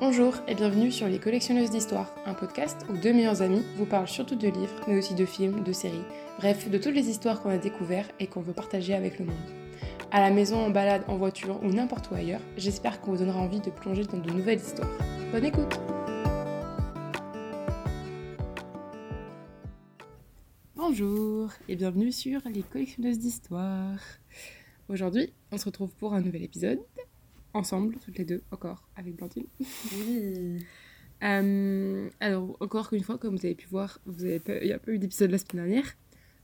Bonjour 0.00 0.34
et 0.48 0.56
bienvenue 0.56 0.90
sur 0.90 1.06
Les 1.06 1.20
Collectionneuses 1.20 1.70
d'Histoire, 1.70 2.12
un 2.26 2.34
podcast 2.34 2.84
où 2.90 2.96
deux 2.96 3.12
meilleurs 3.12 3.42
amis 3.42 3.62
vous 3.76 3.86
parlent 3.86 4.08
surtout 4.08 4.34
de 4.34 4.48
livres, 4.48 4.80
mais 4.88 4.98
aussi 4.98 5.14
de 5.14 5.24
films, 5.24 5.62
de 5.62 5.72
séries, 5.72 6.02
bref, 6.38 6.68
de 6.68 6.78
toutes 6.78 6.96
les 6.96 7.08
histoires 7.08 7.40
qu'on 7.40 7.50
a 7.50 7.58
découvertes 7.58 8.12
et 8.18 8.26
qu'on 8.26 8.40
veut 8.40 8.52
partager 8.52 8.92
avec 8.92 9.20
le 9.20 9.26
monde. 9.26 9.36
À 10.10 10.18
la 10.18 10.32
maison, 10.32 10.56
en 10.56 10.70
balade, 10.70 11.04
en 11.06 11.16
voiture 11.16 11.62
ou 11.62 11.68
n'importe 11.68 12.10
où 12.10 12.16
ailleurs, 12.16 12.40
j'espère 12.56 13.00
qu'on 13.00 13.12
vous 13.12 13.18
donnera 13.18 13.38
envie 13.38 13.60
de 13.60 13.70
plonger 13.70 14.02
dans 14.02 14.18
de 14.18 14.32
nouvelles 14.32 14.58
histoires. 14.58 14.90
Bonne 15.30 15.44
écoute 15.44 15.78
Bonjour 20.74 21.50
et 21.68 21.76
bienvenue 21.76 22.10
sur 22.10 22.40
Les 22.52 22.62
Collectionneuses 22.62 23.20
d'Histoire. 23.20 24.00
Aujourd'hui, 24.88 25.32
on 25.52 25.56
se 25.56 25.66
retrouve 25.66 25.94
pour 25.94 26.14
un 26.14 26.20
nouvel 26.20 26.42
épisode 26.42 26.80
ensemble, 27.54 27.96
toutes 28.04 28.18
les 28.18 28.24
deux, 28.24 28.42
encore, 28.50 28.86
avec 28.96 29.16
Blandine. 29.16 29.46
Oui. 29.60 30.58
Euh, 31.22 32.10
alors, 32.20 32.54
encore 32.60 32.92
une 32.92 33.02
fois, 33.02 33.16
comme 33.16 33.36
vous 33.36 33.46
avez 33.46 33.54
pu 33.54 33.66
voir, 33.68 33.98
vous 34.04 34.24
avez 34.24 34.40
pas- 34.40 34.58
il 34.58 34.66
n'y 34.66 34.72
a 34.72 34.78
pas 34.78 34.90
eu 34.90 34.98
d'épisode 34.98 35.30
la 35.30 35.38
semaine 35.38 35.64
dernière. 35.64 35.96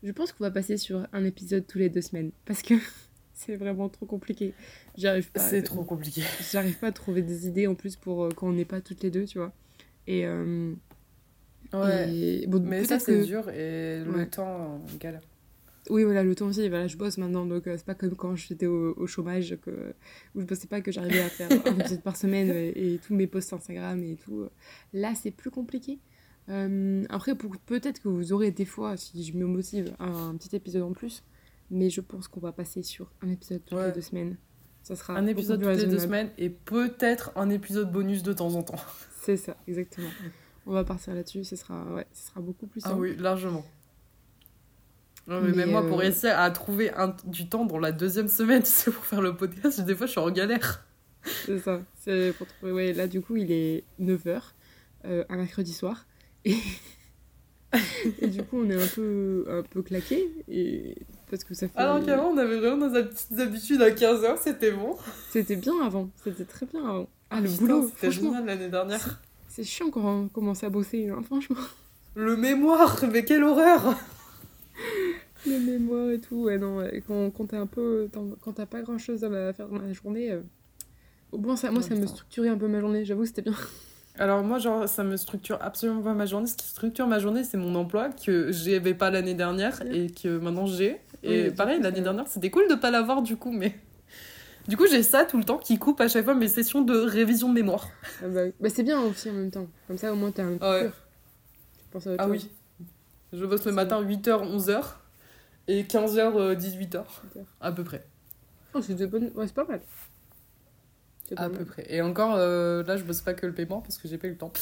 Je 0.03 0.11
pense 0.13 0.33
qu'on 0.33 0.45
va 0.45 0.51
passer 0.51 0.79
sur 0.79 1.07
un 1.13 1.25
épisode 1.25 1.67
tous 1.67 1.77
les 1.77 1.91
deux 1.91 2.01
semaines 2.01 2.31
parce 2.47 2.63
que 2.63 2.75
c'est 3.35 3.57
vraiment 3.57 3.91
trop 3.91 4.07
compliqué. 4.07 4.55
J'arrive 4.97 5.31
pas. 5.33 5.41
C'est 5.41 5.63
trop 5.63 5.85
compliqué. 5.85 6.23
J'arrive 6.53 6.79
pas 6.79 6.87
à 6.87 6.93
trouver 6.93 7.21
des 7.21 7.47
idées 7.47 7.67
en 7.67 7.75
plus 7.75 7.97
pour 7.97 8.25
euh, 8.25 8.29
quand 8.35 8.49
on 8.49 8.53
n'est 8.53 8.65
pas 8.65 8.81
toutes 8.81 9.03
les 9.03 9.11
deux, 9.11 9.25
tu 9.27 9.37
vois. 9.39 9.53
Et, 10.07 10.25
euh, 10.25 10.73
Ouais. 11.75 12.15
et- 12.15 12.47
bon, 12.47 12.61
Mais 12.63 12.85
ça, 12.85 12.99
c'est 12.99 13.13
que- 13.21 13.25
dur 13.27 13.51
et 13.51 14.03
le 14.03 14.27
temps, 14.31 14.77
euh, 14.77 14.97
galère. 14.99 15.21
Oui, 15.89 16.05
voilà, 16.05 16.23
le 16.23 16.35
temps 16.35 16.47
aussi, 16.49 16.69
voilà, 16.69 16.87
je 16.87 16.97
bosse 16.99 17.17
maintenant, 17.17 17.47
donc 17.47 17.67
euh, 17.67 17.75
c'est 17.77 17.87
pas 17.87 17.95
comme 17.95 18.15
quand 18.15 18.37
j'étais 18.37 18.67
au, 18.67 18.95
au 18.99 19.07
chômage, 19.07 19.57
que, 19.63 19.95
où 20.35 20.41
je 20.41 20.45
bossais 20.47 20.67
pas, 20.69 20.83
que 20.83 20.93
j'arrivais 20.93 21.23
à 21.23 21.29
faire 21.31 21.49
un 21.67 21.79
épisode 21.79 22.03
par 22.03 22.17
semaine 22.17 22.51
euh, 22.51 22.73
et, 22.75 22.99
tous 23.05 23.15
mes 23.15 23.27
posts 23.27 23.53
Instagram 23.55 24.03
et 24.05 24.17
tout. 24.17 24.45
Là, 24.93 25.15
c'est 25.15 25.31
plus 25.31 25.51
compliqué. 25.51 25.99
Euh, 26.51 27.05
après, 27.09 27.35
pour- 27.35 27.57
peut-être 27.65 28.03
que 28.03 28.09
vous 28.09 28.33
aurez 28.33 28.51
des 28.51 28.67
fois, 28.67 28.97
si 28.99 29.25
je 29.25 29.35
me 29.37 29.47
motive, 29.47 29.95
un, 30.01 30.37
petit 30.37 30.55
épisode 30.55 30.83
en 30.83 30.93
plus, 30.93 31.23
mais 31.71 31.89
je 31.89 32.01
pense 32.03 32.29
qu'on 32.29 32.41
va 32.41 32.53
passer 32.53 32.83
sur 32.83 33.11
un 33.23 33.31
épisode 33.31 33.63
toutes 33.65 33.79
Ouais. 33.79 33.87
les 33.87 33.93
deux 33.93 34.01
semaines. 34.03 34.37
Ça 34.83 34.97
sera 34.97 35.15
Un 35.17 35.27
épisode 35.27 35.63
toutes 35.63 35.77
les 35.77 35.87
deux 35.87 35.99
semaines 35.99 36.31
et 36.39 36.51
peut-être 36.51 37.33
un 37.37 37.49
épisode 37.51 37.91
bonus 37.93 38.23
de 38.23 38.33
temps 38.33 38.55
en 38.55 38.63
temps. 38.63 38.81
C'est 39.23 39.37
ça, 39.37 39.57
exactement. 39.67 40.09
On 40.67 40.73
va 40.73 40.85
partir 40.85 41.15
là-dessus, 41.15 41.45
ce 41.45 41.57
sera, 41.57 41.85
ouais, 41.95 42.07
ce 42.13 42.29
sera 42.29 42.41
beaucoup 42.41 42.67
plus 42.67 42.81
Ah 42.85 42.91
simple. 42.91 43.01
oui, 43.01 43.17
largement. 43.17 43.65
Non, 45.27 45.41
mais, 45.41 45.51
Mais, 45.51 45.57
même 45.57 45.71
moi, 45.71 45.83
pour 45.83 45.99
euh, 45.99 46.03
réussir 46.03 46.39
à 46.39 46.51
trouver 46.51 46.93
un, 46.95 47.15
du 47.25 47.49
temps 47.49 47.65
dans 47.65 47.79
la 47.79 47.93
deuxième 47.93 48.29
semaine, 48.29 48.63
tu 48.65 48.71
sais, 48.71 48.91
pour 48.91 49.05
faire 49.05 49.21
le 49.21 49.37
podcast, 49.37 49.81
des 49.81 49.95
fois, 49.95 50.07
je 50.07 50.13
suis 50.13 50.21
en 50.21 50.31
galère. 50.31 50.85
C'est 51.47 51.59
ça. 51.59 51.81
C'est 52.01 52.33
pour 52.37 52.47
trouver. 52.47 52.73
Ouais, 52.73 52.93
là, 52.93 53.07
du 53.07 53.21
coup, 53.21 53.37
il 53.37 53.53
est 53.53 53.85
9h, 54.01 54.41
un 55.05 55.37
mercredi 55.37 55.73
soir. 55.73 56.07
Et... 56.45 56.57
et 58.21 58.27
du 58.27 58.43
coup, 58.43 58.59
on 58.65 58.71
est 58.71 58.83
un 58.83 58.87
peu, 58.87 59.45
un 59.49 59.63
peu 59.63 59.83
claqué. 59.83 60.29
Et... 60.49 60.97
Parce 61.31 61.45
que 61.45 61.55
ça 61.55 61.69
fait. 61.69 61.79
Alors 61.79 62.05
qu'avant, 62.05 62.31
on 62.31 62.39
avait 62.39 62.59
vraiment 62.59 62.89
nos 62.89 63.05
petites 63.05 63.39
habitudes 63.39 63.83
à 63.83 63.91
15h, 63.91 64.39
c'était 64.43 64.73
bon. 64.73 64.97
C'était 65.31 65.57
bien 65.57 65.75
avant. 65.85 66.11
C'était 66.25 66.45
très 66.45 66.67
bien 66.67 66.85
avant. 66.85 67.09
Ah, 67.31 67.41
le 67.41 67.49
Putain, 67.49 67.61
boulot, 67.61 67.91
C'était 67.95 68.11
génial 68.11 68.45
l'année 68.45 68.69
dernière. 68.69 69.23
C'est 69.49 69.63
chiant 69.63 69.91
quand 69.91 70.23
on 70.23 70.29
commence 70.29 70.65
à 70.65 70.71
bosser, 70.71 71.09
hein, 71.09 71.23
franchement. 71.25 71.57
Le 72.17 72.37
mémoire, 72.37 73.05
mais 73.13 73.25
quelle 73.25 73.45
horreur 73.45 73.97
Les 75.47 75.59
mémoires 75.59 76.11
et 76.11 76.21
tout. 76.21 76.45
Ouais, 76.45 76.59
non, 76.59 76.79
ouais, 76.79 77.03
quand, 77.07 77.31
quand 77.31 77.47
t'es 77.47 77.57
un 77.57 77.67
peu. 77.67 78.09
Quand 78.43 78.53
t'as 78.53 78.67
pas 78.67 78.83
grand 78.83 78.99
chose 78.99 79.25
à 79.25 79.53
faire 79.53 79.69
dans 79.69 79.79
la 79.79 79.93
journée. 79.93 80.31
euh, 80.33 80.41
Au 81.33 81.39
moins, 81.39 81.57
ça, 81.57 81.71
moi, 81.71 81.81
Ouais, 81.83 81.89
ça 81.89 81.95
me 81.95 82.07
structurait 82.07 82.49
un 82.49 82.59
peu 82.59 82.69
ma 82.69 82.81
journée. 82.81 83.05
J'avoue, 83.05 83.25
c'était 83.25 83.43
bien. 83.43 83.55
Alors 84.19 84.43
moi, 84.43 84.59
genre, 84.59 84.87
ça 84.89 85.03
me 85.05 85.17
structure 85.17 85.57
absolument 85.63 86.03
pas 86.03 86.13
ma 86.15 86.27
journée. 86.27 86.47
Ce 86.47 86.57
qui 86.57 86.67
structure 86.67 87.07
ma 87.07 87.19
journée, 87.21 87.43
c'est 87.45 87.57
mon 87.57 87.75
emploi 87.75 88.11
que 88.11 88.53
j'avais 88.53 88.93
pas 88.93 89.11
l'année 89.11 89.35
dernière 89.35 89.81
et 89.91 90.11
que 90.11 90.39
maintenant 90.39 90.67
j'ai. 90.67 91.01
Et 91.23 91.45
Oui, 91.45 91.51
pareil, 91.53 91.81
l'année 91.81 92.01
dernière, 92.03 92.27
c'était 92.27 92.51
cool 92.51 92.69
de 92.69 92.75
pas 92.75 92.91
l'avoir 92.91 93.23
du 93.23 93.37
coup, 93.37 93.53
mais... 93.53 93.75
Du 94.69 94.77
coup, 94.77 94.87
j'ai 94.87 95.03
ça 95.03 95.25
tout 95.25 95.39
le 95.39 95.45
temps 95.45 95.57
qui 95.57 95.79
coupe 95.79 96.01
à 96.03 96.07
chaque 96.09 96.25
fois 96.25 96.35
mes 96.35 96.49
sessions 96.49 96.83
de 96.83 96.95
révision 96.95 97.49
de 97.49 97.55
mémoire. 97.55 97.89
Ah 98.23 98.29
bah. 98.29 98.41
Bah, 98.61 98.69
c'est 98.69 98.83
bien 98.83 99.01
aussi 99.01 99.31
en 99.31 99.33
même 99.33 99.51
temps. 99.51 99.67
Comme 99.89 99.97
ça, 99.97 100.13
au 100.13 100.17
moins, 100.17 100.31
t'as 100.33 100.45
un 100.45 100.59
Ah 100.61 100.71
ouais. 100.73 100.79
coupure. 100.85 100.97
Tu 101.79 101.89
penses 101.91 102.07
à 102.07 102.11
autre 102.13 102.23
Ah 102.23 102.29
oui. 102.29 102.51
Je 103.33 103.45
bosse 103.47 103.65
le 103.65 103.73
matin 103.73 104.03
8h, 104.03 104.29
11h 104.57 104.83
et 105.79 105.83
18h, 105.85 106.57
18h. 106.57 107.05
Super. 107.23 107.43
À 107.61 107.73
peu 107.73 107.85
près. 107.85 108.05
Oh, 108.75 108.81
c'est 108.83 108.95
bonnes- 109.07 109.31
ouais, 109.35 109.47
pas 109.49 109.65
mal. 109.65 109.81
Pas 111.35 111.43
À 111.43 111.49
mal. 111.49 111.59
peu 111.59 111.65
près. 111.65 111.85
Et 111.89 112.01
encore, 112.03 112.35
euh, 112.37 112.83
là, 112.85 112.97
je 112.97 113.05
bosse 113.05 113.21
pas 113.21 113.35
que 113.35 113.47
le 113.47 113.53
paiement 113.53 113.81
parce 113.81 113.99
que 113.99 114.09
j'ai 114.09 114.19
pas 114.19 114.27
eu 114.29 114.31
le 114.33 114.37
temps. 114.37 114.53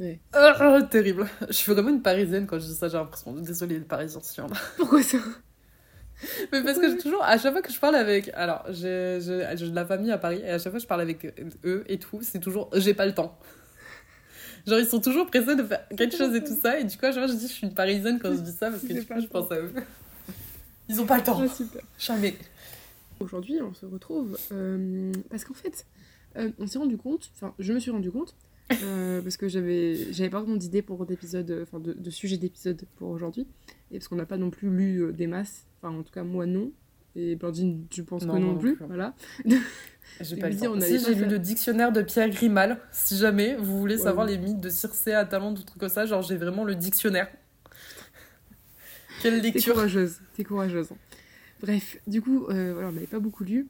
Ouais. 0.00 0.20
Ah, 0.32 0.80
terrible. 0.90 1.26
Je 1.48 1.52
suis 1.52 1.72
vraiment 1.72 1.88
une 1.90 2.02
parisienne 2.02 2.46
quand 2.46 2.58
je 2.58 2.66
dis 2.66 2.74
ça, 2.74 2.88
j'ai 2.88 2.96
l'impression. 2.96 3.32
Désolée, 3.34 3.78
les 3.78 3.84
parisiens, 3.84 4.20
si 4.22 4.40
en 4.40 4.46
a. 4.46 4.56
Pourquoi 4.76 5.02
ça? 5.02 5.18
Mais 6.52 6.62
parce 6.64 6.78
que 6.78 6.88
j'ai 6.90 6.98
toujours, 6.98 7.22
à 7.22 7.38
chaque 7.38 7.52
fois 7.52 7.62
que 7.62 7.72
je 7.72 7.78
parle 7.78 7.94
avec. 7.96 8.30
Alors, 8.34 8.64
j'ai 8.70 9.18
de 9.18 9.74
la 9.74 9.84
famille 9.86 10.10
à 10.10 10.18
Paris 10.18 10.40
et 10.44 10.50
à 10.50 10.58
chaque 10.58 10.72
fois 10.72 10.78
que 10.78 10.82
je 10.82 10.86
parle 10.88 11.00
avec 11.02 11.24
eux 11.64 11.84
et 11.86 11.98
tout, 11.98 12.20
c'est 12.22 12.40
toujours 12.40 12.70
j'ai 12.74 12.94
pas 12.94 13.06
le 13.06 13.14
temps. 13.14 13.38
Genre, 14.66 14.78
ils 14.80 14.86
sont 14.86 15.00
toujours 15.00 15.26
pressés 15.26 15.54
de 15.56 15.62
faire 15.62 15.86
quelque 15.96 16.16
chose 16.16 16.34
et 16.34 16.42
tout 16.42 16.56
ça. 16.60 16.78
Et 16.80 16.84
du 16.84 16.96
coup, 16.98 17.06
à 17.06 17.12
chaque 17.12 17.24
fois, 17.24 17.32
je 17.32 17.38
dis 17.38 17.46
je 17.48 17.52
suis 17.52 17.66
une 17.66 17.74
parisienne 17.74 18.18
quand 18.20 18.32
je 18.32 18.40
dis 18.40 18.52
ça 18.52 18.70
parce 18.70 18.82
que 18.82 18.92
du 18.92 19.06
coup, 19.06 19.20
je 19.20 19.26
pense 19.26 19.50
à 19.52 19.56
eux. 19.56 19.72
Ils 20.88 21.00
ont 21.00 21.06
pas 21.06 21.16
le 21.18 21.22
temps. 21.24 21.40
Ah, 21.42 21.48
super. 21.48 21.82
Jamais. 21.98 22.34
Aujourd'hui, 23.20 23.60
on 23.62 23.74
se 23.74 23.84
retrouve 23.86 24.38
euh, 24.52 25.12
parce 25.30 25.44
qu'en 25.44 25.54
fait, 25.54 25.86
euh, 26.36 26.50
on 26.58 26.66
s'est 26.66 26.78
rendu 26.78 26.96
compte, 26.96 27.30
enfin, 27.34 27.52
je 27.58 27.72
me 27.72 27.78
suis 27.80 27.90
rendu 27.90 28.10
compte, 28.12 28.34
euh, 28.82 29.20
parce 29.22 29.36
que 29.36 29.48
j'avais 29.48 30.12
j'avais 30.12 30.30
pas 30.30 30.40
vraiment 30.40 30.56
d'idée 30.56 30.82
pour 30.82 31.04
d'épisode, 31.04 31.60
enfin, 31.62 31.80
de, 31.80 31.94
de 31.94 32.10
sujet 32.10 32.36
d'épisode 32.36 32.80
pour 32.96 33.08
aujourd'hui, 33.10 33.46
et 33.90 33.98
parce 33.98 34.06
qu'on 34.08 34.16
n'a 34.16 34.26
pas 34.26 34.36
non 34.36 34.50
plus 34.50 34.70
lu 34.70 34.98
euh, 35.02 35.12
des 35.12 35.26
masses, 35.26 35.66
enfin, 35.82 35.92
en 35.98 36.02
tout 36.04 36.12
cas, 36.12 36.22
moi 36.22 36.46
non, 36.46 36.70
et 37.16 37.34
Blandine, 37.34 37.86
je 37.92 38.02
pense 38.02 38.24
Non, 38.24 38.34
que 38.34 38.38
non, 38.38 38.52
non 38.52 38.58
plus, 38.58 38.76
plus. 38.76 38.86
voilà. 38.86 39.14
J'ai 40.20 40.36
pas 40.36 40.46
on 40.48 40.52
Si 40.80 40.94
pas 40.94 40.98
j'ai 40.98 41.14
lu 41.14 41.26
le 41.26 41.38
dictionnaire 41.38 41.92
de 41.92 42.00
Pierre 42.02 42.30
Grimal, 42.30 42.80
si 42.92 43.16
jamais 43.18 43.56
vous 43.56 43.78
voulez 43.78 43.96
Ouais, 43.96 44.02
savoir 44.04 44.26
oui. 44.26 44.32
les 44.32 44.38
mythes 44.38 44.60
de 44.60 44.70
Circé 44.70 45.12
à 45.12 45.24
talent, 45.26 45.52
ou 45.52 45.58
trucs 45.62 45.78
comme 45.78 45.88
ça, 45.90 46.06
genre 46.06 46.22
j'ai 46.22 46.36
vraiment 46.36 46.64
le 46.64 46.74
dictionnaire. 46.76 47.28
Quelle 49.22 49.40
T'es 49.40 49.50
lecture 49.50 49.74
courageuse, 49.74 50.20
t'es 50.34 50.44
courageuse. 50.44 50.90
Bref, 51.60 51.98
du 52.06 52.22
coup, 52.22 52.46
euh, 52.46 52.72
voilà, 52.72 52.88
on 52.88 52.92
n'avait 52.92 53.06
pas 53.06 53.18
beaucoup 53.18 53.42
lu. 53.42 53.68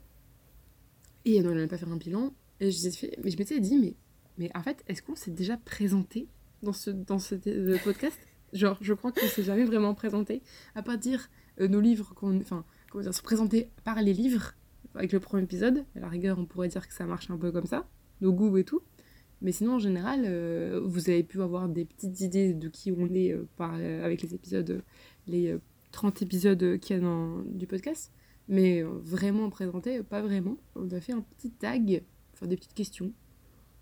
Et 1.24 1.40
on 1.40 1.44
n'allait 1.44 1.66
pas 1.66 1.78
faire 1.78 1.90
un 1.90 1.96
bilan. 1.96 2.34
Et 2.60 2.70
je, 2.70 2.90
fait, 2.90 3.18
mais 3.24 3.30
je 3.30 3.38
m'étais 3.38 3.58
dit, 3.60 3.78
mais, 3.78 3.94
mais 4.36 4.50
en 4.54 4.62
fait, 4.62 4.84
est-ce 4.88 5.02
qu'on 5.02 5.14
s'est 5.14 5.30
déjà 5.30 5.56
présenté 5.56 6.28
dans 6.62 6.72
ce, 6.72 6.90
dans 6.90 7.18
ce 7.18 7.34
euh, 7.46 7.78
podcast? 7.82 8.18
Genre, 8.52 8.76
je 8.80 8.92
crois 8.92 9.12
qu'on 9.12 9.26
s'est 9.26 9.42
jamais 9.42 9.64
vraiment 9.64 9.94
présenté. 9.94 10.42
À 10.74 10.82
part 10.82 10.98
dire 10.98 11.30
euh, 11.60 11.68
nos 11.68 11.80
livres, 11.80 12.12
qu'on, 12.14 12.38
enfin, 12.40 12.64
comment 12.90 13.02
dire, 13.02 13.14
se 13.14 13.22
présenter 13.22 13.70
par 13.84 14.02
les 14.02 14.12
livres, 14.12 14.52
avec 14.94 15.12
le 15.12 15.20
premier 15.20 15.44
épisode. 15.44 15.84
À 15.96 16.00
la 16.00 16.08
rigueur, 16.08 16.38
on 16.38 16.44
pourrait 16.44 16.68
dire 16.68 16.86
que 16.86 16.94
ça 16.94 17.06
marche 17.06 17.30
un 17.30 17.38
peu 17.38 17.52
comme 17.52 17.66
ça, 17.66 17.88
nos 18.20 18.32
goûts 18.32 18.58
et 18.58 18.64
tout. 18.64 18.82
Mais 19.40 19.52
sinon, 19.52 19.74
en 19.74 19.78
général, 19.78 20.24
euh, 20.24 20.80
vous 20.84 21.10
avez 21.10 21.22
pu 21.22 21.40
avoir 21.40 21.68
des 21.68 21.84
petites 21.84 22.20
idées 22.20 22.54
de 22.54 22.68
qui 22.68 22.90
on 22.90 23.06
est 23.14 23.32
euh, 23.32 23.46
par, 23.56 23.74
euh, 23.78 24.04
avec 24.04 24.22
les 24.22 24.34
épisodes, 24.34 24.70
euh, 24.70 24.80
les 25.28 25.48
euh, 25.52 25.60
30 25.92 26.22
épisodes 26.22 26.62
euh, 26.62 26.78
qu'il 26.78 26.96
y 26.96 26.98
a 26.98 27.02
dans, 27.02 27.42
du 27.42 27.66
podcast. 27.66 28.12
Mais 28.48 28.82
euh, 28.82 28.88
vraiment 29.02 29.50
présenté, 29.50 29.98
euh, 29.98 30.02
pas 30.02 30.22
vraiment. 30.22 30.56
On 30.74 30.90
a 30.90 31.00
fait 31.00 31.12
un 31.12 31.20
petit 31.20 31.50
tag, 31.50 32.02
enfin 32.34 32.46
des 32.46 32.56
petites 32.56 32.74
questions, 32.74 33.12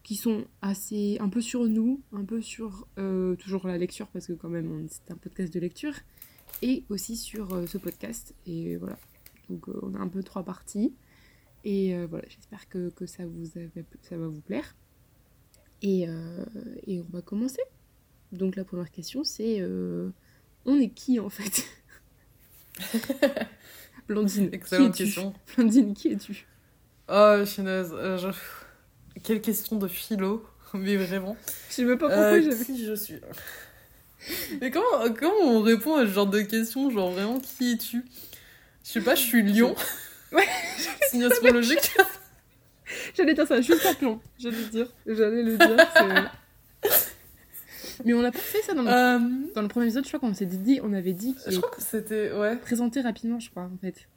qui 0.02 0.16
sont 0.16 0.44
assez 0.62 1.16
un 1.20 1.28
peu 1.28 1.40
sur 1.40 1.66
nous, 1.66 2.02
un 2.12 2.24
peu 2.24 2.40
sur 2.40 2.86
euh, 2.98 3.36
toujours 3.36 3.66
la 3.66 3.78
lecture, 3.78 4.08
parce 4.08 4.26
que 4.26 4.32
quand 4.32 4.48
même, 4.48 4.86
c'est 4.88 5.12
un 5.12 5.16
podcast 5.16 5.52
de 5.52 5.60
lecture, 5.60 5.94
et 6.62 6.84
aussi 6.88 7.16
sur 7.16 7.54
euh, 7.54 7.66
ce 7.66 7.78
podcast. 7.78 8.34
Et 8.46 8.76
voilà. 8.76 8.98
Donc 9.50 9.68
euh, 9.68 9.78
on 9.82 9.94
a 9.94 9.98
un 9.98 10.08
peu 10.08 10.22
trois 10.22 10.44
parties. 10.44 10.94
Et 11.64 11.94
euh, 11.94 12.06
voilà, 12.08 12.24
j'espère 12.28 12.68
que, 12.68 12.90
que 12.90 13.06
ça, 13.06 13.26
vous 13.26 13.46
ça 14.02 14.16
va 14.16 14.28
vous 14.28 14.40
plaire. 14.40 14.76
Et, 15.82 16.08
euh, 16.08 16.44
et 16.86 17.00
on 17.00 17.08
va 17.10 17.22
commencer. 17.22 17.62
Donc 18.32 18.56
la 18.56 18.64
première 18.64 18.90
question, 18.90 19.24
c'est 19.24 19.60
euh, 19.60 20.10
on 20.66 20.78
est 20.78 20.90
qui 20.90 21.18
en 21.20 21.30
fait 21.30 21.64
Blandine, 24.08 24.50
Excellente 24.52 24.94
qui 24.94 25.02
es-tu 25.02 25.12
question. 25.14 25.34
Blandine, 25.56 25.94
qui 25.94 26.08
es-tu 26.12 26.46
Oh, 27.08 27.42
chinaise, 27.44 27.90
euh, 27.94 28.18
je- 28.18 29.20
quelle 29.22 29.40
question 29.40 29.76
de 29.76 29.88
philo, 29.88 30.44
mais 30.74 30.96
vraiment. 30.96 31.36
Je 31.68 31.74
sais 31.74 31.84
même 31.84 31.98
pas 31.98 32.06
pourquoi 32.08 32.24
Euh, 32.24 32.42
j'avais... 32.42 32.64
qui 32.64 32.84
je 32.84 32.94
suis 32.94 33.20
Mais 34.60 34.70
comment, 34.70 35.12
comment 35.18 35.40
on 35.44 35.62
répond 35.62 35.96
à 35.96 36.06
ce 36.06 36.10
genre 36.12 36.26
de 36.26 36.40
questions 36.42 36.90
Genre 36.90 37.10
vraiment, 37.12 37.40
qui 37.40 37.72
es-tu? 37.72 38.04
Je 38.84 38.90
sais 38.90 39.00
pas, 39.00 39.14
je 39.14 39.22
suis 39.22 39.42
lion. 39.42 39.74
Ouais. 40.32 40.46
Signe 41.10 41.24
astrologique. 41.24 41.92
J'allais 43.16 43.34
dire 43.34 43.46
ça, 43.46 43.60
juste 43.60 43.84
un 43.86 43.94
plan. 43.94 44.20
J'allais 44.38 44.56
le 44.58 44.64
dire. 44.66 44.92
J'allais 45.06 45.42
le 45.42 45.56
dire. 45.58 45.88
c'est- 45.96 46.45
Mais 48.06 48.14
on 48.14 48.24
a 48.24 48.30
pas 48.32 48.38
fait 48.38 48.62
ça 48.62 48.72
dans 48.72 48.82
le, 48.82 48.88
Euh, 48.88 49.18
dans 49.54 49.62
le 49.62 49.68
premier 49.68 49.86
épisode, 49.86 50.04
je 50.04 50.08
crois 50.08 50.20
qu'on 50.20 50.34
s'est 50.34 50.46
dit, 50.46 50.80
on 50.82 50.92
avait 50.94 51.12
dit 51.12 51.34
je 51.46 51.58
crois 51.58 51.70
que 51.70 51.82
c'était... 51.82 52.32
Ouais. 52.32 52.56
présenté 52.56 53.00
rapidement, 53.02 53.38
je 53.40 53.50
crois, 53.50 53.64
en 53.64 53.76
fait. 53.80 54.08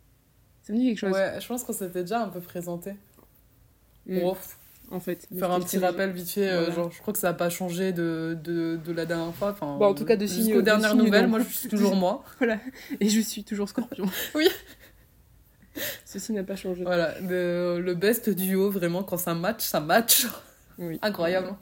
Ça 0.62 0.72
me 0.74 0.78
dit 0.78 0.88
quelque 0.88 1.00
chose. 1.00 1.12
Ouais, 1.12 1.42
je 1.42 1.48
pense 1.48 1.64
qu'on 1.64 1.74
s'était 1.74 2.02
déjà 2.02 2.24
un 2.24 2.30
peu 2.30 2.40
présenté. 2.40 2.94
Mm. 4.06 4.20
Bon, 4.22 4.34
pff, 4.36 4.58
en 4.92 5.00
fait. 5.00 5.28
Faire 5.38 5.52
un 5.52 5.60
petit 5.60 5.78
rappel 5.80 6.12
vite 6.12 6.30
fait, 6.30 6.48
euh, 6.48 6.72
genre 6.72 6.92
je 6.92 7.00
crois 7.02 7.14
que 7.14 7.20
ça 7.20 7.28
n'a 7.30 7.34
pas 7.34 7.50
changé 7.50 7.92
de, 7.92 8.38
de, 8.44 8.80
de 8.84 8.92
la 8.94 9.06
dernière 9.06 9.34
fois. 9.34 9.52
Enfin, 9.52 9.78
Bah, 9.80 9.88
en 9.88 9.94
tout 9.96 10.06
cas, 10.06 10.16
de 10.16 10.26
Jusqu'aux 10.28 10.58
de 10.58 10.62
dernières 10.62 10.96
nouvelles, 10.96 11.28
moi 11.28 11.40
je 11.40 11.50
suis 11.50 11.70
toujours 11.70 11.96
moi. 11.98 12.24
Voilà. 12.38 12.60
Et 13.00 13.10
je 13.10 13.20
suis 13.22 13.44
toujours 13.44 13.68
scorpion. 13.70 14.06
Oui. 14.36 14.48
Ceci 16.06 16.34
n'a 16.34 16.44
pas 16.44 16.56
changé. 16.56 16.84
Voilà, 16.84 17.20
le, 17.22 17.80
le 17.80 17.94
best 17.96 18.30
duo, 18.30 18.70
vraiment, 18.70 19.04
quand 19.04 19.18
ça 19.18 19.34
match, 19.34 19.64
ça 19.64 19.80
match. 19.80 20.28
Oui. 20.78 21.00
Incroyable. 21.02 21.56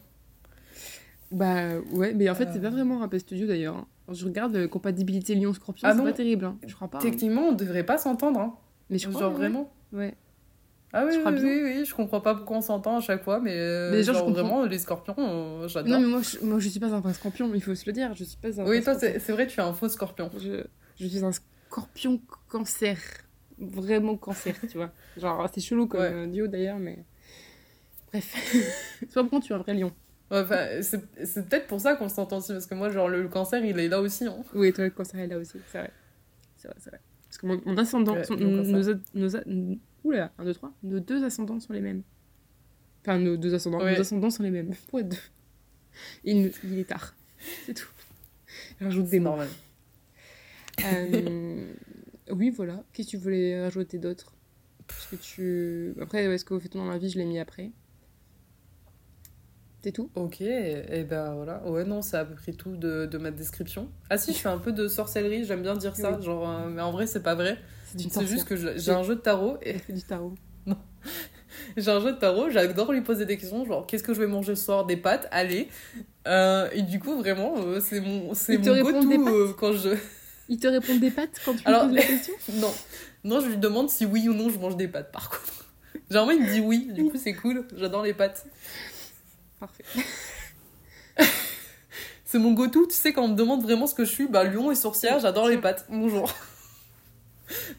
Bah 1.31 1.79
ouais, 1.91 2.13
mais 2.13 2.29
en 2.29 2.35
fait, 2.35 2.47
c'est 2.51 2.59
Euh. 2.59 2.61
pas 2.61 2.69
vraiment 2.69 3.03
un 3.03 3.19
studio 3.19 3.47
d'ailleurs. 3.47 3.75
hein. 3.75 3.87
Je 4.13 4.23
regarde 4.25 4.55
euh, 4.55 4.67
compatibilité 4.67 5.35
Lion-Scorpion, 5.35 5.87
Ah 5.89 5.93
c'est 5.95 6.03
pas 6.03 6.13
terrible. 6.13 6.45
hein. 6.45 6.57
Je 6.65 6.73
crois 6.73 6.87
pas. 6.87 6.99
hein. 6.99 7.01
Techniquement, 7.01 7.49
on 7.49 7.51
devrait 7.51 7.83
pas 7.85 7.97
s'entendre. 7.97 8.39
Hein. 8.39 8.55
Mais 8.89 8.97
je 8.97 9.09
crois. 9.09 9.19
Genre 9.21 9.31
ouais. 9.31 9.37
vraiment. 9.37 9.73
Ouais. 9.91 10.13
Ah 10.93 11.03
oui, 11.05 11.11
Je 11.13 11.19
oui, 11.19 11.41
oui, 11.43 11.61
oui, 11.79 11.85
je 11.85 11.93
comprends 11.93 12.21
pas 12.21 12.33
pourquoi 12.33 12.57
on 12.57 12.61
s'entend 12.61 12.97
à 12.97 13.01
chaque 13.01 13.21
fois, 13.25 13.41
mais, 13.41 13.51
euh, 13.57 13.91
Mais 13.91 14.03
genre, 14.03 14.29
vraiment, 14.31 14.63
les 14.63 14.79
scorpions, 14.79 15.15
euh, 15.17 15.67
j'adore. 15.67 15.91
Non, 15.91 15.99
mais 15.99 16.07
moi 16.07 16.21
je, 16.21 16.39
moi, 16.45 16.59
je 16.59 16.69
suis 16.69 16.79
pas 16.79 16.93
un 16.93 17.01
vrai 17.01 17.13
scorpion, 17.13 17.51
il 17.53 17.61
faut 17.61 17.75
se 17.75 17.85
le 17.85 17.91
dire. 17.91 18.13
Je 18.15 18.23
suis 18.23 18.37
pas 18.37 18.61
un 18.61 18.65
Oui, 18.65 18.81
toi, 18.81 18.95
c'est 18.97 19.19
vrai, 19.33 19.47
tu 19.47 19.59
es 19.59 19.63
un 19.63 19.73
faux 19.73 19.89
scorpion. 19.89 20.31
Je, 20.39 20.63
je 20.97 21.07
suis 21.07 21.25
un 21.25 21.33
scorpion 21.33 22.21
cancer. 22.47 22.97
Vraiment 23.59 24.15
cancer, 24.15 24.55
tu 24.71 24.77
vois. 24.77 24.91
Genre, 25.17 25.49
c'est 25.53 25.59
chelou 25.59 25.87
comme 25.87 25.99
Ouais. 25.99 26.11
euh, 26.13 26.25
duo 26.27 26.47
d'ailleurs, 26.47 26.79
mais. 26.79 27.03
Bref. 28.13 28.33
Soit 29.09 29.23
bon, 29.23 29.41
tu 29.41 29.51
es 29.51 29.55
un 29.55 29.59
vrai 29.59 29.73
lion? 29.73 29.91
Enfin, 30.29 30.67
c'est 30.81 31.47
peut-être 31.47 31.67
pour 31.67 31.79
ça 31.79 31.95
qu'on 31.95 32.09
s'entend 32.09 32.37
aussi, 32.39 32.51
parce 32.51 32.65
que 32.65 32.75
moi, 32.75 32.89
genre, 32.89 33.07
le 33.07 33.27
cancer, 33.29 33.63
il 33.63 33.79
est 33.79 33.87
là 33.87 34.01
aussi. 34.01 34.25
Hein. 34.25 34.43
Oui, 34.53 34.73
toi, 34.73 34.83
le 34.83 34.89
cancer 34.91 35.19
est 35.21 35.27
là 35.27 35.37
aussi, 35.37 35.57
c'est 35.71 35.77
vrai. 35.79 35.91
C'est 36.57 36.67
vrai, 36.67 36.77
c'est 36.79 36.89
vrai. 36.89 36.99
Parce 37.29 37.37
que 37.37 37.45
mon, 37.47 37.61
mon 37.65 37.77
ascendant, 37.77 38.13
Ouais, 38.15 38.23
nos, 38.31 38.89
nos, 39.13 39.35
a- 39.37 39.41
oula, 40.03 40.31
1, 40.37 40.43
2, 40.45 40.53
3, 40.53 40.73
nos 40.83 40.99
deux 40.99 41.23
ascendants 41.23 41.59
sont 41.59 41.73
les 41.73 41.81
mêmes. 41.81 42.03
Enfin, 43.01 43.19
nos 43.19 43.37
deux 43.37 43.53
ascendants, 43.53 43.79
Ouais. 43.79 43.95
nos 43.95 44.01
ascendants 44.01 44.29
sont 44.29 44.43
les 44.43 44.51
mêmes. 44.51 44.73
Pour 44.89 44.99
être 44.99 45.09
deux. 45.09 45.17
Il, 46.25 46.51
il 46.63 46.79
est 46.79 46.83
tard. 46.89 47.15
C'est 47.65 47.73
tout. 47.73 47.87
Rajoute 48.81 49.05
des 49.07 49.19
mots. 49.19 49.37
Euh, 50.85 51.67
oui, 52.31 52.49
voilà. 52.49 52.83
Qu'est-ce 52.93 53.07
que 53.07 53.11
tu 53.11 53.17
voulais 53.17 53.61
rajouter 53.63 53.97
d'autre? 53.97 54.33
Parce 54.87 55.07
que 55.07 55.15
tu. 55.15 55.93
Après, 56.01 56.23
est-ce 56.25 56.45
qu'au 56.45 56.59
fait 56.59 56.71
dans 56.73 56.85
la 56.85 56.97
vie, 56.97 57.09
je 57.09 57.17
l'ai 57.17 57.25
mis 57.25 57.39
après? 57.39 57.71
C'est 59.87 59.93
tout 59.93 60.09
Ok, 60.15 60.41
et 60.41 61.05
ben 61.09 61.33
voilà. 61.33 61.65
Ouais, 61.65 61.85
non, 61.85 62.01
c'est 62.01 62.17
à 62.17 62.25
peu 62.25 62.35
près 62.35 62.51
tout 62.51 62.75
de, 62.75 63.05
de 63.05 63.17
ma 63.17 63.31
description. 63.31 63.87
Ah 64.09 64.17
si, 64.17 64.33
je 64.33 64.37
fais 64.37 64.49
un 64.49 64.57
peu 64.57 64.73
de 64.73 64.89
sorcellerie, 64.89 65.45
j'aime 65.45 65.61
bien 65.61 65.77
dire 65.77 65.95
ça, 65.95 66.11
Oui. 66.11 66.25
genre, 66.25 66.49
euh, 66.49 66.67
mais 66.67 66.81
en 66.81 66.91
vrai, 66.91 67.07
c'est 67.07 67.23
pas 67.23 67.35
vrai. 67.35 67.57
C'est 67.97 68.27
juste 68.27 68.43
que 68.43 68.57
j'ai 68.57 68.91
un 68.91 69.03
jeu 69.03 69.15
de 69.15 69.21
tarot, 69.21 69.57
et 69.61 69.77
du 69.87 70.01
tarot. 70.01 70.33
j'ai 71.77 71.89
un 71.89 72.01
jeu 72.01 72.11
de 72.11 72.17
tarot, 72.17 72.49
j'adore 72.49 72.91
lui 72.91 72.99
poser 72.99 73.25
des 73.25 73.37
questions, 73.37 73.63
genre, 73.65 73.87
qu'est-ce 73.87 74.03
que 74.03 74.13
je 74.13 74.19
vais 74.19 74.27
manger 74.27 74.57
ce 74.57 74.65
soir? 74.65 74.85
Des 74.85 74.97
pâtes, 74.97 75.29
allez. 75.31 75.69
Euh, 76.27 76.67
et 76.73 76.81
du 76.81 76.99
coup, 76.99 77.17
vraiment, 77.17 77.53
euh, 77.57 77.79
c'est 77.79 78.01
mon, 78.01 78.33
c'est 78.33 78.55
Il 78.55 78.61
te 78.61 78.67
mon 78.67 78.75
répond 78.75 79.05
des 79.05 79.17
go-to 79.17 79.45
pâtes 79.45 79.55
quand 79.57 79.71
je... 79.71 79.95
Il 80.49 80.59
te 80.59 80.67
répond 80.67 80.97
des 80.97 81.11
pâtes 81.11 81.39
quand 81.45 81.53
tu 81.53 81.63
lui 81.65 81.73
poses 81.73 81.93
la 81.93 82.03
question? 82.03 82.33
Non, 82.55 82.73
non, 83.23 83.39
je 83.39 83.47
lui 83.47 83.57
demande 83.57 83.89
si 83.89 84.05
oui 84.05 84.27
ou 84.27 84.33
non 84.33 84.49
je 84.49 84.59
mange 84.59 84.75
des 84.75 84.89
pâtes, 84.89 85.13
par 85.13 85.29
contre. 85.29 85.63
Généralement, 86.09 86.33
il 86.33 86.41
me 86.45 86.51
dit 86.51 86.59
oui, 86.59 86.89
du 86.91 87.05
coup, 87.05 87.17
c'est 87.17 87.35
cool, 87.35 87.65
j'adore 87.77 88.03
les 88.03 88.13
pâtes. 88.13 88.45
Parfait. 89.59 89.83
C'est 92.25 92.39
mon 92.39 92.51
go-to, 92.53 92.85
tu 92.87 92.93
sais, 92.95 93.13
quand 93.13 93.23
on 93.23 93.29
me 93.29 93.35
demande 93.35 93.63
vraiment 93.63 93.87
ce 93.87 93.95
que 93.95 94.03
je 94.03 94.11
suis, 94.11 94.27
bah, 94.27 94.43
lion 94.43 94.69
et 94.69 94.75
sorcière, 94.75 95.19
j'adore 95.19 95.47
les 95.47 95.57
pâtes. 95.57 95.85
Bonjour. 95.89 96.29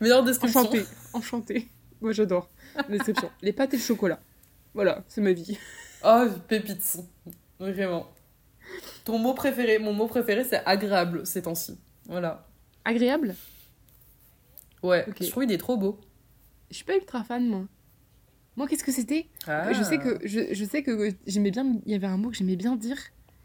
Meilleure 0.00 0.24
description. 0.24 0.60
Enchanté. 0.60 0.86
Enchanté. 1.12 1.68
Moi, 2.00 2.12
j'adore. 2.12 2.48
Description. 2.88 3.30
Les 3.42 3.52
pâtes 3.52 3.74
et 3.74 3.76
le 3.76 3.82
chocolat. 3.82 4.20
Voilà, 4.72 5.04
c'est 5.08 5.20
ma 5.20 5.32
vie. 5.32 5.58
Oh, 6.04 6.24
pépites. 6.48 6.96
Vraiment. 7.58 8.06
Ton 9.04 9.18
mot 9.18 9.34
préféré, 9.34 9.78
mon 9.78 9.92
mot 9.92 10.06
préféré, 10.06 10.44
c'est 10.44 10.62
agréable 10.64 11.26
ces 11.26 11.42
temps-ci. 11.42 11.78
Voilà. 12.06 12.46
Agréable? 12.84 13.34
Ouais, 14.82 15.04
Ok. 15.08 15.16
je 15.20 15.28
trouve 15.30 15.44
il 15.44 15.52
est 15.52 15.58
trop 15.58 15.76
beau. 15.76 16.00
Je 16.70 16.76
suis 16.76 16.84
pas 16.84 16.94
ultra 16.96 17.22
fan, 17.24 17.46
moi. 17.46 17.64
Moi, 18.58 18.66
qu'est-ce 18.66 18.82
que 18.82 18.90
c'était? 18.90 19.28
Ah. 19.46 19.72
Je 19.72 19.84
sais 19.84 19.98
que 19.98 20.18
je, 20.26 20.52
je 20.52 20.64
sais 20.64 20.82
que 20.82 21.10
j'aimais 21.28 21.52
bien. 21.52 21.80
Il 21.86 21.92
y 21.92 21.94
avait 21.94 22.08
un 22.08 22.16
mot 22.16 22.28
que 22.30 22.36
j'aimais 22.36 22.56
bien 22.56 22.74
dire. 22.74 22.98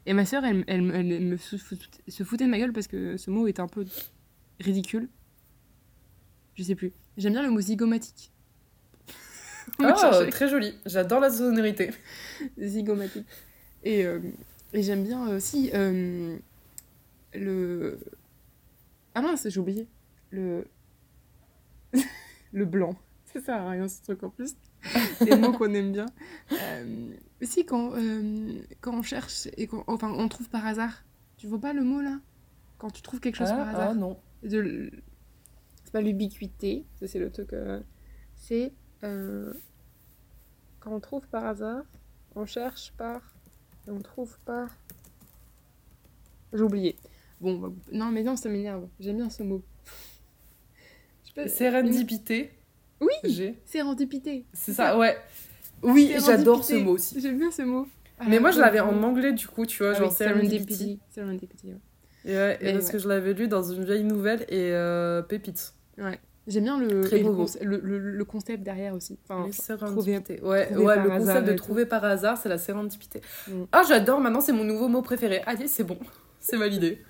Et 0.06 0.12
ma 0.12 0.26
sœur, 0.26 0.44
elle, 0.44 0.64
elle, 0.66 0.90
elle 0.92 1.20
me 1.24 1.36
se 1.36 1.56
fout- 1.56 1.88
se 2.08 2.24
foutait 2.24 2.46
de 2.46 2.50
ma 2.50 2.58
gueule 2.58 2.72
parce 2.72 2.88
que 2.88 3.16
ce 3.16 3.30
mot 3.30 3.46
était 3.46 3.60
un 3.60 3.68
peu 3.68 3.84
ridicule. 4.58 5.08
Je 6.56 6.64
sais 6.64 6.74
plus. 6.74 6.92
J'aime 7.16 7.32
bien 7.34 7.44
le 7.44 7.50
mot 7.50 7.60
zygomatique. 7.60 8.32
Oh, 9.78 10.24
très 10.30 10.48
joli. 10.48 10.74
J'adore 10.84 11.20
la 11.20 11.30
sonorité. 11.30 11.90
Zygomatique. 12.58 13.26
Et, 13.84 14.04
euh, 14.04 14.18
et 14.72 14.82
j'aime 14.82 15.04
bien 15.04 15.28
aussi 15.28 15.70
euh, 15.74 16.36
le. 17.34 18.00
Ah 19.14 19.22
mince, 19.22 19.48
j'ai 19.48 19.60
oublié. 19.60 19.86
Le. 20.32 20.66
le 22.52 22.64
blanc. 22.64 22.96
Ça 23.32 23.40
sert 23.40 23.54
à 23.62 23.70
rien 23.70 23.86
ce 23.88 24.02
truc 24.02 24.22
en 24.24 24.30
plus. 24.30 24.54
Les 25.24 25.36
mots 25.36 25.52
qu'on 25.52 25.72
aime 25.74 25.92
bien. 25.92 26.06
Euh, 26.52 27.14
aussi, 27.42 27.64
quand, 27.64 27.92
euh, 27.94 28.62
quand 28.80 28.94
on 28.94 29.02
cherche 29.02 29.48
et 29.56 29.66
qu'on 29.66 29.84
enfin, 29.86 30.12
on 30.12 30.28
trouve 30.28 30.48
par 30.48 30.66
hasard. 30.66 31.04
Tu 31.36 31.46
vois 31.46 31.60
pas 31.60 31.72
le 31.72 31.82
mot 31.82 32.00
là? 32.00 32.18
Quand 32.78 32.90
tu 32.90 33.02
trouves 33.02 33.20
quelque 33.20 33.36
chose 33.36 33.50
ah, 33.50 33.56
par 33.56 33.68
hasard. 33.68 33.90
ah, 33.90 33.94
non. 33.94 34.18
de 34.42 34.90
c'est 35.84 35.92
pas 35.92 36.00
l'ubiquité, 36.00 36.86
ça 36.98 37.06
c'est 37.06 37.18
le 37.18 37.30
truc. 37.30 37.52
euh, 37.52 37.80
c'est 38.36 38.72
euh, 39.02 39.52
quand 40.80 40.92
on 40.94 41.00
trouve 41.00 41.26
par 41.28 41.44
hasard, 41.44 41.84
on 42.34 42.46
cherche 42.46 42.92
par, 42.96 43.20
et 43.86 43.90
on 43.90 44.00
trouve 44.00 44.38
par. 44.44 44.76
J'ai 46.52 46.62
oublié. 46.62 46.96
Bon, 47.40 47.58
bah, 47.58 47.68
non 47.92 48.10
mais 48.10 48.22
non, 48.22 48.36
ça 48.36 48.48
m'énerve. 48.48 48.88
J'aime 49.00 49.16
bien 49.16 49.30
ce 49.30 49.42
mot. 49.42 49.62
Sérendipité. 51.46 52.52
Oui, 53.06 53.54
sérendipité. 53.64 54.44
C'est 54.52 54.72
ça, 54.72 54.96
ouais. 54.98 55.16
Oui, 55.82 56.14
j'adore 56.24 56.64
ce 56.64 56.74
mot 56.74 56.92
aussi. 56.92 57.20
J'aime 57.20 57.38
bien 57.38 57.50
ce 57.50 57.62
mot. 57.62 57.86
Mais 58.28 58.36
Ah, 58.36 58.40
moi, 58.40 58.50
je 58.52 58.60
l'avais 58.60 58.80
en 58.80 59.02
anglais, 59.02 59.32
du 59.32 59.46
coup, 59.48 59.66
tu 59.66 59.82
vois, 59.82 59.92
Ah 59.94 59.98
genre 59.98 60.12
serendipity. 60.12 60.98
Serendipity, 61.14 61.66
ouais. 61.68 61.78
Et, 62.26 62.34
ouais, 62.36 62.58
et 62.60 62.64
Mais 62.66 62.72
parce 62.74 62.86
ouais. 62.86 62.92
que 62.92 62.98
je 62.98 63.08
l'avais 63.08 63.34
lu 63.34 63.48
dans 63.48 63.62
une 63.62 63.84
vieille 63.84 64.04
nouvelle 64.04 64.42
et 64.48 64.70
euh, 64.72 65.20
pépite. 65.22 65.74
Ouais. 65.98 66.18
J'aime 66.46 66.64
bien 66.64 66.78
le, 66.78 67.02
Très 67.02 67.18
le, 67.18 67.24
beau 67.24 67.32
mot. 67.32 67.44
conce- 67.44 67.58
le, 67.62 67.80
le- 67.82 67.98
le 67.98 68.24
concept 68.24 68.62
derrière 68.62 68.94
aussi. 68.94 69.18
Enfin, 69.24 69.46
Les 69.46 69.52
trouver- 69.52 69.66
sérendipités. 69.66 70.40
Ouais, 70.42 70.66
trouver 70.66 70.84
ouais 70.84 71.02
le 71.02 71.08
concept 71.08 71.46
de 71.48 71.52
trouver 71.54 71.86
par 71.86 72.04
hasard, 72.04 72.38
c'est 72.38 72.48
la 72.50 72.58
sérendipité. 72.58 73.20
Mm. 73.48 73.62
Ah, 73.72 73.82
j'adore, 73.88 74.20
maintenant 74.20 74.40
c'est 74.42 74.52
mon 74.52 74.64
nouveau 74.64 74.88
mot 74.88 75.02
préféré. 75.02 75.42
Allez, 75.46 75.68
c'est 75.68 75.84
bon, 75.84 75.98
c'est 76.40 76.56
validé. 76.56 77.02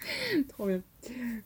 Trop 0.48 0.66
bien. 0.66 0.82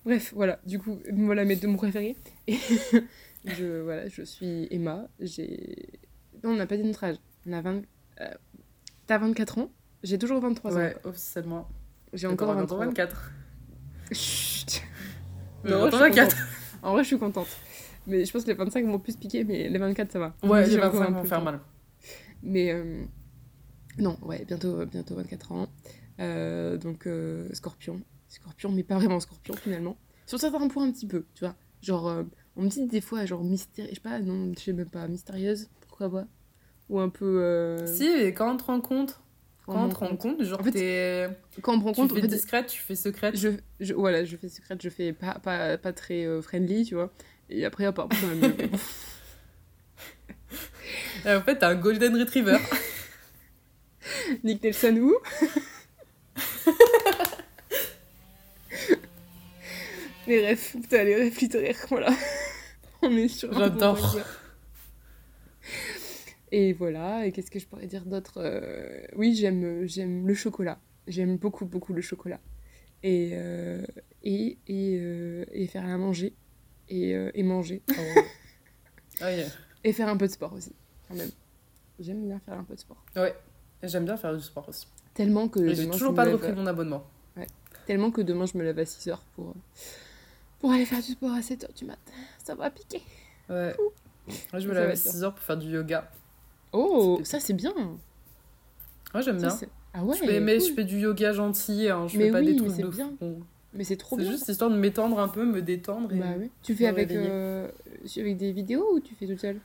Bref, 0.04 0.32
voilà. 0.34 0.58
Du 0.66 0.78
coup, 0.78 0.98
voilà 1.12 1.44
mes 1.44 1.56
deux 1.56 1.68
mots 1.68 1.76
préférés. 1.78 2.16
Et 2.48 2.56
je, 3.46 3.80
voilà, 3.82 4.08
je 4.08 4.22
suis 4.22 4.66
Emma. 4.70 5.08
J'ai. 5.20 6.00
Non, 6.44 6.50
on 6.50 6.56
n'a 6.56 6.66
pas 6.66 6.76
dit 6.76 6.84
notre 6.84 7.04
âge. 7.04 7.16
On 7.46 7.52
a 7.52 7.60
20. 7.60 7.82
euh, 8.20 8.28
T'as 9.06 9.18
24 9.18 9.58
ans? 9.58 9.70
J'ai 10.02 10.18
toujours 10.18 10.40
23 10.40 10.72
ans. 10.72 10.76
Ouais, 10.76 10.96
officiellement. 11.04 11.68
J'ai 12.12 12.26
encore 12.26 12.48
t'auras 12.48 12.60
23 12.60 12.78
bientôt 12.78 12.82
ans. 12.82 12.86
24. 12.90 13.32
Chut. 14.12 14.82
Mais 15.64 15.70
Non, 15.70 15.86
je 15.86 15.90
suis 15.90 15.98
24. 15.98 16.36
contente. 16.36 16.46
En 16.82 16.92
vrai, 16.92 17.02
je 17.02 17.06
suis 17.08 17.18
contente. 17.18 17.48
Mais 18.06 18.24
je 18.24 18.32
pense 18.32 18.42
que 18.44 18.48
les 18.48 18.54
25 18.54 18.84
m'ont 18.86 18.98
plus 19.00 19.16
piqué, 19.16 19.42
mais 19.44 19.68
les 19.68 19.78
24, 19.78 20.12
ça 20.12 20.18
va. 20.20 20.36
Ouais, 20.44 20.64
J'ai 20.64 20.72
les 20.76 20.78
encore 20.78 21.00
25 21.00 21.08
un 21.08 21.10
vont 21.22 21.24
faire 21.24 21.42
mal. 21.42 21.60
Mais 22.42 22.70
euh, 22.72 23.04
non, 23.98 24.16
ouais, 24.22 24.44
bientôt, 24.44 24.84
bientôt 24.86 25.16
24 25.16 25.52
ans. 25.52 25.68
Euh, 26.20 26.76
donc 26.78 27.06
euh, 27.06 27.48
Scorpion. 27.52 28.00
Scorpion, 28.28 28.70
mais 28.70 28.84
pas 28.84 28.94
vraiment 28.96 29.18
Scorpion 29.18 29.54
finalement. 29.54 29.96
Sur 30.26 30.38
certains 30.38 30.68
points 30.68 30.86
un 30.86 30.92
petit 30.92 31.06
peu, 31.06 31.26
tu 31.34 31.44
vois. 31.44 31.56
Genre, 31.82 32.06
euh, 32.08 32.22
on 32.56 32.62
me 32.62 32.68
dit 32.68 32.86
des 32.86 33.00
fois, 33.00 33.24
genre 33.26 33.44
mystère, 33.44 33.86
je 33.90 33.94
sais 33.94 34.00
pas, 34.00 34.18
non, 34.20 34.52
je 34.56 34.60
sais 34.62 34.72
même 34.72 34.88
pas, 34.88 35.06
mystérieuse, 35.08 35.68
pourquoi 35.88 36.10
pas. 36.10 36.26
Ou 36.88 37.00
un 37.00 37.08
peu. 37.08 37.40
euh, 37.42 37.86
Si, 37.86 38.08
mais 38.16 38.32
quand 38.32 38.52
on 38.54 38.56
te 38.56 38.64
rend 38.64 38.80
compte, 38.80 39.20
quand 39.66 39.84
on 39.84 39.88
te 39.88 39.96
rend 39.96 40.16
compte, 40.16 40.42
genre 40.44 40.60
En 40.60 40.64
fait, 40.64 40.70
t'es. 40.72 41.28
Quand 41.60 41.74
on 41.74 41.78
me 41.78 41.82
rend 41.84 41.92
Tu 41.92 42.00
compte, 42.00 42.12
fais 42.12 42.18
en 42.18 42.22
fait, 42.22 42.28
discrète, 42.28 42.66
tu 42.68 42.80
fais 42.80 42.94
secrète. 42.94 43.36
je, 43.36 43.48
je, 43.80 43.94
voilà, 43.94 44.24
je 44.24 44.36
fais 44.36 44.48
secrète, 44.48 44.80
je 44.82 44.88
fais 44.88 45.12
pas, 45.12 45.34
pas, 45.40 45.76
pas 45.76 45.92
très 45.92 46.24
euh, 46.24 46.40
friendly, 46.42 46.84
tu 46.84 46.94
vois. 46.94 47.10
Et 47.50 47.64
après, 47.64 47.86
hop. 47.86 48.00
Et 51.26 51.34
en 51.36 51.42
fait, 51.42 51.58
t'as 51.58 51.70
un 51.70 51.74
Golden 51.74 52.16
Retriever. 52.16 52.58
Nick 54.44 54.62
Nelson 54.62 54.96
où? 54.98 55.14
Les 60.26 60.40
rêves, 60.44 60.70
putain, 60.72 61.04
les 61.04 61.14
rêves 61.14 61.38
littéraires, 61.40 61.86
voilà. 61.88 62.10
On 63.12 63.16
est 63.16 63.28
sur. 63.28 63.52
J'adore. 63.52 63.96
bon. 63.96 64.20
Et 66.52 66.72
voilà, 66.72 67.26
et 67.26 67.32
qu'est-ce 67.32 67.50
que 67.50 67.58
je 67.58 67.66
pourrais 67.66 67.86
dire 67.86 68.04
d'autre 68.04 68.34
Euh, 68.38 69.00
Oui, 69.16 69.34
j'aime, 69.34 69.84
j'aime 69.86 70.26
le 70.26 70.34
chocolat. 70.34 70.78
J'aime 71.08 71.36
beaucoup, 71.36 71.66
beaucoup 71.66 71.92
le 71.92 72.00
chocolat. 72.02 72.40
Et, 73.02 73.30
euh, 73.34 73.84
et, 74.22 74.58
et, 74.68 74.96
euh, 75.00 75.44
et 75.52 75.66
faire 75.66 75.84
à 75.84 75.96
manger. 75.98 76.34
Et, 76.88 77.14
euh, 77.14 77.30
et 77.34 77.42
manger. 77.42 77.82
Ah 79.20 79.32
yeah. 79.32 79.46
Et 79.84 79.92
faire 79.92 80.08
un 80.08 80.16
peu 80.16 80.26
de 80.26 80.32
sport 80.32 80.52
aussi, 80.52 80.72
quand 81.06 81.14
même. 81.14 81.30
j'aime 82.00 82.26
bien 82.26 82.40
faire 82.40 82.54
un 82.58 82.64
peu 82.64 82.74
de 82.74 82.80
sport. 82.80 83.04
Ouais, 83.14 83.32
j'aime 83.84 84.04
bien 84.04 84.16
faire 84.16 84.34
du 84.34 84.42
sport 84.42 84.68
aussi. 84.68 84.88
Tellement 85.14 85.46
que. 85.48 85.72
J'ai 85.74 85.88
toujours 85.88 86.12
pas 86.12 86.24
repris 86.24 86.52
mon 86.52 86.66
abonnement. 86.66 87.06
Tellement 87.86 88.10
que 88.10 88.20
demain, 88.20 88.46
je 88.46 88.58
me 88.58 88.64
lève 88.64 88.80
à 88.80 88.82
6h 88.82 89.16
pour, 89.36 89.54
pour 90.60 90.72
aller 90.72 90.84
faire 90.84 90.98
du 91.02 91.12
sport 91.12 91.32
à 91.32 91.40
7h 91.40 91.74
du 91.76 91.84
matin. 91.84 92.12
Ça 92.42 92.54
va 92.54 92.70
piquer. 92.70 93.02
Ouais. 93.48 93.74
Moi, 94.52 94.60
je 94.60 94.68
me 94.68 94.74
lève 94.74 94.88
à 94.90 94.92
être 94.92 95.02
dur. 95.02 95.12
6 95.12 95.22
heures 95.24 95.34
pour 95.34 95.44
faire 95.44 95.56
du 95.56 95.68
yoga. 95.68 96.10
Oh, 96.72 97.16
C'est- 97.20 97.24
ça 97.24 97.40
c'est 97.40 97.52
bien. 97.54 97.72
Ouais, 99.14 99.22
j'aime 99.22 99.38
bien. 99.38 99.50
c'est- 99.50 99.68
ah 99.94 100.04
ouais. 100.04 100.16
je 100.16 100.24
fais, 100.24 100.40
mais 100.40 100.58
cool. 100.58 100.66
je 100.68 100.72
fais 100.74 100.84
du 100.84 100.98
yoga 100.98 101.32
gentil, 101.32 101.88
hein. 101.88 102.06
je 102.08 102.18
Mais 102.18 102.26
fais 102.26 102.30
pas 102.32 102.40
oui, 102.40 102.46
des 102.46 102.56
trucs 102.56 102.70
c'est 102.72 102.82
de 102.82 102.88
bien. 102.88 103.12
Mais 103.72 103.84
c'est 103.84 103.96
trop 103.96 104.16
C'est 104.16 104.22
bien. 104.22 104.30
juste 104.32 104.48
histoire 104.48 104.70
de 104.70 104.76
m'étendre 104.76 105.18
un 105.20 105.28
peu, 105.28 105.44
me 105.44 105.62
détendre. 105.62 106.12
Et... 106.12 106.18
Bah 106.18 106.26
oui. 106.38 106.50
Tu 106.62 106.74
fais 106.74 106.86
avec, 106.86 107.10
euh, 107.12 107.68
avec 108.16 108.36
des 108.36 108.52
vidéos 108.52 108.94
ou 108.94 109.00
tu 109.00 109.14
fais 109.14 109.26
toute 109.26 109.40
seule? 109.40 109.60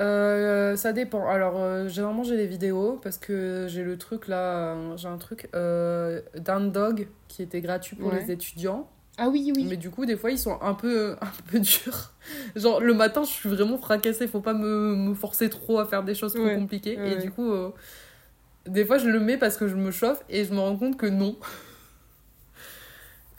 Euh, 0.00 0.74
ça 0.76 0.92
dépend. 0.92 1.28
Alors, 1.28 1.54
euh, 1.56 1.88
généralement, 1.88 2.24
j'ai 2.24 2.36
des 2.36 2.46
vidéos 2.46 2.98
parce 3.02 3.16
que 3.18 3.66
j'ai 3.68 3.84
le 3.84 3.96
truc 3.96 4.26
là, 4.28 4.74
euh, 4.74 4.96
j'ai 4.96 5.08
un 5.08 5.18
truc 5.18 5.48
d'un 5.52 6.60
dog 6.60 7.08
qui 7.28 7.42
était 7.42 7.60
gratuit 7.60 7.96
pour 7.96 8.12
Ouais. 8.12 8.20
les 8.20 8.30
étudiants. 8.32 8.88
Ah 9.16 9.28
oui, 9.28 9.52
oui. 9.54 9.64
Mais 9.68 9.76
du 9.76 9.90
coup, 9.90 10.06
des 10.06 10.16
fois, 10.16 10.30
ils 10.32 10.38
sont 10.38 10.58
un 10.60 10.74
peu, 10.74 11.12
un 11.20 11.30
peu 11.50 11.60
durs. 11.60 12.12
Genre, 12.56 12.80
le 12.80 12.94
matin, 12.94 13.22
je 13.22 13.30
suis 13.30 13.48
vraiment 13.48 13.78
fracassée. 13.78 14.26
Faut 14.26 14.40
pas 14.40 14.54
me, 14.54 14.94
me 14.96 15.14
forcer 15.14 15.48
trop 15.48 15.78
à 15.78 15.86
faire 15.86 16.02
des 16.02 16.14
choses 16.14 16.34
trop 16.34 16.42
Ouais. 16.44 16.56
compliquées. 16.56 16.96
Ouais, 16.96 17.12
et 17.12 17.16
du 17.22 17.30
coup, 17.30 17.50
euh, 17.52 17.70
des 18.66 18.84
fois, 18.84 18.98
je 18.98 19.08
le 19.08 19.20
mets 19.20 19.36
parce 19.38 19.56
que 19.56 19.68
je 19.68 19.76
me 19.76 19.90
chauffe 19.90 20.22
et 20.28 20.44
je 20.44 20.52
me 20.52 20.58
rends 20.60 20.76
compte 20.76 20.96
que 20.96 21.06
non. 21.06 21.36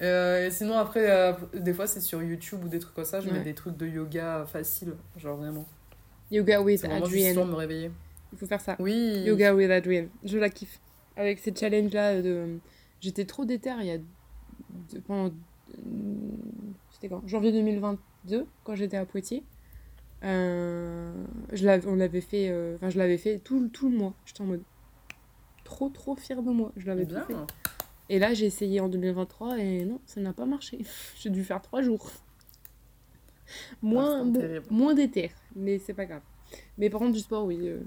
Euh, 0.01 0.47
et 0.47 0.51
sinon, 0.51 0.77
après, 0.77 1.09
euh, 1.09 1.31
des 1.53 1.73
fois, 1.73 1.87
c'est 1.87 2.01
sur 2.01 2.21
YouTube 2.21 2.59
ou 2.65 2.67
des 2.67 2.79
trucs 2.79 2.93
comme 2.93 3.05
ça. 3.05 3.21
Je 3.21 3.27
Ouais. 3.27 3.37
mets 3.37 3.43
des 3.45 3.53
trucs 3.53 3.77
de 3.77 3.87
yoga 3.87 4.45
faciles. 4.45 4.93
Genre, 5.15 5.37
vraiment. 5.37 5.65
Yoga 6.31 6.61
with 6.61 6.81
juste 6.81 6.91
Adrienne. 6.91 7.35
de 7.37 7.43
me 7.43 7.53
réveiller. 7.55 7.91
Il 8.33 8.37
faut 8.37 8.45
faire 8.45 8.59
ça. 8.59 8.75
Oui. 8.79 9.23
Yoga 9.25 9.55
with 9.55 9.71
Adrienne. 9.71 10.09
Je 10.25 10.37
la 10.37 10.49
kiffe. 10.49 10.79
Avec 11.15 11.39
ces 11.39 11.55
challenges-là 11.55 12.21
de... 12.21 12.57
J'étais 12.99 13.23
trop 13.23 13.45
déter 13.45 13.71
il 13.79 13.85
y 13.85 13.91
a... 13.91 13.97
de- 13.97 14.99
Pendant... 15.07 15.33
C'était 16.91 17.09
quand? 17.09 17.21
Janvier 17.27 17.51
2022, 17.51 18.45
quand 18.63 18.75
j'étais 18.75 18.97
à 18.97 19.05
Poitiers. 19.05 19.43
Euh, 20.23 21.13
je 21.53 21.65
l'avais- 21.65 21.87
on 21.87 21.95
l'avait 21.95 22.21
fait... 22.21 22.49
euh, 22.49 22.75
Enfin, 22.75 22.89
je 22.89 22.97
l'avais 22.97 23.17
fait 23.17 23.39
tout, 23.39 23.67
tout 23.69 23.89
le 23.89 23.97
mois. 23.97 24.13
J'étais 24.25 24.41
en 24.41 24.45
mode... 24.45 24.63
Trop, 25.63 25.89
trop 25.89 26.15
fière 26.15 26.41
de 26.43 26.51
moi. 26.51 26.71
Je 26.77 26.85
l'avais 26.87 27.05
tout 27.05 27.15
Bien. 27.15 27.25
fait. 27.25 27.35
Et 28.09 28.19
là, 28.19 28.33
j'ai 28.33 28.45
essayé 28.45 28.79
en 28.79 28.87
2023 28.89 29.57
et 29.59 29.83
non, 29.85 29.99
ça 30.05 30.21
n'a 30.21 30.31
pas 30.33 30.45
marché. 30.45 30.79
J'ai 31.17 31.31
dû 31.31 31.43
faire 31.43 31.61
trois 31.61 31.81
jours. 31.81 32.11
Moins, 33.81 34.21
Ah, 34.21 34.23
bon, 34.23 34.33
terrible. 34.39 34.65
moins 34.69 34.93
d'éther, 34.93 35.31
mais 35.55 35.79
c'est 35.79 35.93
pas 35.95 36.05
grave. 36.05 36.21
Mais 36.77 36.89
par 36.89 36.99
contre, 36.99 37.13
du 37.13 37.19
sport, 37.19 37.45
oui. 37.45 37.57
euh, 37.67 37.79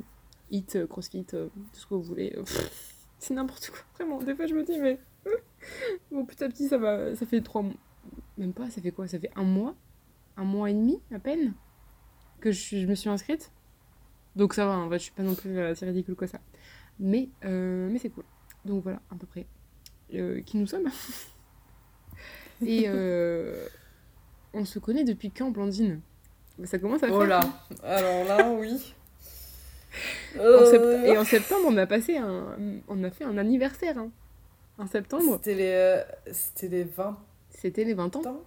hit, 0.51 0.75
euh, 0.77 0.87
crossfit, 0.89 1.25
euh, 1.35 1.49
tout 1.73 1.81
ce 1.81 1.87
que 1.87 1.95
vous 1.95 2.03
voulez. 2.03 2.35
euh, 2.37 2.43
c'est 3.19 3.35
n'importe 3.35 3.71
quoi. 3.71 3.79
Vraiment, 3.95 4.21
des 4.23 4.35
fois, 4.35 4.47
je 4.47 4.55
me 4.55 4.65
dis, 4.65 4.79
mais. 4.79 4.99
bon, 6.11 6.25
petit 6.25 6.43
à 6.45 6.49
petit, 6.49 6.69
ça 6.69 6.79
va. 6.79 7.15
Ça 7.17 7.27
fait 7.27 7.41
trois 7.41 7.63
mois. 7.63 7.75
Même 8.37 8.53
pas, 8.53 8.71
ça 8.71 8.81
fait 8.81 8.91
quoi? 8.93 9.07
Ça 9.09 9.19
fait 9.19 9.31
un 9.37 9.45
mois? 9.45 9.75
Un 10.37 10.45
mois 10.45 10.71
et 10.71 10.75
demi, 10.75 11.01
à 11.15 11.19
peine 11.19 11.53
Que 12.41 12.53
je, 12.53 12.61
suis- 12.61 12.81
je 12.83 12.87
me 12.87 12.95
suis 12.95 13.09
inscrite. 13.11 13.51
Donc 14.37 14.55
ça 14.55 14.67
va, 14.67 14.77
en 14.79 14.89
fait, 14.89 14.99
je 14.99 15.03
suis 15.05 15.13
pas 15.13 15.23
non 15.25 15.35
plus 15.35 15.59
euh, 15.59 15.75
si 15.75 15.85
ridicule 15.85 16.15
que 16.15 16.27
ça. 16.27 16.39
Mais, 17.01 17.29
euh, 17.45 17.89
mais 17.91 17.99
c'est 17.99 18.11
cool. 18.11 18.25
Donc 18.65 18.83
voilà, 18.85 19.01
à 19.11 19.17
peu 19.17 19.27
près. 19.27 19.47
Euh, 20.15 20.41
qui 20.43 20.57
nous 20.59 20.67
sommes. 20.67 20.89
Et 22.65 22.85
euh, 22.87 23.67
on 24.55 24.65
se 24.65 24.79
connaît 24.79 25.05
depuis 25.05 25.31
quand, 25.31 25.51
Blandine? 25.51 26.01
Ça 26.65 26.79
commence 26.79 27.03
à 27.05 27.09
Oh 27.11 27.21
faire. 27.21 27.29
là. 27.29 27.41
hein. 27.45 27.75
Alors 27.85 28.25
là, 28.25 28.51
oui. 28.53 28.95
En 30.39 30.65
sept- 30.67 31.05
Et 31.07 31.17
en 31.17 31.25
septembre, 31.25 31.67
on 31.69 31.77
a 31.77 31.87
passé 31.87 32.17
un... 32.17 32.57
On 32.89 33.03
a 33.05 33.11
fait 33.11 33.25
un 33.25 33.39
anniversaire. 33.39 33.99
hein. 33.99 34.11
En 34.79 34.87
septembre, 34.87 35.37
C'était 35.43 35.55
les, 35.55 35.73
euh, 35.73 36.03
c'était 36.33 36.69
les 36.69 36.85
20 36.85 37.19
c'était 37.51 37.85
les 37.85 37.95
20 37.95 38.15
ans. 38.17 38.25
ans. 38.27 38.43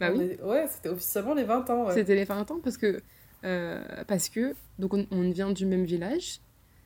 Bah 0.00 0.10
oui, 0.12 0.36
Ouais, 0.42 0.66
c'était 0.68 0.88
officiellement 0.88 1.34
les 1.34 1.44
20 1.44 1.68
ans. 1.70 1.86
Ouais. 1.86 1.94
c'était 1.94 2.14
les 2.14 2.24
20 2.24 2.50
ans 2.50 2.60
parce 2.62 2.78
que... 2.78 3.02
euh, 3.44 3.82
parce 4.06 4.28
que... 4.30 4.54
Donc 4.78 4.94
on, 4.94 5.06
on 5.10 5.30
vient 5.30 5.50
du 5.52 5.66
même 5.66 5.84
village. 5.84 6.40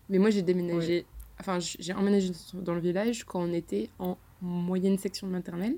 Mais 0.08 0.18
moi, 0.18 0.30
j'ai 0.30 0.42
déménagé... 0.42 1.06
Enfin, 1.38 1.58
j'ai 1.60 1.92
emménagé 1.92 2.30
dans 2.54 2.74
le 2.74 2.80
village 2.80 3.24
quand 3.24 3.40
on 3.40 3.52
était 3.52 3.90
en 3.98 4.16
moyenne 4.40 4.98
section 4.98 5.26
de 5.28 5.32
maternelle. 5.32 5.76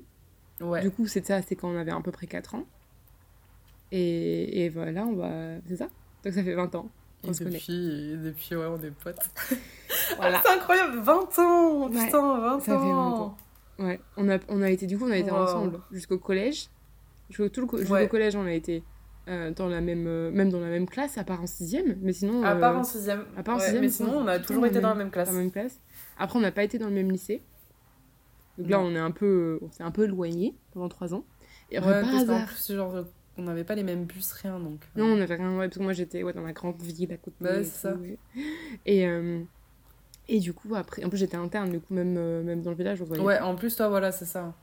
Ouais. 0.61 0.81
Du 0.81 0.89
coup, 0.91 1.05
c'est 1.07 1.25
ça, 1.25 1.41
c'est 1.41 1.55
quand 1.55 1.69
on 1.69 1.77
avait 1.77 1.91
à 1.91 2.01
peu 2.01 2.11
près 2.11 2.25
4 2.27 2.55
ans. 2.55 2.65
Et, 3.91 4.63
et 4.63 4.69
voilà, 4.69 5.05
on 5.05 5.13
va... 5.15 5.59
C'est 5.67 5.75
ça? 5.77 5.87
Donc 6.23 6.33
ça 6.33 6.43
fait 6.43 6.55
20 6.55 6.73
ans. 6.75 6.89
Et 7.25 7.29
on 7.29 7.33
se 7.33 7.43
connaît. 7.43 7.57
depuis, 7.57 8.11
et 8.13 8.17
depuis, 8.17 8.55
ouais, 8.55 8.65
on 8.65 8.79
est 8.81 8.91
potes. 8.91 9.17
Voilà. 10.17 10.41
C'est 10.45 10.51
incroyable, 10.53 10.99
20 10.99 11.39
ans 11.39 11.87
Ouais, 11.89 12.05
Putain, 12.05 12.39
20 12.39 12.59
ça 12.59 12.65
fait 12.65 12.71
20 12.77 12.91
ans 12.97 13.21
ans. 13.21 13.37
Ouais, 13.79 13.99
on 14.17 14.29
a, 14.29 14.37
on 14.49 14.61
a 14.61 14.69
été, 14.69 14.85
du 14.87 14.97
coup, 14.97 15.05
on 15.07 15.11
a 15.11 15.17
été 15.17 15.31
Wow. 15.31 15.37
ensemble 15.37 15.79
jusqu'au 15.91 16.17
collège. 16.19 16.67
Jusqu'au 17.29 17.49
tout 17.49 17.61
le 17.67 17.77
jusqu'au 17.79 17.93
Ouais. 17.95 18.07
collège, 18.07 18.35
on 18.35 18.45
a 18.45 18.51
été 18.53 18.83
euh, 19.27 19.51
dans 19.51 19.67
la 19.67 19.81
même, 19.81 20.05
euh, 20.07 20.29
même 20.31 20.49
dans 20.51 20.59
la 20.59 20.67
même 20.69 20.87
classe, 20.87 21.17
à 21.17 21.23
part 21.23 21.41
en 21.41 21.47
sixième. 21.47 21.97
Mais 22.01 22.13
sinon, 22.13 22.43
À 22.43 22.55
euh, 22.55 22.59
part 22.59 22.77
en 22.77 22.83
6ème. 22.83 23.23
à 23.35 23.41
part 23.43 23.55
en 23.55 23.57
Ouais, 23.57 23.63
sixième, 23.63 23.81
mais 23.83 23.89
sinon, 23.89 24.17
on 24.19 24.27
a 24.27 24.37
toujours 24.39 24.65
été 24.67 24.75
dans 24.75 24.81
dans 24.83 24.89
la 24.89 24.95
même 24.95 25.07
dans 25.07 25.11
classe. 25.13 25.27
la 25.29 25.33
même 25.33 25.51
classe. 25.51 25.79
Après, 26.19 26.37
on 26.37 26.41
n'a 26.41 26.51
pas 26.51 26.63
été 26.63 26.77
dans 26.77 26.87
le 26.87 26.93
même 26.93 27.11
lycée. 27.11 27.41
Donc 28.59 28.69
là, 28.69 28.77
Non. 28.77 28.85
on 28.85 28.95
est 28.95 28.99
un 28.99 29.11
peu, 29.11 29.59
on 29.63 29.71
s'est 29.71 29.83
un 29.83 29.91
peu 29.91 30.03
éloigné 30.05 30.55
pendant 30.71 30.87
trois 30.87 31.13
ans. 31.13 31.25
Et 31.71 31.77
après, 31.77 31.91
Ouais, 31.95 32.01
par 32.01 32.15
hasard. 32.15 32.45
plus, 32.45 32.73
genre, 32.73 33.03
on 33.37 33.43
n'avait 33.43 33.63
pas 33.63 33.75
les 33.75 33.83
mêmes 33.83 34.05
bus, 34.05 34.31
rien, 34.33 34.59
donc... 34.59 34.79
euh, 34.97 34.99
Non, 35.01 35.05
on 35.17 35.21
avait 35.21 35.35
rien, 35.35 35.57
ouais, 35.57 35.67
parce 35.67 35.77
que 35.77 35.83
moi 35.83 35.93
j'étais 35.93 36.23
ouais, 36.23 36.33
dans 36.33 36.41
la 36.41 36.53
grande 36.53 36.81
ville 36.81 37.11
à 37.13 37.17
côté. 37.17 37.35
Bah, 37.41 37.59
et 37.59 37.63
tout, 37.65 37.87
euh, 38.87 39.41
et 40.27 40.39
du 40.39 40.53
coup, 40.53 40.73
après, 40.75 41.03
en 41.03 41.09
plus 41.09 41.17
j'étais 41.17 41.37
interne, 41.37 41.69
du 41.69 41.79
coup, 41.79 41.93
même, 41.93 42.15
euh, 42.17 42.41
même 42.43 42.61
dans 42.61 42.71
le 42.71 42.77
village, 42.77 43.01
on 43.01 43.05
voyait. 43.05 43.21
Ouais, 43.23 43.39
en 43.39 43.55
plus, 43.55 43.75
toi, 43.75 43.89
voilà, 43.89 44.11
c'est 44.11 44.25
ça. 44.25 44.53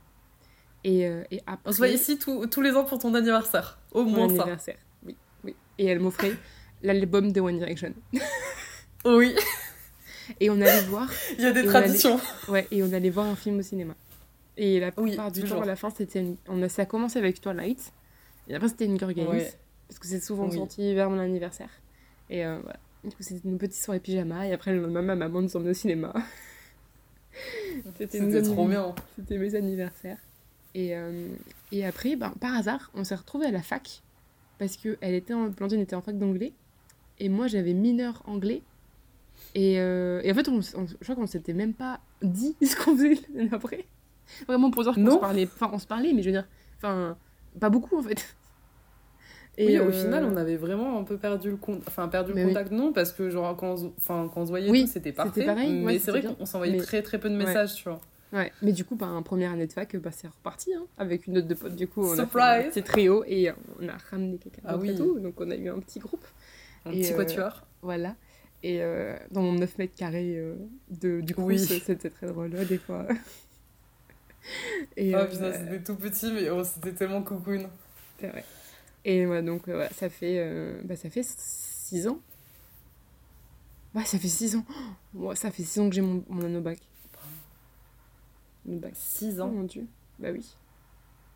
Et, 0.84 1.06
euh, 1.06 1.22
et 1.30 1.40
après. 1.46 1.68
On 1.70 1.72
se 1.72 1.78
voit 1.78 1.88
ici 1.88 2.18
tous 2.18 2.46
tous 2.48 2.60
les 2.60 2.72
ans 2.72 2.84
pour 2.84 2.98
ton 2.98 3.14
anniversaire. 3.14 3.78
Au 3.92 4.02
Mon 4.04 4.10
moins 4.26 4.28
ça. 4.28 4.42
anniversaire. 4.42 4.78
Oui, 5.06 5.16
oui. 5.44 5.54
Et 5.78 5.86
elle 5.86 6.00
m'offrait 6.00 6.32
l'album 6.82 7.30
de 7.32 7.40
One 7.40 7.58
Direction. 7.58 7.94
Oui, 9.04 9.34
Et 10.40 10.48
on 10.48 10.60
allait 10.60 10.82
voir, 10.82 11.08
il 11.38 11.42
y 11.42 11.46
a 11.46 11.50
des 11.52 11.64
traditions. 11.64 12.20
ouais, 12.48 12.68
et 12.70 12.82
on 12.84 12.92
allait 12.92 13.10
voir 13.10 13.26
un 13.26 13.34
film 13.34 13.58
au 13.58 13.62
cinéma. 13.62 13.94
Et 14.56 14.78
la 14.80 14.90
Oui, 14.96 15.10
plupart 15.10 15.32
du 15.32 15.40
toujours. 15.40 15.56
temps, 15.58 15.62
à 15.64 15.66
la 15.66 15.74
fin, 15.76 15.90
c'était 15.90 16.20
une- 16.20 16.36
on 16.48 16.62
a, 16.62 16.68
ça 16.68 16.82
a 16.82 16.86
commencé 16.86 17.18
avec 17.18 17.40
Twilight. 17.40 17.92
Et 18.48 18.54
après, 18.54 18.68
c'était 18.68 18.86
Hunger 18.88 19.14
Games. 19.14 19.28
Ouais. 19.28 19.52
Parce 19.88 19.98
que 19.98 20.06
c'est 20.06 20.20
souvent 20.20 20.48
Oui. 20.48 20.56
sorti 20.56 20.94
vers 20.94 21.10
mon 21.10 21.18
anniversaire. 21.18 21.70
Et 22.30 22.44
euh, 22.44 22.58
voilà. 22.62 22.78
Du 23.04 23.10
coup, 23.10 23.22
c'était 23.22 23.46
une 23.48 23.58
petite 23.58 23.80
soirée 23.82 24.00
pyjama. 24.00 24.46
Et 24.46 24.52
après, 24.52 24.72
le 24.72 24.80
lendemain, 24.80 25.02
ma 25.02 25.14
maman 25.16 25.42
nous 25.42 25.56
emmenait 25.56 25.70
au 25.70 25.74
cinéma. 25.74 26.12
C'était 27.98 28.42
trop 28.42 28.66
bien. 28.68 28.94
C'était 29.16 29.38
mes 29.38 29.54
anniversaires. 29.54 30.18
Et, 30.74 30.96
euh, 30.96 31.28
et 31.70 31.84
après, 31.84 32.16
ben, 32.16 32.32
par 32.40 32.54
hasard, 32.54 32.90
on 32.94 33.04
s'est 33.04 33.14
retrouvés 33.14 33.46
à 33.46 33.50
la 33.50 33.62
fac. 33.62 34.02
Parce 34.58 34.76
que 34.76 34.96
elle 35.00 35.14
était 35.14 35.34
en, 35.34 35.48
Blandine 35.48 35.80
était 35.80 35.96
en 35.96 36.02
fac 36.02 36.18
d'anglais. 36.18 36.52
Et 37.18 37.28
moi, 37.28 37.46
j'avais 37.46 37.72
mineur 37.74 38.22
anglais. 38.26 38.62
Et, 39.54 39.80
euh, 39.80 40.20
et 40.24 40.30
en 40.30 40.34
fait, 40.34 40.48
on, 40.48 40.58
on- 40.76 40.86
je 40.86 40.94
crois 41.02 41.14
qu'on 41.16 41.26
s'était 41.26 41.52
même 41.52 41.74
pas 41.74 42.00
dit 42.22 42.54
ce 42.62 42.76
qu'on 42.76 42.96
faisait 42.96 43.18
l'année 43.34 43.50
après. 43.52 43.84
Vraiment 44.46 44.70
pour 44.70 44.82
dire 44.84 44.94
qu'on 44.94 45.10
se 45.10 45.16
parlait. 45.18 45.44
Enfin, 45.52 45.70
on 45.72 45.78
se 45.78 45.86
parlait, 45.86 46.12
mais 46.12 46.22
je 46.22 46.28
veux 46.28 46.32
dire, 46.36 46.46
enfin, 46.78 47.16
pas 47.60 47.68
beaucoup 47.70 47.98
en 47.98 48.02
fait. 48.02 48.34
oui, 49.58 49.78
au 49.78 49.82
euh, 49.84 49.92
final, 49.92 50.24
on 50.24 50.36
avait 50.36 50.56
vraiment 50.56 50.98
un 50.98 51.04
peu 51.04 51.16
perdu 51.18 51.50
le 51.50 51.56
compte. 51.56 51.82
Enfin, 51.86 52.08
perdu 52.08 52.32
Mais 52.34 52.42
le 52.42 52.46
oui. 52.48 52.52
contact, 52.54 52.70
non, 52.72 52.92
parce 52.92 53.12
que 53.12 53.28
genre, 53.30 53.54
quand 53.56 53.72
on, 53.72 53.76
se- 53.76 53.86
enfin, 53.98 54.30
quand 54.32 54.40
on 54.42 54.44
se 54.46 54.50
voyait, 54.50 54.70
Oui, 54.70 54.86
c'était 54.86 55.12
parfait. 55.12 55.44
pareil, 55.44 55.70
ouais, 55.84 55.92
mais 55.94 55.98
c'est 55.98 56.10
vrai 56.10 56.22
qu'on 56.22 56.46
s'envoyait 56.46 56.76
Mais- 56.76 56.82
très 56.82 57.02
très 57.02 57.18
peu 57.18 57.28
de 57.28 57.36
Ouais. 57.36 57.44
messages, 57.44 57.74
tu 57.74 57.84
vois. 57.84 58.00
Ouais, 58.32 58.50
mais 58.62 58.72
du 58.72 58.86
coup, 58.86 58.96
par 58.96 59.10
un 59.14 59.20
première 59.20 59.52
année 59.52 59.66
de 59.66 59.72
fac, 59.74 59.94
bah, 59.96 60.08
c'est 60.10 60.26
reparti, 60.26 60.72
hein, 60.72 60.86
avec 60.96 61.26
une 61.26 61.36
autre 61.36 61.48
de 61.48 61.54
potes. 61.54 61.76
Du 61.76 61.86
coup, 61.86 62.00
on 62.00 62.12
a 62.12 62.14
fait 62.14 62.20
un 62.22 62.24
Surprise 62.24 62.66
petit 62.72 62.82
trio 62.82 63.24
et 63.26 63.50
on 63.78 63.88
a 63.88 63.96
ramené 64.10 64.38
quelqu'un 64.38 64.62
Ah 64.64 64.74
et 64.76 64.78
oui. 64.78 64.96
tout. 64.96 65.18
Donc, 65.20 65.38
on 65.38 65.50
a 65.50 65.54
eu 65.54 65.68
un 65.68 65.78
petit 65.80 65.98
groupe. 65.98 66.24
Un 66.86 66.92
Et, 66.92 67.02
petit 67.02 67.12
euh, 67.12 67.16
quatuor. 67.18 67.60
Voilà. 67.82 68.16
Et 68.62 68.78
euh, 68.80 69.14
dans 69.32 69.42
mon 69.42 69.52
9 69.52 69.76
mètres 69.76 69.94
carrés 69.94 70.38
euh, 70.38 70.54
de, 70.88 71.20
du 71.20 71.34
coup, 71.34 71.42
Oui. 71.42 71.58
c'était 71.58 72.08
très 72.08 72.26
drôle, 72.26 72.52
des 72.66 72.78
fois. 72.78 73.06
Et, 74.96 75.14
Ah 75.14 75.20
euh, 75.20 75.26
putain, 75.26 75.52
c'était 75.52 75.82
tout 75.82 75.96
petit, 75.96 76.32
mais 76.32 76.50
oh, 76.50 76.64
c'était 76.64 76.92
tellement 76.92 77.22
cocoon. 77.22 77.68
c'est 78.18 78.28
vrai. 78.28 78.44
Et 79.04 79.26
ouais, 79.26 79.42
donc, 79.42 79.68
euh, 79.68 79.74
voilà, 79.74 79.90
ça 79.90 80.08
fait, 80.08 80.38
euh, 80.38 80.80
bah, 80.84 80.96
ça 80.96 81.10
fait 81.10 81.24
6 81.24 82.08
ans. 82.08 82.20
Ouais, 83.94 84.04
ça 84.04 84.18
fait 84.18 84.28
6 84.28 84.56
ans. 84.56 84.64
Oh, 84.70 84.72
moi, 85.14 85.34
ça 85.36 85.50
fait 85.50 85.64
6 85.64 85.80
ans 85.80 85.88
que 85.88 85.94
j'ai 85.94 86.00
mon, 86.00 86.24
mon 86.28 86.44
anneau 86.44 86.60
bac. 86.60 86.78
Mon 88.64 88.76
bac. 88.76 88.92
6 88.94 89.36
Oh 89.38 89.42
ans. 89.42 89.48
mon 89.48 89.64
dieu. 89.64 89.86
Bah 90.18 90.28
oui. 90.32 90.46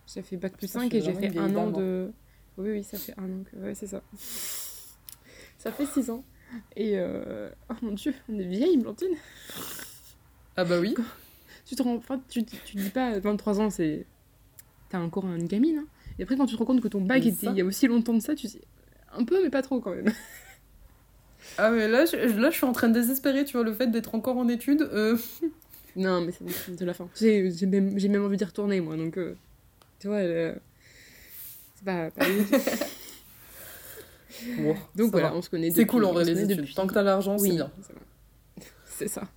J'ai 0.07 0.23
fait 0.23 0.37
bac 0.37 0.53
plus 0.57 0.69
Putain, 0.69 0.81
5 0.83 0.93
je 0.93 0.97
et 0.97 1.01
j'ai 1.01 1.13
fait 1.13 1.37
un 1.37 1.55
an 1.57 1.71
de. 1.71 2.13
Oui, 2.57 2.71
oui, 2.71 2.85
ça 2.85 2.99
fait 2.99 3.15
un 3.19 3.25
an 3.25 3.43
que. 3.51 3.57
Ouais, 3.57 3.75
c'est 3.75 3.89
ça. 3.89 4.03
Ça 5.59 5.73
fait 5.73 5.87
6 5.87 6.11
ans. 6.11 6.25
Et 6.77 6.93
euh... 6.97 7.51
oh 7.69 7.75
mon 7.83 7.93
dieu, 7.93 8.15
on 8.29 8.39
est 8.39 8.47
vieille, 8.47 8.77
Blandine. 8.79 9.17
Ah 10.57 10.65
bah 10.65 10.79
oui. 10.79 10.95
Tu 11.67 11.75
te 11.77 11.83
rends. 11.83 11.97
Enfin, 11.97 12.21
tu, 12.29 12.45
tu 12.45 12.77
dis 12.77 12.91
pas 12.91 13.19
23 13.19 13.61
ans, 13.61 13.71
c'est. 13.71 14.07
T'as 14.89 15.01
encore 15.01 15.27
une 15.27 15.47
gamine. 15.47 15.79
hein. 15.79 15.87
Et 16.19 16.23
après, 16.23 16.37
quand 16.37 16.47
tu 16.47 16.55
te 16.55 16.59
rends 16.59 16.65
compte 16.65 16.81
que 16.81 16.89
ton 16.89 17.01
bac 17.03 17.23
Mais 17.23 17.29
était 17.31 17.47
ça. 17.47 17.53
il 17.53 17.59
y 17.59 17.61
a 17.61 17.65
aussi 17.65 17.87
longtemps 17.89 18.15
de 18.15 18.21
ça, 18.21 18.35
tu 18.35 18.47
dis. 18.47 18.61
Un 19.13 19.25
peu, 19.25 19.43
mais 19.43 19.51
pas 19.51 19.63
trop 19.63 19.81
quand 19.81 19.95
même. 19.95 20.13
Ah, 21.59 21.71
mais 21.71 21.87
là 21.87 22.05
je, 22.07 22.17
là, 22.17 22.51
je 22.51 22.57
suis 22.57 22.67
en 22.67 22.73
train 22.73 22.89
de 22.89 22.95
désespérer, 22.95 23.45
tu 23.45 23.53
vois, 23.57 23.65
le 23.65 23.73
fait 23.73 23.87
d'être 23.87 24.17
encore 24.17 24.37
en 24.37 24.49
études. 24.49 24.83
euh, 24.83 25.17
Non, 25.97 26.21
mais 26.21 26.33
c'est 26.33 26.43
bon, 26.45 26.51
c'est 26.77 26.85
la 26.85 26.93
fin. 26.93 27.09
J'ai 27.15 27.51
même, 27.67 27.93
même 27.95 28.25
envie 28.25 28.37
d'y 28.37 28.45
retourner, 28.45 28.81
moi, 28.81 28.97
donc... 28.97 29.17
euh, 29.17 29.37
tu 30.01 30.09
vois, 30.09 30.17
euh, 30.17 30.55
c'est 31.77 31.85
pas... 31.85 32.11
pas 32.11 32.27
bon, 34.59 34.75
donc 34.97 35.13
voilà, 35.13 35.29
va. 35.31 35.37
on 35.37 35.43
se 35.43 35.49
connaît 35.49 35.71
C'est 35.71 35.87
cool 35.87 36.05
en 36.05 36.13
vrai 36.13 36.25
les 36.25 36.43
études. 36.43 36.59
depuis- 36.59 36.75
Tant 36.75 36.87
que 36.89 36.95
t'as 36.95 37.03
l'argent, 37.03 37.39
c'est 37.39 37.51
Oui, 37.51 37.55
bien. 37.57 37.71
ça 37.81 37.93
va. 37.93 38.01
c'est 38.87 39.09
ça. 39.09 39.29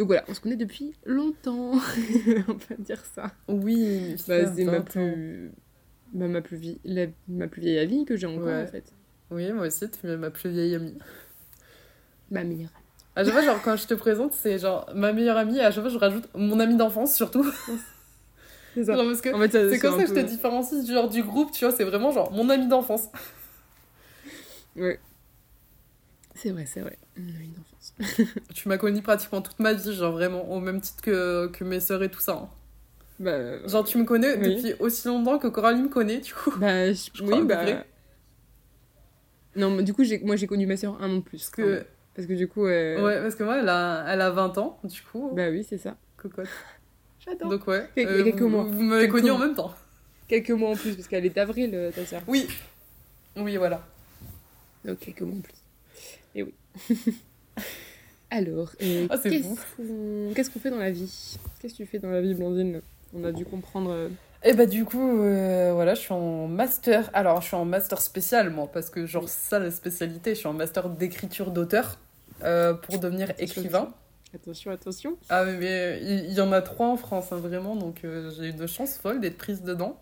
Donc 0.00 0.06
voilà, 0.06 0.24
on 0.28 0.34
se 0.34 0.40
connaît 0.40 0.56
depuis 0.56 0.94
longtemps, 1.04 1.72
on 2.48 2.54
peut 2.54 2.74
dire 2.78 3.02
ça. 3.14 3.32
Oui, 3.48 4.16
Bah, 4.26 4.46
c'est 4.56 4.64
ma 4.64 4.78
20 4.78 4.78
ans. 4.78 4.82
plus... 5.12 5.52
Bah, 6.14 6.26
ma, 6.26 6.40
plus 6.40 6.56
vie... 6.56 6.80
la... 6.86 7.04
ma 7.28 7.48
plus 7.48 7.60
vieille 7.60 7.78
amie 7.78 8.06
que 8.06 8.16
j'ai 8.16 8.26
encore, 8.26 8.46
Ouais. 8.46 8.62
en 8.62 8.66
fait. 8.66 8.94
Oui, 9.30 9.52
moi 9.52 9.66
aussi, 9.66 9.90
tu 9.90 10.08
es 10.08 10.16
ma 10.16 10.30
plus 10.30 10.48
vieille 10.48 10.74
amie. 10.74 10.96
Ma 12.30 12.44
meilleure 12.44 12.70
À 13.14 13.24
chaque 13.24 13.32
fois, 13.34 13.42
genre, 13.42 13.60
quand 13.62 13.76
je 13.76 13.86
te 13.86 13.92
présente, 13.92 14.32
c'est 14.32 14.58
genre 14.58 14.88
ma 14.94 15.12
meilleure 15.12 15.36
amie, 15.36 15.58
et 15.58 15.60
à 15.60 15.70
chaque 15.70 15.82
fois, 15.84 15.92
je 15.92 15.98
rajoute 15.98 16.28
mon 16.34 16.58
amie 16.60 16.76
d'enfance 16.78 17.14
surtout. 17.14 17.44
C'est 18.74 18.84
ça. 18.84 18.94
Genre, 18.96 19.04
parce 19.04 19.20
que 19.20 19.34
En 19.34 19.38
fait, 19.38 19.50
ça- 19.52 19.68
c'est 19.70 19.78
comme 19.80 19.98
ça 19.98 20.04
que 20.04 20.08
je 20.10 20.14
te 20.14 20.26
différencie 20.26 20.82
du 20.82 20.92
genre 20.92 21.10
du 21.10 21.22
groupe, 21.22 21.52
tu 21.52 21.66
vois, 21.66 21.74
c'est 21.76 21.84
vraiment 21.84 22.10
genre 22.10 22.32
mon 22.32 22.48
amie 22.48 22.68
d'enfance. 22.68 23.08
Ouais. 24.76 24.98
C'est 26.42 26.50
vrai, 26.52 26.64
c'est 26.66 26.80
vrai. 26.80 26.96
D'enfance. 27.16 27.94
Tu 28.54 28.68
m'as 28.68 28.78
connue 28.78 29.02
pratiquement 29.02 29.42
toute 29.42 29.58
ma 29.58 29.74
vie, 29.74 29.92
genre 29.94 30.12
vraiment, 30.12 30.50
au 30.50 30.58
même 30.60 30.80
titre 30.80 31.02
que, 31.02 31.48
que 31.48 31.64
mes 31.64 31.80
sœurs 31.80 32.02
et 32.02 32.10
tout 32.10 32.20
ça. 32.20 32.32
hein. 32.32 32.48
Bah, 33.18 33.66
Genre, 33.68 33.84
tu 33.84 33.98
me 33.98 34.04
connais 34.04 34.36
Oui. 34.38 34.54
depuis 34.56 34.74
aussi 34.80 35.06
longtemps 35.08 35.38
que 35.38 35.48
Coralie 35.48 35.82
me 35.82 35.88
connaît, 35.88 36.20
du 36.20 36.32
coup. 36.32 36.52
bah 36.58 36.90
je- 36.92 37.10
Je 37.12 37.22
crois, 37.22 37.34
oui, 37.34 37.40
peu 37.42 37.46
bah... 37.48 37.56
près. 37.58 37.86
Non, 39.56 39.70
mais 39.70 39.82
du 39.82 39.92
coup, 39.92 40.04
j'ai... 40.04 40.18
moi, 40.20 40.36
j'ai 40.36 40.46
connu 40.46 40.66
ma 40.66 40.76
soeur 40.76 40.96
un 41.02 41.10
an 41.10 41.16
de 41.16 41.20
plus. 41.20 41.38
Parce 41.38 41.50
que. 41.50 41.84
Parce 42.14 42.26
que 42.26 42.32
du 42.34 42.48
coup... 42.48 42.66
euh, 42.66 43.02
ouais, 43.04 43.20
parce 43.20 43.34
que 43.34 43.44
moi, 43.44 43.58
elle 43.58 43.68
a, 43.68 44.04
elle 44.08 44.20
a 44.20 44.30
20 44.30 44.56
ans, 44.58 44.78
du 44.84 45.02
coup. 45.02 45.30
Bah 45.34 45.50
oui, 45.50 45.64
c'est 45.68 45.78
ça. 45.78 45.96
Cocotte. 46.16 46.48
J'adore. 47.24 47.50
Donc, 47.50 47.66
ouais. 47.66 47.82
A 47.84 47.88
quelques 47.94 48.40
vous, 48.40 48.48
mois. 48.48 48.64
Vous 48.64 48.82
m'avez 48.82 49.08
connue 49.08 49.30
en 49.30 49.38
même 49.38 49.54
temps. 49.54 49.74
Quelques 50.26 50.50
mois 50.50 50.70
en 50.70 50.76
plus, 50.76 50.94
parce 50.96 51.06
qu'elle 51.08 51.26
est 51.26 51.30
d'avril, 51.34 51.70
euh, 51.74 51.90
ta 51.90 52.06
soeur. 52.06 52.22
Oui. 52.26 52.48
Oui, 53.36 53.56
voilà. 53.58 53.84
Donc 54.84 54.98
quelques 55.00 55.20
mois 55.20 55.36
en 55.36 55.40
plus. 55.40 55.52
Et 56.34 56.42
oui. 56.42 56.54
Alors, 58.30 58.70
euh, 58.82 59.06
Ah, 59.10 59.18
qu'est-ce 59.18 60.50
qu'on 60.50 60.60
fait 60.60 60.70
dans 60.70 60.76
la 60.78 60.90
vie? 60.92 61.36
Qu'est-ce 61.60 61.72
que 61.74 61.78
tu 61.78 61.86
fais 61.86 61.98
dans 61.98 62.10
la 62.10 62.20
vie, 62.20 62.34
Blandine? 62.34 62.80
On 63.12 63.24
a 63.24 63.32
dû 63.32 63.44
comprendre... 63.44 63.90
euh, 63.90 64.08
Et 64.44 64.52
bah 64.52 64.66
du 64.66 64.84
coup, 64.84 65.20
euh, 65.22 65.72
voilà, 65.74 65.94
je 65.94 66.00
suis 66.00 66.12
en 66.12 66.46
master. 66.46 67.10
Alors, 67.12 67.40
je 67.40 67.48
suis 67.48 67.56
en 67.56 67.64
master 67.64 68.00
spécial, 68.00 68.50
moi, 68.50 68.68
parce 68.72 68.88
que 68.88 69.04
genre, 69.04 69.28
ça, 69.28 69.58
la 69.58 69.72
spécialité, 69.72 70.34
je 70.34 70.38
suis 70.40 70.46
en 70.46 70.52
master 70.52 70.88
d'écriture 70.90 71.50
d'auteur 71.50 71.98
euh, 72.44 72.72
pour 72.74 73.00
devenir 73.00 73.32
écrivain. 73.40 73.92
Attention, 74.32 74.70
attention. 74.70 75.16
Ah, 75.28 75.44
mais, 75.44 75.98
il 76.00 76.32
y, 76.32 76.40
en 76.40 76.52
a 76.52 76.62
trois 76.62 76.86
en 76.86 76.96
France, 76.96 77.32
hein, 77.32 77.36
vraiment, 77.36 77.74
donc 77.74 78.04
euh, 78.04 78.30
j'ai 78.30 78.50
une 78.50 78.68
chance 78.68 78.96
folle 78.96 79.20
d'être 79.20 79.38
prise 79.38 79.62
dedans. 79.62 79.98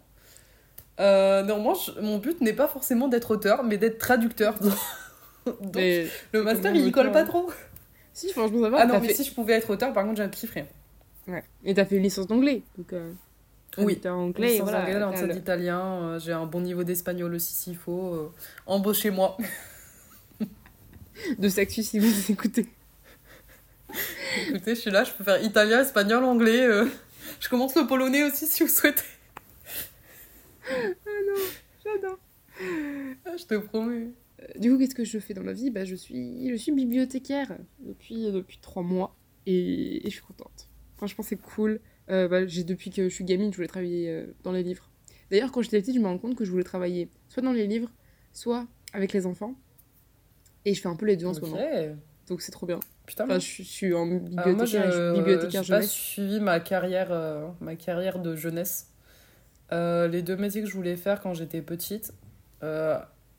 Néanmoins, 0.99 1.75
je- 1.75 1.99
mon 2.03 2.19
but 2.19 2.43
n'est 2.43 2.53
pas 2.53 2.69
forcément 2.69 3.09
d'être 3.09 3.31
auteur, 3.31 3.65
mais 3.65 3.79
d'être 3.79 3.97
traducteur. 3.97 4.59
donc, 5.47 5.75
Mais... 5.75 6.07
le 6.33 6.43
master, 6.43 6.75
il 6.75 6.93
colle 6.93 7.09
auteur 7.09 7.13
pas 7.25 7.25
trop. 7.29 7.51
Si, 8.13 8.33
franchement, 8.33 8.63
ça 8.63 8.71
va. 8.71 8.79
Ah 8.81 8.87
non, 8.87 9.01
mais 9.01 9.09
fait... 9.09 9.15
si 9.15 9.25
je 9.25 9.33
pouvais 9.35 9.55
être 9.55 9.71
auteur, 9.71 9.93
par 9.93 10.05
contre, 10.05 10.23
j'ai 10.23 10.29
kifferais. 10.31 10.67
Ouais. 11.27 11.45
Et 11.65 11.75
t'as 11.75 11.85
fait 11.85 11.97
une 11.97 12.03
licence 12.03 12.27
d'anglais. 12.27 12.63
Donc, 12.77 12.93
euh, 12.93 13.13
Oui. 13.79 13.85
traducteur 14.01 14.17
anglais, 14.17 14.49
Licence 14.53 14.71
voilà. 14.71 14.79
d'anglais, 15.01 15.35
d'italien, 15.35 15.81
euh, 16.03 16.19
j'ai 16.19 16.33
un 16.33 16.47
bon 16.47 16.61
niveau 16.61 16.85
d'espagnol 16.85 17.35
aussi 17.35 17.53
s'il 17.55 17.77
faut. 17.77 18.15
euh, 18.15 18.33
Embauchez-moi. 18.67 19.37
De 21.39 21.49
Saxus, 21.49 21.83
si 21.83 21.99
vous 21.99 22.31
écoutez. 22.33 22.67
Écoutez, 24.49 24.75
je 24.75 24.81
suis 24.81 24.91
là, 24.91 25.05
je 25.05 25.13
peux 25.13 25.25
faire 25.25 25.43
italien, 25.43 25.81
espagnol, 25.81 26.23
anglais. 26.25 26.67
Je 27.41 27.49
commence 27.49 27.75
le 27.77 27.87
polonais 27.87 28.23
aussi 28.25 28.47
si 28.47 28.63
vous 28.63 28.69
souhaitez. 28.69 29.03
J'adore. 31.85 32.19
Ah, 33.27 33.37
Je 33.37 33.45
te 33.45 33.55
promets. 33.57 34.09
Euh, 34.41 34.47
Du 34.59 34.71
coup, 34.71 34.79
qu'est-ce 34.79 34.95
que 34.95 35.05
je 35.05 35.19
fais 35.19 35.35
dans 35.35 35.43
la 35.43 35.53
vie? 35.53 35.71
Bah, 35.71 35.85
je, 35.85 35.95
suis... 35.95 36.49
je 36.51 36.55
suis 36.55 36.73
bibliothécaire 36.73 37.57
depuis, 37.81 38.31
depuis 38.31 38.59
trois 38.61 38.83
mois 38.83 39.17
et... 39.47 40.07
et 40.07 40.11
je 40.11 40.15
suis 40.15 40.23
contente. 40.23 40.69
Franchement, 40.97 41.25
c'est 41.25 41.37
cool. 41.41 41.81
Euh, 42.11 42.27
bah, 42.29 42.47
j'ai 42.47 42.65
depuis 42.65 42.91
que 42.91 43.09
je 43.09 43.15
suis 43.15 43.25
gamine, 43.25 43.51
je 43.53 43.57
voulais 43.57 43.69
travailler 43.69 44.09
euh, 44.11 44.27
dans 44.43 44.53
les 44.53 44.63
livres. 44.63 44.91
D'ailleurs, 45.31 45.53
quand 45.53 45.61
j'étais 45.63 45.81
petite, 45.81 45.95
je 45.95 46.01
me 46.01 46.07
rends 46.07 46.19
compte 46.19 46.35
que 46.37 46.45
je 46.45 46.51
voulais 46.51 46.65
travailler 46.65 47.09
soit 47.29 47.43
dans 47.43 47.53
les 47.53 47.67
livres, 47.67 47.91
soit 48.33 48.67
avec 48.95 49.13
les 49.13 49.27
enfants. 49.27 49.55
Et 50.65 50.75
je 50.75 50.81
fais 50.81 50.89
un 50.89 50.97
peu 50.97 51.07
les 51.07 51.17
deux 51.17 51.27
en 51.27 51.35
ce 51.35 51.41
moment. 51.41 51.59
Donc 52.29 52.41
c'est 52.43 52.53
trop 52.53 52.67
bien. 52.67 52.81
Putain, 53.07 53.25
Enfin, 53.25 53.39
je, 53.39 53.45
suis- 53.47 53.65
je 53.65 53.69
suis 53.71 53.95
en 53.95 54.07
alors 54.07 54.21
bibliothécaire, 54.21 54.55
moi, 54.55 54.65
et 54.65 54.67
je 54.67 54.77
suis 54.79 54.93
je 54.93 55.13
bibliothécaire 55.15 55.63
j'ai 55.63 55.73
pas 55.73 55.77
jeunesse. 55.81 55.91
suivi 55.91 56.41
ma 56.41 56.61
carrière, 56.61 57.09
euh, 57.11 57.47
ma 57.61 57.75
carrière 57.77 58.19
de 58.19 58.37
jeunesse. 58.37 58.91
Euh, 59.73 60.09
les 60.09 60.23
deux 60.23 60.37
métiers 60.37 60.63
que 60.63 60.67
je 60.69 60.75
voulais 60.75 60.97
faire 60.97 61.21
quand 61.21 61.33
j'étais 61.35 61.63
petite. 61.63 62.13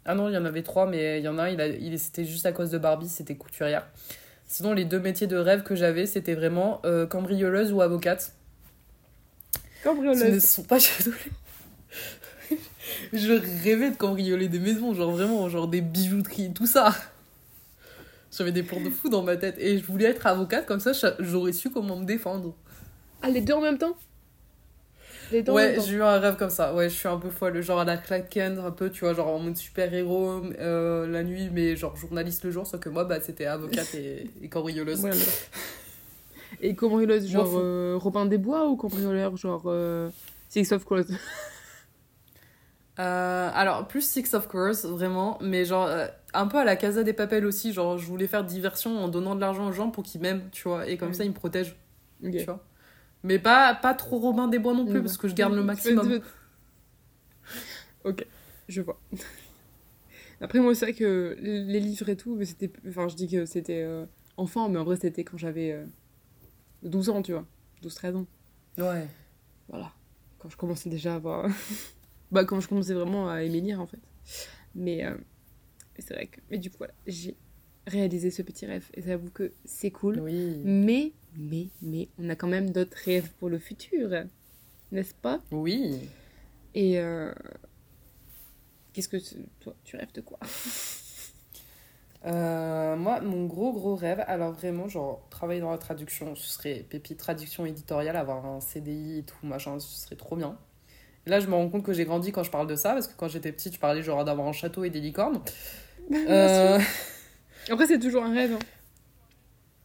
Ah 0.10 0.16
non, 0.16 0.30
il 0.30 0.34
y 0.34 0.38
en 0.38 0.46
avait 0.46 0.64
trois, 0.64 0.88
mais 0.88 1.20
il 1.20 1.24
y 1.24 1.28
en 1.28 1.38
a 1.38 1.44
un, 1.44 1.50
il 1.50 1.62
a, 1.62 1.68
il, 1.68 2.00
c'était 2.00 2.26
juste 2.26 2.46
à 2.48 2.52
cause 2.52 2.72
de 2.72 2.78
Barbie, 2.80 3.08
c'était 3.10 3.36
couturière. 3.36 3.86
Sinon, 4.48 4.74
les 4.74 4.86
deux 4.86 5.00
métiers 5.00 5.28
de 5.28 5.38
rêve 5.38 5.62
que 5.64 5.76
j'avais, 5.76 6.06
c'était 6.08 6.34
vraiment 6.36 6.82
euh, 6.86 7.06
cambrioleuse 7.08 7.72
ou 7.74 7.82
avocate. 7.82 8.34
Ce 10.12 10.28
ne 10.28 10.40
Cambrioleuse. 10.40 10.42
sont 10.42 10.64
pas 10.64 10.80
je 13.14 13.34
rêvais 13.64 13.92
de 13.92 13.96
cambrioler 13.96 14.48
des 14.48 14.60
maisons, 14.60 14.94
genre 14.94 15.12
vraiment, 15.12 15.48
genre 15.50 15.68
des 15.68 15.82
bijouteries, 15.82 16.54
tout 16.54 16.68
ça. 16.68 16.94
J'avais 18.32 18.52
des 18.52 18.64
plans 18.64 18.82
de 18.82 18.90
fou 18.90 19.10
dans 19.10 19.24
ma 19.24 19.38
tête 19.38 19.56
et 19.60 19.78
je 19.80 19.86
voulais 19.86 20.06
être 20.06 20.26
avocate, 20.28 20.66
comme 20.66 20.80
ça 20.80 20.94
j'a- 20.94 21.16
j'aurais 21.20 21.54
su 21.54 21.70
comment 21.72 21.96
me 21.98 22.06
défendre. 22.06 22.56
Ah, 23.22 23.30
les 23.30 23.42
deux 23.42 23.54
en 23.54 23.62
même 23.62 23.78
temps? 23.78 23.96
Les 25.32 25.48
Ouais, 25.50 25.78
j'ai 25.86 25.96
eu 25.96 26.04
un 26.04 26.20
rêve 26.20 26.38
comme 26.38 26.50
ça. 26.50 26.74
Ouais, 26.74 26.90
je 26.90 26.96
suis 26.96 27.08
un 27.08 27.18
peu 27.18 27.30
folle, 27.30 27.62
genre 27.62 27.80
à 27.80 27.86
la 27.86 27.98
Kent, 27.98 28.60
un 28.60 28.72
peu, 28.72 28.90
tu 28.90 29.02
vois, 29.02 29.14
genre 29.14 29.28
en 29.28 29.40
mode 29.40 29.58
super-héros 29.58 30.44
euh, 30.60 31.08
la 31.08 31.24
nuit, 31.24 31.50
mais 31.52 31.76
genre 31.76 31.96
journaliste 31.96 32.44
le 32.44 32.52
jour, 32.52 32.66
sauf 32.66 32.80
que 32.80 32.90
moi, 32.90 33.06
bah, 33.06 33.20
c'était 33.22 33.46
avocate 33.46 33.94
et, 33.96 34.30
et 34.42 34.50
cambrioleuse. 34.50 35.00
Voilà. 35.00 35.16
Et 36.62 36.76
cambrioleuse, 36.76 37.30
genre 37.30 37.52
euh, 37.56 37.96
Robin 37.98 38.26
des 38.26 38.38
Bois 38.40 38.68
ou 38.68 38.76
cambrioleur, 38.76 39.38
genre 39.38 39.64
euh, 39.68 40.10
Six 40.50 40.72
of 40.72 40.84
Crows? 40.84 41.04
Euh, 43.00 43.50
alors, 43.54 43.88
plus 43.88 44.02
Six 44.02 44.34
of 44.34 44.50
Course, 44.50 44.84
vraiment, 44.84 45.38
mais 45.42 45.64
genre 45.64 45.88
euh, 45.88 46.08
un 46.34 46.48
peu 46.48 46.58
à 46.58 46.66
la 46.66 46.76
Casa 46.76 47.02
des 47.04 47.14
Papels 47.14 47.46
aussi. 47.46 47.72
Genre, 47.72 47.98
je 47.98 48.06
voulais 48.06 48.28
faire 48.28 48.44
diversion 48.44 49.02
en 49.02 49.08
donnant 49.08 49.36
de 49.36 49.40
l'argent 49.40 49.70
aux 49.70 49.72
gens 49.72 49.90
pour 49.90 50.04
qu'ils 50.04 50.20
m'aiment, 50.20 50.50
tu 50.52 50.68
vois, 50.68 50.86
et 50.86 50.98
comme 50.98 51.14
ça 51.14 51.24
ils 51.24 51.30
me 51.30 51.34
protègent, 51.34 51.78
tu 52.22 52.44
vois. 52.44 52.60
Mais 53.24 53.40
pas, 53.40 53.76
pas 53.76 53.94
trop 53.94 54.18
Robin 54.20 54.48
des 54.48 54.60
Bois 54.60 54.74
non 54.74 54.86
plus, 54.86 54.96
Ouais. 54.96 55.02
parce 55.02 55.18
que 55.18 55.28
je 55.28 55.36
garde 55.36 55.54
le 55.54 55.60
Tu 55.62 55.66
maximum. 55.68 56.08
veux- 56.08 56.22
Ok, 58.06 58.26
je 58.68 58.82
vois. 58.82 59.00
Après, 60.42 60.60
moi, 60.60 60.74
c'est 60.74 60.86
vrai 60.86 60.94
que 60.94 61.36
les 61.42 61.80
livres 61.82 62.08
et 62.10 62.16
tout, 62.16 62.36
mais 62.36 62.46
c'était. 62.46 62.72
Enfin, 62.88 63.08
je 63.10 63.16
dis 63.16 63.28
que 63.28 63.46
c'était 63.46 63.82
euh, 63.84 64.06
enfant, 64.38 64.70
mais 64.70 64.80
en 64.80 64.86
vrai, 64.86 64.96
c'était 64.96 65.24
quand 65.26 65.38
j'avais 65.38 65.72
euh, 65.74 65.86
12 66.84 67.10
ans, 67.10 67.22
tu 67.22 67.34
vois. 67.34 67.46
12-13 67.84 68.16
ans. 68.16 68.26
Ouais. 68.78 69.08
Voilà. 69.68 69.92
Quand 70.38 70.50
je 70.50 70.56
commençais 70.56 70.90
déjà 70.90 71.14
à 71.14 71.16
avoir. 71.18 71.50
bah, 72.32 72.46
quand 72.46 72.62
je 72.62 72.70
commençais 72.70 72.94
vraiment 72.94 73.30
à 73.30 73.44
aimer 73.44 73.60
lire, 73.60 73.82
en 73.82 73.88
fait. 73.88 74.00
Mais 74.76 75.04
euh, 75.06 75.16
c'est 75.98 76.14
vrai 76.14 76.28
que. 76.28 76.40
Mais 76.50 76.58
du 76.58 76.70
coup, 76.70 76.78
voilà, 76.78 76.94
j'ai 77.06 77.36
réalisé 77.86 78.32
ce 78.32 78.42
petit 78.42 78.66
rêve. 78.66 78.88
Et 78.94 79.02
j'avoue 79.02 79.32
que 79.32 79.52
c'est 79.66 79.92
cool. 79.92 80.22
Oui. 80.22 80.62
Mais, 80.64 81.12
mais, 81.38 81.68
mais, 81.82 82.08
on 82.20 82.30
a 82.30 82.36
quand 82.36 82.48
même 82.48 82.72
d'autres 82.72 82.98
rêves 83.06 83.30
pour 83.40 83.50
le 83.50 83.60
futur. 83.60 84.10
N'est-ce 84.92 85.14
pas? 85.14 85.40
Oui. 85.52 86.10
Et. 86.76 87.00
euh, 87.00 87.32
Qu'est-ce 88.94 89.08
que 89.10 89.18
tu- 89.18 89.46
toi, 89.60 89.74
tu 89.84 89.96
rêves 89.98 90.12
de 90.14 90.22
quoi? 90.22 90.40
Euh, 92.26 92.98
moi, 92.98 93.22
mon 93.22 93.46
gros 93.46 93.72
gros 93.72 93.96
rêve, 93.96 94.22
alors 94.28 94.52
vraiment, 94.52 94.90
genre, 94.90 95.22
travailler 95.30 95.62
dans 95.62 95.72
la 95.72 95.78
traduction, 95.78 96.36
ce 96.36 96.50
serait 96.50 96.86
pépite 96.90 97.18
traduction 97.18 97.66
éditoriale, 97.66 98.18
avoir 98.18 98.46
un 98.46 98.60
CDI 98.60 99.20
et 99.20 99.24
tout, 99.24 99.38
machin, 99.44 99.80
ce 99.80 100.02
serait 100.02 100.18
trop 100.18 100.36
bien. 100.36 100.58
Et 101.26 101.30
là, 101.30 101.40
je 101.40 101.48
me 101.48 101.54
rends 101.56 101.70
compte 101.70 101.84
que 101.84 101.94
j'ai 101.94 102.04
grandi 102.06 102.32
quand 102.34 102.44
je 102.44 102.52
parle 102.52 102.68
de 102.68 102.76
ça, 102.76 102.94
parce 102.94 103.08
que 103.08 103.14
quand 103.16 103.30
j'étais 103.30 103.52
petite, 103.54 103.76
je 103.76 103.80
parlais 103.80 104.02
genre 104.04 104.26
d'avoir 104.26 104.48
un 104.48 104.52
château 104.54 104.84
et 104.84 104.90
des 104.90 105.02
licornes. 105.02 105.42
Euh, 106.12 106.80
Après, 107.70 107.86
c'est 107.86 108.00
toujours 108.00 108.24
un 108.24 108.34
rêve. 108.34 108.54
hein. 108.54 108.60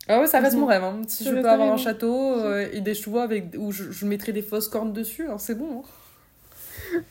Ah 0.09 0.21
ouais, 0.21 0.27
ça 0.27 0.41
reste 0.41 0.57
mon 0.57 0.67
rêve. 0.67 0.85
hein. 0.85 1.01
Si 1.09 1.25
je 1.25 1.31
reste 1.31 1.43
peux 1.43 1.49
avoir 1.51 1.73
un 1.73 1.77
château 1.79 2.35
euh, 2.39 2.69
et 2.73 2.81
des 2.81 2.95
chevaux 2.95 3.19
avec, 3.21 3.55
où 3.57 3.73
je, 3.73 3.91
je 3.91 4.07
mettrais 4.07 4.33
des 4.33 4.43
fausses 4.43 4.69
cornes 4.69 4.93
dessus, 4.93 5.27
hein, 5.29 5.39
c'est 5.39 5.55
bon. 5.55 5.81
hein. 5.81 7.01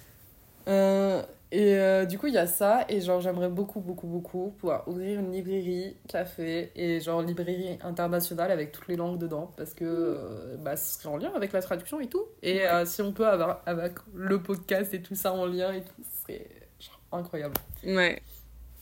Euh, 0.70 1.22
et 1.52 1.76
euh, 1.76 2.06
du 2.06 2.18
coup, 2.18 2.28
il 2.28 2.34
y 2.34 2.38
a 2.38 2.48
ça. 2.48 2.86
Et 2.88 3.02
genre, 3.02 3.20
j'aimerais 3.20 3.50
beaucoup, 3.50 3.82
beaucoup, 3.82 4.08
beaucoup 4.08 4.54
pouvoir 4.60 4.88
ouvrir 4.88 5.20
une 5.20 5.32
librairie, 5.34 5.98
café 6.08 6.72
et 6.76 7.02
genre 7.02 7.22
librairie 7.22 7.78
internationale 7.84 8.50
avec 8.50 8.72
toutes 8.72 8.88
les 8.88 8.96
langues 8.96 9.18
dedans. 9.20 9.52
Parce 9.58 9.74
que 9.74 10.56
bah, 10.60 10.78
ce 10.78 11.00
serait 11.02 11.10
en 11.10 11.18
lien 11.18 11.34
avec 11.36 11.52
la 11.52 11.62
traduction 11.62 12.00
et 12.00 12.08
tout. 12.08 12.24
Et 12.42 12.62
si 12.86 13.02
on 13.02 13.12
peut 13.12 13.28
avoir 13.28 13.62
avec 13.66 13.96
le 14.16 14.42
podcast 14.42 14.94
et 14.94 15.02
tout 15.02 15.16
ça 15.16 15.34
en 15.34 15.46
lien 15.46 15.74
et 15.74 15.82
tout, 15.82 16.02
ce 16.04 16.22
serait 16.22 16.48
genre, 16.80 17.02
incroyable. 17.12 17.56
Ouais. 17.84 18.22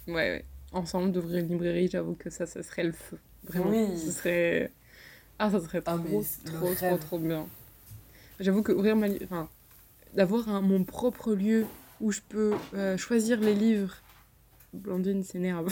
Ouais, 0.07 0.13
ouais. 0.13 0.45
ensemble 0.71 1.11
d'ouvrir 1.11 1.43
une 1.43 1.49
librairie, 1.49 1.87
j'avoue 1.91 2.13
que 2.13 2.29
ça, 2.29 2.45
ça 2.45 2.61
serait 2.61 2.83
le 2.83 2.91
feu. 2.91 3.17
Vraiment. 3.59 3.69
Oui. 3.89 3.97
Ce 3.97 4.11
serait. 4.11 4.71
Ah, 5.39 5.49
ça 5.49 5.59
serait 5.59 5.81
Ah, 5.85 5.97
trop, 5.97 6.19
le 6.19 6.51
trop, 6.51 6.73
trop, 6.73 6.85
rêve. 6.85 6.99
trop 6.99 7.19
bien. 7.19 7.47
J'avoue 8.39 8.61
que 8.63 8.71
ouvrir 8.71 8.95
ma. 8.95 9.07
Enfin, 9.23 9.49
d'avoir 10.13 10.47
un- 10.49 10.61
mon 10.61 10.83
propre 10.83 11.33
lieu 11.33 11.65
où 11.99 12.11
je 12.11 12.21
peux 12.27 12.53
euh, 12.73 12.97
choisir 12.97 13.39
les 13.39 13.53
livres. 13.55 13.95
Blandine 14.73 15.23
s'énerve. 15.23 15.67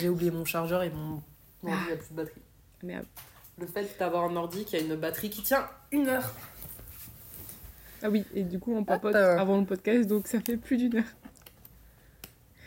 J'ai 0.00 0.08
oublié 0.08 0.30
mon 0.30 0.44
chargeur 0.44 0.82
et 0.82 0.90
mon 0.90 1.22
mon 1.62 1.72
ordi 1.72 1.92
a 1.92 1.96
plus 1.96 2.10
de 2.10 2.14
batterie. 2.14 2.42
Merde. 2.82 3.06
Le 3.58 3.66
fait 3.66 3.96
d'avoir 3.98 4.24
un 4.24 4.36
ordi 4.36 4.64
qui 4.64 4.76
a 4.76 4.80
une 4.80 4.94
batterie 4.94 5.30
qui 5.30 5.42
tient 5.42 5.68
une 5.90 6.06
heure. 6.08 6.32
Ah 8.02 8.08
oui, 8.10 8.24
et 8.34 8.44
du 8.44 8.60
coup, 8.60 8.72
on 8.76 8.84
papote 8.84 9.16
Hop. 9.16 9.38
avant 9.40 9.58
le 9.58 9.64
podcast, 9.66 10.06
donc 10.08 10.28
ça 10.28 10.40
fait 10.40 10.56
plus 10.56 10.76
d'une 10.76 10.98
heure. 10.98 11.04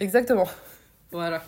Exactement. 0.02 0.48
Voilà. 1.12 1.42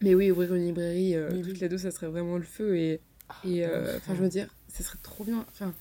Mais 0.00 0.14
oui, 0.14 0.30
ouvrir 0.30 0.54
une 0.54 0.64
librairie, 0.64 1.14
euh, 1.16 1.28
Oui, 1.32 1.42
toutes 1.42 1.52
oui. 1.54 1.58
les 1.60 1.68
deux, 1.68 1.78
ça 1.78 1.90
serait 1.90 2.06
vraiment 2.08 2.36
le 2.36 2.44
feu. 2.44 2.76
Et, 2.76 3.00
et 3.44 3.64
euh, 3.66 3.96
enfin, 3.96 4.14
je 4.14 4.22
veux 4.22 4.28
dire, 4.28 4.54
ça 4.68 4.84
serait 4.84 4.98
trop 5.02 5.24
bien. 5.24 5.44
Enfin, 5.48 5.74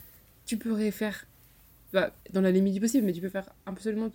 tu 0.46 0.58
pourrais 0.58 0.92
faire, 0.92 1.28
bah, 1.94 2.14
dans 2.34 2.42
la 2.42 2.52
limite 2.52 2.74
du 2.74 2.80
possible, 2.80 3.06
mais 3.06 3.14
tu 3.14 3.22
peux 3.22 3.30
faire 3.30 3.50
absolument 3.66 4.10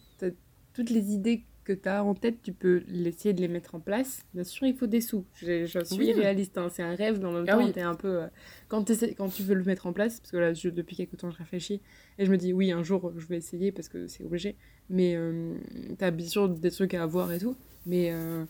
toutes 0.74 0.90
les 0.90 1.12
idées 1.12 1.42
que 1.64 1.72
tu 1.72 1.88
as 1.88 2.02
en 2.02 2.14
tête, 2.14 2.42
tu 2.42 2.52
peux 2.52 2.82
essayer 3.06 3.32
de 3.32 3.40
les 3.40 3.46
mettre 3.46 3.76
en 3.76 3.80
place. 3.80 4.22
Bien 4.34 4.42
sûr, 4.42 4.66
il 4.66 4.74
faut 4.76 4.88
des 4.88 5.00
sous. 5.00 5.24
Je, 5.40 5.64
je 5.64 5.84
suis 5.84 5.96
Oui. 5.98 6.12
réaliste, 6.12 6.58
hein, 6.58 6.68
c'est 6.72 6.82
un 6.82 6.96
rêve, 6.96 7.24
en 7.24 7.30
même 7.30 7.48
Ah 7.48 7.56
temps, 7.56 7.64
oui. 7.64 7.72
t'es 7.72 7.82
un 7.82 7.94
peu. 7.94 8.22
euh, 8.22 8.26
quand, 8.68 8.82
tu 8.84 9.42
veux 9.44 9.54
le 9.54 9.62
mettre 9.62 9.86
en 9.86 9.92
place, 9.92 10.18
parce 10.18 10.32
que 10.32 10.38
là, 10.38 10.52
je- 10.54 10.70
depuis 10.70 10.96
quelques 10.96 11.16
temps, 11.18 11.30
je 11.30 11.38
réfléchis, 11.38 11.80
et 12.18 12.24
je 12.26 12.30
me 12.32 12.36
dis, 12.36 12.52
oui, 12.52 12.72
un 12.72 12.82
jour, 12.82 13.12
je 13.16 13.26
vais 13.28 13.36
essayer 13.36 13.70
parce 13.70 13.88
que 13.88 14.08
c'est 14.08 14.24
obligé. 14.24 14.56
Mais 14.90 15.14
euh, 15.14 15.54
tu 15.96 16.04
as 16.04 16.10
bien 16.10 16.26
sûr 16.26 16.48
des 16.48 16.70
trucs 16.72 16.94
à 16.94 17.04
avoir 17.04 17.30
et 17.32 17.38
tout. 17.38 17.56
Mais. 17.86 18.10
euh, 18.10 18.44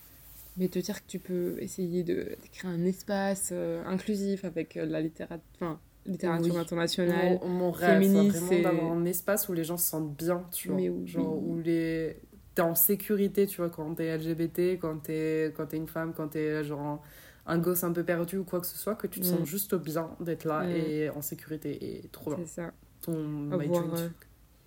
mais 0.57 0.69
te 0.69 0.79
dire 0.79 1.01
que 1.03 1.07
tu 1.09 1.19
peux 1.19 1.57
essayer 1.61 2.03
de 2.05 2.15
de 2.15 2.37
créer 2.53 2.71
un 2.71 2.85
espace 2.85 3.51
euh, 3.53 3.83
inclusif 3.87 4.45
avec 4.45 4.77
euh, 4.77 4.85
la 4.87 5.01
littérature, 5.01 5.45
enfin, 5.57 5.81
littérature 6.07 6.55
Oui. 6.55 6.61
internationale. 6.61 7.38
Mon, 7.43 7.49
mon 7.49 7.71
rêve, 7.71 8.03
féministe, 8.03 8.62
d'avoir 8.62 8.93
un 8.93 9.05
espace 9.05 9.49
où 9.49 9.53
les 9.53 9.65
gens 9.65 9.77
se 9.77 9.88
sentent 9.88 10.17
bien, 10.17 10.45
tu 10.53 10.69
vois. 10.69 10.77
Mais 10.77 10.88
oui. 10.88 11.07
Genre 11.07 11.43
où 11.43 11.59
les... 11.61 12.17
t'es 12.55 12.62
en 12.62 12.75
sécurité, 12.75 13.47
tu 13.47 13.57
vois, 13.59 13.71
quand 13.71 13.95
t'es 13.95 14.17
LGBT, 14.17 14.79
quand 14.81 14.99
t'es 15.03 15.53
quand 15.57 15.67
t'es 15.67 15.77
une 15.79 15.88
femme, 15.88 16.12
quand 16.15 16.29
t'es 16.29 16.62
genre 16.65 17.03
un, 17.47 17.59
gosse 17.59 17.83
un 17.83 17.93
peu 17.93 18.05
perdu 18.05 18.37
ou 18.38 18.45
quoi 18.45 18.61
que 18.61 18.67
ce 18.67 18.77
soit, 18.79 18.95
que 18.95 19.07
tu 19.07 19.21
te 19.21 19.27
Mm. 19.27 19.31
sens 19.38 19.49
juste 19.49 19.75
bien 19.75 20.11
d'être 20.21 20.45
là 20.45 20.65
Mm. 20.65 20.71
et 20.71 21.11
en 21.11 21.23
sécurité. 21.23 21.79
Et 22.05 22.09
trop 22.09 22.35
bien. 22.35 22.45
C'est 22.45 22.61
ça. 22.62 22.73
Ton 23.01 23.51
Avoir, 23.51 23.85
euh. 23.99 24.09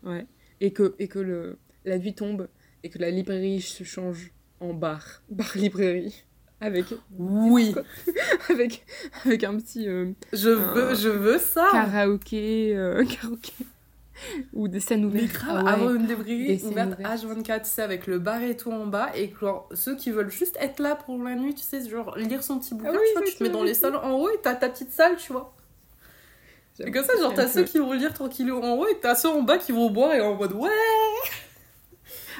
Ouais. 0.03 0.25
Et 0.61 0.73
que, 0.73 0.93
et 0.99 1.07
que 1.07 1.19
le, 1.19 1.57
la 1.85 1.97
nuit 1.99 2.13
tombe 2.15 2.47
et 2.83 2.89
que 2.89 2.97
la 2.99 3.09
librairie 3.11 3.61
se 3.61 3.83
change 3.83 4.31
en 4.59 4.73
bar. 4.73 5.01
Bar-librairie. 5.29 6.23
Avec, 6.61 6.85
Oui, 7.19 7.75
avec, 8.49 8.85
avec 9.25 9.43
un 9.43 9.57
petit 9.57 9.87
euh, 9.89 10.11
je 10.31 10.49
veux, 10.49 10.95
je 10.95 11.09
veux 11.09 11.37
ça. 11.37 11.67
karaoké, 11.71 12.73
euh, 12.75 13.03
karaoké. 13.21 13.51
Ou 14.53 14.69
des 14.69 14.79
scènes 14.79 15.03
ouvertes. 15.03 15.33
grave, 15.33 15.57
Ah 15.59 15.63
ouais. 15.65 15.71
avoir 15.73 15.93
une 15.93 16.07
librairie 16.07 16.61
ouverte 16.63 16.97
ouvertes. 16.97 17.21
H24, 17.23 17.63
tu 17.63 17.69
sais, 17.69 17.81
avec 17.81 18.07
le 18.07 18.19
bar 18.19 18.41
et 18.41 18.55
tout 18.55 18.71
en 18.71 18.87
bas, 18.87 19.09
et 19.15 19.33
genre, 19.41 19.67
ceux 19.73 19.97
qui 19.97 20.11
veulent 20.11 20.31
juste 20.31 20.57
être 20.61 20.79
là 20.79 20.95
pour 20.95 21.21
la 21.21 21.35
nuit, 21.35 21.53
tu 21.53 21.61
sais, 21.63 21.87
genre 21.87 22.15
lire 22.17 22.41
son 22.41 22.57
petit 22.57 22.73
bouquin, 22.73 22.91
Ah 22.93 22.97
oui, 22.97 23.05
tu 23.13 23.19
vois, 23.19 23.27
tu 23.29 23.35
te 23.35 23.43
mets 23.43 23.49
dans 23.49 23.63
les 23.63 23.73
salles 23.73 23.97
en 23.97 24.13
haut 24.13 24.29
et 24.29 24.39
t'as 24.41 24.55
ta 24.55 24.69
petite 24.69 24.91
salle, 24.93 25.17
tu 25.17 25.33
vois. 25.33 25.53
Et 26.79 26.89
comme 26.91 27.03
ça, 27.03 27.13
genre, 27.19 27.33
t'as 27.33 27.47
ceux 27.47 27.63
qui 27.63 27.79
vont 27.79 27.91
lire 27.91 28.13
tranquillou 28.13 28.57
en 28.61 28.77
haut 28.77 28.87
et 28.87 28.97
t'as 29.01 29.15
ceux 29.15 29.29
en 29.29 29.41
bas 29.41 29.57
qui 29.57 29.73
vont 29.73 29.89
boire 29.89 30.13
et 30.13 30.21
en 30.21 30.35
mode 30.35 30.53
ouais. 30.53 30.69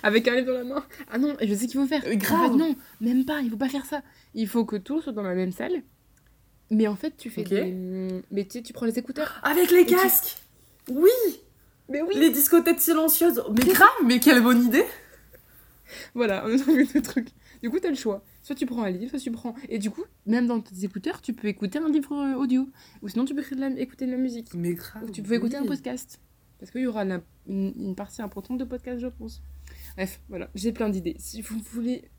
Avec 0.04 0.28
un 0.28 0.36
livre 0.36 0.48
dans 0.48 0.54
la 0.60 0.64
main. 0.64 0.86
Ah 1.12 1.18
non, 1.18 1.36
je 1.42 1.54
sais 1.54 1.68
qu'il 1.68 1.80
faut 1.80 1.88
faire. 1.88 2.04
En 2.06 2.16
grave. 2.16 2.52
fait, 2.52 2.58
non, 2.58 2.76
même 3.02 3.26
pas, 3.26 3.42
il 3.42 3.50
faut 3.50 3.58
pas 3.58 3.70
faire 3.70 3.86
ça. 3.86 4.02
Il 4.34 4.48
faut 4.48 4.66
que 4.66 4.76
tout 4.76 5.02
soit 5.02 5.14
dans 5.14 5.24
la 5.24 5.36
même 5.36 5.52
salle. 5.52 5.84
Mais 6.72 6.88
en 6.88 6.96
fait, 6.96 7.16
tu 7.18 7.30
fais 7.30 7.42
Ok. 7.42 7.50
des... 7.50 8.24
Mais 8.32 8.46
tu 8.46 8.64
tu 8.64 8.74
prends 8.74 8.86
les 8.88 8.98
écouteurs. 8.98 9.40
Avec 9.44 9.70
les 9.72 9.86
tu- 9.86 9.96
casques 9.96 10.38
Oui 10.90 11.10
Mais 11.90 12.02
oui 12.02 12.16
Les 12.16 12.32
discothèques 12.32 12.80
silencieuses 12.82 13.44
Mais 13.50 13.72
grave, 13.72 13.90
mais 14.06 14.20
quelle 14.20 14.42
bonne 14.42 14.64
idée 14.66 14.86
Voilà, 16.16 16.44
on 16.46 16.54
a 16.54 16.58
trouvé 16.58 16.86
deux 16.86 17.02
trucs. 17.02 17.30
Du 17.62 17.70
coup, 17.70 17.80
t'as 17.80 17.90
le 17.90 17.96
choix. 17.96 18.24
Soit 18.42 18.56
tu 18.56 18.66
prends 18.66 18.84
un 18.84 18.90
livre, 18.90 19.10
soit 19.12 19.20
tu 19.20 19.32
prends... 19.32 19.56
Et 19.70 19.78
du 19.80 19.90
coup, 19.92 20.04
même 20.26 20.48
dans 20.48 20.60
tes 20.60 20.84
écouteurs, 20.84 21.22
tu 21.22 21.34
peux 21.34 21.48
écouter 21.48 21.80
un 21.80 21.90
livre 21.90 22.12
euh, 22.14 22.36
audio. 22.36 22.68
Ou 23.02 23.10
sinon, 23.10 23.26
tu 23.26 23.34
peux 23.34 23.42
écouter 23.42 23.56
de 23.56 23.62
la, 23.62 23.70
écouter 23.80 24.06
de 24.08 24.12
la 24.12 24.18
musique. 24.18 24.48
Mais 24.56 24.74
grave. 24.74 25.04
Ou 25.04 25.10
tu 25.12 25.22
peux 25.24 25.34
écouter 25.36 25.58
un 25.58 25.66
podcast. 25.66 26.20
Parce 26.60 26.72
qu'il 26.72 26.82
y 26.82 26.88
aura 26.88 27.06
la- 27.06 27.22
une, 27.48 27.74
une 27.78 27.96
partie 27.96 28.22
importante 28.22 28.58
de 28.58 28.64
podcast, 28.66 29.00
je 29.00 29.08
pense. 29.08 29.42
Bref, 29.96 30.20
voilà, 30.30 30.50
j'ai 30.56 30.72
plein 30.72 30.90
d'idées. 30.90 31.16
Si 31.20 31.42
vous 31.42 31.60
voulez 31.72 32.10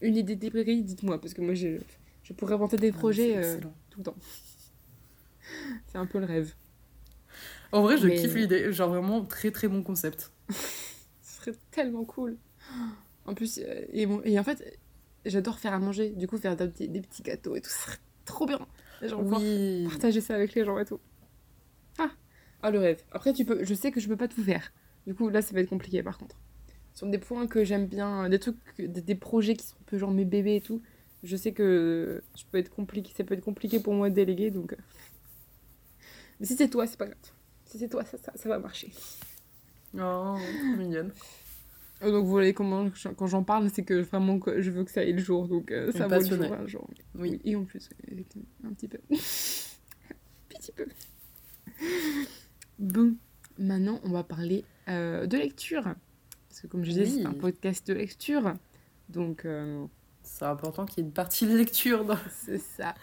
une 0.00 0.16
idée 0.16 0.36
de 0.36 0.40
librairie, 0.40 0.82
dites-moi. 0.82 1.20
Parce 1.20 1.34
que 1.34 1.42
moi, 1.42 1.54
je, 1.54 1.78
je 2.22 2.32
pourrais 2.32 2.54
inventer 2.54 2.76
des 2.76 2.90
Ah, 2.94 2.98
projets 2.98 3.36
euh, 3.36 3.60
tout 3.90 3.98
le 3.98 4.04
temps. 4.04 4.16
C'est 5.86 5.98
un 5.98 6.06
peu 6.06 6.18
le 6.18 6.24
rêve. 6.26 6.54
En 7.72 7.82
vrai, 7.82 7.98
je 7.98 8.06
Mais- 8.06 8.16
kiffe 8.16 8.34
l'idée. 8.34 8.72
Genre, 8.72 8.88
vraiment, 8.88 9.24
très 9.24 9.50
très 9.50 9.68
bon 9.68 9.82
concept. 9.82 10.32
Ce 11.22 11.40
serait 11.40 11.56
tellement 11.70 12.04
cool. 12.04 12.36
En 13.26 13.34
plus, 13.34 13.58
euh, 13.58 13.84
et, 13.92 14.38
en 14.38 14.44
fait, 14.44 14.78
j'adore 15.24 15.58
faire 15.58 15.72
à 15.74 15.78
manger. 15.78 16.10
Du 16.10 16.26
coup, 16.26 16.38
faire 16.38 16.56
des 16.56 16.68
petits, 16.68 16.88
des 16.88 17.00
petits 17.00 17.22
gâteaux 17.22 17.54
et 17.56 17.60
tout, 17.60 17.70
ce 17.70 17.76
serait 17.84 17.98
trop 18.24 18.46
bien. 18.46 18.66
Genre, 19.02 19.22
Oui. 19.24 19.84
partager 19.88 20.20
ça 20.20 20.34
avec 20.34 20.54
les 20.54 20.64
gens 20.64 20.78
et 20.78 20.84
tout. 20.84 21.00
Ah, 21.98 22.10
ah 22.62 22.70
le 22.70 22.78
rêve. 22.78 23.02
Après, 23.12 23.32
tu 23.32 23.44
peux, 23.44 23.62
je 23.64 23.74
sais 23.74 23.90
que 23.90 24.00
je 24.00 24.08
peux 24.08 24.16
pas 24.16 24.28
tout 24.28 24.42
faire. 24.42 24.72
Du 25.06 25.14
coup, 25.14 25.28
là, 25.28 25.42
ça 25.42 25.54
va 25.54 25.60
être 25.60 25.68
compliqué 25.68 26.02
par 26.02 26.18
contre. 26.18 26.36
Sur 26.96 27.06
des 27.06 27.18
points 27.18 27.46
que 27.46 27.62
j'aime 27.62 27.86
bien, 27.86 28.28
des 28.28 28.38
trucs, 28.40 28.56
des, 28.78 28.88
des 29.02 29.14
projets 29.14 29.54
qui 29.54 29.66
sont 29.66 29.76
un 29.76 29.84
peu 29.86 29.98
genre 29.98 30.10
mes 30.10 30.24
bébés 30.24 30.56
et 30.56 30.60
tout, 30.60 30.82
je 31.22 31.36
sais 31.36 31.52
que 31.52 32.22
je 32.36 32.42
peux 32.50 32.58
être 32.58 32.70
compliqué, 32.70 33.12
ça 33.16 33.22
peut 33.22 33.34
être 33.34 33.44
compliqué 33.44 33.78
pour 33.80 33.94
moi 33.94 34.10
de 34.10 34.14
déléguer, 34.14 34.50
donc. 34.50 34.72
euh. 34.72 34.76
Mais 36.40 36.46
si 36.46 36.56
c'est 36.56 36.68
toi, 36.68 36.86
c'est 36.86 36.96
pas 36.98 37.06
grave. 37.06 37.18
Si 37.66 37.78
c'est 37.78 37.88
toi, 37.88 38.04
ça, 38.04 38.16
ça, 38.18 38.32
ça 38.34 38.48
va 38.48 38.58
marcher. 38.58 38.90
Oh, 39.94 40.36
trop 40.38 40.76
mignonne. 40.78 41.12
Euh, 42.02 42.10
Donc 42.10 42.24
vous 42.24 42.30
voyez 42.30 42.52
comment 42.54 42.90
je- 42.94 43.08
quand 43.08 43.26
j'en 43.26 43.42
parle, 43.42 43.70
c'est 43.70 43.84
que 43.84 43.94
vraiment 43.94 44.38
que 44.38 44.60
je 44.60 44.70
veux 44.70 44.84
que 44.84 44.90
ça 44.90 45.00
aille 45.00 45.12
le 45.12 45.18
jour, 45.18 45.48
donc 45.48 45.70
euh, 45.72 45.86
ça 45.92 46.06
vaut 46.08 46.14
le 46.20 46.36
jour 46.36 46.52
un 46.60 46.66
jour. 46.66 46.90
Oui. 47.14 47.40
Et 47.44 47.56
en 47.56 47.64
plus, 47.64 47.88
un 48.64 48.72
petit 48.72 48.88
peu. 48.88 48.98
petit 50.48 50.72
peu. 50.74 50.86
Bon, 52.78 53.14
maintenant 53.58 54.00
on 54.04 54.10
va 54.10 54.22
parler 54.24 54.64
euh, 54.88 55.26
de 55.26 55.36
lecture. 55.38 55.94
Parce 56.56 56.62
que 56.62 56.66
comme 56.68 56.84
je 56.84 56.90
disais, 56.90 57.02
Oui. 57.04 57.18
c'est 57.20 57.26
un 57.26 57.34
podcast 57.34 57.86
de 57.86 57.92
lecture. 57.92 58.54
Donc 59.10 59.44
euh, 59.44 59.84
C'est 60.22 60.46
important 60.46 60.86
qu'il 60.86 61.02
y 61.02 61.06
ait 61.06 61.08
une 61.08 61.12
partie 61.12 61.46
de 61.46 61.54
lecture 61.54 62.06
dans... 62.06 62.16
c'est 62.30 62.56
ça. 62.56 62.94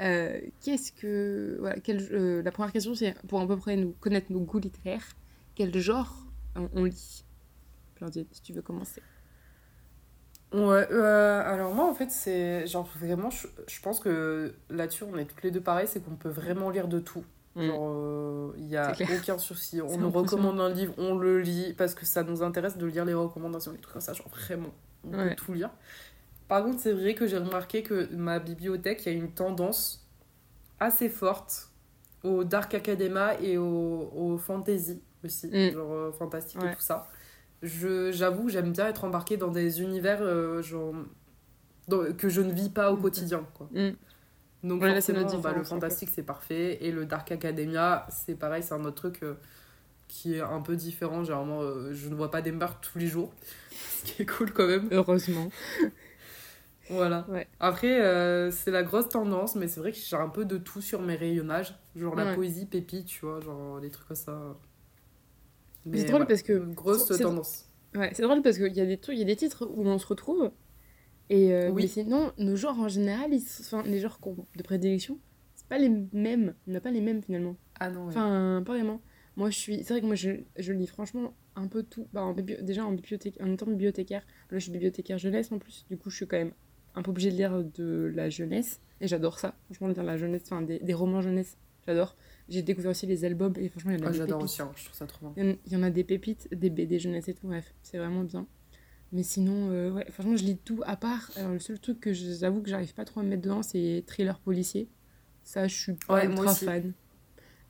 Euh, 0.00 0.40
Qu'est-ce 0.60 0.90
que... 0.90 1.56
Voilà, 1.60 1.78
quel, 1.78 2.00
euh, 2.10 2.42
la 2.42 2.50
première 2.50 2.72
question, 2.72 2.96
c'est 2.96 3.14
pour 3.28 3.40
à 3.40 3.46
peu 3.46 3.56
près 3.56 3.76
nous 3.76 3.92
connaître 4.00 4.32
nos 4.32 4.40
goûts 4.40 4.58
littéraires, 4.58 5.06
quel 5.54 5.72
genre 5.78 6.26
on, 6.56 6.68
on 6.74 6.82
lit? 6.82 7.24
Claudine, 7.94 8.26
si 8.32 8.42
tu 8.42 8.52
veux 8.52 8.62
commencer. 8.62 9.00
Ouais, 10.52 10.88
euh, 10.90 11.42
alors 11.44 11.74
moi 11.74 11.88
en 11.90 11.94
fait 11.94 12.10
c'est 12.10 12.66
genre 12.68 12.88
vraiment 12.98 13.30
je, 13.30 13.48
je 13.68 13.80
pense 13.80 13.98
que 13.98 14.54
là-dessus 14.70 15.04
on 15.04 15.16
est 15.18 15.24
toutes 15.26 15.42
les 15.42 15.50
deux 15.50 15.60
pareilles, 15.60 15.88
c'est 15.88 16.00
qu'on 16.04 16.16
peut 16.16 16.28
vraiment 16.28 16.70
lire 16.70 16.88
de 16.88 16.98
tout. 16.98 17.24
Genre 17.56 17.88
euh, 17.90 18.52
il 18.58 18.66
y 18.66 18.76
a 18.76 18.92
C'est 18.94 19.04
clair. 19.04 19.18
aucun 19.22 19.38
souci, 19.38 19.80
on 19.82 19.96
nous 19.96 20.10
recommande 20.10 20.60
un 20.60 20.68
livre, 20.68 20.92
on 20.98 21.16
le 21.16 21.40
lit 21.40 21.72
parce 21.72 21.94
que 21.94 22.04
ça 22.04 22.22
nous 22.22 22.42
intéresse 22.42 22.76
de 22.76 22.84
lire 22.86 23.04
les 23.06 23.14
recommandations 23.14 23.72
et 23.72 23.78
tout 23.78 23.90
comme 23.90 24.00
ça, 24.02 24.12
genre 24.12 24.28
vraiment 24.28 24.74
on 25.04 25.16
Ouais. 25.16 25.30
peut 25.30 25.36
tout 25.36 25.52
lire. 25.54 25.70
Par 26.48 26.62
contre 26.64 26.80
c'est 26.80 26.92
vrai 26.92 27.14
que 27.14 27.26
j'ai 27.26 27.38
remarqué 27.38 27.82
que 27.82 28.14
ma 28.14 28.38
bibliothèque 28.40 29.06
il 29.06 29.12
y 29.12 29.14
a 29.14 29.18
une 29.18 29.30
tendance 29.32 30.06
assez 30.80 31.08
forte 31.08 31.70
au 32.24 32.44
dark 32.44 32.74
academia 32.74 33.40
et 33.40 33.56
au, 33.56 34.10
au 34.14 34.36
fantasy 34.38 35.00
aussi, 35.24 35.46
Mm. 35.48 35.72
genre 35.72 35.92
euh, 35.92 36.12
fantastique 36.12 36.60
Ouais. 36.60 36.72
et 36.72 36.74
tout 36.74 36.82
ça. 36.82 37.08
Je, 37.62 38.12
j'avoue, 38.12 38.48
j'aime 38.50 38.72
bien 38.72 38.86
être 38.88 39.04
embarquée 39.04 39.38
dans 39.38 39.48
des 39.50 39.80
univers 39.80 40.18
euh, 40.20 40.60
genre, 40.60 40.92
dans- 41.88 42.12
que 42.14 42.28
je 42.28 42.42
ne 42.42 42.52
vis 42.52 42.68
pas 42.68 42.92
au 42.92 42.96
Mm. 42.98 43.02
quotidien. 43.02 43.46
Quoi. 43.54 43.68
Mm. 43.72 43.92
Donc 44.62 44.82
Ouais, 44.82 44.92
forcément, 44.92 45.18
bah, 45.40 45.52
le 45.52 45.62
fantastique 45.64 46.08
c'est 46.12 46.22
parfait 46.22 46.84
et 46.84 46.90
le 46.90 47.04
dark 47.06 47.30
academia 47.30 48.06
c'est 48.10 48.34
pareil, 48.34 48.62
c'est 48.62 48.74
un 48.74 48.84
autre 48.84 48.96
truc 48.96 49.22
euh, 49.22 49.34
qui 50.08 50.34
est 50.34 50.40
un 50.40 50.60
peu 50.60 50.76
différent. 50.76 51.22
Généralement, 51.24 51.60
euh, 51.62 51.92
je 51.92 52.08
ne 52.08 52.14
vois 52.14 52.30
pas 52.30 52.42
des 52.42 52.52
meurtres 52.52 52.80
tous 52.80 52.98
les 52.98 53.06
jours, 53.06 53.32
ce 53.70 54.04
qui 54.04 54.22
est 54.22 54.26
cool 54.26 54.52
quand 54.52 54.66
même. 54.66 54.88
Heureusement. 54.90 55.50
Voilà. 56.88 57.26
Ouais. 57.28 57.48
Après, 57.58 58.00
euh, 58.00 58.52
c'est 58.52 58.70
la 58.70 58.84
grosse 58.84 59.08
tendance, 59.08 59.56
mais 59.56 59.66
c'est 59.66 59.80
vrai 59.80 59.90
que 59.90 59.98
j'ai 59.98 60.14
un 60.14 60.28
peu 60.28 60.44
de 60.44 60.56
tout 60.56 60.80
sur 60.80 61.02
mes 61.02 61.16
rayonnages. 61.16 61.74
Genre 61.96 62.14
la 62.14 62.32
poésie 62.34 62.64
pépite, 62.66 63.06
tu 63.06 63.26
vois, 63.26 63.40
genre 63.40 63.80
des 63.80 63.90
trucs 63.90 64.06
comme 64.06 64.16
ça. 64.16 64.56
C'est 65.92 66.04
drôle 66.04 66.26
parce 66.26 66.42
que- 66.42 66.52
Grosse 66.74 67.08
c'est- 67.08 67.22
tendance. 67.24 67.64
Ouais, 67.96 68.12
c'est 68.14 68.22
drôle 68.22 68.40
parce 68.42 68.58
qu'il 68.58 68.72
y 68.76 68.80
a 68.80 68.86
des 68.86 68.98
trucs, 68.98 69.16
il 69.16 69.18
y 69.18 69.22
a 69.22 69.26
des 69.26 69.34
titres 69.34 69.66
où 69.68 69.84
on 69.84 69.98
se 69.98 70.06
retrouve. 70.06 70.52
Et 71.30 71.52
euh, 71.52 71.70
Oui. 71.70 71.82
mais 71.82 71.88
sinon, 71.88 72.32
nos 72.38 72.56
genres 72.56 72.78
en 72.78 72.88
général, 72.88 73.32
ils, 73.32 73.36
s- 73.36 73.60
enfin, 73.64 73.82
les 73.82 73.98
genres 74.00 74.18
de 74.56 74.62
prédilection, 74.62 75.18
c'est 75.54 75.66
pas 75.66 75.78
les 75.78 75.88
mêmes. 76.12 76.54
On 76.68 76.72
n'a 76.72 76.80
pas 76.80 76.90
les 76.90 77.00
mêmes 77.00 77.22
finalement. 77.22 77.56
Ah 77.80 77.90
non, 77.90 78.02
ouais. 78.04 78.08
Enfin, 78.10 78.62
pas 78.64 78.72
vraiment. 78.74 79.00
Moi, 79.36 79.50
je 79.50 79.58
suis. 79.58 79.76
C'est 79.78 79.92
vrai 79.92 80.00
que 80.00 80.06
moi, 80.06 80.14
je, 80.14 80.30
je 80.56 80.72
lis 80.72 80.86
franchement 80.86 81.34
un 81.56 81.66
peu 81.68 81.82
tout. 81.82 82.06
Bah, 82.12 82.22
en 82.22 82.32
bibli- 82.32 82.62
Déjà, 82.62 82.84
en, 82.86 82.92
bibliothèque... 82.92 83.36
en 83.40 83.52
étant 83.52 83.66
bibliothécaire, 83.66 84.22
là, 84.50 84.58
je 84.58 84.62
suis 84.62 84.72
bibliothécaire 84.72 85.18
jeunesse 85.18 85.50
en 85.52 85.58
plus. 85.58 85.84
Du 85.90 85.96
coup, 85.98 86.10
je 86.10 86.16
suis 86.16 86.26
quand 86.26 86.38
même 86.38 86.52
un 86.94 87.02
peu 87.02 87.10
obligée 87.10 87.30
de 87.30 87.36
lire 87.36 87.62
de 87.64 88.10
la 88.14 88.30
jeunesse. 88.30 88.80
Et 89.00 89.08
j'adore 89.08 89.38
ça. 89.38 89.54
Franchement, 89.66 89.88
lire 89.88 90.04
la 90.04 90.16
jeunesse, 90.16 90.42
enfin, 90.46 90.62
des, 90.62 90.78
des 90.78 90.94
romans 90.94 91.20
jeunesse, 91.20 91.58
j'adore. 91.86 92.16
J'ai 92.48 92.62
découvert 92.62 92.92
aussi 92.92 93.06
les 93.06 93.24
albums 93.24 93.52
et 93.58 93.68
franchement, 93.68 93.90
il 93.90 93.98
y 93.98 94.02
en 94.02 94.06
a 94.06 94.08
Ah, 94.08 94.12
des 94.12 94.18
J'adore 94.18 94.38
pépites. 94.38 94.52
aussi, 94.52 94.62
hein, 94.62 94.70
je 94.76 94.84
trouve 94.84 94.96
ça 94.96 95.06
trop 95.06 95.26
bien. 95.28 95.34
Il 95.36 95.44
y 95.50 95.52
en- 95.52 95.56
il 95.66 95.72
y 95.72 95.76
en 95.76 95.82
a 95.82 95.90
des 95.90 96.04
pépites, 96.04 96.48
des 96.54 96.70
BD 96.70 96.98
jeunesse 97.00 97.28
et 97.28 97.34
tout, 97.34 97.46
bref, 97.48 97.74
c'est 97.82 97.98
vraiment 97.98 98.22
bien. 98.24 98.46
Mais 99.12 99.22
sinon, 99.22 99.70
euh, 99.70 99.90
ouais, 99.92 100.06
franchement, 100.10 100.36
je 100.36 100.44
lis 100.44 100.58
tout, 100.58 100.82
à 100.84 100.96
part, 100.96 101.30
alors, 101.36 101.52
le 101.52 101.58
seul 101.58 101.78
truc 101.78 102.00
que 102.00 102.12
j'avoue 102.12 102.60
que 102.60 102.68
j'arrive 102.68 102.92
pas 102.92 103.04
trop 103.04 103.20
à 103.20 103.22
me 103.22 103.28
mettre 103.28 103.42
dedans, 103.42 103.62
c'est 103.62 104.04
thriller 104.06 104.38
policier. 104.40 104.88
Ça, 105.44 105.68
je 105.68 105.74
suis 105.74 105.92
pas 105.94 106.14
Ouais, 106.14 106.26
ultra 106.26 106.54
fan. 106.54 106.92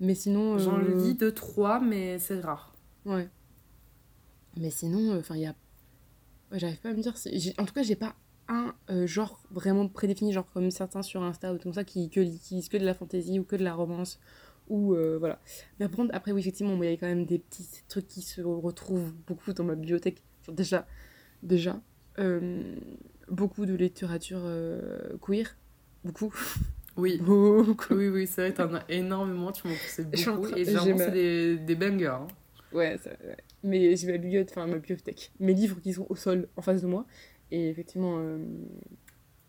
Mais 0.01 0.15
sinon... 0.15 0.59
J'en 0.59 0.79
euh, 0.79 1.03
lis 1.03 1.15
deux, 1.15 1.33
trois, 1.33 1.81
mais 1.81 2.19
c'est 2.19 2.41
rare. 2.41 2.75
Ouais. 3.05 3.29
Mais 4.57 4.71
sinon, 4.71 5.19
enfin, 5.19 5.37
il 5.37 5.43
y 5.43 5.47
a... 5.47 5.55
ouais, 6.51 6.59
j'arrive 6.59 6.81
pas 6.81 6.89
à 6.89 6.93
me 6.95 7.03
dire... 7.03 7.15
En 7.59 7.65
tout 7.67 7.75
cas, 7.75 7.83
j'ai 7.83 7.97
pas 7.97 8.15
un 8.49 8.75
euh, 8.91 9.07
genre 9.07 9.43
vraiment 9.51 9.89
prédéfini, 9.89 10.33
genre 10.33 10.49
comme 10.53 10.71
certains 10.71 11.03
sur 11.03 11.23
Insta 11.23 11.53
ou 11.53 11.59
comme 11.59 11.75
ça, 11.75 11.85
qui, 11.85 12.09
que, 12.09 12.21
qui 12.21 12.55
lisent 12.55 12.69
que 12.69 12.77
de 12.79 12.85
la 12.85 12.95
fantasy 12.95 13.39
ou 13.39 13.45
que 13.45 13.57
de 13.57 13.65
la 13.65 13.75
romance. 13.75 14.19
Ou 14.69 14.95
euh, 14.95 15.17
voilà. 15.19 15.39
Mais 15.79 15.87
après, 15.87 16.03
après, 16.13 16.33
oui, 16.33 16.41
effectivement, 16.41 16.83
il 16.83 16.91
y 16.91 16.93
a 16.93 16.97
quand 16.97 17.07
même 17.07 17.27
des 17.27 17.39
petits 17.39 17.69
trucs 17.89 18.09
qui 18.09 18.23
se 18.23 18.41
retrouvent 18.41 19.13
beaucoup 19.27 19.53
dans 19.53 19.65
ma 19.65 19.75
bibliothèque. 19.75 20.23
Genre, 20.45 20.55
déjà, 20.55 20.87
déjà 21.47 21.81
euh, 22.19 22.77
beaucoup 23.31 23.65
de 23.67 23.75
littérature 23.75 24.41
euh, 24.43 25.17
queer. 25.21 25.57
Beaucoup. 26.05 26.35
Oui. 26.99 27.19
Beaucoup. 27.19 27.93
Oui, 27.95 28.09
oui, 28.09 28.27
c'est 28.27 28.41
vrai, 28.41 28.55
t'en 28.55 28.73
as 28.75 28.83
énormément, 28.89 29.53
tu 29.53 29.69
m'en 29.69 29.75
poussais 29.75 30.03
beaucoup. 30.05 30.47
Et 30.47 30.65
j'ai 30.65 30.65
généralement, 30.65 30.97
c'est 30.99 31.11
des, 31.11 31.59
des 31.59 31.75
bangers. 31.75 32.07
hein. 32.07 32.27
Ouais, 32.73 32.97
ça- 32.97 33.11
ouais. 33.11 33.37
mais 33.63 33.95
j'ai 33.97 34.11
ma 34.11 34.17
bibliothèque, 34.17 34.57
enfin 34.57 34.67
ma 34.67 34.77
bibliothèque, 34.77 35.31
mes 35.39 35.53
livres 35.53 35.79
qui 35.83 35.93
sont 35.93 36.07
au 36.09 36.17
sol 36.17 36.49
en 36.57 36.63
face 36.63 36.81
de 36.81 36.87
moi. 36.87 37.05
Et 37.51 37.69
effectivement, 37.69 38.17
euh, 38.19 38.39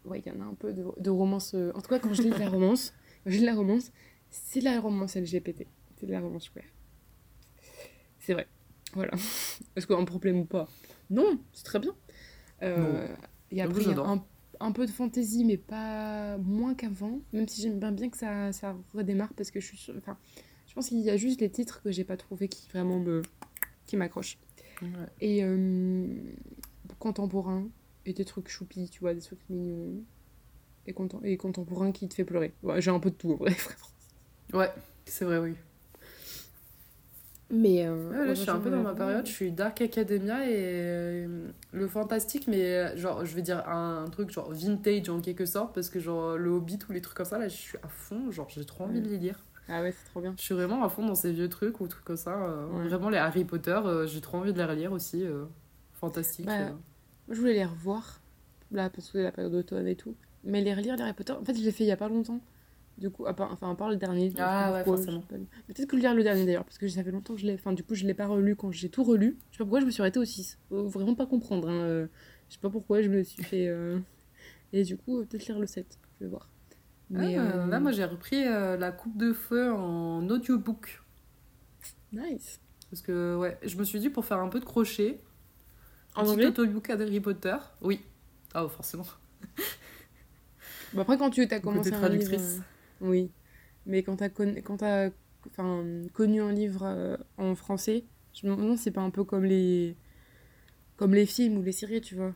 ouais, 0.04 0.20
il 0.20 0.28
y 0.28 0.36
en 0.36 0.42
a 0.42 0.44
un 0.44 0.56
peu 0.56 0.74
de, 0.74 0.84
de 0.98 1.10
romance. 1.10 1.54
euh, 1.56 1.72
En 1.74 1.80
tout 1.80 1.88
cas, 1.88 2.00
quand 2.00 2.14
je 2.14 2.22
lis 2.22 2.32
de 2.32 2.38
la 2.38 2.50
romance, 2.50 2.94
quand 3.24 3.30
je 3.32 3.36
lis 3.36 3.42
de 3.42 3.46
la 3.46 3.56
romance, 3.56 3.94
c'est 4.30 4.60
de 4.60 4.66
la 4.66 4.82
romance 4.82 5.16
LGBT. 5.16 5.66
C'est 5.96 6.06
de 6.06 6.12
la 6.12 6.20
romance 6.20 6.50
queer. 6.50 6.66
C'est 8.20 8.34
vrai. 8.34 8.48
Voilà. 8.94 9.14
Est-ce 9.78 9.88
qu'on 9.88 9.96
a 9.96 10.02
un 10.02 10.06
problème 10.06 10.40
ou 10.40 10.46
pas? 10.46 10.68
Non, 11.10 11.40
c'est 11.54 11.64
très 11.64 11.80
bien. 11.80 11.96
Euh, 12.64 13.08
et 13.52 13.58
J'avoue, 13.58 13.70
après, 13.72 13.84
il 13.84 13.90
y 13.90 13.94
a 13.94 14.00
un, 14.06 14.24
un 14.60 14.72
peu 14.72 14.86
de 14.86 14.92
fantaisie, 14.92 15.46
mais 15.46 15.58
pas 15.58 16.38
moins 16.40 16.74
qu'avant. 16.76 17.20
Même 17.34 17.48
si 17.48 17.62
j'aime 17.62 17.80
bien, 17.80 17.92
bien 17.92 18.10
que 18.10 18.18
ça, 18.18 18.52
ça 18.52 18.76
redémarre 18.94 19.34
parce 19.34 19.52
que 19.52 19.60
je 19.60 19.76
suis 19.76 19.92
Enfin, 19.98 20.18
je 20.68 20.74
pense 20.74 20.90
qu'il 20.90 21.00
y 21.00 21.10
a 21.10 21.18
juste 21.18 21.40
les 21.42 21.50
titres 21.50 21.82
que 21.82 21.92
j'ai 21.92 22.04
pas 22.04 22.18
trouvé 22.18 22.48
qui 22.50 22.68
vraiment 22.70 23.00
me. 23.00 23.22
qui 23.86 23.96
m'accrochent. 23.98 24.38
Ouais. 24.82 24.88
Et 25.22 25.44
euh, 25.44 26.08
contemporain, 27.00 27.68
et 28.06 28.14
des 28.14 28.26
trucs 28.26 28.50
choupis, 28.50 28.90
tu 28.90 29.00
vois, 29.00 29.14
des 29.14 29.22
trucs 29.22 29.40
mignons. 29.50 30.04
Et, 30.86 30.94
contem- 30.94 31.24
et 31.26 31.36
contemporain 31.38 31.92
qui 31.92 32.08
te 32.08 32.14
fait 32.14 32.24
pleurer. 32.26 32.54
Ouais, 32.64 32.82
j'ai 32.82 32.92
un 32.92 33.00
peu 33.00 33.10
de 33.12 33.16
tout, 33.16 33.32
en 33.32 33.36
vrai, 33.36 33.52
vraiment. 34.52 34.64
Ouais, 34.66 34.72
c'est 35.06 35.26
vrai, 35.26 35.38
oui. 35.40 35.56
Mais. 37.50 37.86
euh, 37.88 38.10
Ouais, 38.12 38.26
là, 38.28 38.34
je 38.34 38.42
suis 38.42 38.50
un 38.50 38.60
peu 38.60 38.70
dans 38.70 38.82
ma 38.84 38.94
période, 38.94 39.26
je 39.26 39.32
suis 39.32 39.52
Dark 39.52 39.82
Academia 39.82 40.46
et 40.50 40.54
euh, 40.58 41.48
le 41.72 41.88
fantastique, 41.88 42.48
mais 42.48 42.62
euh, 42.76 42.98
genre, 42.98 43.24
je 43.26 43.36
vais 43.36 43.42
dire 43.42 43.68
un, 43.70 44.06
truc 44.12 44.30
genre 44.32 44.52
vintage 44.52 45.08
en 45.10 45.22
quelque 45.22 45.46
sorte, 45.46 45.74
parce 45.74 45.90
que 45.90 46.00
genre 46.00 46.38
le 46.38 46.50
Hobbit 46.50 46.80
ou 46.90 46.92
les 46.94 47.02
trucs 47.02 47.16
comme 47.18 47.26
ça, 47.26 47.38
là, 47.38 47.48
je 47.48 47.56
suis 47.56 47.78
à 47.84 47.88
fond, 47.88 48.32
genre, 48.32 48.48
j'ai 48.50 48.66
trop 48.66 48.84
envie 48.84 49.02
de 49.02 49.08
les 49.08 49.18
lire. 49.18 49.40
Ah 49.70 49.82
ouais, 49.82 49.92
c'est 49.92 50.06
trop 50.12 50.22
bien. 50.22 50.34
Je 50.38 50.42
suis 50.44 50.54
vraiment 50.56 50.84
à 50.84 50.90
fond 50.90 51.06
dans 51.06 51.16
ces 51.16 51.32
vieux 51.32 51.50
trucs 51.50 51.80
ou 51.82 51.88
trucs 51.88 52.06
comme 52.06 52.18
ça. 52.18 52.36
euh, 52.44 52.68
Ouais. 52.68 52.88
Vraiment, 52.88 53.10
les 53.10 53.18
Harry 53.18 53.44
Potter, 53.46 53.80
j'ai 54.08 54.22
trop 54.22 54.38
envie 54.38 54.54
de 54.54 54.58
les 54.58 54.66
relire 54.66 54.92
aussi. 54.92 55.26
fantastique. 55.94 56.46
Bah. 56.46 56.70
Moi, 56.70 57.36
je 57.36 57.40
voulais 57.40 57.54
les 57.54 57.66
revoir, 57.66 58.20
là, 58.72 58.90
parce 58.90 59.08
que 59.08 59.20
c'est 59.20 59.24
la 59.24 59.32
période 59.32 59.52
d'automne 59.54 59.88
et 59.88 59.96
tout. 59.96 60.16
Mais 60.44 60.62
les 60.62 60.74
relire, 60.74 60.96
les 60.96 61.02
Harry 61.04 61.14
Potter, 61.14 61.34
en 61.34 61.44
fait, 61.44 61.54
je 61.58 61.64
l'ai 61.64 61.72
fait 61.72 61.84
il 61.84 61.88
y 61.88 61.92
a 61.92 61.98
pas 61.98 62.08
longtemps. 62.10 62.40
Du 62.98 63.12
coup, 63.12 63.28
à 63.28 63.34
part, 63.36 63.52
enfin, 63.52 63.70
à 63.72 63.76
part 63.76 63.90
le 63.90 63.96
dernier. 63.96 64.34
Ah 64.40 64.74
ouais, 64.74 64.84
forcément. 64.84 65.24
Mais 65.32 65.40
Peut-être 65.74 65.88
que 65.88 65.96
le 65.96 66.02
lire 66.02 66.16
le 66.16 66.24
dernier 66.24 66.46
d'ailleurs, 66.46 66.64
parce 66.64 66.80
que 66.80 66.88
ça 66.88 67.04
fait 67.04 67.12
longtemps 67.12 67.36
que 67.36 67.40
je 67.40 67.46
l'ai. 67.46 67.54
Enfin, 67.54 67.74
du 67.74 67.84
coup, 67.84 67.94
je 67.94 68.06
l'ai 68.08 68.16
pas 68.16 68.26
relu 68.26 68.56
quand 68.56 68.72
j'ai 68.72 68.90
tout 68.90 69.04
relu. 69.04 69.38
Je 69.52 69.58
sais 69.58 69.60
pas 69.60 69.66
pourquoi 69.66 69.82
je 69.82 69.86
me 69.86 69.92
suis 69.92 70.02
arrêtée 70.02 70.20
au 70.20 70.26
6. 70.26 70.58
Faut 70.70 70.88
vraiment 70.88 71.14
pas 71.14 71.28
comprendre. 71.28 71.70
Hein. 71.70 71.74
euh, 71.82 72.08
Je 72.50 72.56
sais 72.56 72.60
pas 72.60 72.70
pourquoi 72.72 73.02
je 73.04 73.10
me 73.10 73.24
suis 73.24 73.44
fait. 73.44 73.68
euh, 73.68 74.00
Et 74.74 74.84
du 74.84 74.98
coup, 74.98 75.20
euh, 75.20 75.26
peut-être 75.26 75.46
lire 75.48 75.60
le 75.60 75.68
7. 75.68 75.86
Je 76.20 76.26
vais 76.26 76.30
voir. 76.30 76.50
Mais. 77.12 77.38
Ah, 77.38 77.42
euh, 77.42 77.68
Là, 77.68 77.80
moi, 77.80 77.92
j'ai 77.92 78.04
repris 78.06 78.44
euh, 78.46 78.78
La 78.78 78.92
Coupe 78.92 79.16
de 79.16 79.32
Feu 79.32 79.72
en 79.72 80.28
audiobook. 80.30 81.04
Nice. 82.12 82.60
Parce 82.90 83.02
que, 83.04 83.36
ouais, 83.38 83.60
je 83.64 83.78
me 83.78 83.84
suis 83.84 84.00
dit 84.00 84.10
pour 84.10 84.26
faire 84.26 84.40
un 84.40 84.50
peu 84.50 84.60
de 84.60 84.66
crochet. 84.66 85.22
En 86.16 86.22
un 86.22 86.24
petit 86.24 86.32
anglais? 86.32 86.48
audiobook 86.48 86.90
Harry 86.90 87.20
Potter. 87.20 87.58
Oui. 87.82 88.02
Ah, 88.56 88.66
oh, 88.66 88.70
forcément. 88.70 89.06
Bon, 90.94 91.02
après, 91.02 91.18
quand 91.18 91.30
tu 91.30 91.42
as 91.44 91.60
commencé 91.60 91.90
livre, 91.92 92.02
traductrice. 92.02 92.62
Oui. 93.02 93.32
Mais 93.86 94.04
quand 94.04 94.18
t'as 94.18 94.30
connu, 94.30 94.62
quand 94.62 94.78
t'as, 94.78 95.10
enfin, 95.50 95.84
connu 96.14 96.42
un 96.42 96.52
livre 96.52 96.84
euh, 96.84 97.18
en 97.38 97.56
français, 97.56 98.04
je 98.34 98.48
me 98.48 98.56
demande 98.56 98.78
c'est 98.78 98.92
pas 98.92 99.02
un 99.02 99.10
peu 99.10 99.24
comme 99.24 99.46
les, 99.46 99.96
comme 100.98 101.14
les 101.14 101.26
films 101.26 101.58
ou 101.58 101.64
les 101.64 101.72
séries, 101.72 102.02
tu 102.02 102.16
vois. 102.16 102.34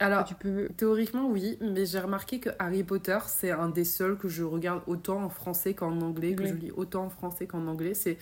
Alors, 0.00 0.24
tu 0.24 0.34
peux. 0.34 0.68
théoriquement, 0.76 1.28
oui, 1.28 1.56
mais 1.60 1.86
j'ai 1.86 2.00
remarqué 2.00 2.40
que 2.40 2.50
Harry 2.58 2.82
Potter, 2.82 3.18
c'est 3.26 3.52
un 3.52 3.68
des 3.68 3.84
seuls 3.84 4.18
que 4.18 4.28
je 4.28 4.42
regarde 4.42 4.82
autant 4.86 5.22
en 5.22 5.28
français 5.28 5.72
qu'en 5.74 6.00
anglais, 6.00 6.34
que 6.34 6.44
je 6.44 6.54
lis 6.54 6.72
autant 6.72 7.04
en 7.04 7.10
français 7.10 7.46
qu'en 7.46 7.66
anglais. 7.68 7.94
C'est 7.94 8.18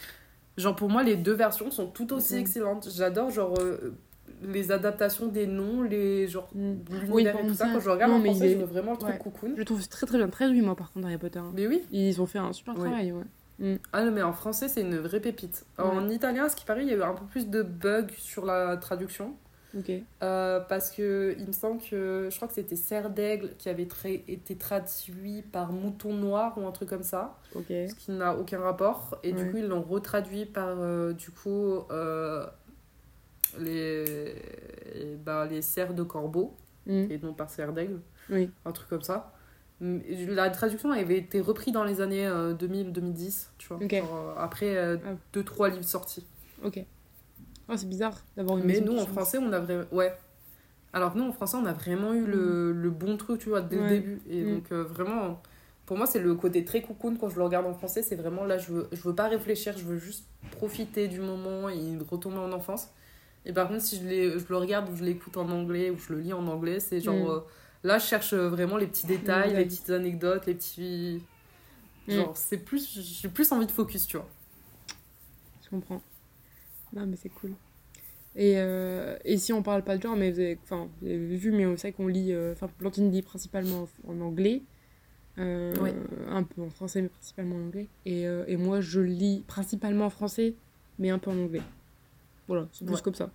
genre 0.58 0.76
pour 0.76 0.90
moi, 0.90 1.02
les 1.02 1.16
deux 1.16 1.32
versions 1.32 1.70
sont 1.70 1.86
tout 1.86 2.12
aussi 2.12 2.36
excellentes. 2.36 2.88
J'adore 2.94 3.30
genre 3.30 3.58
euh, 3.58 3.96
les 4.42 4.72
adaptations 4.72 5.26
des 5.26 5.46
noms, 5.46 5.82
les 5.82 6.26
genre 6.28 6.48
Mm. 6.54 6.72
l'univers 6.90 7.10
Oui, 7.14 7.26
et 7.26 7.46
tout 7.48 7.54
ça. 7.54 7.66
ça- 7.66 7.72
Quand 7.72 7.80
je 7.80 7.90
regarde 7.90 8.10
non, 8.12 8.18
en 8.18 8.20
mais 8.20 8.30
français, 8.30 8.50
est- 8.50 8.54
je 8.54 8.58
veux 8.58 8.64
vraiment 8.64 8.92
le 8.92 8.98
truc 8.98 9.12
ouais. 9.12 9.18
cocoon. 9.18 9.54
Je 9.56 9.62
trouve 9.62 9.88
très 9.88 10.06
très 10.06 10.18
bien, 10.18 10.28
très 10.28 10.52
moi 10.52 10.74
par 10.76 10.90
contre 10.92 11.06
Harry 11.06 11.18
Potter. 11.18 11.38
hein. 11.38 11.52
Mais 11.54 11.66
oui. 11.66 11.82
Ils 11.92 12.20
ont 12.20 12.26
fait 12.26 12.38
un 12.38 12.52
super 12.52 12.74
Oui. 12.74 12.80
travail, 12.80 13.12
ouais. 13.12 13.78
Ah 13.92 14.04
non, 14.04 14.10
mais 14.10 14.22
en 14.22 14.32
français, 14.32 14.66
c'est 14.66 14.80
une 14.80 14.96
vraie 14.98 15.20
pépite. 15.20 15.64
En 15.78 16.08
italien, 16.08 16.48
ce 16.48 16.56
qui 16.56 16.64
paraît, 16.64 16.82
il 16.82 16.88
y 16.88 16.92
a 16.92 16.96
eu 16.96 17.02
un 17.02 17.14
peu 17.14 17.24
plus 17.26 17.48
de 17.48 17.62
bugs 17.62 18.06
sur 18.18 18.44
la 18.44 18.76
traduction. 18.76 19.34
Ok. 19.78 19.90
Euh, 20.22 20.60
parce 20.68 20.90
que 20.90 21.34
il 21.38 21.46
me 21.46 21.52
semble 21.52 21.80
que 21.80 22.28
je 22.30 22.36
crois 22.36 22.46
que 22.46 22.52
c'était 22.52 22.76
Serre 22.76 23.08
d'Aigle 23.08 23.50
qui 23.56 23.70
avait 23.70 23.84
tra- 23.86 24.22
été 24.28 24.54
traduit 24.56 25.40
par 25.50 25.72
Mouton 25.72 26.12
Noir 26.12 26.58
ou 26.58 26.66
un 26.66 26.72
truc 26.72 26.90
comme 26.90 27.02
ça, 27.04 27.38
Ok. 27.54 27.64
ce 27.68 27.94
qui 27.94 28.10
n'a 28.10 28.36
aucun 28.36 28.58
rapport. 28.60 29.16
Et 29.22 29.32
du 29.32 29.50
coup, 29.50 29.56
ils 29.58 29.66
l'ont 29.68 29.80
retraduit 29.80 30.44
par 30.44 30.76
euh, 30.80 31.14
du 31.14 31.30
coup 31.30 31.84
euh, 31.90 32.44
les, 33.60 34.34
ben, 35.24 35.46
les 35.46 35.62
cerfs 35.62 35.94
de 35.94 36.02
corbeau 36.02 36.54
Mm. 36.86 37.06
et 37.10 37.18
non 37.22 37.32
par 37.32 37.48
Serre 37.48 37.72
d'Aigle, 37.72 38.00
Oui. 38.28 38.50
un 38.64 38.72
truc 38.72 38.88
comme 38.88 39.02
ça. 39.02 39.32
Mm, 39.80 39.98
La 40.30 40.50
traduction 40.50 40.90
avait 40.90 41.18
été 41.18 41.40
reprise 41.40 41.72
dans 41.72 41.84
les 41.84 42.00
années 42.00 42.28
2000-2010, 42.58 43.50
tu 43.58 43.68
vois, 43.68 43.78
genre, 43.88 44.16
euh, 44.16 44.34
après 44.42 44.76
Ah. 44.78 45.14
2-3 45.32 45.68
livres 45.68 45.84
sortis. 45.84 46.26
Ok. 46.64 46.84
Oh, 47.68 47.74
c'est 47.76 47.88
bizarre 47.88 48.20
d'avoir 48.36 48.58
une 48.58 48.64
Mais 48.64 48.80
nous, 48.80 48.98
en 48.98 49.06
français, 49.06 49.38
on 49.38 49.52
a 49.52 49.60
vraiment. 49.60 49.84
Ouais. 49.92 50.12
Alors 50.92 51.12
que 51.12 51.18
nous, 51.18 51.24
en 51.24 51.32
français, 51.32 51.56
on 51.56 51.64
a 51.66 51.72
vraiment 51.72 52.12
eu 52.14 52.26
le, 52.26 52.72
le 52.72 52.90
bon 52.90 53.16
truc, 53.16 53.40
tu 53.40 53.48
vois, 53.50 53.60
dès 53.60 53.76
le 53.76 53.88
début. 53.88 54.20
Et 54.28 54.42
Mm. 54.42 54.54
donc, 54.54 54.72
euh, 54.72 54.82
vraiment, 54.82 55.40
pour 55.86 55.96
moi, 55.96 56.06
c'est 56.06 56.18
le 56.18 56.34
côté 56.34 56.64
très 56.64 56.82
cocoon 56.82 57.14
quand 57.16 57.28
je 57.28 57.36
le 57.36 57.44
regarde 57.44 57.66
en 57.66 57.74
français. 57.74 58.02
C'est 58.02 58.16
vraiment 58.16 58.44
là, 58.44 58.58
je 58.58 58.72
veux, 58.72 58.88
je 58.90 59.00
veux 59.02 59.14
pas 59.14 59.28
réfléchir, 59.28 59.78
je 59.78 59.84
veux 59.84 59.98
juste 59.98 60.24
profiter 60.50 61.06
du 61.06 61.20
moment 61.20 61.68
et 61.68 61.96
retomber 62.10 62.38
en 62.38 62.50
enfance. 62.52 62.88
Et 63.44 63.52
par 63.52 63.68
contre, 63.68 63.82
si 63.82 63.96
je, 63.96 64.38
je 64.38 64.44
le 64.48 64.56
regarde 64.56 64.88
ou 64.90 64.96
je 64.96 65.04
l'écoute 65.04 65.36
en 65.36 65.48
anglais 65.50 65.90
ou 65.90 65.98
je 65.98 66.12
le 66.12 66.20
lis 66.20 66.32
en 66.32 66.46
anglais, 66.46 66.78
c'est 66.80 67.00
genre. 67.00 67.14
Mm. 67.16 67.30
euh, 67.30 67.40
là, 67.84 67.98
je 67.98 68.06
cherche 68.06 68.34
vraiment 68.34 68.76
les 68.76 68.86
petits 68.86 69.06
détails, 69.06 69.50
Mm, 69.50 69.54
les 69.54 69.58
ouais. 69.58 69.64
petites 69.64 69.90
anecdotes, 69.90 70.46
les 70.46 70.54
petits. 70.54 71.22
Mm. 72.08 72.12
Genre, 72.12 72.36
c'est 72.36 72.58
plus. 72.58 73.00
J'ai 73.20 73.28
plus 73.28 73.50
envie 73.52 73.66
de 73.66 73.72
focus, 73.72 74.06
tu 74.06 74.16
vois. 74.16 74.28
Je 75.64 75.70
comprends. 75.70 76.00
Non, 76.92 77.06
mais 77.06 77.16
c'est 77.16 77.30
cool. 77.30 77.52
Et, 78.34 78.54
euh, 78.56 79.16
et 79.24 79.36
si 79.36 79.52
on 79.52 79.62
parle 79.62 79.82
pas 79.82 79.96
de 79.98 80.02
genre, 80.02 80.16
mais 80.16 80.30
vous 80.30 80.38
avez, 80.38 80.58
enfin, 80.62 80.88
vous 81.00 81.06
avez 81.08 81.36
vu, 81.36 81.50
mais 81.52 81.66
on 81.66 81.76
sait 81.76 81.92
qu'on 81.92 82.06
lit. 82.06 82.32
euh, 82.32 82.52
Enfin, 82.52 82.68
Plantine 82.78 83.10
lit 83.10 83.22
principalement 83.22 83.88
en 84.08 84.20
anglais. 84.20 84.62
euh, 85.38 85.74
Oui. 85.80 85.90
Un 86.28 86.42
peu 86.42 86.62
en 86.62 86.70
français, 86.70 87.02
mais 87.02 87.08
principalement 87.08 87.56
en 87.56 87.66
anglais. 87.66 87.88
Et, 88.06 88.26
euh, 88.26 88.44
et 88.46 88.56
moi, 88.56 88.80
je 88.80 89.00
lis 89.00 89.42
principalement 89.48 90.06
en 90.06 90.10
français, 90.10 90.54
mais 90.98 91.10
un 91.10 91.18
peu 91.18 91.30
en 91.30 91.36
anglais. 91.38 91.62
Voilà, 92.52 92.68
c'est 92.72 92.84
plus 92.84 92.94
Ouais. 92.96 93.00
comme 93.02 93.14
ça. 93.14 93.30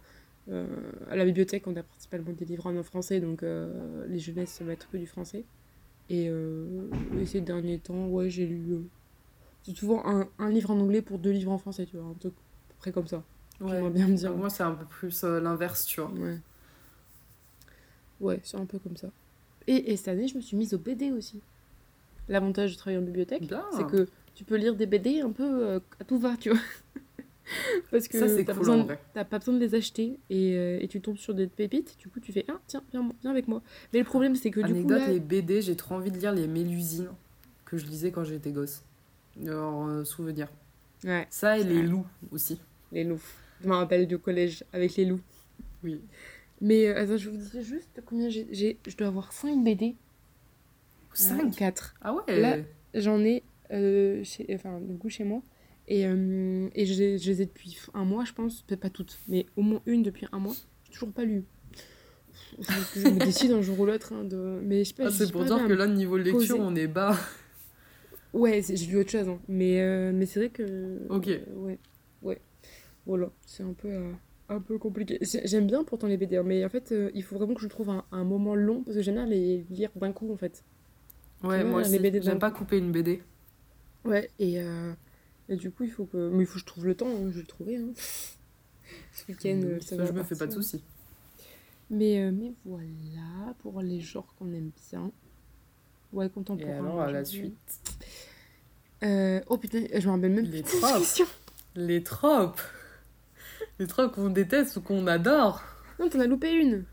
Euh, 0.49 0.67
à 1.09 1.15
la 1.15 1.25
bibliothèque, 1.25 1.65
on 1.65 1.75
a 1.75 1.81
principalement 1.81 2.31
des 2.33 2.45
livres 2.45 2.67
en 2.67 2.83
français, 2.83 3.19
donc 3.19 3.41
euh, 3.41 4.05
les 4.07 4.19
jeunesses, 4.19 4.51
ça 4.51 4.63
va 4.63 4.73
être 4.73 4.87
que 4.91 4.97
du 4.97 5.07
français. 5.07 5.43
Et, 6.09 6.29
euh, 6.29 6.87
et 7.19 7.25
ces 7.25 7.41
derniers 7.41 7.79
temps, 7.79 8.05
ouais, 8.09 8.29
j'ai 8.29 8.45
lu. 8.45 8.73
euh, 8.73 8.81
c'est 9.63 9.75
souvent 9.75 10.05
un, 10.05 10.29
un 10.37 10.49
livre 10.51 10.69
en 10.69 10.79
anglais 10.79 11.01
pour 11.01 11.17
deux 11.17 11.31
livres 11.31 11.51
en 11.51 11.57
français, 11.57 11.87
tu 11.87 11.97
vois, 11.97 12.05
un 12.05 12.13
truc 12.13 12.33
à 12.33 12.69
peu 12.69 12.75
près 12.77 12.91
comme 12.91 13.07
ça. 13.07 13.23
J'aimerais 13.59 13.89
bien 13.89 14.07
me 14.07 14.15
dire. 14.15 14.35
Moi, 14.37 14.51
c'est 14.51 14.61
un 14.63 14.75
peu 14.75 14.85
plus 14.85 15.23
l'inverse, 15.23 15.87
tu 15.87 15.99
vois. 15.99 16.11
Ouais. 16.11 16.37
Ouais, 18.21 18.39
c'est 18.43 18.57
un 18.57 18.65
peu 18.65 18.77
comme 18.77 18.97
ça. 18.97 19.09
Et, 19.65 19.91
et 19.91 19.97
cette 19.97 20.09
année, 20.09 20.27
je 20.27 20.35
me 20.35 20.41
suis 20.41 20.55
mise 20.55 20.75
au 20.75 20.77
BD 20.77 21.11
aussi. 21.11 21.41
L'avantage 22.29 22.73
de 22.73 22.77
travailler 22.77 22.99
en 23.01 23.05
bibliothèque, 23.05 23.43
c'est 23.75 23.87
que 23.87 24.07
tu 24.35 24.43
peux 24.43 24.55
lire 24.57 24.75
des 24.75 24.85
BD 24.85 25.21
un 25.21 25.31
peu 25.31 25.81
à 25.99 26.03
tout 26.05 26.19
va, 26.19 26.37
tu 26.37 26.51
vois. 26.51 26.59
Parce 27.91 28.07
que 28.07 28.19
Ça, 28.19 28.43
t'as 28.43 28.53
cool, 28.53 28.59
besoin-. 28.59 28.87
T'as 29.13 29.23
pas 29.25 29.39
besoin 29.39 29.55
de 29.55 29.59
les 29.59 29.73
acheter 29.75 30.19
et, 30.29 30.53
euh, 30.57 30.79
et 30.81 30.87
tu 30.87 30.99
tombes 31.01 31.17
sur 31.17 31.33
des 31.33 31.47
pépites. 31.47 31.97
Du 31.99 32.09
coup, 32.09 32.19
tu 32.19 32.31
fais 32.31 32.45
Ah, 32.49 32.59
tiens, 32.67 32.83
viens, 32.91 33.09
viens 33.21 33.31
avec 33.31 33.47
moi. 33.47 33.61
Mais 33.93 33.99
le 33.99 34.05
problème, 34.05 34.35
c'est 34.35 34.51
que 34.51 34.59
du 34.59 34.67
coup, 34.67 34.71
Anecdote, 34.79 34.99
là. 34.99 35.07
les 35.09 35.19
BD, 35.19 35.61
j'ai 35.61 35.75
trop 35.75 35.95
envie 35.95 36.11
de 36.11 36.17
lire 36.17 36.33
les 36.33 36.47
Mélusines 36.47 37.09
que 37.65 37.77
je 37.77 37.85
lisais 37.85 38.11
quand 38.11 38.23
j'étais 38.23 38.51
gosse. 38.51 38.83
Alors, 39.45 39.87
euh, 39.87 40.03
souvenir. 40.03 40.47
Ouais, 41.03 41.27
Ça 41.29 41.57
et 41.57 41.63
les 41.63 41.75
vrai. 41.75 41.83
loups 41.83 42.07
aussi. 42.31 42.59
les 42.91 43.03
loups. 43.03 43.21
Je 43.61 43.67
me 43.67 43.73
rappelle 43.75 44.07
du 44.07 44.17
collège 44.17 44.63
avec 44.73 44.95
les 44.95 45.05
loups. 45.05 45.21
Oui. 45.83 46.01
Mais 46.59 46.87
euh, 46.87 46.97
attends, 47.03 47.17
je 47.17 47.29
vous 47.29 47.37
dis 47.37 47.63
juste 47.63 48.01
combien 48.05 48.29
j'ai. 48.29 48.47
j'ai- 48.51 48.77
Je 48.87 48.97
dois 48.97 49.07
avoir 49.07 49.31
5 49.31 49.63
BD. 49.63 49.95
5 51.13 51.55
4. 51.55 51.95
Ah 52.01 52.13
ouais 52.13 52.39
Là- 52.39 52.57
J'en 52.93 53.19
ai 53.19 53.43
euh, 53.71 54.23
chez, 54.23 54.45
enfin, 54.55 54.79
du 54.79 54.97
coup, 54.97 55.09
chez 55.09 55.23
moi. 55.23 55.41
Et, 55.87 56.05
euh, 56.05 56.67
et 56.75 56.85
je, 56.85 56.93
les- 56.99 57.17
je 57.17 57.29
les 57.31 57.41
ai 57.43 57.45
depuis 57.45 57.77
un 57.93 58.03
mois, 58.05 58.25
je 58.25 58.33
pense. 58.33 58.61
Peut-être 58.63 58.81
pas 58.81 58.89
toutes, 58.89 59.17
mais 59.27 59.45
au 59.55 59.61
moins 59.61 59.81
une 59.85 60.03
depuis 60.03 60.27
un 60.31 60.39
mois. 60.39 60.55
J'ai 60.85 60.91
toujours 60.93 61.11
pas 61.11 61.23
lu. 61.23 61.43
Je, 62.59 62.99
je 63.01 63.07
me 63.07 63.19
décide 63.19 63.51
un 63.51 63.61
jour 63.61 63.79
ou 63.79 63.85
l'autre. 63.85 64.13
hein, 64.13 64.23
de... 64.23 64.59
Mais 64.63 64.83
je 64.83 64.89
sais 64.89 64.93
pas. 64.95 65.07
Ah, 65.07 65.11
c'est 65.11 65.31
pour 65.31 65.41
pas 65.41 65.47
dire 65.47 65.67
que 65.67 65.73
là, 65.73 65.87
niveau 65.87 66.17
lecture, 66.17 66.59
on 66.59 66.75
est 66.75 66.87
bas. 66.87 67.17
Ouais, 68.33 68.61
j'ai 68.67 68.85
lu 68.85 68.97
autre 68.99 69.09
chose. 69.11 69.27
hein. 69.29 69.39
Mais, 69.47 69.81
euh, 69.81 70.11
mais 70.13 70.25
c'est 70.25 70.39
vrai 70.39 70.49
que. 70.49 70.99
Ok. 71.09 71.27
euh, 71.29 71.39
ouais. 71.55 71.79
Ouais. 72.21 72.39
Voilà. 73.05 73.29
C'est 73.45 73.63
un 73.63 73.73
peu. 73.73 73.89
un 74.49 74.59
peu 74.59 74.77
compliqué. 74.77 75.17
J'ai- 75.21 75.45
J'aime 75.47 75.67
bien 75.67 75.83
pourtant 75.83 76.07
les 76.07 76.17
BD, 76.17 76.37
hein, 76.37 76.43
mais 76.45 76.63
en 76.65 76.69
fait, 76.69 76.93
il 77.13 77.23
faut 77.23 77.35
vraiment 77.37 77.53
que 77.53 77.61
je 77.61 77.67
trouve 77.67 77.89
un, 77.89 78.03
un 78.11 78.23
moment 78.23 78.55
long 78.55 78.83
parce 78.83 78.97
que 78.97 79.01
j'aime 79.01 79.15
bien 79.15 79.25
les 79.25 79.65
lire 79.69 79.89
d'un 79.95 80.11
coup 80.11 80.31
en 80.31 80.37
fait. 80.37 80.63
Ouais, 81.43 81.63
moi 81.63 81.81
aussi. 81.81 81.97
J'aime 82.21 82.39
pas 82.39 82.51
coup. 82.51 82.59
couper 82.59 82.77
une 82.77 82.91
BD. 82.91 83.21
Ouais, 84.05 84.29
et, 84.39 84.59
euh, 84.61 84.91
et 85.49 85.55
du 85.55 85.71
coup, 85.71 85.83
il 85.83 85.91
faut 85.91 86.05
que. 86.05 86.29
Mais 86.29 86.43
il 86.43 86.45
faut 86.45 86.53
que 86.55 86.59
je 86.59 86.65
trouve 86.65 86.85
le 86.85 86.95
temps, 86.95 87.07
hein, 87.07 87.25
je 87.29 87.35
vais 87.35 87.41
le 87.41 87.47
trouver. 87.47 87.77
hein. 87.77 87.89
Ce 89.13 89.23
week-end, 89.29 89.59
euh, 89.63 89.79
ça 89.81 89.89
Ça, 89.89 89.95
va 89.97 90.05
je 90.05 90.11
me 90.13 90.23
fais 90.23 90.35
pas 90.35 90.47
de 90.47 90.51
soucis. 90.53 90.81
Mais, 91.89 92.19
euh, 92.21 92.31
mais 92.33 92.53
voilà, 92.65 93.53
pour 93.59 93.81
les 93.81 93.99
genres 94.01 94.33
qu'on 94.37 94.51
aime 94.53 94.71
bien. 94.91 95.11
Ouais, 96.13 96.27
Et 96.27 96.29
contemporain. 96.29 96.71
alors, 96.73 96.93
moi, 96.95 97.05
à 97.05 97.11
la 97.11 97.25
suite, 97.25 97.55
Euh, 99.03 99.41
oh 99.47 99.57
putain, 99.57 99.85
je 99.93 100.07
me 100.07 100.13
rappelle 100.13 100.31
même 100.31 100.45
Les 100.45 100.63
plus 100.63 100.79
tropes. 100.79 101.27
les 101.75 102.03
tropes. 102.03 102.61
Les 103.79 103.87
tropes 103.87 104.13
qu'on 104.15 104.29
déteste 104.29 104.77
ou 104.77 104.81
qu'on 104.81 105.05
adore. 105.07 105.61
Non, 105.99 106.09
t'en 106.09 106.19
as 106.19 106.27
loupé 106.27 106.51
une. 106.51 106.85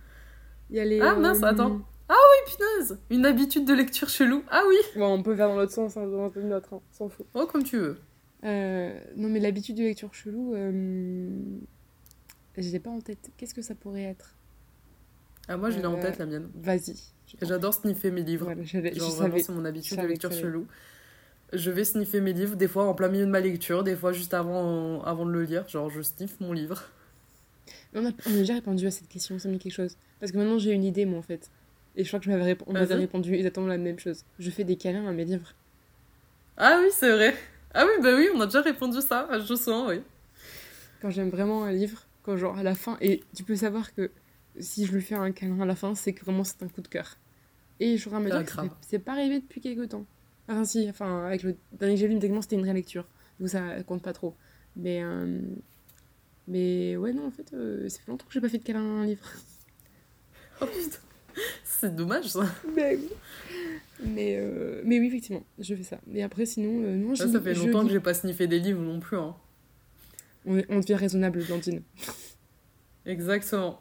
Il 0.71 0.77
y 0.77 0.81
a 0.81 0.85
les. 0.85 1.01
Ah, 1.01 1.15
mince, 1.15 1.43
euh, 1.43 1.47
attends. 1.47 1.81
Oui, 2.11 2.53
punaise 2.53 2.99
Une 3.11 3.25
habitude 3.27 3.65
de 3.67 3.73
lecture 3.75 4.09
chelou. 4.09 4.43
Ah 4.51 4.63
oui 4.69 4.77
Bon, 4.97 5.07
on 5.15 5.23
peut 5.23 5.35
faire 5.37 5.49
dans 5.49 5.57
l'autre 5.57 5.73
sens, 5.73 5.97
hein, 5.97 6.07
dans 6.07 6.31
l'autre, 6.35 6.75
hein, 6.75 6.81
s'en 6.93 7.09
fout. 7.09 7.27
Oh, 7.35 7.47
comme 7.47 7.63
tu 7.65 7.79
veux. 7.79 7.99
Euh, 8.45 8.99
non, 9.17 9.29
mais 9.29 9.41
l'habitude 9.41 9.77
de 9.77 9.83
lecture 9.85 10.13
chelou, 10.15 10.55
euh... 10.55 11.29
je 12.57 12.71
l'ai 12.71 12.81
pas 12.81 12.91
en 12.91 13.01
tête. 13.01 13.31
Qu'est-ce 13.37 13.55
que 13.55 13.63
ça 13.63 13.75
pourrait 13.75 14.03
être? 14.05 14.35
Ah, 15.49 15.57
moi, 15.57 15.71
je 15.71 15.79
l'ai 15.79 15.87
en 15.87 15.95
Euh, 15.95 16.01
tête, 16.01 16.19
la 16.19 16.27
mienne. 16.27 16.49
Vas-y. 16.55 16.91
Et 17.43 17.47
J'adore 17.47 17.75
sniffer 17.75 18.11
mes 18.11 18.23
livres. 18.23 18.47
Voilà, 18.47 18.63
l'ai- 18.63 18.95
je 18.95 18.99
Genre, 18.99 19.11
vraiment, 19.11 19.39
c'est 19.39 19.53
mon 19.53 19.65
habitude 19.65 20.01
de 20.01 20.07
lecture 20.07 20.33
chelou. 20.33 20.67
Je 21.53 21.71
vais 21.71 21.85
sniffer 21.85 22.21
mes 22.21 22.33
livres, 22.33 22.57
des 22.57 22.69
fois 22.69 22.87
en 22.87 22.95
plein 22.95 23.09
milieu 23.09 23.27
de 23.27 23.31
ma 23.31 23.41
lecture, 23.41 23.85
des 23.85 23.97
fois 23.97 24.13
juste 24.13 24.35
avant, 24.35 25.03
avant 25.05 25.27
de 25.27 25.31
le 25.31 25.43
lire. 25.45 25.69
Genre, 25.69 25.91
je 25.91 26.03
sniffe 26.03 26.41
mon 26.41 26.53
livre. 26.53 26.83
On 27.95 28.05
a, 28.05 28.11
on 28.27 28.35
a 28.35 28.37
déjà 28.39 28.55
répondu 28.55 28.87
à 28.87 28.91
cette 28.91 29.09
question, 29.09 29.39
ça 29.39 29.49
me 29.49 29.55
dit 29.55 29.59
quelque 29.61 29.73
chose. 29.73 29.97
Parce 30.21 30.33
que 30.33 30.37
maintenant 30.37 30.59
j'ai 30.59 30.73
une 30.73 30.85
idée, 30.85 31.07
moi, 31.07 31.19
en 31.19 31.23
fait. 31.23 31.51
Et 31.97 32.03
je 32.05 32.09
crois 32.09 32.19
que 32.19 32.27
je 32.27 32.31
m'avais 32.31 32.53
répo- 32.55 32.65
on 32.67 32.73
m'avait 32.73 32.95
Vas-y. 32.95 32.99
répondu 33.01 33.35
exactement 33.35 33.67
la 33.67 33.79
même 33.79 33.99
chose. 33.99 34.25
Je 34.39 34.51
fais 34.51 34.65
des 34.65 34.77
câlins 34.77 35.07
à 35.07 35.13
mes 35.13 35.25
livres. 35.25 35.55
Ah 36.57 36.79
oui, 36.83 36.89
c'est 36.93 37.13
vrai. 37.13 37.35
Ah 37.75 37.85
oui, 37.87 38.03
bah 38.03 38.11
oui, 38.17 38.29
on 38.35 38.41
a 38.41 38.47
déjà 38.47 38.61
répondu 38.63 39.01
ça. 39.01 39.29
Je 39.47 39.55
sens, 39.55 39.89
oui. 39.89 40.01
Quand 41.01 41.11
j'aime 41.11 41.31
vraiment 41.31 41.65
un 41.65 41.73
livre, 41.73 42.03
quand 42.23 42.37
genre 42.37 42.57
à 42.57 42.63
la 42.63 42.75
fin, 42.75 42.97
et 43.01 43.23
tu 43.35 43.43
peux 43.45 43.57
savoir 43.57 43.95
que 43.95 44.11
si 44.59 44.87
je 44.87 44.93
lui 44.93 45.03
fais 45.03 45.15
un 45.17 45.33
câlin 45.33 45.61
à 45.61 45.67
la 45.67 45.75
fin, 45.75 45.95
c'est 45.95 46.13
que 46.13 46.25
vraiment 46.25 46.45
c'est 46.45 46.63
un 46.63 46.69
coup 46.69 46.81
de 46.81 46.89
cœur. 46.89 47.19
Et 47.81 47.97
je 47.99 48.09
me 48.09 48.31
Ah, 48.31 48.43
dire 48.43 48.57
que 48.57 48.67
c'est 48.81 48.99
pas 49.01 49.13
arrivé 49.13 49.41
depuis 49.41 49.61
quelques 49.61 49.89
temps. 49.91 50.07
Enfin 50.49 50.65
si, 50.65 50.89
enfin 50.89 51.27
avec 51.27 51.43
le 51.43 51.57
dernier 51.73 51.95
que 51.95 52.01
j'ai 52.01 52.09
lu, 52.09 52.15
techniquement 52.19 52.43
c'était 52.43 52.57
une 52.57 52.65
rélecture. 52.65 53.07
Donc 53.41 53.49
ça 53.49 53.83
compte 53.83 54.03
pas 54.03 54.13
trop. 54.13 54.37
Mais, 54.77 55.03
euh, 55.03 55.41
mais 56.47 56.97
ouais, 56.97 57.13
non, 57.13 57.27
en 57.27 57.31
fait, 57.31 57.53
euh, 57.53 57.89
ça 57.89 57.99
fait 58.01 58.11
longtemps 58.11 58.27
que 58.27 58.33
j'ai 58.33 58.41
pas 58.41 58.49
fait 58.49 58.59
de 58.59 58.65
câlin 58.65 58.81
à 58.81 59.03
un 59.03 59.07
livre. 59.07 59.25
Oh 60.61 60.67
putain. 60.67 60.99
C'est 61.65 61.95
dommage 61.95 62.27
ça. 62.27 62.45
Mais 62.75 62.97
oui. 62.97 63.09
Mais, 64.05 64.37
euh, 64.39 64.83
mais 64.85 64.99
oui, 64.99 65.07
effectivement, 65.07 65.43
je 65.59 65.75
fais 65.75 65.83
ça. 65.83 65.99
Mais 66.07 66.23
après, 66.23 66.47
sinon, 66.47 66.83
euh, 66.85 66.97
non, 66.97 67.15
je 67.15 67.23
Ça, 67.23 67.29
ça 67.31 67.39
lis- 67.39 67.45
fait 67.45 67.55
je 67.55 67.65
longtemps 67.67 67.83
lis- 67.83 67.89
que 67.89 67.93
j'ai 67.95 68.01
pas 68.01 68.13
sniffé 68.15 68.47
des 68.47 68.59
livres 68.59 68.83
non 68.83 69.01
plus. 69.01 69.17
Hein. 69.17 69.35
On, 70.47 70.59
est- 70.59 70.67
on 70.69 70.81
devient 70.81 70.95
raisonnable, 70.97 71.43
Blandine. 71.45 71.83
Exactement. 73.07 73.81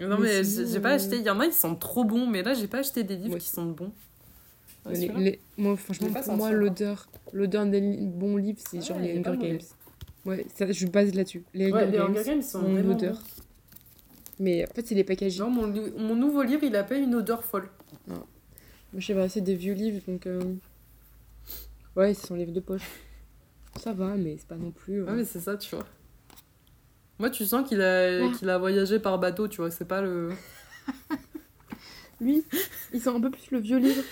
Non, 0.00 0.18
Mais 0.18 0.38
mais, 0.38 0.44
sinon, 0.44 0.68
j'ai 0.72 0.80
pas 0.80 0.92
euh, 0.92 0.94
acheté. 0.96 1.16
Il 1.16 1.22
y 1.22 1.30
en 1.30 1.40
a, 1.40 1.46
ils 1.46 1.52
sentent 1.52 1.80
trop 1.80 2.04
bons, 2.04 2.26
mais 2.26 2.42
là, 2.42 2.54
j'ai 2.54 2.66
pas 2.68 2.78
acheté 2.78 3.02
des 3.04 3.16
livres 3.16 3.34
Ouais. 3.34 3.40
qui 3.40 3.48
sentent 3.48 3.74
bons. 3.76 3.92
Ouais, 4.86 4.92
Les- 4.92 5.00
celui-là 5.00 5.18
les- 5.20 5.40
moi, 5.58 5.76
franchement, 5.76 6.08
pour 6.08 6.36
moi, 6.36 6.52
l'odeur, 6.52 7.08
l'odeur 7.32 7.66
des 7.66 7.80
li- 7.80 8.06
bons 8.06 8.36
livres, 8.36 8.60
c'est 8.70 8.78
Ouais, 8.78 8.82
genre 8.84 8.98
les 8.98 9.18
Hunger. 9.18 9.36
Games. 9.38 9.58
Ouais, 10.24 10.46
ça, 10.54 10.70
je 10.72 10.86
base 10.86 11.14
là-dessus. 11.14 11.44
Les 11.54 11.70
Ouais, 11.70 11.82
Hunger 11.82 11.90
les 11.92 11.98
Games. 11.98 12.10
Hunger 12.10 12.24
Games, 12.24 12.38
ils 12.38 12.42
sont 12.44 12.58
ont 12.60 12.72
vraiment 12.72 12.88
l'odeur. 12.94 13.14
bons. 13.14 13.39
Mais 14.40 14.64
en 14.64 14.74
fait, 14.74 14.86
c'est 14.86 14.94
les 14.94 15.04
packagings. 15.04 15.38
Non, 15.38 15.50
mon, 15.50 15.66
mon, 15.98 16.16
nouveau 16.16 16.42
livre, 16.42 16.64
il 16.64 16.74
a 16.74 16.82
pas 16.82 16.96
une 16.96 17.14
odeur 17.14 17.44
folle. 17.44 17.68
Non. 18.08 18.24
Je 18.96 19.06
sais 19.06 19.14
pas, 19.14 19.28
c'est 19.28 19.42
des 19.42 19.54
vieux 19.54 19.74
livres, 19.74 20.00
donc. 20.08 20.26
Euh, 20.26 20.40
ouais, 21.94 22.14
c'est 22.14 22.26
son 22.26 22.34
livre 22.34 22.50
de 22.50 22.60
poche. 22.60 22.88
Ça 23.76 23.92
va, 23.92 24.16
mais 24.16 24.36
c'est 24.38 24.48
pas 24.48 24.56
non 24.56 24.70
plus. 24.70 25.02
Euh. 25.02 25.04
Ouais, 25.04 25.12
mais 25.12 25.24
c'est 25.26 25.40
ça, 25.40 25.58
tu 25.58 25.76
vois. 25.76 25.84
Moi, 27.18 27.28
tu 27.28 27.44
sens 27.44 27.68
qu'il 27.68 27.82
a, 27.82 28.24
ah. 28.24 28.32
qu'il 28.36 28.48
a 28.48 28.56
voyagé 28.56 28.98
par 28.98 29.18
bateau, 29.18 29.46
tu 29.46 29.58
vois, 29.58 29.70
c'est 29.70 29.84
pas 29.84 30.00
le. 30.00 30.30
Lui, 32.20 32.42
il 32.94 33.00
sent 33.00 33.10
un 33.10 33.20
peu 33.20 33.30
plus 33.30 33.50
le 33.50 33.58
vieux 33.58 33.78
livre. 33.78 34.02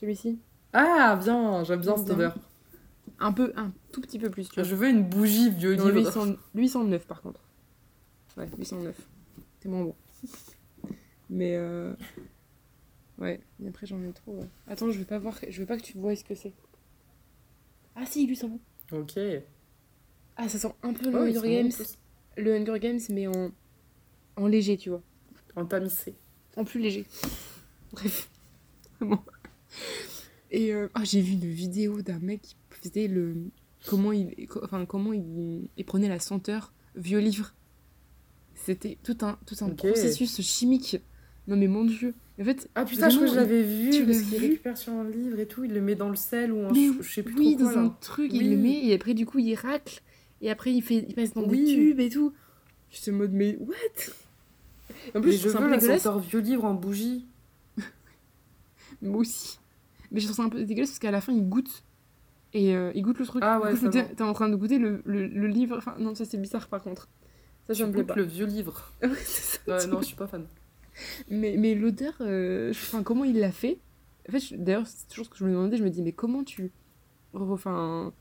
Celui-ci. 0.00 0.38
Ah, 0.72 1.16
bien, 1.22 1.62
j'aime 1.62 1.80
bien 1.80 1.96
cette 1.96 2.10
odeur. 2.10 2.34
Un 3.20 3.32
peu, 3.32 3.52
un 3.56 3.70
tout 3.92 4.00
petit 4.00 4.18
peu 4.18 4.30
plus, 4.30 4.48
tu 4.48 4.58
ah, 4.58 4.62
vois. 4.62 4.70
Je 4.70 4.74
veux 4.74 4.88
une 4.88 5.04
bougie 5.04 5.50
vieux 5.50 5.74
livre. 5.74 5.90
Lui, 5.90 6.00
il 6.00 6.10
sent, 6.10 6.36
lui, 6.56 6.66
il 6.66 6.68
sent 6.68 6.80
le 6.80 6.88
neuf, 6.88 7.06
par 7.06 7.22
contre. 7.22 7.40
Ouais, 8.36 8.48
809 8.58 8.96
t'es 9.62 9.68
moins 9.68 9.84
bon. 9.84 9.94
Mais 11.30 11.54
euh... 11.56 11.94
ouais, 13.18 13.40
et 13.62 13.68
après 13.68 13.86
j'en 13.86 14.02
ai 14.02 14.12
trop. 14.12 14.40
Attends, 14.66 14.90
je 14.90 14.98
veux 14.98 15.04
pas 15.04 15.18
voir, 15.18 15.38
je 15.48 15.60
veux 15.60 15.66
pas 15.66 15.76
que 15.76 15.82
tu 15.82 15.96
vois 15.96 16.14
ce 16.16 16.24
que 16.24 16.34
c'est. 16.34 16.52
Ah 17.94 18.04
si, 18.06 18.26
lui 18.26 18.36
sent 18.36 18.48
bon. 18.48 18.60
Ok. 18.98 19.18
Ah, 20.36 20.48
ça 20.48 20.58
sent 20.58 20.74
un 20.82 20.92
peu 20.92 21.10
le 21.10 21.16
Hunger 21.16 21.62
Games. 21.62 21.72
Le 22.36 22.54
Hunger 22.56 22.78
Games, 22.80 23.00
mais 23.10 23.26
en, 23.26 23.52
en 24.36 24.46
léger, 24.46 24.76
tu 24.76 24.90
vois. 24.90 25.02
En 25.56 25.64
tamissé. 25.66 26.14
En 26.56 26.64
plus 26.64 26.80
léger. 26.80 27.06
Bref. 27.92 28.30
Vraiment. 28.98 29.24
Et 30.50 30.72
euh... 30.72 30.88
ah, 30.94 31.04
j'ai 31.04 31.20
vu 31.20 31.32
une 31.32 31.50
vidéo 31.50 32.02
d'un 32.02 32.18
mec 32.18 32.42
qui 32.42 32.56
faisait 32.70 33.08
le. 33.08 33.50
Comment 33.86 34.12
il, 34.12 34.48
enfin, 34.62 34.86
comment 34.86 35.12
il 35.12 35.68
prenait 35.86 36.08
la 36.08 36.20
senteur 36.20 36.72
vieux 36.94 37.18
livre 37.18 37.54
c'était 38.54 38.98
tout 39.02 39.16
un, 39.22 39.38
tout 39.46 39.56
un 39.64 39.70
processus 39.70 40.40
chimique. 40.40 40.98
Non 41.48 41.56
mais 41.56 41.66
mon 41.66 41.84
dieu. 41.84 42.14
En 42.40 42.44
fait, 42.44 42.68
Ah 42.74 42.84
putain, 42.84 43.08
je 43.08 43.16
crois 43.16 43.26
que 43.28 43.34
je 43.34 43.38
l'avais 43.38 43.62
vu. 43.62 43.90
tu 43.90 44.04
parce 44.06 44.22
qu'il 44.22 44.38
récupère 44.38 44.78
sur 44.78 44.92
un 44.92 45.04
livre 45.08 45.38
et 45.40 45.46
tout. 45.46 45.64
Il 45.64 45.72
le 45.74 45.80
met 45.80 45.94
dans 45.94 46.08
le 46.08 46.16
sel 46.16 46.52
ou 46.52 46.66
un. 46.66 46.72
Mais 46.72 46.88
je, 47.00 47.08
sais 47.12 47.22
plus 47.22 47.34
oui, 47.36 47.56
trop 47.56 47.64
quoi, 47.64 47.74
dans 47.74 47.80
un 47.80 47.88
truc, 48.00 48.32
il 48.32 48.50
le 48.50 48.56
met 48.56 48.86
et 48.86 48.94
après 48.94 49.14
du 49.14 49.26
coup 49.26 49.38
il 49.38 49.54
racle 49.54 50.00
et 50.40 50.50
après 50.50 50.72
il 50.72 50.82
fait, 50.82 51.04
il 51.08 51.14
passe 51.14 51.32
dans 51.34 51.42
Oui. 51.44 51.64
des 51.64 51.74
tubes 51.74 52.00
et 52.00 52.08
tout. 52.10 52.32
Je 52.90 52.98
suis 52.98 53.10
en 53.10 53.14
mode 53.14 53.32
mais 53.32 53.56
what? 53.60 53.74
En 55.14 55.20
plus, 55.20 55.30
Mais 55.30 55.36
je 55.36 55.42
je 55.44 55.48
ça 55.48 55.58
un 55.58 55.68
veux 55.68 55.78
peu 55.78 56.20
vieux 56.20 56.40
livre 56.40 56.64
en 56.64 56.74
bougie. 56.74 57.26
Moi 59.02 59.18
aussi. 59.20 59.58
Mais 60.10 60.20
je 60.20 60.26
trouve 60.26 60.36
ça 60.36 60.42
un 60.44 60.48
peu 60.48 60.62
dégueulasse 60.64 60.90
parce 60.90 60.98
qu'à 61.00 61.10
la 61.10 61.20
fin, 61.20 61.32
il 61.32 61.48
goûte. 61.48 61.82
Et 62.54 62.76
euh, 62.76 62.92
il 62.94 63.02
goûte 63.02 63.18
le 63.18 63.24
truc. 63.26 63.42
Ah 63.44 63.60
ouais, 63.60 63.72
t'es 63.90 64.22
en 64.22 64.32
train 64.34 64.48
de 64.48 64.56
goûter 64.56 64.78
le, 64.78 65.00
le, 65.06 65.26
le 65.26 65.46
livre. 65.48 65.78
Enfin, 65.78 65.96
non, 65.98 66.14
ça 66.14 66.24
c'est 66.24 66.36
bizarre 66.36 66.68
par 66.68 66.82
contre. 66.82 67.08
Ça, 67.68 67.74
ça 67.74 67.74
Je 67.74 67.84
me 67.84 67.92
plaît 67.92 68.02
goûte 68.02 68.08
pas. 68.08 68.14
le 68.16 68.22
vieux 68.24 68.46
livre. 68.46 68.90
Ouais, 69.02 69.78
ça, 69.78 69.78
tu 69.78 69.88
non, 69.88 70.00
je 70.00 70.06
suis 70.06 70.16
pas 70.16 70.26
fan. 70.26 70.44
Mais, 71.30 71.56
mais 71.56 71.74
l'odeur, 71.74 72.14
euh, 72.20 72.72
comment 73.04 73.24
il 73.24 73.38
l'a 73.38 73.52
fait? 73.52 73.78
En 74.28 74.32
fait, 74.32 74.54
d'ailleurs, 74.62 74.86
c'est 74.86 75.08
toujours 75.08 75.24
ce 75.26 75.30
que 75.30 75.36
je 75.38 75.44
me 75.44 75.50
demandais. 75.50 75.76
Je 75.76 75.84
me 75.84 75.90
dis, 75.90 76.02
mais 76.02 76.12
comment 76.12 76.44
tu. 76.44 76.70
Enfin. 77.34 78.12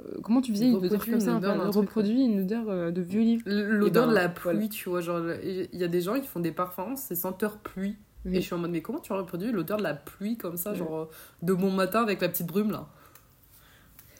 euh, 0.00 0.18
comment 0.22 0.40
tu 0.40 0.52
faisais 0.52 0.66
une 0.68 0.76
odeur 0.76 1.04
comme 1.04 1.20
ça 1.20 1.36
odeur 1.36 1.56
truc, 1.60 1.74
Reproduis 1.74 2.24
une 2.24 2.40
odeur 2.40 2.68
euh, 2.68 2.90
de 2.90 3.00
vieux 3.00 3.20
livre. 3.22 3.42
L'odeur 3.46 4.04
ben, 4.06 4.10
de 4.10 4.14
la 4.16 4.28
pluie, 4.28 4.52
voilà. 4.54 4.68
tu 4.68 4.88
vois, 4.88 5.00
genre, 5.00 5.20
il 5.44 5.68
y 5.72 5.84
a 5.84 5.88
des 5.88 6.00
gens, 6.00 6.14
ils 6.16 6.24
font 6.24 6.40
des 6.40 6.52
parfums, 6.52 6.96
c'est 6.96 7.14
senteur 7.14 7.58
pluie. 7.58 7.96
Oui. 8.26 8.32
Et 8.36 8.40
je 8.40 8.46
suis 8.46 8.54
en 8.54 8.58
mode, 8.58 8.70
mais 8.72 8.82
comment 8.82 8.98
tu 8.98 9.12
reproduis 9.12 9.50
l'odeur 9.52 9.78
de 9.78 9.82
la 9.82 9.94
pluie 9.94 10.36
comme 10.36 10.56
ça, 10.58 10.74
genre, 10.74 10.94
euh, 10.96 11.04
de 11.42 11.52
bon 11.54 11.70
matin 11.70 12.02
avec 12.02 12.20
la 12.20 12.28
petite 12.28 12.46
brume, 12.48 12.70
là? 12.70 12.88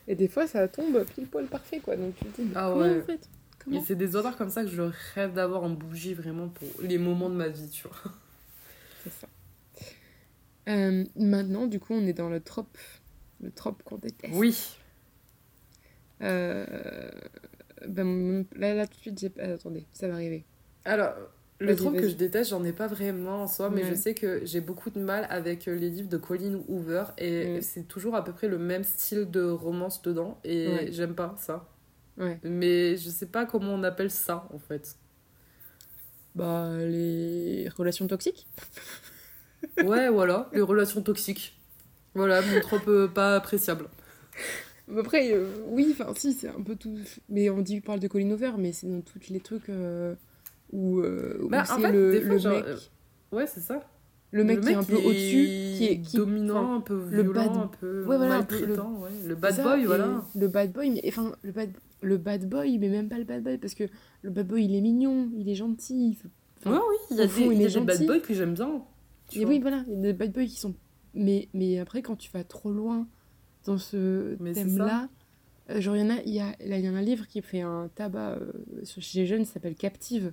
Et 0.08 0.14
des 0.14 0.28
fois, 0.28 0.46
ça 0.46 0.66
tombe 0.68 1.04
pile 1.04 1.26
poil 1.26 1.46
parfait, 1.46 1.80
quoi. 1.80 1.96
Donc 1.96 2.14
tu 2.16 2.24
te 2.26 2.40
dis, 2.40 2.48
mais 2.48 2.54
Ah 2.54 2.70
comment 2.72 2.80
ouais. 2.82 3.00
vous 3.00 3.04
faites 3.06 3.28
Comment 3.64 3.78
Et 3.78 3.84
c'est 3.84 3.94
des 3.96 4.16
odeurs 4.16 4.36
comme 4.36 4.50
ça 4.50 4.62
que 4.64 4.70
je 4.70 4.82
rêve 5.14 5.32
d'avoir 5.34 5.62
en 5.62 5.70
bougie, 5.70 6.14
vraiment, 6.14 6.48
pour 6.48 6.68
les 6.82 6.98
moments 6.98 7.28
de 7.30 7.34
ma 7.36 7.48
vie, 7.48 7.68
tu 7.68 7.86
vois. 7.86 7.96
C'est 9.04 9.10
ça. 9.12 9.28
Euh, 10.68 11.04
maintenant, 11.16 11.66
du 11.66 11.80
coup, 11.80 11.94
on 11.94 12.06
est 12.06 12.12
dans 12.12 12.28
le 12.28 12.40
trope. 12.40 12.76
Le 13.42 13.50
trope 13.50 13.82
qu'on 13.82 13.96
déteste. 13.96 14.34
Oui. 14.34 14.76
Euh, 16.22 17.10
Ben, 17.88 18.44
là, 18.56 18.74
là, 18.74 18.86
tout 18.86 18.96
de 18.96 19.00
suite, 19.00 19.18
j'ai. 19.18 19.32
ah, 19.40 19.52
attendez, 19.54 19.86
ça 19.94 20.06
va 20.06 20.14
arriver. 20.14 20.44
Alors, 20.84 21.14
le 21.60 21.68
Vas-y, 21.68 21.76
trope 21.76 21.96
que 21.96 22.08
je 22.10 22.14
déteste, 22.14 22.50
j'en 22.50 22.62
ai 22.64 22.72
pas 22.72 22.86
vraiment 22.86 23.42
en 23.44 23.46
soi, 23.48 23.70
mais 23.70 23.82
Ouais. 23.82 23.88
je 23.90 23.94
sais 23.94 24.12
que 24.14 24.44
j'ai 24.44 24.60
beaucoup 24.60 24.90
de 24.90 25.00
mal 25.00 25.26
avec 25.30 25.66
euh, 25.66 25.74
les 25.74 25.88
livres 25.88 26.08
de 26.10 26.18
Colin 26.18 26.60
Hoover 26.68 27.04
et 27.16 27.62
c'est 27.62 27.84
toujours 27.88 28.16
à 28.16 28.22
peu 28.24 28.32
près 28.32 28.48
le 28.48 28.58
même 28.58 28.84
style 28.84 29.30
de 29.30 29.42
romance 29.44 30.02
dedans 30.02 30.38
et 30.44 30.68
Ouais. 30.68 30.88
j'aime 30.92 31.14
pas 31.14 31.34
ça. 31.38 31.66
Ouais. 32.20 32.38
Mais 32.44 32.96
je 32.96 33.08
sais 33.10 33.26
pas 33.26 33.46
comment 33.46 33.74
on 33.74 33.82
appelle 33.82 34.10
ça 34.10 34.46
en 34.52 34.58
fait. 34.58 34.96
Bah, 36.34 36.70
les 36.78 37.68
relations 37.76 38.06
toxiques 38.06 38.46
Ouais, 39.84 40.08
voilà, 40.08 40.48
les 40.52 40.60
relations 40.60 41.02
toxiques. 41.02 41.58
Voilà, 42.14 42.40
mon 42.42 42.60
trope 42.60 42.88
euh, 42.88 43.08
pas 43.08 43.36
appréciable. 43.36 43.86
Après, 44.98 45.32
euh, 45.32 45.46
oui, 45.68 45.88
enfin, 45.92 46.12
si, 46.16 46.32
c'est 46.32 46.48
un 46.48 46.62
peu 46.62 46.74
tout. 46.76 46.98
Mais 47.28 47.48
on 47.50 47.60
dit, 47.60 47.80
on 47.82 47.86
parle 47.86 48.00
de 48.00 48.08
Colin 48.08 48.30
Hoover, 48.30 48.52
mais 48.58 48.72
c'est 48.72 48.88
dans 48.88 49.00
tous 49.00 49.20
les 49.30 49.40
trucs 49.40 49.68
euh, 49.68 50.14
où, 50.72 51.00
euh, 51.00 51.38
où 51.42 51.48
Bah, 51.48 51.62
en 51.62 51.64
c'est 51.76 51.80
fait, 51.82 51.92
le, 51.92 52.20
fois, 52.20 52.28
le 52.32 52.38
genre, 52.38 52.52
mec, 52.64 52.90
Ouais, 53.32 53.46
c'est 53.46 53.60
ça. 53.60 53.80
le 54.32 54.42
mec 54.44 54.56
Le 54.58 54.62
qui 54.64 54.70
est 54.70 54.74
un 54.74 54.82
peu 54.82 54.96
au-dessus, 54.96 55.44
qui 55.76 55.84
est 55.88 56.00
qui, 56.00 56.16
dominant, 56.16 56.74
un 56.76 56.80
peu 56.80 57.00
le 57.08 57.22
violent, 57.22 57.46
bad- 57.46 57.56
un 57.64 57.70
peu 57.80 58.00
Ouais, 58.04 58.16
voilà, 58.16 58.40
ouais. 58.40 59.10
Le 59.26 59.34
bad 59.36 59.54
ça, 59.54 59.62
boy, 59.62 59.84
voilà. 59.84 60.24
Le 60.34 60.48
bad 60.48 60.72
boy, 60.72 60.90
mais 60.90 61.02
enfin, 61.06 61.32
le 61.42 61.52
bad, 61.52 61.70
le 62.02 62.16
bad 62.18 62.48
boy, 62.48 62.78
mais 62.78 62.88
même 62.88 63.08
pas 63.08 63.18
le 63.18 63.24
bad 63.24 63.42
boy, 63.42 63.58
parce 63.58 63.74
que 63.74 63.84
le 64.22 64.30
bad 64.30 64.46
boy, 64.46 64.64
il 64.64 64.74
est 64.74 64.80
mignon, 64.80 65.30
il 65.36 65.48
est 65.48 65.54
gentil. 65.54 66.16
enfin, 66.60 66.72
Ouais, 66.72 66.78
oui, 66.88 66.96
il 67.10 67.16
y 67.16 67.20
a 67.20 67.26
des, 67.26 67.32
il 67.32 67.40
y 67.60 67.64
a 67.64 67.68
est 67.68 67.74
des 67.74 67.80
bad 67.80 68.06
boys 68.06 68.20
que 68.20 68.34
j'aime 68.34 68.54
bien. 68.54 68.82
Et 69.34 69.44
oui, 69.44 69.60
voilà, 69.60 69.84
il 69.86 69.94
y 69.94 69.98
a 69.98 70.00
des 70.00 70.12
bad 70.12 70.32
boys 70.32 70.44
qui 70.46 70.56
sont. 70.58 70.74
Mais, 71.14 71.48
mais 71.54 71.78
après, 71.78 72.02
quand 72.02 72.16
tu 72.16 72.30
vas 72.30 72.44
trop 72.44 72.70
loin 72.72 73.06
dans 73.64 73.78
ce 73.78 74.34
thème-là, 74.54 75.08
euh, 75.70 75.80
genre, 75.80 75.96
il 75.96 76.00
y 76.00 76.02
en 76.04 76.10
a, 76.10 76.22
y 76.22 76.40
a, 76.40 76.54
là, 76.66 76.78
il 76.78 76.84
y 76.84 76.86
a 76.88 76.90
un 76.92 77.02
livre 77.02 77.26
qui 77.26 77.42
fait 77.42 77.60
un 77.60 77.88
tabac 77.94 78.36
euh, 78.38 78.52
chez 78.84 79.20
les 79.20 79.26
jeunes, 79.26 79.44
ça 79.44 79.54
s'appelle 79.54 79.74
Captive. 79.76 80.32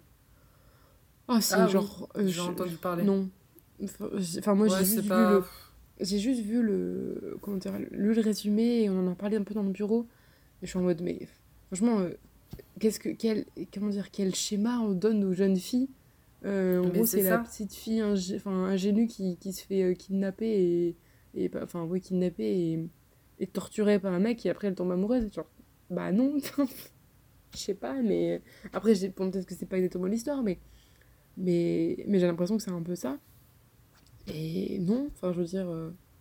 Oh, 1.27 1.37
c'est 1.41 1.55
Ah 1.55 1.65
oui, 1.65 1.71
genre. 1.71 2.09
euh, 2.17 2.27
J'ai 2.27 2.41
entendu 2.41 2.75
parler. 2.75 3.03
Non. 3.03 3.29
Enfin, 3.83 4.09
Enfin, 4.39 4.55
moi, 4.55 4.67
Ouais, 4.67 4.79
j'ai 4.79 4.85
juste 4.85 5.01
vu 5.01 5.09
pas- 5.09 5.31
le. 5.31 5.43
J'ai 5.99 6.19
juste 6.19 6.41
vu 6.41 6.61
le. 6.61 7.37
Comment 7.41 7.57
dire 7.57 7.73
Lu 7.91 8.13
le 8.13 8.21
résumé 8.21 8.83
et 8.83 8.89
on 8.89 8.99
en 8.99 9.11
a 9.11 9.15
parlé 9.15 9.35
un 9.37 9.43
peu 9.43 9.53
dans 9.53 9.63
le 9.63 9.71
bureau. 9.71 10.07
Et 10.61 10.65
je 10.65 10.69
suis 10.69 10.79
en 10.79 10.83
mode, 10.83 11.01
mais 11.01 11.27
franchement, 11.67 11.99
euh, 11.99 12.09
qu'est-ce 12.79 12.99
que. 12.99 13.09
Quel, 13.09 13.45
comment 13.73 13.89
dire 13.89 14.11
Quel 14.11 14.33
schéma 14.35 14.79
on 14.79 14.93
donne 14.93 15.23
aux 15.23 15.33
jeunes 15.33 15.57
filles 15.57 15.89
Euh, 16.45 16.79
En 16.79 16.87
Mais 16.87 16.91
gros, 16.99 17.05
c'est 17.05 17.21
la 17.23 17.39
petite 17.39 17.73
fille 17.73 18.01
ingénue 18.01 19.07
qui, 19.07 19.37
qui 19.37 19.53
se 19.53 19.65
fait 19.65 19.83
euh, 19.83 19.93
kidnapper 19.93 20.47
et. 20.47 20.95
et 21.35 21.51
enfin, 21.61 21.83
oui, 21.83 22.01
kidnapper 22.01 22.45
et, 22.45 22.89
et 23.39 23.47
torturer 23.47 23.99
par 23.99 24.13
un 24.13 24.19
mec 24.19 24.45
et 24.45 24.49
après 24.49 24.67
elle 24.67 24.75
tombe 24.75 24.91
amoureuse. 24.91 25.31
Genre, 25.31 25.49
bah 25.89 26.11
non, 26.11 26.37
je 27.53 27.57
sais 27.57 27.73
pas, 27.73 28.01
mais. 28.01 28.41
Après, 28.73 28.93
bon, 29.15 29.31
peut-être 29.31 29.45
que 29.45 29.55
c'est 29.55 29.65
pas 29.65 29.77
exactement 29.77 30.05
l'histoire, 30.05 30.43
mais. 30.43 30.59
Mais, 31.39 32.03
mais 32.07 32.19
j'ai 32.19 32.25
l'impression 32.25 32.57
que 32.57 32.63
c'est 32.63 32.71
un 32.71 32.81
peu 32.81 32.95
ça. 32.95 33.19
Et 34.33 34.79
non, 34.79 35.09
enfin, 35.13 35.31
je 35.33 35.39
veux 35.39 35.45
dire, 35.45 35.67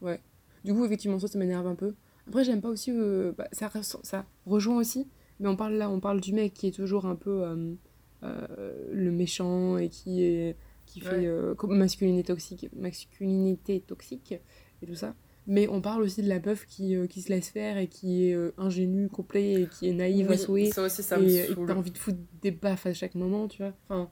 ouais. 0.02 0.20
Du 0.64 0.74
coup, 0.74 0.84
effectivement, 0.84 1.18
ça, 1.18 1.26
ça 1.26 1.38
m'énerve 1.38 1.66
un 1.66 1.74
peu. 1.74 1.94
Après, 2.28 2.44
j'aime 2.44 2.60
pas 2.60 2.68
aussi. 2.68 2.92
bah, 3.36 3.48
ça, 3.52 3.70
ça 3.82 4.26
rejoint 4.44 4.76
aussi, 4.76 5.08
mais 5.40 5.48
on 5.48 5.56
parle 5.56 5.74
là, 5.74 5.90
on 5.90 6.00
parle 6.00 6.20
du 6.20 6.32
mec 6.32 6.54
qui 6.54 6.68
est 6.68 6.72
toujours 6.74 7.06
un 7.06 7.14
peu 7.16 7.42
euh, 7.44 7.74
euh, 8.22 8.72
le 8.92 9.10
méchant 9.10 9.76
et 9.78 9.88
qui, 9.88 10.22
est, 10.24 10.56
qui 10.86 11.00
fait 11.00 11.10
Ouais. 11.16 11.26
euh, 11.26 11.54
masculinité 11.68 12.24
toxique, 12.32 12.68
masculinité 12.76 13.80
toxique 13.80 14.34
et 14.82 14.86
tout 14.86 14.94
ça. 14.94 15.14
Mais 15.48 15.68
on 15.68 15.80
parle 15.80 16.02
aussi 16.02 16.22
de 16.22 16.28
la 16.28 16.40
meuf 16.40 16.66
qui, 16.66 16.96
qui 17.08 17.22
se 17.22 17.28
laisse 17.28 17.50
faire 17.50 17.78
et 17.78 17.86
qui 17.86 18.30
est 18.30 18.36
ingénue, 18.58 19.08
complet 19.08 19.62
et 19.62 19.66
qui 19.68 19.88
est 19.88 19.92
naïve 19.92 20.26
à 20.26 20.30
Oui, 20.32 20.38
souhait. 20.38 20.70
ça 20.72 20.82
aussi, 20.82 21.04
ça 21.04 21.18
me 21.18 21.24
Et, 21.28 21.48
t'as 21.66 21.74
envie 21.74 21.92
de 21.92 21.98
foutre 21.98 22.18
des 22.42 22.50
baffes 22.50 22.86
à 22.86 22.92
chaque 22.94 23.14
moment, 23.14 23.46
tu 23.46 23.62
vois. 23.62 23.72
Enfin, 23.88 24.10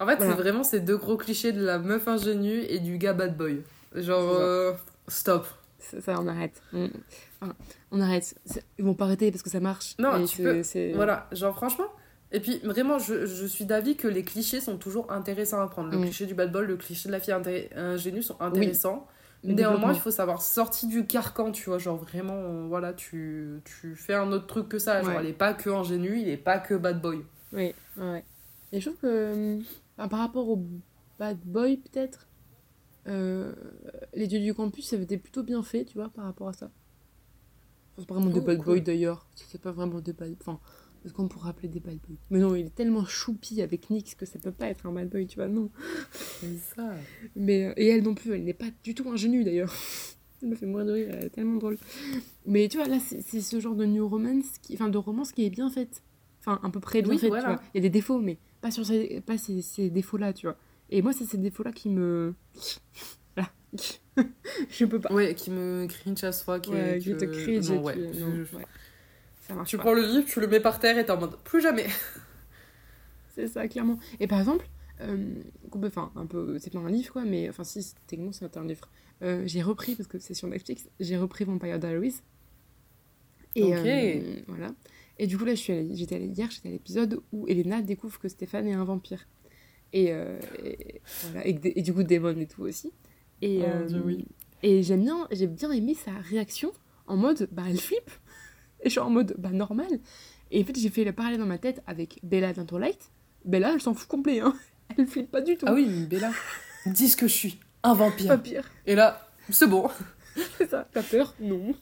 En 0.00 0.06
fait, 0.08 0.16
Voilà. 0.16 0.32
c'est 0.34 0.42
vraiment 0.42 0.64
ces 0.64 0.80
deux 0.80 0.96
gros 0.96 1.16
clichés 1.16 1.52
de 1.52 1.64
la 1.64 1.78
meuf 1.78 2.08
ingénue 2.08 2.62
et 2.68 2.80
du 2.80 2.98
gars 2.98 3.12
bad 3.12 3.36
boy. 3.36 3.62
Genre, 3.94 4.28
euh, 4.32 4.72
stop. 5.06 5.46
ça, 5.78 6.00
ça, 6.00 6.20
on 6.20 6.26
arrête. 6.26 6.60
On, 6.72 6.88
enfin, 7.42 7.54
on 7.90 8.00
arrête. 8.00 8.34
Ils 8.78 8.84
vont 8.84 8.94
pas 8.94 9.04
arrêter 9.04 9.30
parce 9.30 9.42
que 9.42 9.50
ça 9.50 9.60
marche. 9.60 9.94
Non, 9.98 10.24
tu 10.24 10.42
peux- 10.42 10.62
Voilà, 10.94 11.28
genre 11.32 11.54
franchement. 11.54 11.86
Et 12.34 12.40
puis 12.40 12.58
vraiment, 12.64 12.98
je, 12.98 13.26
je 13.26 13.44
suis 13.46 13.66
d'avis 13.66 13.94
que 13.96 14.08
les 14.08 14.24
clichés 14.24 14.60
sont 14.60 14.78
toujours 14.78 15.12
intéressants 15.12 15.60
à 15.60 15.68
prendre. 15.68 15.90
Le 15.90 15.98
Mm. 15.98 16.04
cliché 16.04 16.24
du 16.26 16.34
bad 16.34 16.50
boy, 16.50 16.66
le 16.66 16.76
cliché 16.76 17.08
de 17.08 17.12
la 17.12 17.20
fille 17.20 17.34
ingénue 17.76 18.22
sont 18.22 18.40
intéressants. 18.40 19.06
le 19.44 19.52
Néanmoins, 19.54 19.92
il 19.92 19.98
faut 20.00 20.10
savoir 20.12 20.40
sortir 20.40 20.88
du 20.88 21.04
carcan, 21.06 21.50
tu 21.52 21.68
vois. 21.68 21.78
Genre 21.78 21.96
vraiment, 21.98 22.68
voilà, 22.68 22.92
tu, 22.94 23.60
tu 23.64 23.94
fais 23.96 24.14
un 24.14 24.30
autre 24.32 24.46
truc 24.46 24.68
que 24.68 24.78
ça. 24.78 25.02
Genre, 25.02 25.10
Ouais. 25.10 25.16
elle 25.20 25.26
est 25.26 25.32
pas 25.32 25.52
que 25.52 25.68
ingénue, 25.68 26.20
il 26.20 26.28
est 26.28 26.36
pas 26.38 26.58
que 26.58 26.74
bad 26.74 27.02
boy. 27.02 27.22
Oui, 27.52 27.74
ouais. 27.98 28.24
Et 28.72 28.80
je 28.80 28.88
trouve 28.88 29.00
que 29.00 29.06
euh, 29.06 29.58
par 30.08 30.20
rapport 30.20 30.48
au 30.48 30.64
bad 31.18 31.38
boy, 31.44 31.76
peut-être, 31.78 32.28
euh, 33.08 33.52
les 34.14 34.26
dieux 34.26 34.40
du 34.40 34.54
campus, 34.54 34.88
ça 34.88 34.96
avait 34.96 35.04
été 35.04 35.18
plutôt 35.18 35.42
bien 35.42 35.62
fait, 35.62 35.84
tu 35.84 35.98
vois, 35.98 36.08
par 36.08 36.24
rapport 36.24 36.48
à 36.48 36.52
ça. 36.52 36.70
Enfin, 37.92 38.00
c'est 38.00 38.06
pas 38.06 38.14
vraiment 38.14 38.30
des 38.30 38.40
bad 38.40 38.62
boys 38.62 38.80
d'ailleurs. 38.80 39.26
C'est 39.34 39.60
pas 39.60 39.72
vraiment 39.72 40.00
des 40.00 40.12
bad 40.12 40.34
Enfin, 40.40 40.58
est-ce 41.04 41.12
qu'on 41.12 41.28
pourrait 41.28 41.50
appeler 41.50 41.68
des 41.68 41.80
bad 41.80 41.98
boys 42.06 42.16
Mais 42.30 42.38
non, 42.38 42.54
il 42.54 42.66
est 42.66 42.74
tellement 42.74 43.04
choupi 43.04 43.60
avec 43.60 43.90
Nyx 43.90 44.14
que 44.14 44.24
ça 44.26 44.38
peut 44.38 44.52
pas 44.52 44.68
être 44.68 44.86
un 44.86 44.92
bad 44.92 45.08
boy, 45.08 45.26
tu 45.26 45.36
vois, 45.36 45.48
non. 45.48 45.70
C'est 46.12 46.58
ça. 46.74 46.94
Mais, 47.36 47.66
euh, 47.66 47.72
et 47.76 47.88
elle 47.88 48.02
non 48.02 48.14
plus, 48.14 48.32
elle 48.34 48.44
n'est 48.44 48.54
pas 48.54 48.70
du 48.82 48.94
tout 48.94 49.08
ingénue 49.10 49.44
d'ailleurs. 49.44 49.72
ça 50.40 50.46
me 50.46 50.54
fait 50.54 50.66
mourir 50.66 50.86
de 50.86 50.92
rire, 50.92 51.08
elle 51.10 51.24
est 51.26 51.30
tellement 51.30 51.58
drôle. 51.58 51.78
Mais 52.46 52.68
tu 52.68 52.78
vois, 52.78 52.86
là, 52.86 52.98
c'est 52.98 53.22
c'est 53.22 53.40
ce 53.40 53.60
genre 53.60 53.74
de 53.74 53.84
new 53.84 54.06
romance, 54.08 54.58
qui, 54.62 54.74
enfin 54.74 54.88
de 54.88 54.98
romance 54.98 55.32
qui 55.32 55.44
est 55.44 55.50
bien 55.50 55.70
faite. 55.70 56.02
Enfin, 56.40 56.60
à 56.62 56.70
peu 56.70 56.80
près 56.80 57.02
bien 57.02 57.12
Oui, 57.12 57.18
faite, 57.18 57.28
voilà. 57.28 57.42
tu 57.44 57.50
vois. 57.50 57.62
Il 57.74 57.78
y 57.78 57.80
a 57.80 57.82
des 57.82 57.90
défauts, 57.90 58.18
mais 58.18 58.38
pas 58.60 58.70
sur 58.70 58.84
ces, 58.84 59.20
pas 59.20 59.38
ces, 59.38 59.62
ces 59.62 59.90
défauts-là, 59.90 60.32
tu 60.32 60.46
vois. 60.46 60.56
Et 60.90 61.00
moi, 61.02 61.12
c'est 61.12 61.24
ces 61.24 61.38
défauts-là 61.38 61.72
qui 61.72 61.88
me... 61.88 62.34
Je 64.70 64.84
peux 64.84 65.00
pas. 65.00 65.12
Ouais, 65.12 65.34
qui 65.34 65.50
me 65.50 65.86
cringe 65.86 66.22
à 66.24 66.32
soi. 66.32 66.60
Qui, 66.60 66.70
Ouais, 66.70 66.98
qui 67.00 67.10
que- 67.12 67.16
te 67.18 67.24
cringe 67.24 67.70
Non, 67.70 67.76
et 67.80 67.84
ouais. 67.84 67.94
tu- 67.94 68.18
je- 68.18 68.24
non, 68.24 68.44
je- 68.44 68.56
ouais. 68.56 68.66
Ça 69.48 69.54
marche 69.54 69.70
Tu 69.70 69.76
pas. 69.76 69.82
prends 69.84 69.94
le 69.94 70.02
livre, 70.06 70.24
tu 70.26 70.40
le 70.40 70.46
mets 70.46 70.60
par 70.60 70.78
terre 70.78 70.98
et 70.98 71.04
t'es 71.04 71.10
en 71.12 71.18
mode 71.20 71.36
plus 71.44 71.60
jamais. 71.60 71.86
C'est 73.34 73.48
ça, 73.48 73.66
clairement. 73.68 73.98
Et 74.20 74.26
par 74.26 74.38
exemple, 74.38 74.66
euh, 75.00 75.16
enfin, 75.74 76.12
un 76.16 76.26
peu, 76.26 76.58
c'est 76.58 76.70
pas 76.72 76.78
un 76.80 76.90
livre 76.90 77.12
quoi, 77.12 77.24
mais 77.24 77.48
enfin, 77.48 77.64
si, 77.64 77.94
techniquement, 78.06 78.32
c'est 78.32 78.56
un 78.56 78.64
livre. 78.64 78.88
Euh, 79.22 79.42
j'ai 79.46 79.62
repris, 79.62 79.94
parce 79.94 80.08
que 80.08 80.18
c'est 80.18 80.34
sur 80.34 80.48
Netflix, 80.48 80.88
j'ai 81.00 81.16
repris 81.16 81.44
Vampire 81.44 81.78
Diaries. 81.78 82.16
Et 83.54 83.64
Ok. 83.64 83.86
euh, 83.86 84.40
voilà. 84.48 84.74
Et 85.18 85.26
du 85.26 85.38
coup, 85.38 85.44
là, 85.44 85.52
allée- 85.68 85.94
j'étais 85.94 86.16
allée 86.16 86.26
hier, 86.26 86.50
j'étais 86.50 86.68
à 86.68 86.72
l'épisode 86.72 87.20
où 87.32 87.46
Elena 87.48 87.80
découvre 87.82 88.18
que 88.18 88.28
Stéphane 88.28 88.66
est 88.66 88.72
un 88.74 88.84
vampire. 88.84 89.26
Et, 89.92 90.12
euh, 90.12 90.38
et, 90.64 91.00
voilà, 91.24 91.46
et 91.46 91.82
du 91.82 91.92
coup, 91.92 92.02
Damon 92.02 92.36
et 92.38 92.46
tout 92.46 92.62
aussi. 92.62 92.92
Et, 93.42 93.60
Oh, 93.60 93.66
euh, 93.66 93.84
Dieu, 93.86 94.02
oui. 94.04 94.24
et 94.62 94.82
j'aime 94.82 95.02
bien, 95.02 95.26
j'ai 95.32 95.46
bien 95.46 95.70
aimé 95.72 95.94
sa 95.94 96.12
réaction 96.12 96.72
en 97.06 97.16
mode, 97.16 97.48
bah, 97.52 97.64
elle 97.68 97.78
flippe. 97.80 98.10
Et 98.84 98.86
je 98.86 98.90
suis 98.90 99.00
en 99.00 99.10
mode, 99.10 99.34
bah, 99.38 99.50
normal. 99.50 100.00
Et 100.50 100.60
en 100.62 100.64
fait, 100.64 100.76
j'ai 100.76 100.88
fait 100.90 101.04
le 101.04 101.12
parallèle 101.12 101.38
dans 101.38 101.46
ma 101.46 101.58
tête 101.58 101.82
avec 101.86 102.18
Bella 102.24 102.52
dans 102.52 102.64
Twilight. 102.64 103.10
Bella, 103.44 103.72
elle 103.74 103.80
s'en 103.80 103.94
fout 103.94 104.08
complet, 104.08 104.40
hein. 104.40 104.54
Elle 104.98 105.06
flippe 105.06 105.30
pas 105.30 105.40
du 105.40 105.56
tout. 105.56 105.66
Ah 105.68 105.72
oui, 105.74 106.06
Bella, 106.06 106.30
dis 106.86 107.08
ce 107.08 107.16
que 107.16 107.26
je 107.28 107.32
suis, 107.32 107.60
un 107.84 107.94
vampire. 107.94 108.28
Pas 108.28 108.38
pire. 108.38 108.68
Et 108.86 108.94
là, 108.94 109.28
c'est 109.50 109.68
bon. 109.68 109.88
C'est 110.58 110.70
ça. 110.70 110.88
T'as 110.92 111.02
peur? 111.02 111.34
Non. 111.40 111.74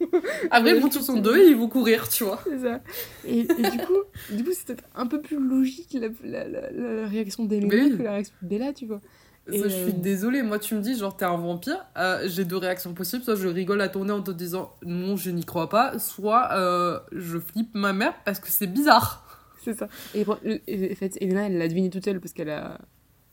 Après, 0.50 0.74
ils 0.76 0.80
vont 0.82 0.88
tous 0.88 1.08
en 1.08 1.16
deux 1.18 1.38
et 1.38 1.48
ils 1.50 1.56
vont 1.56 1.68
courir, 1.68 2.08
tu 2.08 2.24
vois. 2.24 2.42
C'est 2.44 2.58
ça. 2.58 2.80
Et, 3.24 3.40
et 3.40 3.44
du 3.44 3.78
coup, 3.78 4.02
du 4.32 4.42
coup, 4.44 4.50
c'était 4.52 4.76
un 4.94 5.06
peu 5.06 5.20
plus 5.20 5.38
logique 5.38 5.94
la, 5.98 6.08
la, 6.24 6.48
la, 6.48 6.70
la 6.72 7.06
réaction 7.06 7.44
d'Elena 7.44 7.68
oui. 7.74 7.96
que 7.96 8.02
la 8.02 8.12
réaction 8.14 8.34
de 8.42 8.48
Bella, 8.48 8.72
tu 8.72 8.86
vois. 8.86 9.00
Ça, 9.48 9.52
je 9.64 9.68
suis 9.68 9.90
euh, 9.90 9.92
désolée, 9.92 10.42
moi 10.42 10.58
tu 10.58 10.74
me 10.76 10.80
dis 10.80 10.96
genre 10.96 11.16
t'es 11.16 11.24
un 11.24 11.36
vampire, 11.36 11.84
euh, 11.96 12.28
j'ai 12.28 12.44
deux 12.44 12.56
réactions 12.58 12.94
possibles, 12.94 13.24
soit 13.24 13.34
je 13.36 13.48
rigole 13.48 13.80
à 13.80 13.88
tourner 13.88 14.12
en 14.12 14.22
te 14.22 14.30
disant 14.30 14.76
non 14.84 15.16
je 15.16 15.30
n'y 15.30 15.44
crois 15.44 15.68
pas, 15.68 15.98
soit 15.98 16.52
euh, 16.52 17.00
je 17.10 17.38
flippe 17.38 17.74
ma 17.74 17.92
mère 17.92 18.14
parce 18.24 18.38
que 18.38 18.48
c'est 18.48 18.66
bizarre. 18.68 19.26
C'est 19.62 19.74
ça. 19.74 19.88
Et, 20.14 20.24
en 20.26 20.36
fait, 20.94 21.18
Elena, 21.20 21.46
elle 21.46 21.58
l'a 21.58 21.68
deviné 21.68 21.90
toute 21.90 22.04
seule 22.04 22.18
parce 22.20 22.32
qu'elle 22.32 22.48
a... 22.48 22.78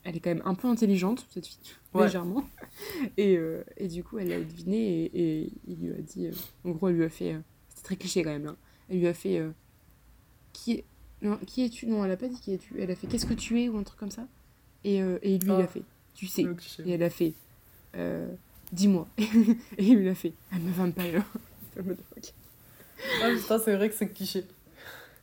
elle 0.03 0.17
est 0.17 0.19
quand 0.19 0.29
même 0.31 0.41
un 0.43 0.55
peu 0.55 0.67
intelligente, 0.67 1.25
cette 1.29 1.45
fille, 1.47 1.57
Ouais. 1.93 2.03
légèrement. 2.05 2.43
Et, 3.17 3.37
euh, 3.37 3.63
et 3.77 3.87
du 3.87 4.03
coup, 4.03 4.17
elle 4.19 4.27
l'a 4.29 4.39
deviné 4.41 5.05
et, 5.05 5.39
et 5.43 5.53
il 5.67 5.77
lui 5.79 5.93
a 5.93 6.01
dit. 6.01 6.29
en 6.65 6.71
gros, 6.71 6.89
elle 6.89 6.95
lui 6.97 7.05
a 7.05 7.09
fait. 7.09 7.37
C'était 7.69 7.83
très 7.83 7.95
cliché 7.95 8.23
quand 8.23 8.31
même, 8.31 8.43
là. 8.45 8.55
Elle 8.89 8.99
lui 8.99 9.07
a 9.07 9.13
fait. 9.13 9.41
qui, 10.53 10.83
non, 11.21 11.37
qui 11.45 11.63
es-tu? 11.65 11.87
Non, 11.87 12.03
elle 12.03 12.11
a 12.11 12.17
pas 12.17 12.27
dit 12.27 12.39
qui 12.39 12.53
es-tu. 12.53 12.75
Elle 12.79 12.91
a 12.91 12.95
fait 12.95 13.07
qu'est-ce 13.07 13.25
que 13.25 13.33
tu 13.33 13.61
es? 13.61 13.69
Ou 13.69 13.77
un 13.77 13.83
truc 13.83 13.99
comme 13.99 14.11
ça. 14.11 14.27
Et, 14.83 14.97
et 14.97 15.37
lui, 15.39 15.47
il 15.47 15.51
Ah. 15.51 15.57
a 15.59 15.67
fait 15.67 15.83
tu 16.17 16.25
sais. 16.27 16.45
Et 16.85 16.91
elle 16.91 17.03
a 17.03 17.09
fait 17.09 17.33
euh, 17.95 18.27
dis-moi. 18.71 19.07
et 19.17 19.27
il 19.77 19.97
lui 19.99 20.09
a 20.09 20.15
fait 20.15 20.33
I'm 20.51 20.67
a 20.67 20.71
vampire. 20.71 21.23
Ah 23.21 23.29
putain 23.29 23.59
c'est 23.59 23.75
vrai 23.75 23.89
que 23.89 23.95
c'est 23.95 24.07
cliché. 24.09 24.43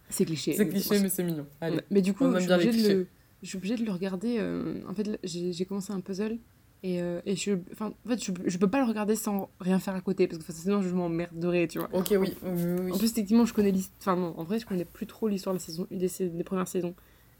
C'est 0.09 0.24
cliché. 0.24 0.55
C'est 0.55 0.68
cliché 0.68 1.01
mais 1.01 1.09
c'est 1.09 1.24
mignon. 1.24 1.47
Allez. 1.61 1.80
Mais 1.90 2.01
du 2.03 2.14
coup, 2.14 2.24
je 2.32 2.38
suis, 2.40 2.53
obligée 2.53 2.82
de 2.82 2.88
le, 2.95 3.07
je 3.42 3.49
suis 3.49 3.59
obligée 3.59 3.76
de 3.76 3.84
le 3.84 3.92
regarder. 3.92 4.36
euh, 4.38 4.80
en 4.88 4.95
fait, 4.95 5.18
j'ai 5.24 5.64
commencé 5.64 5.92
un 5.92 6.01
puzzle 6.01 6.38
Et, 6.82 7.01
euh, 7.03 7.20
et 7.26 7.34
je, 7.36 7.53
en 7.80 7.92
fait, 8.07 8.22
je, 8.22 8.30
je 8.47 8.59
peux 8.59 8.68
pas 8.68 8.78
le 8.80 8.86
regarder 8.86 9.16
sans 9.16 9.51
rien 9.61 9.78
faire 9.80 9.95
à 9.95 10.01
côté 10.01 10.28
parce 10.28 10.42
que 10.45 10.53
sinon 10.53 10.82
je 10.82 10.90
m'emmerderais, 10.90 11.66
tu 11.66 11.78
vois. 11.78 11.88
Ok, 11.92 12.09
oui. 12.11 12.18
oui, 12.18 12.32
oui, 12.45 12.80
oui. 12.84 12.92
En 12.92 12.99
plus, 12.99 13.12
techniquement, 13.12 13.47
je 13.47 13.55
connais 13.55 13.72
l'histoire. 13.72 14.16
Enfin, 14.16 14.20
non, 14.20 14.38
en 14.38 14.45
vrai, 14.45 14.59
je 14.61 14.66
connais 14.66 14.84
plus 14.84 15.07
trop 15.07 15.26
l'histoire 15.26 15.55
de 15.55 15.59
la 15.59 15.64
saison, 15.64 15.86
des, 15.90 16.09
sais- 16.09 16.28
des 16.28 16.45
premières 16.45 16.68
saisons. 16.68 16.95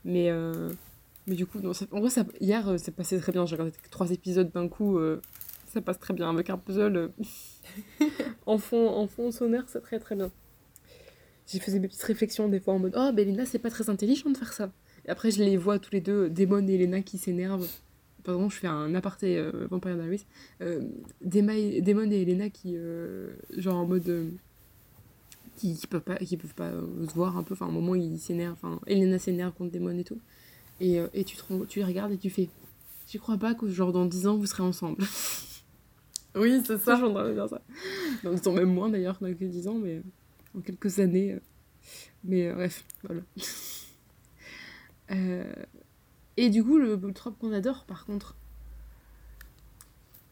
Mais, 0.05 0.31
euh, 0.31 0.71
mais 1.27 1.35
du 1.35 1.47
coup, 1.47 1.61
non, 1.61 1.73
ça- 1.73 1.87
en 1.93 2.01
vrai, 2.01 2.11
hier, 2.41 2.69
euh, 2.69 2.77
c'est 2.79 2.93
passé 2.95 3.19
très 3.19 3.33
bien. 3.33 3.47
J'ai 3.47 3.57
regardé 3.57 3.73
trois 3.91 4.11
épisodes 4.11 4.51
d'un 4.53 4.69
coup. 4.69 4.99
euh, 4.99 5.21
ça 5.73 5.81
passe 5.81 5.99
très 5.99 6.15
bien. 6.15 6.31
Avec 6.31 6.51
un 6.51 6.59
puzzle 6.59 6.97
euh, 6.97 7.09
en, 8.47 8.59
fond, 8.59 8.89
en 8.89 9.07
fond 9.07 9.31
sonore, 9.31 9.65
c'est 9.67 9.81
très 9.81 9.99
très 9.99 10.15
bien. 10.17 10.31
J'ai 11.47 11.59
fait 11.61 11.79
mes 11.79 11.89
petites 11.89 12.03
réflexions 12.03 12.49
des 12.49 12.61
fois 12.61 12.75
en 12.75 12.79
mode 12.79 12.95
Oh, 12.97 13.11
Bélina, 13.13 13.45
c'est 13.45 13.59
pas 13.59 13.71
très 13.71 13.91
intelligent 13.91 14.31
de 14.31 14.37
faire 14.37 14.53
ça. 14.53 14.73
Et 15.07 15.11
après, 15.11 15.31
je 15.31 15.43
les 15.43 15.57
vois 15.57 15.79
tous 15.79 15.91
les 15.93 16.01
deux, 16.01 16.31
Damon 16.31 16.67
et 16.69 16.75
Elena, 16.75 17.03
qui 17.03 17.19
s'énervent. 17.19 17.69
Par 18.23 18.37
exemple, 18.37 18.55
je 18.55 18.61
fais 18.61 18.67
un 18.69 18.95
aparté 18.95 19.37
euh, 19.37 19.67
Vampire 19.71 19.97
Diaries. 19.97 20.25
Damon 21.21 22.11
et 22.11 22.23
Elena 22.23 22.49
qui, 22.51 22.77
genre 23.59 23.77
en 23.77 23.87
mode. 23.87 24.31
qui, 25.57 25.75
qui 25.75 25.87
peuvent 25.87 26.01
pas, 26.01 26.17
qui 26.17 26.37
peuvent 26.39 26.55
pas 26.55 26.71
se 26.71 27.15
voir 27.15 27.37
un 27.37 27.43
peu. 27.43 27.53
Enfin, 27.55 27.67
à 27.67 27.69
un 27.69 27.73
moment, 27.73 27.95
ils 27.95 28.19
s'énervent. 28.19 28.55
Enfin, 28.63 28.81
Elena 28.87 29.19
s'énerve 29.19 29.53
contre 29.53 29.73
Damon 29.73 29.99
et 29.99 30.05
tout. 30.05 30.19
Et, 30.81 30.99
euh, 31.01 31.09
et 31.15 31.25
tu, 31.25 31.37
te, 31.37 31.43
rends- 31.45 31.65
tu 31.67 31.79
les 31.81 31.85
regardes 31.85 32.13
et 32.13 32.19
tu 32.19 32.31
fais 32.31 32.49
Tu 33.07 33.19
crois 33.19 33.39
pas 33.39 33.55
que, 33.55 33.69
genre, 33.69 33.93
dans 33.93 34.07
10 34.07 34.27
ans, 34.27 34.37
vous 34.37 34.47
serez 34.47 34.63
ensemble 34.63 35.05
Oui, 36.37 36.61
c'est 36.67 36.79
Ça, 36.79 36.97
j'en 36.97 37.11
ai 37.29 37.33
dire 37.35 37.49
ça. 37.49 37.61
Donc, 38.25 38.35
ils 38.39 38.43
sont 38.43 38.53
même 38.55 38.73
moins 38.73 38.89
d'ailleurs 38.89 39.19
dans 39.21 39.33
que 39.33 39.45
10 39.45 39.69
ans, 39.69 39.79
mais 39.79 40.03
en 40.57 40.61
quelques 40.61 40.99
années. 40.99 41.35
euh, 41.35 41.41
Mais 42.25 42.49
euh, 42.49 42.55
bref, 42.55 42.85
voilà. 43.05 43.21
Euh, 45.11 45.45
Et 46.37 46.51
du 46.51 46.65
coup, 46.65 46.79
le, 46.79 46.97
le 46.97 47.13
trope 47.13 47.39
qu'on 47.39 47.53
adore, 47.53 47.85
par 47.85 48.07
contre. 48.07 48.37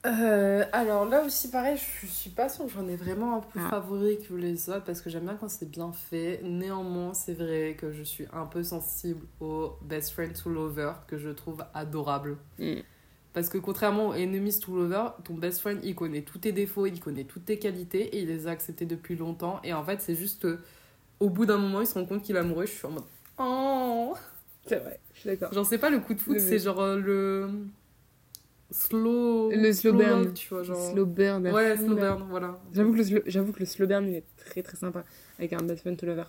Euh, 0.04 0.64
alors 0.72 1.04
là 1.04 1.22
aussi, 1.22 1.48
pareil, 1.50 1.76
je 1.76 2.06
suis 2.06 2.30
pas 2.30 2.48
sûre 2.48 2.64
que 2.66 2.72
j'en 2.72 2.88
ai 2.88 2.96
vraiment 2.96 3.36
un 3.36 3.40
peu 3.40 3.60
Ah. 3.64 3.70
favori 3.70 4.18
que 4.18 4.34
les 4.34 4.68
autres 4.68 4.84
parce 4.84 5.00
que 5.00 5.10
j'aime 5.10 5.24
bien 5.24 5.36
quand 5.36 5.48
c'est 5.48 5.70
bien 5.70 5.92
fait. 5.92 6.40
Néanmoins, 6.42 7.14
c'est 7.14 7.34
vrai 7.34 7.76
que 7.78 7.92
je 7.92 8.02
suis 8.02 8.26
un 8.32 8.46
peu 8.46 8.64
sensible 8.64 9.24
au 9.40 9.74
Best 9.82 10.10
Friend 10.10 10.32
to 10.32 10.50
Lover 10.50 10.92
que 11.06 11.18
je 11.18 11.28
trouve 11.30 11.64
adorable. 11.72 12.36
Mm. 12.58 12.80
Parce 13.32 13.48
que 13.48 13.58
contrairement 13.58 14.08
au 14.08 14.12
Enemies 14.14 14.58
to 14.58 14.76
Lover, 14.76 15.04
ton 15.24 15.34
best 15.34 15.60
friend 15.60 15.80
il 15.82 15.94
connaît 15.94 16.20
tous 16.20 16.38
tes 16.38 16.52
défauts, 16.52 16.84
il 16.84 17.00
connaît 17.00 17.24
toutes 17.24 17.46
tes 17.46 17.58
qualités 17.58 18.02
et 18.16 18.20
il 18.22 18.28
les 18.28 18.46
a 18.46 18.50
acceptés 18.50 18.84
depuis 18.84 19.16
longtemps. 19.16 19.58
Et 19.64 19.72
en 19.72 19.82
fait, 19.84 20.02
c'est 20.02 20.14
juste 20.14 20.44
euh, 20.44 20.58
au 21.18 21.30
bout 21.30 21.46
d'un 21.46 21.56
moment, 21.56 21.80
il 21.80 21.86
se 21.86 21.94
rend 21.94 22.04
compte 22.04 22.22
qu'il 22.22 22.36
est 22.36 22.40
amoureux. 22.40 22.66
Je 22.66 22.72
suis 22.72 22.86
en 22.86 22.90
mode 22.90 23.04
Oh 23.38 24.14
C'est 24.66 24.76
vrai, 24.80 25.00
je 25.14 25.20
suis 25.20 25.28
d'accord. 25.30 25.50
Genre, 25.52 25.64
c'est 25.64 25.78
pas 25.78 25.88
le 25.88 26.00
coup 26.00 26.12
de 26.12 26.20
foot, 26.20 26.38
c'est 26.40 26.58
genre 26.58 26.80
euh, 26.80 26.98
le. 26.98 27.48
Slow. 28.72 29.50
Le 29.50 29.72
slow 29.72 29.92
burn. 29.92 30.22
love, 30.24 30.32
tu 30.32 30.48
vois, 30.48 30.62
genre. 30.62 30.90
Slow 30.92 31.06
burn. 31.06 31.46
Ouais, 31.48 31.76
slow 31.76 31.94
burn, 31.94 32.26
voilà. 32.28 32.60
J'avoue 32.72 32.92
que, 32.92 32.98
le 32.98 33.04
slow- 33.04 33.22
j'avoue 33.26 33.52
que 33.52 33.60
le 33.60 33.66
slow 33.66 33.86
burn, 33.86 34.06
il 34.08 34.16
est 34.16 34.24
très 34.36 34.62
très 34.62 34.76
sympa 34.76 35.04
avec 35.38 35.52
un 35.52 35.58
Best 35.62 35.80
Friend 35.82 35.96
to 35.96 36.06
Lover. 36.06 36.24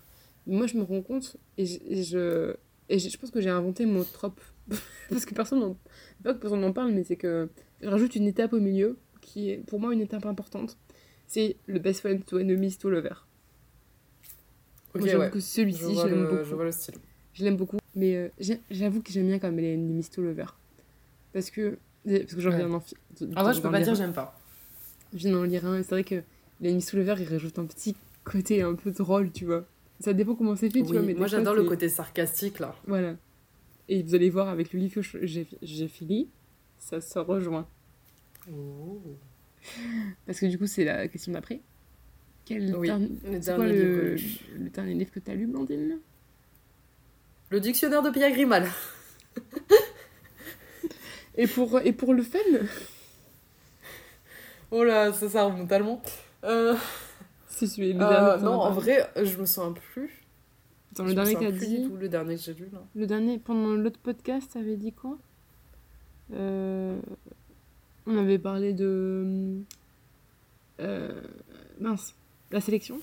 Moi, 0.46 0.68
je 0.68 0.78
me 0.78 0.84
rends 0.84 1.02
compte 1.02 1.38
et 1.58 1.66
je, 1.66 1.80
et 1.88 2.04
je, 2.04 2.54
et 2.90 3.00
je, 3.00 3.18
pense 3.18 3.32
que 3.32 3.40
j'ai 3.42 3.50
inventé 3.50 3.86
mon 3.86 4.04
trope. 4.04 4.42
Parce 5.10 5.26
que 5.26 5.34
personne 5.34 5.60
n'en 5.60 5.78
pas 6.24 6.34
que 6.34 6.40
personne 6.40 6.62
n'en 6.62 6.74
parle, 6.74 6.92
mais 6.92 7.04
c'est 7.04 7.16
que 7.16 7.50
je 7.82 7.88
rajoute 7.88 8.16
une 8.16 8.28
étape 8.28 8.54
au 8.54 8.60
milieu 8.60 8.98
qui 9.22 9.50
est 9.50 9.58
pour 9.58 9.80
moi 9.80 9.94
une 9.94 10.02
étape 10.02 10.26
importante. 10.26 10.78
C'est 11.28 11.56
le 11.66 11.80
Best 11.80 12.02
Friend 12.02 12.24
to 12.26 12.38
Enemies 12.40 12.78
to 12.78 12.90
Lover. 12.90 13.16
Ok, 14.94 15.02
Moi, 15.02 15.08
j'avoue 15.08 15.24
ouais. 15.24 15.32
que 15.32 15.40
celui-ci, 15.40 15.96
je 15.96 16.08
l'aime 16.08 16.28
beaucoup. 16.28 16.44
je 16.44 16.56
vois 16.56 16.66
le 16.66 16.72
style. 16.72 16.96
Je 17.34 17.44
l'aime 17.44 17.58
beaucoup. 17.58 17.78
Mais 17.96 18.16
euh, 18.16 18.30
j'avoue 18.70 19.02
que 19.02 19.12
j'aime 19.12 19.28
bien 19.28 19.40
quand 19.40 19.48
même 19.50 19.60
les 19.60 19.74
Enemies 19.74 20.10
to 20.10 20.22
Lover. 20.22 20.46
Parce 21.32 21.50
que, 21.50 21.78
parce 22.06 22.34
que 22.36 22.42
j'en 22.42 22.50
Ouais. 22.52 22.58
viens 22.58 22.70
d'en 22.70 22.80
fi- 22.80 22.96
En 23.36 23.44
vrai, 23.44 23.54
je 23.54 23.62
peux 23.62 23.72
pas 23.72 23.82
dire 23.82 23.96
j'aime 23.96 24.14
pas. 24.14 24.40
Je 25.14 25.20
viens 25.20 25.32
d'en 25.34 25.44
lire 25.44 25.66
un 25.66 25.78
et 25.80 25.84
c'est 25.84 25.92
vrai 25.92 26.04
que 26.04 26.22
les 26.62 26.70
Enemies 26.70 26.84
to 26.86 26.98
Lover, 26.98 27.16
ils 27.20 27.28
rajoutent 27.30 27.60
un 27.60 27.66
petit 27.66 27.96
côté 28.24 28.62
un 28.62 28.76
peu 28.76 28.92
drôle, 28.92 29.32
tu 29.32 29.46
vois. 29.46 29.66
Ça 30.00 30.14
dépend 30.14 30.36
comment 30.36 30.56
c'est 30.56 30.70
fait, 30.70 30.80
tu 30.82 30.86
Oui, 30.88 30.92
vois. 30.98 31.02
Mais 31.02 31.14
moi 31.14 31.28
j'adore 31.28 31.54
le 31.56 31.64
côté 31.64 31.88
sarcastique 31.90 32.60
là. 32.60 32.76
Voilà. 32.88 33.16
Et 33.90 34.02
vous 34.04 34.16
allez 34.16 34.30
voir 34.30 34.50
avec 34.50 34.74
le 34.74 34.80
livre 34.80 35.02
que 35.02 35.26
j'ai 35.62 35.88
fini, 35.88 36.30
ça 36.80 37.00
se 37.02 37.20
rejoint. 37.20 37.68
Parce 40.26 40.40
que 40.40 40.46
du 40.48 40.58
coup, 40.58 40.68
c'est 40.68 40.84
la 40.86 41.08
question 41.08 41.32
d'après. 41.32 41.62
Quel 42.46 42.76
Oui, 42.76 42.88
dernier- 42.88 43.10
le 43.32 43.40
dernier 43.40 43.72
livre 43.72 43.84
que 43.84 44.02
le, 44.02 44.16
j'ai 44.18 44.28
lu. 44.28 44.64
le 44.64 44.70
dernier 44.70 44.94
livre 44.96 45.12
que 45.12 45.20
t'as 45.20 45.34
lu, 45.34 45.48
Blandine? 45.48 46.00
Le 47.50 47.60
dictionnaire 47.62 48.02
de 48.02 48.10
Pierre 48.10 48.32
Grimal. 48.32 48.68
et 51.36 51.48
pour, 51.48 51.80
et 51.82 51.94
pour 51.94 52.14
le 52.14 52.24
fun 52.24 52.40
Oh 54.72 54.84
là, 54.84 55.14
ça, 55.14 55.30
ça 55.30 55.44
remonte 55.46 55.70
tellement. 55.70 56.02
Euh, 56.44 56.76
Si 57.48 57.68
celui 57.68 57.94
le 57.94 58.04
euh, 58.04 58.10
dernier 58.10 58.44
non, 58.44 58.54
en 58.54 58.72
vrai, 58.72 59.10
je 59.22 59.38
me 59.38 59.46
souviens 59.46 59.74
plus. 59.74 60.24
Je 60.98 61.04
le 61.04 61.14
dernier 61.14 61.36
qu'a 61.36 61.52
plus 61.52 61.68
dit. 61.68 61.88
tout, 61.88 61.96
le 61.98 62.10
dernier 62.10 62.36
que 62.36 62.42
j'ai 62.42 62.54
lu 62.54 62.70
là. 62.72 62.80
Le 62.96 63.08
dernier, 63.08 63.40
pendant 63.40 63.76
l'autre 63.76 64.00
podcast, 64.00 64.52
ça 64.52 64.60
avait 64.60 64.78
dit 64.78 64.94
quoi? 64.94 65.18
Euh, 66.34 67.00
On 68.06 68.18
avait 68.18 68.40
parlé 68.40 68.74
de. 68.74 69.62
euh, 70.80 71.22
mince, 71.80 72.16
la 72.52 72.62
sélection 72.62 73.00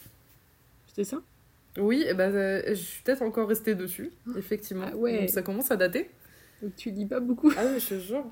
C'était 0.87 1.05
ça? 1.05 1.20
Oui, 1.78 2.05
et 2.07 2.12
euh, 2.18 2.62
je 2.68 2.74
suis 2.74 3.03
peut-être 3.03 3.22
encore 3.22 3.49
restée 3.49 3.74
dessus, 3.76 4.11
effectivement. 4.37 4.87
Ah 4.93 4.97
ouais. 4.97 5.20
Donc, 5.20 5.31
ça 5.31 5.43
commence 5.43 5.70
à 5.70 5.76
dater. 5.76 6.11
Donc 6.62 6.76
tu 6.76 6.90
lis 6.90 7.06
pas 7.06 7.20
beaucoup. 7.20 7.50
Ah 7.56 7.62
oui, 7.66 7.80
je 7.80 7.88
te 7.88 7.98
jure. 7.98 8.24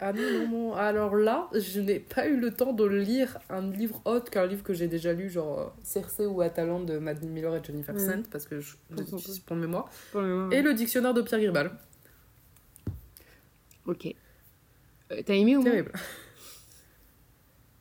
Ah 0.00 0.12
non, 0.12 0.22
non, 0.22 0.48
non. 0.48 0.74
Alors 0.74 1.16
là, 1.16 1.48
je 1.52 1.80
n'ai 1.80 1.98
pas 1.98 2.28
eu 2.28 2.38
le 2.38 2.52
temps 2.52 2.72
de 2.72 2.84
lire 2.84 3.38
un 3.50 3.68
livre 3.70 4.00
autre 4.04 4.30
qu'un 4.30 4.46
livre 4.46 4.62
que 4.62 4.72
j'ai 4.72 4.86
déjà 4.86 5.12
lu, 5.12 5.28
genre 5.28 5.58
euh, 5.58 5.66
Cersei 5.82 6.24
ou 6.26 6.40
Atalante 6.40 6.86
de 6.86 6.98
Madeline 6.98 7.30
Miller 7.30 7.56
et 7.56 7.64
Jennifer 7.64 7.94
Ouais. 7.94 8.00
Sand, 8.00 8.28
parce 8.30 8.46
que 8.46 8.60
je 8.60 8.76
c'est 9.18 9.42
pour 9.44 9.56
mémoire. 9.56 9.90
Pour 10.12 10.22
moment. 10.22 10.50
Et 10.52 10.62
le 10.62 10.72
dictionnaire 10.74 11.14
de 11.14 11.22
Pierre 11.22 11.40
Grimal. 11.40 11.72
Ok. 13.86 14.06
Euh, 15.10 15.22
T'as 15.26 15.34
aimé 15.34 15.56
au 15.56 15.62
moins 15.62 15.70
Terrible. 15.70 15.92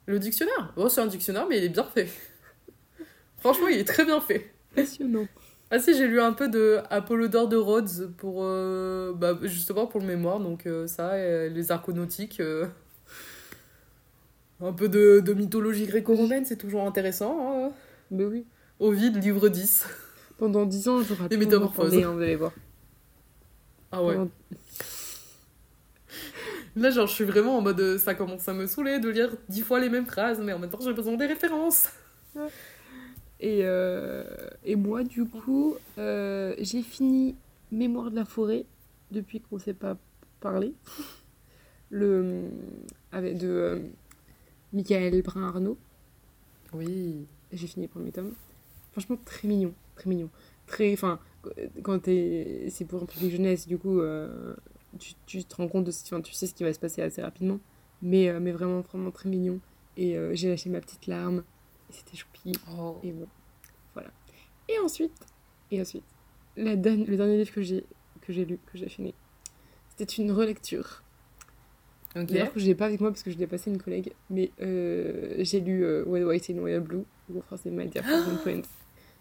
Le 0.08 0.20
dictionnaire? 0.20 0.74
Oh, 0.78 0.88
c'est 0.88 1.02
un 1.02 1.08
dictionnaire, 1.08 1.46
mais 1.50 1.58
il 1.58 1.66
est 1.66 1.70
bien 1.70 1.84
fait. 1.84 2.08
Franchement, 3.40 3.68
il 3.68 3.78
est 3.78 3.84
très 3.88 4.06
bien 4.06 4.22
fait. 4.22 4.54
Passionnant. 4.74 5.28
Ah 5.70 5.80
si, 5.80 5.94
j'ai 5.98 6.08
lu 6.08 6.22
un 6.22 6.32
peu 6.34 6.48
de 6.48 6.80
Apollodore 6.90 7.50
de 7.50 7.58
Rhodes 7.58 8.12
pour 8.18 8.40
euh, 8.44 9.12
bah, 9.14 9.38
justement 9.44 9.86
pour 9.86 10.00
le 10.00 10.06
mémoire, 10.08 10.40
donc 10.40 10.66
euh, 10.66 10.88
ça, 10.88 11.12
euh, 11.14 11.50
les 11.50 11.72
arconautiques, 11.72 12.40
euh, 12.40 12.66
un 14.62 14.72
peu 14.72 14.88
de, 14.88 15.20
de 15.20 15.34
mythologie 15.34 15.86
gréco-romaine, 15.86 16.46
c'est 16.46 16.56
toujours 16.56 16.84
intéressant. 16.88 17.66
hein. 17.68 17.72
Mais 18.12 18.24
oui. 18.26 18.46
Ovide, 18.80 19.22
livre 19.22 19.50
10. 19.50 19.86
Pendant 20.38 20.66
10 20.66 20.88
ans, 20.88 21.02
j'aurai 21.02 21.28
Les 21.30 21.38
métamorphoses. 21.38 21.94
hein, 21.96 22.12
vous 22.14 22.22
allez 22.22 22.36
voir. 22.38 22.54
Ah 23.92 24.04
ouais. 24.04 24.16
Pendant- 24.16 24.32
Là, 26.76 26.92
genre, 26.92 27.08
je 27.08 27.14
suis 27.14 27.24
vraiment 27.24 27.58
en 27.58 27.62
mode, 27.62 27.98
ça 27.98 28.14
commence 28.14 28.48
à 28.48 28.54
me 28.54 28.68
saouler 28.68 29.00
de 29.00 29.10
lire 29.10 29.32
dix 29.50 29.62
fois 29.62 29.80
les 29.80 29.90
mêmes 29.90 30.06
phrases, 30.06 30.40
mais 30.40 30.54
en 30.54 30.60
même 30.60 30.70
temps, 30.70 30.80
j'ai 30.80 30.94
besoin 30.94 31.16
des 31.18 31.26
références. 31.26 31.90
Et, 33.40 33.60
euh, 33.64 34.24
et 34.66 34.76
moi, 34.76 35.04
du 35.04 35.26
coup, 35.26 35.76
euh, 35.98 36.56
j'ai 36.60 36.82
fini 36.82 37.36
Mémoire 37.72 38.10
de 38.12 38.16
la 38.16 38.26
forêt 38.26 38.66
depuis 39.12 39.42
qu'on 39.42 39.58
ne 39.58 39.62
s'est 39.62 39.74
pas 39.74 39.98
parlé. 40.40 40.74
Le, 41.90 42.44
avec 43.12 43.38
de 43.38 43.48
euh, 43.48 43.80
Michael 44.74 45.22
Brun-Arnaud. 45.22 45.78
Oui. 46.74 47.26
J'ai 47.52 47.68
fini 47.68 47.86
le 47.86 47.92
premier 47.92 48.12
tome. 48.12 48.34
Franchement, 48.92 49.18
très 49.24 49.48
mignon. 49.48 49.74
Très 49.96 50.10
mignon. 50.10 50.30
Très. 50.66 50.92
Enfin, 50.94 51.20
quand 51.84 52.00
t'es. 52.00 52.68
C'est 52.70 52.86
pour 52.86 53.04
un 53.04 53.06
public 53.06 53.32
jeunesse, 53.32 53.68
du 53.68 53.78
coup, 53.78 54.02
tu, 55.00 55.14
tu 55.26 55.44
te 55.46 55.56
rends 55.56 55.68
compte 55.70 55.86
de. 55.86 55.92
ce- 55.92 56.16
tu 56.22 56.34
sais 56.34 56.48
ce 56.48 56.54
qui 56.54 56.64
va 56.64 56.74
se 56.74 56.80
passer 56.80 57.02
assez 57.02 57.22
rapidement. 57.22 57.60
Mais, 58.02 58.38
mais 58.40 58.52
vraiment, 58.52 58.82
vraiment 58.82 59.12
très 59.12 59.30
mignon. 59.30 59.60
Et 59.96 60.18
j'ai 60.34 60.50
lâché 60.50 60.70
ma 60.70 60.82
petite 60.82 61.08
larme. 61.08 61.44
Et 61.90 61.94
c'était 61.94 62.18
choupi. 62.18 62.54
Oh. 62.72 62.98
Et 63.04 63.12
bon, 63.12 63.28
voilà. 63.94 64.10
Et 64.68 64.78
ensuite, 64.80 65.14
et 65.72 65.82
ensuite, 65.82 66.04
la 66.56 66.76
le 66.76 66.78
dernier 66.78 67.38
livre 67.38 67.52
que 67.52 67.62
j'ai 67.62 67.84
que 68.22 68.34
j'ai 68.34 68.46
lu, 68.46 68.60
que 68.72 68.78
j'ai 68.78 68.90
fini, 68.90 69.14
c'était 69.90 70.22
une 70.22 70.32
relecture. 70.32 71.04
Ok. 72.16 72.26
D'ailleurs, 72.26 72.54
que 72.54 72.60
je 72.60 72.66
l'ai 72.66 72.76
pas 72.76 72.86
avec 72.86 73.00
moi 73.00 73.12
parce 73.12 73.24
que 73.24 73.32
je 73.32 73.38
l'ai 73.38 73.48
passé 73.48 73.70
à 73.70 73.74
une 73.74 73.82
collègue, 73.82 74.12
mais 74.30 74.52
euh, 74.62 75.36
j'ai 75.40 75.60
lu 75.60 75.84
euh, 75.84 76.04
When 76.06 76.24
White 76.24 76.50
and 76.50 76.60
White 76.60 76.84
Blue, 76.84 77.04
ou 77.30 77.40
en 77.40 77.42
français 77.42 77.70
My 77.70 77.88
Dear 77.88 78.04
Frozen 78.04 78.38
Friends. 78.40 78.70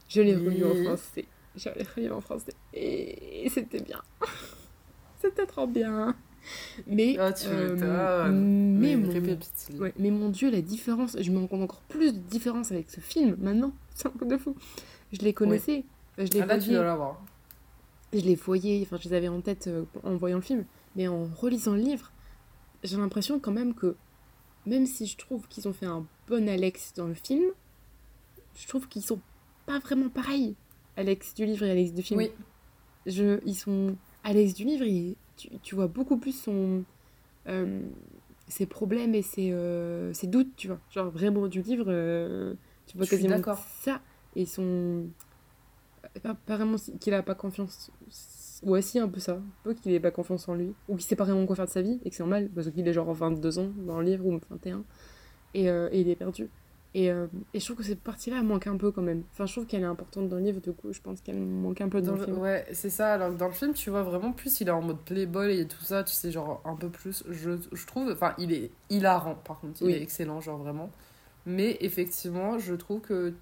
Je 0.08 0.22
l'ai 0.22 0.34
relu 0.34 0.64
en 0.64 0.84
français. 0.84 1.24
Je 1.56 1.68
l'ai 1.70 1.84
relu 1.84 2.12
en 2.12 2.20
français. 2.20 2.52
Et, 2.72 3.44
et 3.44 3.48
c'était 3.48 3.80
bien. 3.80 4.00
c'était 5.20 5.46
trop 5.46 5.66
bien. 5.66 6.16
Mais, 6.86 7.16
Ah, 7.18 7.32
tu 7.32 7.46
euh, 7.48 8.30
mais, 8.30 8.94
Mais 8.94 8.96
mon, 8.96 9.12
répétite. 9.12 9.68
Ouais, 9.78 9.92
mais 9.98 10.10
mon 10.10 10.28
dieu, 10.30 10.50
la 10.50 10.62
différence, 10.62 11.16
je 11.20 11.30
me 11.30 11.38
rends 11.38 11.46
compte 11.46 11.62
encore 11.62 11.80
plus 11.82 12.12
de 12.12 12.18
différence 12.18 12.70
avec 12.72 12.90
ce 12.90 13.00
film 13.00 13.36
maintenant. 13.40 13.72
C'est 13.94 14.06
un 14.08 14.10
peu 14.10 14.26
de 14.26 14.36
fou. 14.36 14.54
Je 15.12 15.18
les 15.20 15.32
connaissais, 15.32 15.84
je 16.18 16.24
les 16.24 16.40
Ah 16.40 16.46
là, 16.46 16.54
tu 16.58 16.64
voyais, 16.66 16.74
dois 16.78 16.84
l'avoir. 16.84 17.22
je 18.12 18.20
les 18.20 18.34
voyais, 18.34 18.80
enfin 18.82 18.98
je 19.02 19.08
les 19.08 19.14
avais 19.14 19.28
en 19.28 19.40
tête 19.40 19.66
euh, 19.68 19.84
en 20.02 20.16
voyant 20.16 20.36
le 20.36 20.42
film, 20.42 20.64
mais 20.96 21.08
en 21.08 21.24
relisant 21.26 21.72
le 21.74 21.80
livre, 21.82 22.10
j'ai 22.82 22.96
l'impression 22.96 23.38
quand 23.38 23.52
même 23.52 23.74
que, 23.74 23.94
même 24.66 24.86
si 24.86 25.06
je 25.06 25.16
trouve 25.16 25.46
qu'ils 25.48 25.68
ont 25.68 25.72
fait 25.72 25.86
un 25.86 26.04
bon 26.28 26.48
Alex 26.48 26.92
dans 26.96 27.06
le 27.06 27.14
film, 27.14 27.44
je 28.58 28.66
trouve 28.66 28.88
qu'ils 28.88 29.02
sont 29.02 29.20
pas 29.64 29.78
vraiment 29.78 30.08
pareils, 30.08 30.54
Alex 30.96 31.34
du 31.34 31.46
livre 31.46 31.64
et 31.64 31.70
Alex 31.70 31.92
du 31.92 32.02
film. 32.02 32.18
Oui. 32.18 32.30
Je, 33.06 33.38
ils 33.46 33.54
sont... 33.54 33.94
Alex 34.24 34.54
du 34.54 34.64
livre, 34.64 34.84
il- 34.84 35.14
tu, 35.36 35.48
tu 35.62 35.74
vois 35.74 35.86
beaucoup 35.88 36.16
plus 36.18 36.32
son... 36.32 36.84
euh, 37.48 37.80
ses 38.48 38.66
problèmes 38.66 39.14
et 39.14 39.22
ses, 39.22 39.52
euh, 39.52 40.12
ses 40.12 40.26
doutes, 40.26 40.54
tu 40.56 40.68
vois. 40.68 40.78
Genre 40.90 41.10
vraiment 41.10 41.48
du 41.48 41.62
livre, 41.62 41.86
euh, 41.88 42.54
tu 42.86 42.96
vois 42.96 43.06
Je 43.06 43.10
quasiment 43.10 43.40
ça. 43.82 44.00
Et 44.34 44.46
son... 44.46 45.06
Pas, 46.22 46.34
pas 46.34 46.56
vraiment 46.56 46.76
qu'il 47.00 47.14
a 47.14 47.22
pas 47.22 47.34
confiance... 47.34 47.90
Ouais, 48.62 48.80
si, 48.82 48.98
un 48.98 49.08
peu 49.08 49.20
ça. 49.20 49.34
Un 49.34 49.42
peu 49.64 49.74
qu'il 49.74 49.92
ait 49.92 50.00
pas 50.00 50.10
confiance 50.10 50.48
en 50.48 50.54
lui. 50.54 50.72
Ou 50.88 50.96
qu'il 50.96 51.04
sait 51.04 51.16
pas 51.16 51.24
vraiment 51.24 51.44
quoi 51.44 51.56
faire 51.56 51.66
de 51.66 51.70
sa 51.70 51.82
vie. 51.82 52.00
Et 52.04 52.10
que 52.10 52.16
c'est 52.16 52.22
normal, 52.22 52.48
parce 52.54 52.70
qu'il 52.70 52.86
est 52.86 52.92
genre 52.92 53.12
22 53.12 53.58
ans 53.58 53.70
dans 53.86 53.98
le 54.00 54.06
livre, 54.06 54.26
ou 54.26 54.38
21. 54.50 54.84
Et, 55.54 55.68
euh, 55.68 55.88
et 55.92 56.00
il 56.00 56.08
est 56.08 56.16
perdu. 56.16 56.48
Et, 56.94 57.10
euh, 57.10 57.26
et 57.52 57.60
je 57.60 57.64
trouve 57.66 57.76
que 57.76 57.82
cette 57.82 58.00
partie-là 58.00 58.38
elle 58.38 58.46
manque 58.46 58.66
un 58.66 58.76
peu 58.78 58.90
quand 58.90 59.02
même. 59.02 59.22
Enfin, 59.32 59.44
je 59.44 59.52
trouve 59.52 59.66
qu'elle 59.66 59.82
est 59.82 59.86
importante 59.86 60.28
dans 60.30 60.36
le 60.36 60.42
livre, 60.42 60.60
du 60.62 60.72
coup, 60.72 60.92
je 60.94 61.00
pense 61.02 61.20
qu'elle 61.20 61.38
manque 61.38 61.80
un 61.82 61.88
peu 61.90 62.00
dans, 62.00 62.12
Dans 62.12 62.18
le 62.18 62.24
film. 62.24 62.38
ouais, 62.38 62.66
c'est 62.72 62.88
ça. 62.88 63.12
Alors 63.14 63.30
que 63.30 63.36
dans 63.36 63.48
le 63.48 63.52
film, 63.52 63.74
tu 63.74 63.90
vois 63.90 64.02
vraiment 64.02 64.32
plus, 64.32 64.60
il 64.62 64.68
est 64.68 64.70
en 64.70 64.80
mode 64.80 65.00
playboy 65.04 65.58
et 65.60 65.66
tout 65.66 65.82
ça, 65.82 66.04
tu 66.04 66.14
sais, 66.14 66.30
genre 66.30 66.62
un 66.64 66.74
peu 66.74 66.88
plus. 66.88 67.22
Je, 67.28 67.50
je 67.70 67.86
trouve, 67.86 68.10
enfin, 68.10 68.34
il 68.38 68.52
est 68.52 68.70
hilarant 68.88 69.34
par 69.34 69.60
contre, 69.60 69.82
il 69.82 69.88
Oui. 69.88 69.92
est 69.92 70.02
excellent, 70.02 70.40
genre 70.40 70.56
vraiment. 70.58 70.90
Mais 71.44 71.76
effectivement, 71.80 72.58
je 72.58 72.74
trouve 72.74 73.00
que 73.02 73.34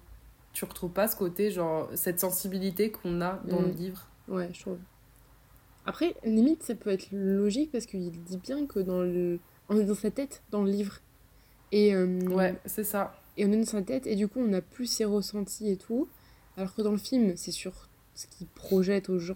tu 0.51 0.65
retrouves 0.65 0.91
pas 0.91 1.07
ce 1.07 1.15
côté, 1.15 1.49
genre, 1.51 1.89
cette 1.95 2.19
sensibilité 2.19 2.91
qu'on 2.91 3.21
a 3.21 3.41
dans 3.45 3.61
le 3.61 3.69
Mm. 3.69 3.75
livre. 3.75 4.07
Ouais, 4.27 4.49
je 4.53 4.59
trouve. 4.61 4.77
Après, 5.85 6.15
limite, 6.23 6.63
ça 6.63 6.75
peut 6.75 6.89
être 6.89 7.07
logique 7.11 7.71
parce 7.71 7.85
qu'il 7.85 8.11
dit 8.11 8.37
bien 8.37 8.65
que 8.65 8.79
dans 8.79 9.01
le... 9.01 9.39
on 9.69 9.77
est 9.79 9.85
dans 9.85 9.95
sa 9.95 10.11
tête 10.11 10.43
dans 10.51 10.63
le 10.63 10.71
livre. 10.71 10.99
Et, 11.71 11.93
euh, 11.95 12.19
Ouais, 12.29 12.55
c'est 12.65 12.83
ça. 12.83 13.13
Et 13.37 13.45
on 13.45 13.51
est 13.51 13.57
dans 13.57 13.65
sa 13.65 13.81
tête 13.81 14.07
et 14.07 14.15
du 14.15 14.27
coup, 14.27 14.39
on 14.39 14.53
a 14.53 14.61
plus 14.61 14.85
ses 14.87 15.05
ressentis 15.05 15.69
et 15.69 15.77
tout. 15.77 16.07
Alors 16.57 16.73
que 16.73 16.81
dans 16.81 16.91
le 16.91 16.97
film, 16.97 17.33
c'est 17.35 17.51
sur 17.51 17.89
ce 18.13 18.27
qu'il 18.27 18.47
projette 18.47 19.09
aux 19.09 19.19
gens. 19.19 19.35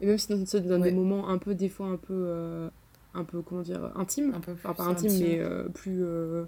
Et 0.00 0.06
même 0.06 0.16
si 0.18 0.28
dans, 0.28 0.44
c'est 0.46 0.60
dans 0.66 0.80
Ouais. 0.80 0.90
des 0.90 0.96
moments 0.96 1.28
un 1.28 1.36
peu, 1.38 1.54
des 1.54 1.68
fois, 1.68 1.86
un 1.88 1.96
peu, 1.98 2.14
euh, 2.14 2.68
un 3.12 3.24
peu 3.24 3.42
comment 3.42 3.60
dire, 3.60 3.92
intimes. 3.96 4.32
Un 4.34 4.40
peu 4.40 4.52
Enfin, 4.52 4.72
pas 4.72 4.84
intime, 4.84 5.12
mais 5.18 5.38
euh, 5.38 5.68
plus 5.68 6.02
euh, 6.02 6.44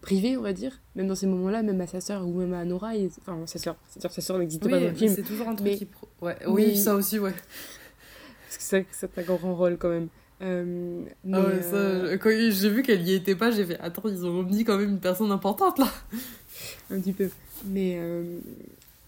privé, 0.00 0.36
on 0.36 0.42
va 0.42 0.52
dire. 0.52 0.80
Même 0.94 1.08
dans 1.08 1.16
ces 1.16 1.26
moments-là, 1.26 1.62
même 1.64 1.80
à 1.80 1.88
sa 1.88 2.00
sœur 2.00 2.24
ou 2.26 2.32
même 2.34 2.52
à 2.54 2.64
Nora, 2.64 2.94
il- 2.94 3.10
enfin, 3.18 3.36
sa 3.46 3.58
sœur, 3.58 3.74
c'est-à-dire 3.88 4.12
sa 4.12 4.20
sœur 4.20 4.38
n'existe 4.38 4.64
Oui, 4.64 4.70
pas 4.70 4.78
dans 4.78 4.86
le 4.86 4.94
film. 4.94 5.12
c'est 5.12 5.22
toujours 5.22 5.48
un 5.48 5.56
truc 5.56 5.68
mais- 5.70 5.76
qui. 5.76 5.86
pro- 5.86 6.06
Ouais, 6.20 6.36
Oui. 6.46 6.66
oui, 6.68 6.76
ça 6.76 6.94
aussi, 6.94 7.18
ouais. 7.18 7.32
Parce 8.46 8.58
que 8.58 8.62
c'est 8.62 8.86
c'est 8.92 9.18
un 9.18 9.22
grand 9.22 9.54
rôle 9.56 9.76
quand 9.78 9.88
même. 9.88 10.08
Euh, 10.42 11.04
mais, 11.24 11.36
Ah 11.36 11.46
ouais, 11.46 11.62
ça, 11.62 11.76
euh, 11.76 12.18
quand 12.18 12.30
j'ai 12.30 12.68
vu 12.70 12.82
qu'elle 12.82 13.06
y 13.06 13.14
était 13.14 13.36
pas, 13.36 13.50
j'ai 13.50 13.64
fait 13.64 13.78
Attends, 13.78 14.02
ils 14.08 14.26
ont 14.26 14.42
mis 14.42 14.64
quand 14.64 14.76
même 14.76 14.90
une 14.90 15.00
personne 15.00 15.30
importante 15.30 15.78
là. 15.78 15.86
un 16.90 17.00
petit 17.00 17.12
peu. 17.12 17.28
Mais, 17.66 17.96
euh, 17.98 18.38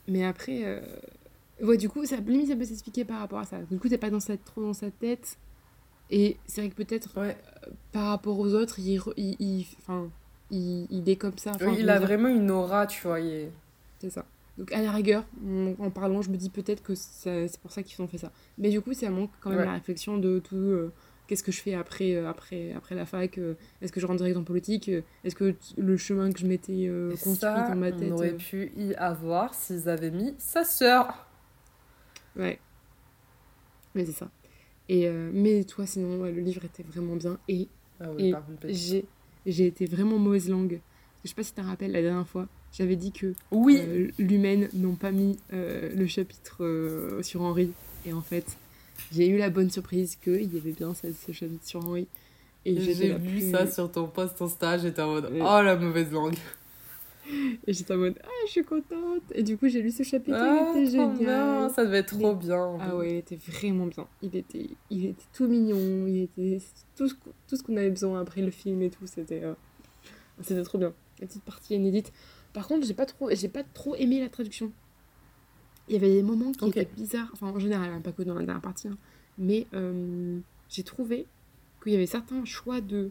mais 0.07 0.25
après, 0.25 0.61
euh, 0.65 0.81
ouais, 1.63 1.77
du 1.77 1.89
coup, 1.89 2.05
ça, 2.07 2.17
limite, 2.17 2.49
ça 2.49 2.57
peut 2.57 2.65
s'expliquer 2.65 3.05
par 3.05 3.19
rapport 3.19 3.41
à 3.41 3.45
ça. 3.47 3.59
Du 3.71 3.79
coup, 3.79 3.89
t'es 3.89 3.99
pas 3.99 4.11
dans 4.11 4.21
sa, 4.21 4.37
trop 4.37 4.63
dans 4.63 4.75
sa 4.75 4.91
tête. 4.91 5.37
Et 6.11 6.37
c'est 6.47 6.61
vrai 6.61 6.71
que 6.71 6.77
peut-être 6.77 7.19
Ouais. 7.21 7.37
par 7.91 8.09
rapport 8.11 8.39
aux 8.39 8.55
autres, 8.55 8.79
il, 8.79 9.01
il, 9.17 9.37
il- 9.41 9.67
enfin, 9.81 10.09
il, 10.51 10.87
il 10.91 11.09
est 11.09 11.17
comme 11.17 11.37
ça. 11.39 11.53
Enfin, 11.55 11.71
Oui, 11.71 11.77
il 11.81 11.91
a 11.91 11.99
dire, 11.99 12.07
vraiment 12.07 12.29
une 12.29 12.51
aura, 12.51 12.87
tu 12.87 13.03
vois. 13.03 13.21
est- 13.21 13.51
C'est 14.01 14.11
ça. 14.11 14.25
Donc 14.57 14.71
à 14.73 14.81
la 14.83 14.93
rigueur, 14.93 15.25
en, 15.81 15.91
parlant, 15.91 16.23
je 16.23 16.31
me 16.31 16.37
dis 16.37 16.49
peut-être 16.51 16.81
que 16.83 16.95
c'est 16.95 17.59
pour 17.61 17.73
ça 17.73 17.83
qu'ils 17.83 18.01
ont 18.05 18.07
fait 18.07 18.19
ça. 18.19 18.31
Mais 18.59 18.69
du 18.71 18.81
coup, 18.81 18.95
ça 18.95 19.11
manque 19.11 19.31
quand 19.41 19.51
même 19.51 19.59
Ouais. 19.61 19.65
la 19.65 19.73
réflexion 19.73 20.17
de 20.19 20.39
tout. 20.39 20.91
Qu'est-ce 21.27 21.43
que 21.43 21.53
je 21.53 21.61
fais 21.61 21.75
après, 21.75 22.15
euh, 22.15 22.29
après, 22.29 22.73
après 22.73 22.95
la 22.95 23.07
fac 23.07 23.39
euh, 23.39 23.55
Est-ce 23.81 23.93
que 23.93 24.01
je 24.01 24.07
rentre 24.07 24.19
direct 24.19 24.37
en 24.37 24.45
politique 24.45 24.91
euh, 24.91 25.01
Est-ce 25.25 25.35
que 25.35 25.55
le 25.79 25.97
chemin 25.97 26.31
que 26.31 26.39
je 26.39 26.47
m'étais 26.47 26.91
construit 27.13 27.37
ça, 27.37 27.69
dans 27.69 27.77
ma 27.77 27.93
tête 27.93 28.13
on 28.13 28.17
aurait 28.17 28.35
pu 28.35 28.73
y 28.77 28.95
avoir 28.95 29.55
s'ils 29.55 29.89
avaient 29.89 30.11
mis 30.11 30.35
sa 30.39 30.65
sœur. 30.65 31.27
Ouais. 32.37 32.59
Mais 33.95 34.05
c'est 34.05 34.13
ça. 34.13 34.29
Et, 34.89 35.07
euh, 35.09 35.31
mais 35.33 35.65
toi, 35.65 35.87
sinon, 35.87 36.21
ouais, 36.21 36.33
le 36.33 36.41
livre 36.41 36.65
était 36.65 36.83
vraiment 36.83 37.17
bien. 37.17 37.39
Et 37.49 37.69
Ah 38.01 38.11
oui, 38.15 38.35
Et 38.65 38.75
j'ai 38.75 39.05
j'ai 39.47 39.67
été 39.67 39.87
vraiment 39.87 40.19
mauvaise 40.19 40.49
langue. 40.49 40.81
Je 41.23 41.29
sais 41.29 41.35
pas 41.35 41.43
si 41.43 41.53
tu 41.53 41.61
te 41.61 41.67
rappelles 41.67 41.93
la 41.93 42.03
dernière 42.03 42.27
fois, 42.27 42.49
j'avais 42.73 42.97
dit 42.97 43.13
que 43.13 43.35
Oui, 43.51 43.79
euh, 43.81 44.09
l'humaine 44.19 44.69
n'ont 44.75 44.95
pas 44.95 45.11
mis 45.11 45.39
euh, 45.53 45.95
le 45.95 46.07
chapitre 46.07 47.19
sur 47.23 47.43
Henri. 47.43 47.73
Et 48.07 48.13
en 48.13 48.21
fait, 48.21 48.57
j'ai 49.13 49.29
eu 49.29 49.39
la 49.39 49.51
bonne 49.51 49.71
surprise 49.71 50.17
qu'il 50.17 50.53
y 50.55 50.59
avait 50.59 50.73
bien 50.73 50.95
ce, 50.95 51.09
ce 51.13 51.33
chapitre 51.33 51.67
sur 51.67 51.85
Henri. 51.85 52.07
Et 52.67 52.81
j'ai 52.81 53.15
vu 53.15 53.39
plus- 53.41 53.51
ça 53.51 53.67
sur 53.71 53.91
ton 53.93 54.07
post 54.09 54.41
en 54.41 54.49
stage, 54.49 54.83
j'étais 54.83 55.03
en 55.03 55.13
mode 55.13 55.25
Ouais. 55.31 55.41
Oh 55.43 55.61
la 55.63 55.77
mauvaise 55.77 56.11
langue. 56.11 56.37
Et 57.67 57.73
j'étais 57.73 57.95
en 57.95 57.99
mode 57.99 58.19
Ah, 58.23 58.29
je 58.47 58.51
suis 58.53 58.65
contente. 58.65 59.23
Et 59.35 59.43
du 59.43 59.57
coup, 59.57 59.67
j'ai 59.69 59.81
lu 59.81 59.91
ce 59.91 60.03
chapitre, 60.03 60.37
Ah, 60.39 60.73
il 60.75 60.83
était 60.83 60.91
génial. 60.93 61.17
bien, 61.19 61.69
ça 61.71 61.85
devait 61.85 61.99
être 61.99 62.19
trop 62.19 62.35
bien. 62.35 62.77
Ah 62.81 62.97
ouais, 62.97 63.13
il 63.13 63.17
était 63.17 63.37
vraiment 63.37 63.87
bien. 63.87 64.07
Il 64.23 64.35
était, 64.37 64.67
il 64.91 65.07
était 65.07 65.25
tout 65.33 65.47
mignon. 65.47 66.07
Il 66.07 66.23
était 66.23 66.59
tout 66.97 67.09
ce, 67.09 67.15
qu'on- 67.15 67.33
tout 67.49 67.57
ce 67.57 67.63
qu'on 67.63 67.77
avait 67.77 67.91
besoin 67.91 68.21
après 68.21 68.43
le 68.43 68.51
film 68.51 68.83
et 68.83 68.91
tout. 68.91 69.07
C'était, 69.07 69.43
euh, 69.43 69.55
c'était 70.43 70.63
trop 70.63 70.77
bien. 70.79 70.93
La 71.21 71.27
petite 71.27 71.45
partie 71.45 71.75
inédite. 71.75 72.13
Par 72.53 72.69
contre, 72.69 72.87
j'ai 72.87 72.95
pas 72.95 73.07
trop, 73.07 73.31
j'ai 73.31 73.49
pas 73.49 73.63
trop 73.75 73.95
aimé 73.97 74.21
la 74.21 74.29
traduction. 74.29 74.71
Il 75.89 75.95
y 75.95 75.97
avait 75.97 76.13
des 76.15 76.23
moments 76.23 76.53
qui 76.53 76.67
étaient 76.69 76.89
bizarres. 76.97 77.29
Enfin, 77.33 77.49
en 77.49 77.59
général, 77.59 77.91
hein, 77.93 78.01
pas 78.01 78.13
que 78.13 78.23
dans 78.23 78.35
la 78.35 78.45
dernière 78.45 78.63
partie. 78.63 78.89
hein. 78.89 78.97
Mais 79.39 79.67
euh, 79.75 80.39
j'ai 80.69 80.83
trouvé 80.83 81.27
qu'il 81.83 81.93
y 81.93 81.97
avait 81.97 82.07
certains 82.07 82.45
choix 82.45 82.81
de. 82.81 83.11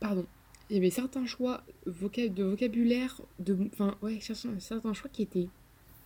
Pardon. 0.00 0.26
Il 0.70 0.76
y 0.76 0.78
avait 0.78 0.90
certains 0.90 1.26
choix 1.26 1.62
voca- 1.86 2.32
de 2.32 2.44
vocabulaire, 2.44 3.20
de, 3.38 3.56
enfin, 3.72 3.94
ouais, 4.02 4.18
certains 4.20 4.58
certains 4.58 4.92
choix 4.94 5.10
qui 5.12 5.22
étaient 5.22 5.48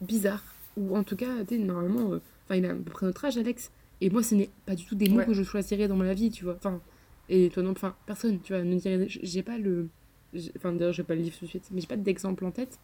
bizarres. 0.01 0.43
Ou 0.76 0.97
en 0.97 1.05
tout 1.05 1.16
cas, 1.16 1.45
tu 1.47 1.59
normalement, 1.59 2.12
euh, 2.12 2.20
enfin, 2.45 2.57
il 2.57 2.66
a 2.66 2.70
à 2.70 2.74
peu 2.74 2.91
près 2.91 3.07
notre 3.07 3.24
âge, 3.24 3.39
Alex. 3.39 3.70
Et 4.01 4.11
moi, 4.11 4.22
ce 4.22 4.34
n'est 4.34 4.51
pas 4.66 4.74
du 4.74 4.84
tout 4.84 4.95
des 4.95 5.09
mots 5.09 5.18
Ouais. 5.18 5.26
que 5.26 5.32
je 5.32 5.43
choisirais 5.43 5.89
dans 5.89 5.97
ma 5.97 6.12
vie, 6.14 6.30
tu 6.30 6.45
vois. 6.45 6.55
Enfin, 6.57 6.80
et 7.28 7.49
toi 7.51 7.62
non, 7.62 7.70
enfin, 7.70 7.95
personne, 8.07 8.41
tu 8.41 8.53
vois, 8.53 8.62
ne 8.62 8.76
dirait. 8.78 9.07
J'ai 9.09 9.43
pas 9.43 9.57
le. 9.57 9.89
Enfin, 10.57 10.72
d'ailleurs, 10.72 10.93
j'ai 10.93 11.03
pas 11.05 11.14
le 11.14 11.22
livre 11.22 11.37
tout 11.39 11.45
de 11.47 11.51
suite, 11.51 11.68
mais 11.72 11.80
j'ai 11.80 11.87
pas 11.87 11.97
d'exemple 11.97 12.45
en 12.45 12.51
tête. 12.51 12.78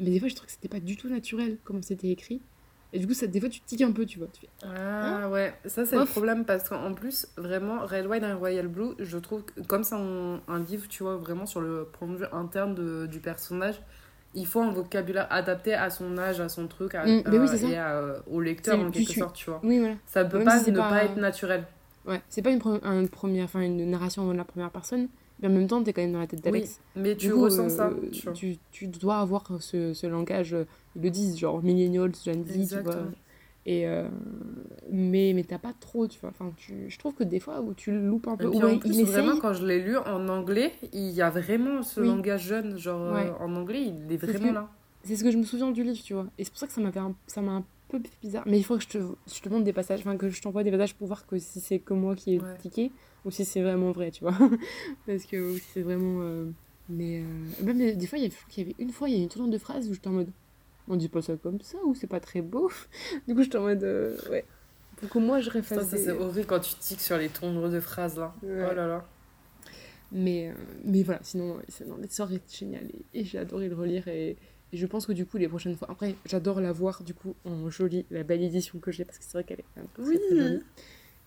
Mais 0.00 0.10
des 0.10 0.18
fois, 0.18 0.28
je 0.28 0.34
trouve 0.34 0.46
que 0.46 0.52
c'était 0.52 0.68
pas 0.68 0.80
du 0.80 0.96
tout 0.96 1.08
naturel 1.08 1.58
comment 1.64 1.82
c'était 1.82 2.08
écrit. 2.10 2.40
Et 2.92 2.98
du 3.00 3.06
coup, 3.08 3.14
ça, 3.14 3.26
des 3.26 3.40
fois, 3.40 3.48
tu 3.48 3.60
tiques 3.60 3.80
un 3.82 3.90
peu, 3.90 4.06
tu 4.06 4.18
vois. 4.20 4.28
Tu 4.32 4.42
fais, 4.42 4.48
Ah 4.62 5.28
ouais, 5.28 5.52
ça 5.66 5.84
c'est 5.84 5.96
le 5.96 6.04
problème 6.04 6.44
parce 6.44 6.68
qu'en 6.68 6.94
plus, 6.94 7.26
vraiment, 7.36 7.80
Red, 7.84 8.06
White 8.06 8.22
and 8.22 8.38
Royal 8.38 8.68
Blue, 8.68 8.92
je 9.00 9.18
trouve 9.18 9.42
que 9.44 9.60
comme 9.62 9.82
c'est 9.82 9.96
un, 9.96 10.40
un 10.46 10.58
livre, 10.60 10.86
tu 10.88 11.02
vois, 11.02 11.16
vraiment 11.16 11.46
sur 11.46 11.60
le 11.60 11.88
point 11.92 12.06
de 12.08 12.16
vue 12.16 12.26
interne 12.32 12.74
de- 12.74 13.06
du 13.06 13.18
personnage, 13.18 13.80
il 14.36 14.46
faut 14.46 14.60
un 14.60 14.70
vocabulaire 14.72 15.26
adapté 15.30 15.74
à 15.74 15.90
son 15.90 16.18
âge, 16.18 16.40
à 16.40 16.48
son 16.48 16.68
truc, 16.68 16.94
à, 16.94 17.04
Mm, 17.06 17.22
mais 17.30 17.38
oui, 17.38 17.48
et 17.72 17.76
à, 17.76 17.96
euh, 17.98 18.18
au 18.30 18.40
lecteur 18.40 18.78
en 18.78 18.90
quelque 18.90 19.12
su- 19.12 19.18
sorte, 19.20 19.34
tu 19.36 19.50
vois. 19.50 19.60
Oui, 19.64 19.78
voilà. 19.80 19.94
Ça 20.06 20.24
peut 20.24 20.38
Même 20.38 20.46
pas 20.46 20.58
si 20.60 20.70
ne 20.70 20.76
pas- 20.78 20.88
pas 20.90 21.04
être 21.04 21.16
naturel. 21.16 21.64
Ouais, 22.06 22.20
c'est 22.28 22.42
pas 22.42 22.50
une, 22.50 22.58
pre- 22.58 22.84
une 22.84 23.08
première, 23.08 23.44
enfin, 23.46 23.60
une 23.62 23.90
narration 23.90 24.30
de 24.30 24.36
la 24.36 24.44
première 24.44 24.70
personne, 24.70 25.08
mais 25.48 25.56
en 25.56 25.58
même 25.60 25.68
temps, 25.68 25.82
t'es 25.82 25.92
quand 25.92 26.02
même 26.02 26.12
dans 26.12 26.20
la 26.20 26.26
tête 26.26 26.40
Oui, 26.44 26.52
d'Alex. 26.52 26.80
mais 26.96 27.14
Du 27.14 27.26
tu 27.26 27.32
coup, 27.32 27.42
ressens 27.42 27.66
euh, 27.66 27.68
ça, 27.68 27.92
tu 28.12 28.22
vois. 28.24 28.32
tu, 28.32 28.56
tu 28.70 28.86
dois 28.86 29.18
avoir 29.18 29.44
ce, 29.60 29.94
ce 29.94 30.06
langage, 30.06 30.54
euh, 30.54 30.64
ils 30.96 31.02
le 31.02 31.10
disent, 31.10 31.38
genre 31.38 31.62
millennials, 31.62 32.12
Gen 32.24 32.44
Z, 32.44 32.68
tu 32.68 32.80
vois. 32.80 32.94
Et 33.66 33.86
euh, 33.88 34.06
mais 34.90 35.32
mais 35.34 35.42
t'as 35.44 35.58
pas 35.58 35.72
trop, 35.78 36.06
tu 36.06 36.20
vois. 36.20 36.28
Enfin, 36.30 36.52
tu, 36.56 36.90
je 36.90 36.98
trouve 36.98 37.14
que 37.14 37.24
des 37.24 37.40
fois 37.40 37.60
où 37.62 37.72
tu 37.72 37.92
le 37.92 38.06
loupes 38.06 38.28
un 38.28 38.36
peu, 38.36 38.46
ou 38.48 38.60
en 38.62 38.78
plus, 38.78 38.90
il 38.90 39.00
essaye. 39.00 39.12
vraiment, 39.24 39.40
quand 39.40 39.54
je 39.54 39.66
l'ai 39.66 39.80
lu 39.80 39.96
en 39.96 40.28
anglais, 40.28 40.72
il 40.92 41.10
y 41.10 41.22
a 41.22 41.30
vraiment 41.30 41.82
ce 41.82 42.00
Oui. 42.00 42.08
langage 42.08 42.44
jeune. 42.46 42.76
Genre, 42.76 43.00
euh, 43.00 43.30
en 43.40 43.54
anglais, 43.56 43.82
il 43.86 44.12
est 44.12 44.16
vraiment 44.18 44.52
là. 44.52 44.68
C'est 45.02 45.16
ce 45.16 45.24
que 45.24 45.30
je 45.30 45.36
me 45.38 45.44
souviens 45.44 45.70
du 45.70 45.82
livre, 45.82 46.02
tu 46.02 46.14
vois. 46.14 46.26
Et 46.38 46.44
c'est 46.44 46.50
pour 46.50 46.58
ça 46.58 46.66
que 46.66 46.72
ça 46.72 46.80
un- 46.80 47.14
ça 47.26 47.40
m'a 47.40 47.62
peu 48.00 48.08
bizarre. 48.22 48.44
Mais 48.46 48.58
il 48.58 48.62
faut 48.64 48.76
que 48.76 48.82
je 48.82 48.88
te, 48.88 48.98
je 48.98 49.40
te 49.40 49.48
montre 49.48 49.64
des 49.64 49.72
passages, 49.72 50.00
enfin 50.00 50.16
que 50.16 50.28
je 50.28 50.40
t'envoie 50.42 50.62
des 50.64 50.70
passages 50.70 50.94
pour 50.94 51.06
voir 51.06 51.26
que 51.26 51.38
si 51.38 51.60
c'est 51.60 51.78
que 51.78 51.94
moi 51.94 52.14
qui 52.16 52.34
ai 52.34 52.40
Ouais. 52.40 52.56
tiqué 52.60 52.92
ou 53.24 53.30
si 53.30 53.44
c'est 53.44 53.62
vraiment 53.62 53.92
vrai, 53.92 54.10
tu 54.10 54.24
vois. 54.24 54.36
Parce 55.06 55.24
que 55.24 55.56
c'est 55.72 55.82
vraiment. 55.82 56.20
euh, 56.22 56.46
Mais 56.88 57.20
euh, 57.22 57.64
même 57.64 57.78
des, 57.78 57.94
des 57.96 58.06
fois, 58.06 58.18
il 58.18 58.24
y, 58.56 58.60
avait 58.60 58.74
une 58.78 58.90
fois, 58.90 59.08
il 59.08 59.16
y 59.16 59.20
a 59.20 59.22
une 59.22 59.28
tournure 59.28 59.52
de 59.52 59.58
phrase 59.58 59.88
où 59.88 59.94
j'étais 59.94 60.08
en 60.08 60.12
mode. 60.12 60.30
On 60.88 60.96
dit 60.96 61.08
pas 61.08 61.22
ça 61.22 61.34
comme 61.36 61.60
ça 61.62 61.78
ou 61.84 61.94
c'est 61.94 62.06
pas 62.06 62.20
très 62.20 62.42
beau? 62.42 62.70
du 63.28 63.34
coup, 63.34 63.42
j'étais 63.42 63.56
en 63.58 63.62
mode. 63.62 63.82
euh, 63.84 64.16
ouais. 64.30 64.44
Pour 64.96 65.08
que 65.08 65.18
moi 65.18 65.40
je 65.40 65.50
Ça, 65.50 65.58
refasse. 65.58 65.88
ça, 65.88 65.96
des- 65.96 66.02
c'est 66.04 66.12
horrible 66.12 66.46
quand 66.46 66.60
tu 66.60 66.74
tiques 66.74 67.00
sur 67.00 67.16
les 67.16 67.28
tournures 67.28 67.70
de 67.70 67.80
phrases 67.80 68.18
là. 68.18 68.34
Ouais. 68.42 68.68
Oh 68.70 68.74
là 68.74 68.86
là. 68.86 69.04
Mais, 70.12 70.50
euh, 70.50 70.54
mais 70.84 71.02
voilà, 71.02 71.20
sinon, 71.22 71.58
l'histoire 72.00 72.32
est 72.32 72.56
géniale 72.56 72.88
et, 73.14 73.20
et 73.20 73.24
j'ai 73.24 73.38
adoré 73.38 73.68
le 73.68 73.74
relire 73.74 74.06
et, 74.08 74.36
et 74.74 74.76
je 74.76 74.86
pense 74.86 75.06
que 75.06 75.12
du 75.12 75.24
coup, 75.24 75.36
les 75.36 75.46
prochaines 75.46 75.76
fois. 75.76 75.88
Après, 75.88 76.16
j'adore 76.26 76.60
la 76.60 76.72
voir 76.72 77.04
du 77.04 77.14
coup 77.14 77.36
en 77.44 77.70
jolie, 77.70 78.04
la 78.10 78.24
belle 78.24 78.42
édition 78.42 78.80
que 78.80 78.90
j'ai 78.90 79.04
parce 79.04 79.18
que 79.18 79.24
c'est 79.24 79.34
vrai 79.34 79.44
qu'elle 79.44 79.60
est 79.60 79.64
très, 79.94 80.02
Oui. 80.04 80.18
très 80.18 80.36
jolie. 80.36 80.62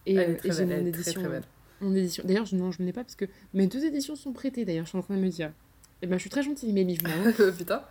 Et, 0.06 0.20
euh, 0.20 0.36
et 0.43 0.52
j'ai 0.52 0.66
mon 0.66 0.86
édition. 0.86 1.22
très 1.22 1.30
belle. 1.30 1.43
mon 1.80 1.95
édition. 1.95 2.26
D'ailleurs, 2.28 2.45
je, 2.45 2.58
non, 2.58 2.74
je 2.74 2.82
ne 2.82 2.88
l'ai 2.88 2.91
pas 2.91 3.06
parce 3.06 3.16
que 3.16 3.24
mes 3.54 3.68
deux 3.68 3.86
éditions 3.86 4.18
sont 4.18 4.34
prêtées 4.34 4.66
d'ailleurs, 4.66 4.84
je 4.84 4.89
suis 4.89 4.98
en 4.98 5.02
train 5.02 5.16
de 5.16 5.22
me 5.22 5.30
dire. 5.30 5.54
Et 6.02 6.08
ben, 6.08 6.18
je 6.18 6.22
suis 6.22 6.30
très 6.30 6.43
gentille, 6.43 6.74
mes 6.74 6.84
livres, 6.84 7.06
hein. 7.08 7.32
Putain. 7.58 7.84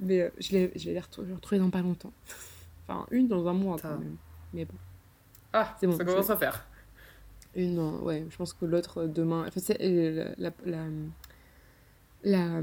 mais 0.00 0.22
euh, 0.22 0.30
je, 0.38 0.52
vais 0.52 0.72
les 0.74 1.00
retrouver, 1.00 1.58
dans 1.58 1.68
pas 1.68 1.82
longtemps. 1.82 2.12
Enfin, 2.88 3.04
une 3.10 3.28
dans 3.28 3.46
un 3.46 3.52
mois 3.52 3.76
quand 3.80 3.90
même. 3.98 4.16
Mais 4.54 4.64
bon. 4.64 4.74
Ah, 5.52 5.76
C'est 5.78 5.86
bon, 5.86 5.98
ça 5.98 6.04
commence 6.06 6.30
à 6.30 6.36
faire. 6.38 6.66
Une, 7.54 7.78
ouais, 7.78 8.24
je 8.30 8.36
pense 8.38 8.54
que 8.54 8.64
l'autre 8.64 9.02
euh, 9.02 9.06
demain. 9.06 9.44
Enfin, 9.46 9.60
c'est 9.62 9.76
euh, 9.82 10.32
la. 10.38 10.50
la, 10.64 10.86
la, 12.24 12.60
la- 12.60 12.62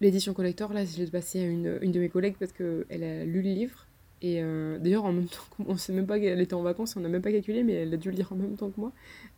L'édition 0.00 0.32
collector, 0.34 0.72
là, 0.72 0.84
je 0.84 0.96
l'ai 0.98 1.10
passé 1.10 1.40
à 1.40 1.46
une, 1.46 1.78
une 1.82 1.92
de 1.92 2.00
mes 2.00 2.08
collègues 2.08 2.36
parce 2.38 2.52
qu'elle 2.52 3.04
a 3.04 3.24
lu 3.24 3.42
le 3.42 3.50
livre. 3.50 3.86
Et 4.22 4.42
euh, 4.42 4.78
d'ailleurs, 4.78 5.04
en 5.04 5.12
même 5.12 5.26
temps, 5.28 5.42
on 5.66 5.76
sait 5.76 5.92
même 5.92 6.06
pas 6.06 6.18
qu'elle 6.18 6.40
était 6.40 6.54
en 6.54 6.62
vacances, 6.62 6.96
on 6.96 7.00
n'a 7.00 7.08
même 7.08 7.22
pas 7.22 7.32
calculé, 7.32 7.62
mais 7.62 7.74
elle 7.74 7.94
a 7.94 7.96
dû 7.96 8.10
le 8.10 8.16
lire 8.16 8.32
en 8.32 8.36
même 8.36 8.56
temps 8.56 8.70
que 8.70 8.80
moi. 8.80 8.92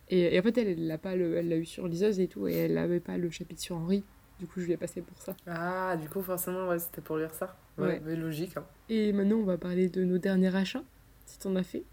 Et, 0.09 0.35
et 0.35 0.39
en 0.39 0.43
fait, 0.43 0.57
elle 0.57 0.87
l'a 0.87 0.97
pas 0.97 1.15
le- 1.15 1.35
elle 1.37 1.49
l'a 1.49 1.57
eu 1.57 1.65
sur 1.65 1.87
liseuse 1.87 2.19
et 2.19 2.27
tout, 2.27 2.47
et 2.47 2.53
elle 2.53 2.77
avait 2.77 2.99
pas 2.99 3.17
le 3.17 3.29
chapitre 3.29 3.61
sur 3.61 3.75
Henri. 3.77 4.03
Du 4.39 4.47
coup, 4.47 4.59
je 4.61 4.65
lui 4.65 4.73
ai 4.73 4.77
passé 4.77 5.01
pour 5.01 5.17
ça. 5.21 5.35
Ah, 5.47 5.95
du 6.01 6.09
coup, 6.09 6.21
forcément, 6.21 6.67
ouais, 6.67 6.79
c'était 6.79 7.01
pour 7.01 7.17
lire 7.17 7.33
ça. 7.33 7.55
Ouais, 7.77 7.85
Ouais. 7.85 8.01
mais 8.05 8.15
logique. 8.15 8.57
Hein. 8.57 8.65
Et 8.89 9.13
maintenant, 9.13 9.37
on 9.37 9.43
va 9.45 9.57
parler 9.57 9.89
de 9.89 10.03
nos 10.03 10.17
derniers 10.17 10.53
achats, 10.55 10.83
si 11.25 11.39
t'en 11.39 11.55
as 11.55 11.63
fait. 11.63 11.83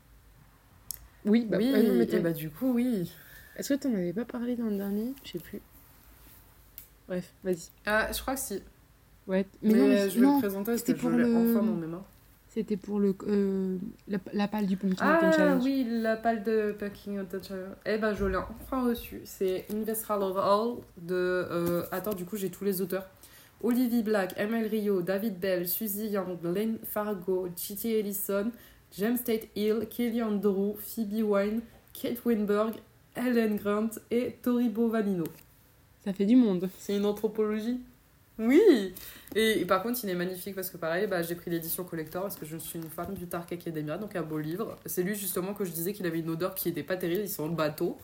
Oui, 1.24 1.46
bah, 1.48 1.58
oui, 1.58 1.70
ah 1.74 1.82
non, 1.82 1.94
mais 1.94 2.04
et 2.04 2.18
bah 2.18 2.32
du 2.32 2.50
coup, 2.50 2.72
oui. 2.72 3.12
Est-ce 3.56 3.74
que 3.74 3.78
t'en 3.78 3.92
avais 3.94 4.12
pas 4.12 4.24
parlé 4.24 4.56
dans 4.56 4.66
le 4.66 4.76
dernier? 4.76 5.12
Je 5.24 5.32
sais 5.32 5.38
plus. 5.38 5.60
Bref, 7.10 7.34
vas-y. 7.44 7.68
Ah, 7.84 8.08
je 8.12 8.20
crois 8.22 8.34
que 8.34 8.40
si. 8.40 8.62
Ouais, 9.26 9.44
Mais, 9.62 9.72
mais, 9.74 9.78
non, 9.78 9.88
mais 9.88 10.08
je 10.10 10.18
vais 10.20 10.26
non, 10.26 10.34
le 10.36 10.40
présenter 10.40 10.64
parce 10.72 10.78
c'était 10.78 10.92
que 10.94 10.98
je 10.98 11.02
pour 11.02 11.10
l'ai 11.10 11.24
le- 11.24 11.36
enfin 11.36 11.62
dans 11.66 11.74
mes 11.74 11.86
mains. 11.86 12.04
c'était 12.48 12.76
pour 12.76 12.98
le 13.00 13.14
euh, 13.28 13.76
la, 14.08 14.18
la 14.32 14.48
palle 14.48 14.66
du 14.66 14.76
Pumpkin 14.76 14.96
Ah 15.04 15.30
Challenge. 15.36 15.62
oui, 15.62 15.86
la 15.88 16.16
palle 16.16 16.42
de 16.42 16.72
of 16.72 17.28
the 17.28 17.44
Challenge. 17.46 17.74
Eh 17.84 17.98
ben, 17.98 18.14
je 18.14 18.24
l'ai 18.24 18.36
enfin 18.38 18.86
reçu. 18.86 19.20
C'est 19.24 19.66
Investral 19.74 20.22
of 20.22 20.36
All 20.38 20.76
de. 21.02 21.14
euh, 21.14 21.82
Attends, 21.92 22.14
du 22.14 22.24
coup, 22.24 22.36
j'ai 22.36 22.48
tous 22.50 22.64
les 22.64 22.80
auteurs. 22.80 23.06
Olivier 23.62 24.02
Black, 24.02 24.32
ML 24.38 24.66
Rio, 24.68 25.02
David 25.02 25.38
Bell, 25.38 25.68
Suzy 25.68 26.06
Young, 26.08 26.38
Lane 26.42 26.78
Fargo, 26.84 27.46
Chitty 27.54 27.92
Ellison, 27.94 28.50
James 28.96 29.18
Tate 29.22 29.48
Hill, 29.54 29.86
Kelly 29.90 30.22
Andrew, 30.22 30.74
Phoebe 30.78 31.22
Wine, 31.22 31.60
Kate 31.92 32.24
Winberg, 32.24 32.74
Ellen 33.14 33.56
Grant 33.56 33.90
et 34.10 34.38
Tori 34.42 34.70
Bovanino. 34.70 35.24
Ça 36.04 36.12
fait 36.12 36.26
du 36.26 36.36
monde. 36.36 36.68
C'est 36.78 36.96
une 36.96 37.04
anthropologie 37.04 37.78
Oui 38.38 38.94
et, 39.34 39.60
et 39.60 39.64
par 39.66 39.82
contre, 39.82 40.00
il 40.02 40.10
est 40.10 40.14
magnifique 40.14 40.54
parce 40.54 40.70
que 40.70 40.76
pareil, 40.76 41.06
bah, 41.06 41.22
j'ai 41.22 41.34
pris 41.34 41.50
l'édition 41.50 41.84
collector 41.84 42.22
parce 42.22 42.36
que 42.36 42.46
je 42.46 42.56
suis 42.56 42.78
une 42.78 42.88
fan 42.88 43.12
du 43.14 43.26
Dark 43.26 43.52
Academia, 43.52 43.98
donc 43.98 44.16
un 44.16 44.22
beau 44.22 44.38
livre. 44.38 44.76
C'est 44.86 45.02
lui 45.02 45.14
justement 45.14 45.54
que 45.54 45.64
je 45.64 45.70
disais 45.70 45.92
qu'il 45.92 46.06
avait 46.06 46.20
une 46.20 46.30
odeur 46.30 46.54
qui 46.54 46.68
était 46.68 46.82
pas 46.82 46.96
terrible, 46.96 47.22
ils 47.22 47.28
sont 47.28 47.46
le 47.48 47.54
bateau. 47.54 47.98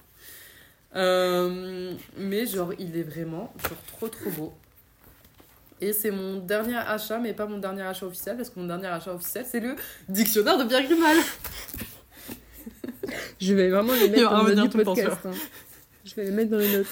Euh, 0.95 1.93
mais 2.17 2.47
genre, 2.47 2.73
il 2.79 2.97
est 2.97 3.03
vraiment 3.03 3.53
genre, 3.63 3.79
trop 3.87 4.09
trop 4.09 4.31
beau. 4.31 4.53
Et 5.81 5.93
c'est 5.93 6.11
mon 6.11 6.39
dernier 6.39 6.77
achat, 6.77 7.19
mais 7.19 7.35
pas 7.35 7.47
mon 7.47 7.59
dernier 7.59 7.83
achat 7.83 8.07
officiel, 8.07 8.37
parce 8.37 8.49
que 8.49 8.59
mon 8.59 8.67
dernier 8.67 8.87
achat 8.87 9.13
officiel, 9.13 9.45
c'est 9.47 9.61
le 9.61 9.77
dictionnaire 10.09 10.57
de 10.59 10.65
Pierre 10.65 10.85
Grimal. 10.85 11.17
Je 13.41 13.53
vais 13.55 13.69
vraiment 13.69 13.93
les 13.93 14.07
Il 14.07 14.13
mettre 14.13 14.31
dans 14.31 14.43
le 14.45 14.55
le 14.55 14.85
podcast. 14.85 15.19
hein. 15.25 15.33
Je 16.05 16.15
vais 16.15 16.25
les 16.25 16.31
mettre 16.31 16.51
dans 16.51 16.59
les 16.59 16.79
notes. 16.79 16.87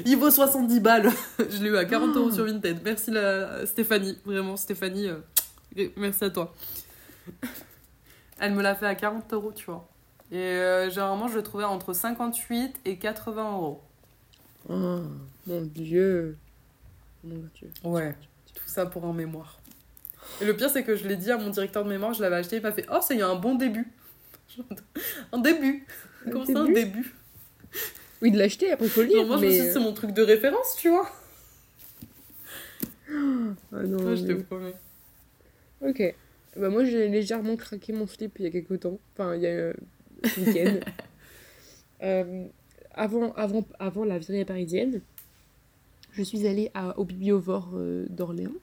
Ah. 0.00 0.02
Il 0.06 0.16
vaut 0.16 0.30
70 0.30 0.80
balles. 0.80 1.10
Je 1.38 1.62
l'ai 1.62 1.70
eu 1.70 1.76
à 1.76 1.84
40 1.84 2.16
euros 2.16 2.30
sur 2.30 2.44
Vinted. 2.44 2.80
Merci 2.84 3.10
la... 3.10 3.66
Stéphanie. 3.66 4.18
Vraiment, 4.24 4.56
Stéphanie, 4.56 5.08
euh, 5.08 5.88
merci 5.96 6.24
à 6.24 6.30
toi. 6.30 6.54
Elle 8.38 8.54
me 8.54 8.62
l'a 8.62 8.74
fait 8.74 8.86
à 8.86 8.94
40 8.94 9.32
euros, 9.34 9.52
tu 9.52 9.66
vois. 9.66 9.88
Et 10.32 10.38
euh, 10.38 10.88
généralement, 10.90 11.28
je 11.28 11.36
le 11.36 11.42
trouvais 11.42 11.64
entre 11.64 11.92
58 11.92 12.80
et 12.84 12.96
80 12.96 13.52
euros. 13.52 13.82
Oh, 14.68 15.00
mon 15.46 15.62
dieu. 15.62 16.36
Mon 17.24 17.42
dieu. 17.54 17.70
Ouais. 17.84 18.14
Tout 18.54 18.62
ça 18.66 18.86
pour 18.86 19.04
un 19.04 19.12
mémoire. 19.12 19.58
Et 20.40 20.44
le 20.44 20.56
pire, 20.56 20.70
c'est 20.70 20.84
que 20.84 20.96
je 20.96 21.06
l'ai 21.08 21.16
dit 21.16 21.30
à 21.30 21.36
mon 21.36 21.50
directeur 21.50 21.84
de 21.84 21.88
mémoire, 21.88 22.14
je 22.14 22.22
l'avais 22.22 22.36
acheté, 22.36 22.56
il 22.56 22.62
m'a 22.62 22.72
fait 22.72 22.86
Oh, 22.90 22.98
c'est 23.02 23.20
un 23.20 23.34
bon 23.34 23.54
début. 23.54 23.90
Un 25.32 25.38
début. 25.38 25.86
Un 26.26 26.30
Comment 26.30 26.44
ça, 26.44 26.58
un 26.58 26.64
début? 26.64 27.14
Oui, 28.22 28.30
de 28.30 28.38
l'acheter, 28.38 28.70
après 28.70 28.86
il 28.86 28.90
faut 28.90 29.00
le 29.02 29.06
lire. 29.08 29.18
Genre, 29.18 29.26
Moi, 29.28 29.36
je 29.38 29.42
me 29.42 29.48
mais... 29.48 29.54
suis 29.54 29.62
dit, 29.66 29.72
c'est 29.72 29.80
mon 29.80 29.92
truc 29.92 30.12
de 30.12 30.22
référence, 30.22 30.76
tu 30.78 30.88
vois. 30.90 31.08
Ah 33.72 33.82
non, 33.82 34.14
je 34.14 34.24
te 34.24 34.32
promets. 34.42 34.74
Ok. 35.82 36.14
Bah 36.56 36.68
moi 36.68 36.84
j'ai 36.84 37.08
légèrement 37.08 37.54
craqué 37.56 37.92
mon 37.92 38.06
slip 38.08 38.36
il 38.38 38.44
y 38.44 38.48
a 38.48 38.50
quelques 38.50 38.80
temps. 38.80 38.98
Enfin 39.14 39.34
il 39.36 39.42
y 39.42 39.46
a 39.46 39.50
euh, 39.50 39.72
ce 40.24 40.40
week-end. 40.40 40.80
Euh, 42.02 42.46
avant, 42.94 43.34
avant, 43.34 43.62
avant 43.78 44.04
la 44.06 44.18
virée 44.18 44.46
parisienne, 44.46 45.02
je 46.12 46.22
suis 46.22 46.46
allée 46.46 46.70
à, 46.72 46.98
au 46.98 47.04
Bibliovore 47.04 47.72
euh, 47.74 48.06
d'Orléans. 48.08 48.54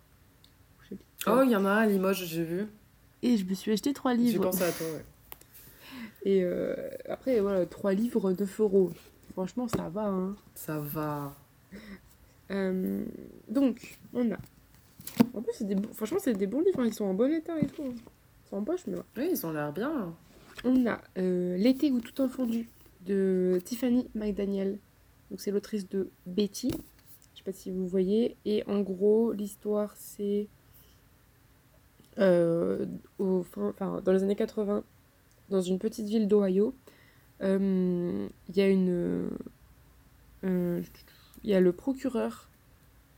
Je. 0.89 0.95
Oh, 1.27 1.41
il 1.45 1.51
y 1.51 1.55
en 1.55 1.63
a 1.65 1.69
un 1.69 1.77
à 1.83 1.85
Limoges, 1.85 2.25
j'ai 2.25 2.43
vu. 2.43 2.65
Et 3.21 3.37
je 3.37 3.45
me 3.45 3.53
suis 3.53 3.71
acheté 3.71 3.93
trois 3.93 4.15
J'ai 4.15 4.21
livres. 4.21 4.41
pensé 4.45 4.63
à 4.63 4.71
toi, 4.71 4.87
ouais. 4.87 5.05
Et 6.23 6.43
euh, 6.43 6.73
après 7.07 7.39
voilà, 7.39 7.67
trois 7.67 7.93
livres 7.93 8.31
9 8.31 8.59
euros. 8.59 8.91
Franchement 9.37 9.67
ça 9.67 9.87
va 9.89 10.07
hein. 10.07 10.35
Ça 10.55 10.79
va. 10.79 11.31
Euh, 12.49 13.05
donc, 13.47 13.99
on 14.11 14.31
a. 14.31 14.37
En 15.35 15.43
plus, 15.43 15.51
c'est 15.53 15.67
des 15.67 15.75
bons- 15.75 15.93
franchement, 15.93 16.17
c'est 16.19 16.33
des 16.33 16.47
bons 16.47 16.61
livres, 16.61 16.79
hein, 16.79 16.85
ils 16.87 16.93
sont 16.93 17.05
en 17.05 17.13
bon 17.13 17.31
état 17.31 17.59
et 17.59 17.67
tout. 17.67 17.83
hein. 17.83 17.93
Ils 17.93 18.49
sont 18.49 18.55
en 18.57 18.63
poche, 18.63 18.87
mais 18.87 18.95
ouais. 18.95 19.03
Oui, 19.15 19.27
ils 19.33 19.45
ont 19.45 19.51
l'air 19.51 19.71
bien. 19.71 20.11
On 20.63 20.87
a 20.87 20.99
euh, 21.19 21.55
L'été 21.55 21.91
où 21.91 21.99
tout 22.01 22.19
enfondu 22.19 22.67
de 23.05 23.61
Tiffany 23.63 24.07
McDaniel. 24.15 24.79
Donc, 25.29 25.39
c'est 25.39 25.51
l'autrice 25.51 25.87
de 25.87 26.09
Betty. 26.25 26.71
Je 26.71 27.37
sais 27.37 27.43
pas 27.45 27.51
si 27.51 27.69
vous 27.69 27.85
voyez. 27.85 28.37
Et 28.45 28.63
en 28.65 28.79
gros, 28.81 29.33
l'histoire, 29.33 29.93
c'est. 29.97 30.47
euh, 32.17 32.85
au 33.19 33.43
fin- 33.43 33.69
enfin, 33.69 34.01
dans 34.03 34.13
les 34.13 34.23
années 34.23 34.35
80, 34.35 34.83
dans 35.49 35.61
une 35.61 35.77
petite 35.77 36.07
ville 36.07 36.27
d'Ohio, 36.27 36.73
il 37.41 38.55
y 38.55 38.61
a 38.61 38.67
une. 38.67 39.29
euh, 40.43 40.81
il 41.43 41.49
y 41.49 41.53
a 41.53 41.59
le 41.59 41.71
procureur 41.71 42.49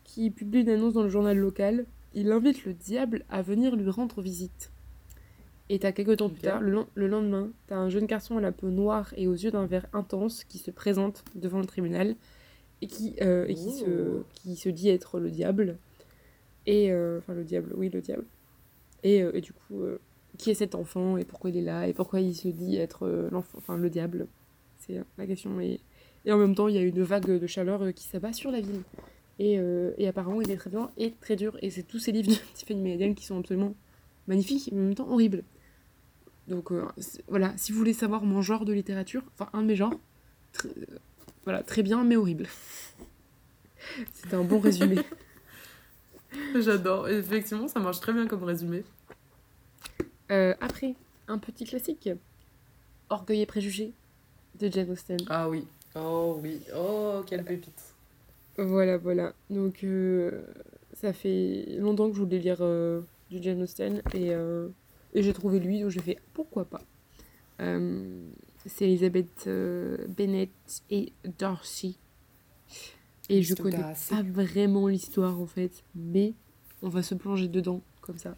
qui 0.03 0.29
publie 0.31 0.61
une 0.61 0.69
annonce 0.69 0.93
dans 0.93 1.03
le 1.03 1.09
journal 1.09 1.37
local. 1.37 1.85
Il 2.13 2.31
invite 2.31 2.65
le 2.65 2.73
diable 2.73 3.23
à 3.29 3.41
venir 3.41 3.75
lui 3.75 3.89
rendre 3.89 4.21
visite. 4.21 4.71
Et 5.71 5.77
t'as 5.77 5.91
quelques 5.91 6.17
temps 6.17 6.29
plus 6.29 6.41
tard, 6.41 6.61
le, 6.61 6.71
len- 6.71 6.85
le 6.95 7.07
lendemain, 7.07 7.51
t'as 7.67 7.75
un 7.77 7.89
jeune 7.89 8.07
garçon 8.07 8.37
à 8.37 8.41
la 8.41 8.51
peau 8.51 8.69
noire 8.69 9.13
et 9.15 9.27
aux 9.27 9.33
yeux 9.35 9.51
d'un 9.51 9.67
verre 9.67 9.85
intense 9.93 10.43
qui 10.43 10.57
se 10.57 10.71
présente 10.71 11.23
devant 11.35 11.59
le 11.59 11.65
tribunal 11.67 12.15
et 12.81 12.87
qui, 12.87 13.15
euh, 13.21 13.45
et 13.47 13.53
qui, 13.53 13.71
se, 13.73 13.85
Oh. 13.85 14.23
qui 14.33 14.55
se 14.55 14.69
dit 14.69 14.89
être 14.89 15.19
le 15.19 15.29
diable. 15.29 15.77
Et. 16.65 16.91
euh, 16.91 17.19
Enfin, 17.19 17.33
le 17.35 17.43
diable, 17.43 17.71
oui, 17.75 17.89
le 17.89 18.01
diable. 18.01 18.25
Et, 19.03 19.21
euh, 19.21 19.31
et 19.35 19.41
du 19.41 19.53
coup, 19.53 19.83
euh, 19.83 19.99
qui 20.39 20.49
est 20.49 20.55
cet 20.55 20.73
enfant 20.73 21.17
et 21.17 21.25
pourquoi 21.25 21.51
il 21.51 21.57
est 21.57 21.61
là 21.61 21.87
et 21.87 21.93
pourquoi 21.93 22.19
il 22.21 22.33
se 22.35 22.47
dit 22.47 22.77
être 22.77 23.05
euh, 23.05 23.29
l'enfant, 23.31 23.57
enfin, 23.59 23.77
le 23.77 23.89
diable 23.91 24.25
C'est 24.79 24.97
euh, 24.97 25.03
la 25.19 25.27
question. 25.27 25.59
Et, 25.61 25.79
et 26.25 26.31
en 26.31 26.37
même 26.37 26.55
temps, 26.55 26.67
il 26.67 26.73
y 26.75 26.77
a 26.79 26.81
une 26.81 27.03
vague 27.03 27.27
de 27.39 27.45
chaleur 27.47 27.83
euh, 27.83 27.91
qui 27.91 28.05
s'abat 28.05 28.33
sur 28.33 28.49
la 28.49 28.61
ville. 28.61 28.81
Et, 29.37 29.57
et 29.97 30.07
apparemment, 30.09 30.41
il 30.41 30.51
est 30.51 30.57
très 30.57 30.69
bien 30.69 30.89
et 30.97 31.13
très 31.21 31.37
dur. 31.37 31.57
Et 31.61 31.69
c'est 31.69 31.83
tous 31.83 31.99
ces 31.99 32.11
livres 32.11 32.29
de 32.31 32.35
Tiffany 32.55 32.81
Median 32.81 33.13
qui 33.13 33.25
sont 33.25 33.39
absolument 33.39 33.73
magnifiques 34.27 34.69
mais 34.73 34.79
en 34.79 34.83
même 34.85 34.95
temps 34.95 35.09
horribles. 35.09 35.43
Donc 36.49 36.71
c'est- 36.97 37.23
voilà, 37.29 37.53
si 37.55 37.71
vous 37.71 37.77
voulez 37.77 37.93
savoir 37.93 38.23
mon 38.23 38.41
genre 38.41 38.65
de 38.65 38.73
littérature, 38.73 39.21
enfin 39.33 39.49
un 39.53 39.61
de 39.61 39.67
mes 39.67 39.75
genres, 39.77 39.93
voilà, 41.45 41.63
très 41.63 41.83
bien 41.83 42.03
mais 42.03 42.17
horrible. 42.17 42.47
C'était 44.13 44.35
un 44.35 44.43
bon 44.43 44.59
résumé. 44.59 44.97
J'adore. 46.59 47.07
Effectivement, 47.07 47.67
ça 47.69 47.79
marche 47.79 47.99
très 48.01 48.11
bien 48.13 48.27
comme 48.27 48.43
résumé. 48.43 48.83
Euh, 50.31 50.53
après, 50.61 50.95
un 51.27 51.37
petit 51.37 51.65
classique. 51.65 52.09
Orgueil 53.09 53.41
et 53.41 53.45
préjugés 53.45 53.91
de 54.59 54.71
Jane 54.71 54.91
Austen. 54.91 55.17
Ah 55.29 55.49
oui. 55.49 55.65
Oh 55.95 56.39
oui. 56.43 56.61
Oh, 56.75 57.23
quelle 57.25 57.43
pépite. 57.43 57.93
Voilà, 58.57 58.97
voilà. 58.97 59.33
Donc, 59.49 59.83
euh, 59.83 60.41
ça 60.93 61.13
fait 61.13 61.65
longtemps 61.79 62.09
que 62.09 62.15
je 62.15 62.21
voulais 62.21 62.39
lire 62.39 62.57
euh, 62.61 63.01
du 63.31 63.41
Jane 63.41 63.61
Austen 63.63 64.01
et, 64.13 64.31
euh, 64.31 64.67
et 65.13 65.23
j'ai 65.23 65.33
trouvé 65.33 65.59
lui, 65.59 65.81
donc 65.81 65.89
j'ai 65.89 66.01
fait 66.01 66.19
pourquoi 66.33 66.65
pas. 66.65 66.81
C'est 68.65 68.85
Elizabeth 68.85 69.45
euh, 69.47 69.97
Bennet 70.07 70.49
et 70.89 71.11
Darcy. 71.37 71.97
Et 73.29 73.41
je 73.41 73.53
connais 73.55 73.77
pas 73.77 74.21
vraiment 74.23 74.87
l'histoire 74.87 75.39
en 75.39 75.45
fait, 75.45 75.83
mais 75.95 76.33
on 76.81 76.89
va 76.89 77.03
se 77.03 77.15
plonger 77.15 77.47
dedans 77.47 77.81
comme 78.01 78.17
ça. 78.17 78.35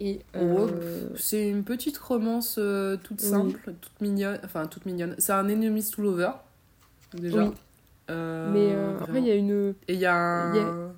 Et 0.00 0.20
euh, 0.34 1.08
C'est 1.16 1.48
une 1.48 1.64
petite 1.64 1.96
romance 1.98 2.56
euh, 2.58 2.96
toute 2.96 3.20
Oui. 3.22 3.28
simple, 3.28 3.74
toute 3.80 4.00
mignonne. 4.00 4.38
Enfin, 4.44 4.66
toute 4.66 4.84
mignonne. 4.86 5.14
C'est 5.18 5.32
un 5.32 5.48
enemies 5.48 5.88
to 5.90 6.02
lover. 6.02 6.32
Déjà. 7.14 7.44
Oui. 7.46 7.54
Euh, 8.10 8.50
mais 8.52 8.72
euh, 8.74 8.98
après, 8.98 9.20
il 9.20 9.26
y 9.26 9.30
a 9.30 9.34
une. 9.34 9.74
Et 9.88 9.94
il 9.94 10.00
y 10.00 10.06
a 10.06 10.14
un. 10.14 10.54
il 10.54 10.56
y 10.58 10.60
a- 10.64 10.88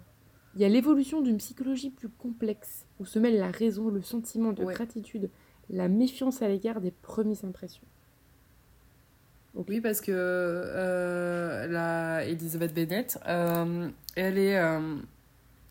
Il 0.57 0.61
y 0.62 0.64
a 0.64 0.68
l'évolution 0.68 1.20
d'une 1.20 1.36
psychologie 1.39 1.91
plus 1.91 2.09
complexe, 2.09 2.84
où 2.99 3.05
se 3.07 3.18
mêlent 3.20 3.39
la 3.39 3.51
raison, 3.51 3.89
le 3.91 4.03
sentiment 4.03 4.53
de 4.53 4.64
Ouais. 4.64 4.74
gratitude, 4.74 5.30
la 5.70 5.86
méfiance 5.89 6.43
à 6.43 6.49
l'égard 6.49 6.80
des 6.80 6.91
premières 6.91 7.45
impressions. 7.45 7.84
Oui, 9.55 9.80
parce 9.80 10.01
que 10.01 10.12
la 11.70 12.24
Elizabeth 12.24 12.74
Bennet, 12.74 13.07
euh, 13.28 13.89
elle 14.16 14.39
est. 14.39 14.59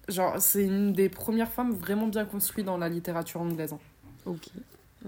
genre, 0.07 0.39
c'est 0.41 0.63
une 0.63 0.93
des 0.93 1.09
premières 1.09 1.51
femmes 1.51 1.71
vraiment 1.73 2.07
bien 2.07 2.25
construites 2.25 2.65
dans 2.65 2.77
la 2.77 2.89
littérature 2.89 3.41
anglaise. 3.41 3.73
hein. 3.73 3.79
Ok. 4.25 4.49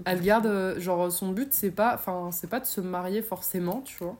Elle 0.04 0.20
garde, 0.22 0.46
euh, 0.46 0.80
genre, 0.80 1.10
son 1.12 1.32
but, 1.32 1.52
c'est 1.52 1.70
pas, 1.72 1.94
enfin, 1.94 2.30
c'est 2.32 2.48
pas 2.48 2.60
de 2.60 2.66
se 2.66 2.80
marier 2.80 3.22
forcément, 3.22 3.80
tu 3.82 3.96
vois. 4.02 4.16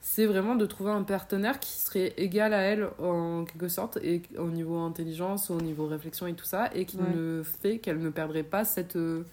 C'est 0.00 0.26
vraiment 0.26 0.54
de 0.54 0.64
trouver 0.66 0.90
un 0.92 1.02
partenaire 1.02 1.58
qui 1.60 1.72
serait 1.72 2.14
égal 2.16 2.54
à 2.54 2.60
elle 2.62 2.88
en 2.98 3.44
quelque 3.44 3.68
sorte, 3.68 3.98
et 4.02 4.22
au 4.38 4.48
niveau 4.48 4.78
intelligence, 4.78 5.50
au 5.50 5.60
niveau 5.60 5.86
réflexion 5.86 6.26
et 6.26 6.34
tout 6.34 6.44
ça, 6.46 6.70
et 6.74 6.86
qui 6.86 6.96
Ouais. 6.98 7.10
ne 7.14 7.42
fait 7.42 7.78
qu'elle 7.78 7.98
ne 7.98 8.08
perdrait 8.08 8.44
pas 8.44 8.64
cette, 8.64 8.96
euh, 8.96 9.24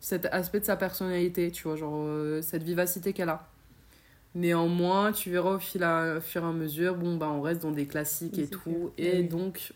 cet 0.00 0.26
aspect 0.26 0.60
de 0.60 0.64
sa 0.66 0.76
personnalité, 0.76 1.50
tu 1.52 1.62
vois, 1.64 1.76
genre 1.76 1.94
euh, 2.04 2.42
cette 2.42 2.62
vivacité 2.64 3.12
qu'elle 3.12 3.28
a. 3.30 3.46
Néanmoins, 4.34 5.12
tu 5.12 5.30
verras 5.30 5.54
au 5.56 5.58
fil 5.58 5.82
à, 5.82 6.16
au 6.18 6.20
fur 6.20 6.42
et 6.42 6.46
à 6.46 6.52
mesure, 6.52 6.94
bon, 6.96 7.16
bah, 7.16 7.30
on 7.32 7.40
reste 7.40 7.62
dans 7.62 7.72
des 7.72 7.86
classiques 7.86 8.38
et 8.38 8.46
tout, 8.46 8.92
clair. 8.96 9.16
et 9.16 9.22
Oui. 9.22 9.28
donc 9.28 9.72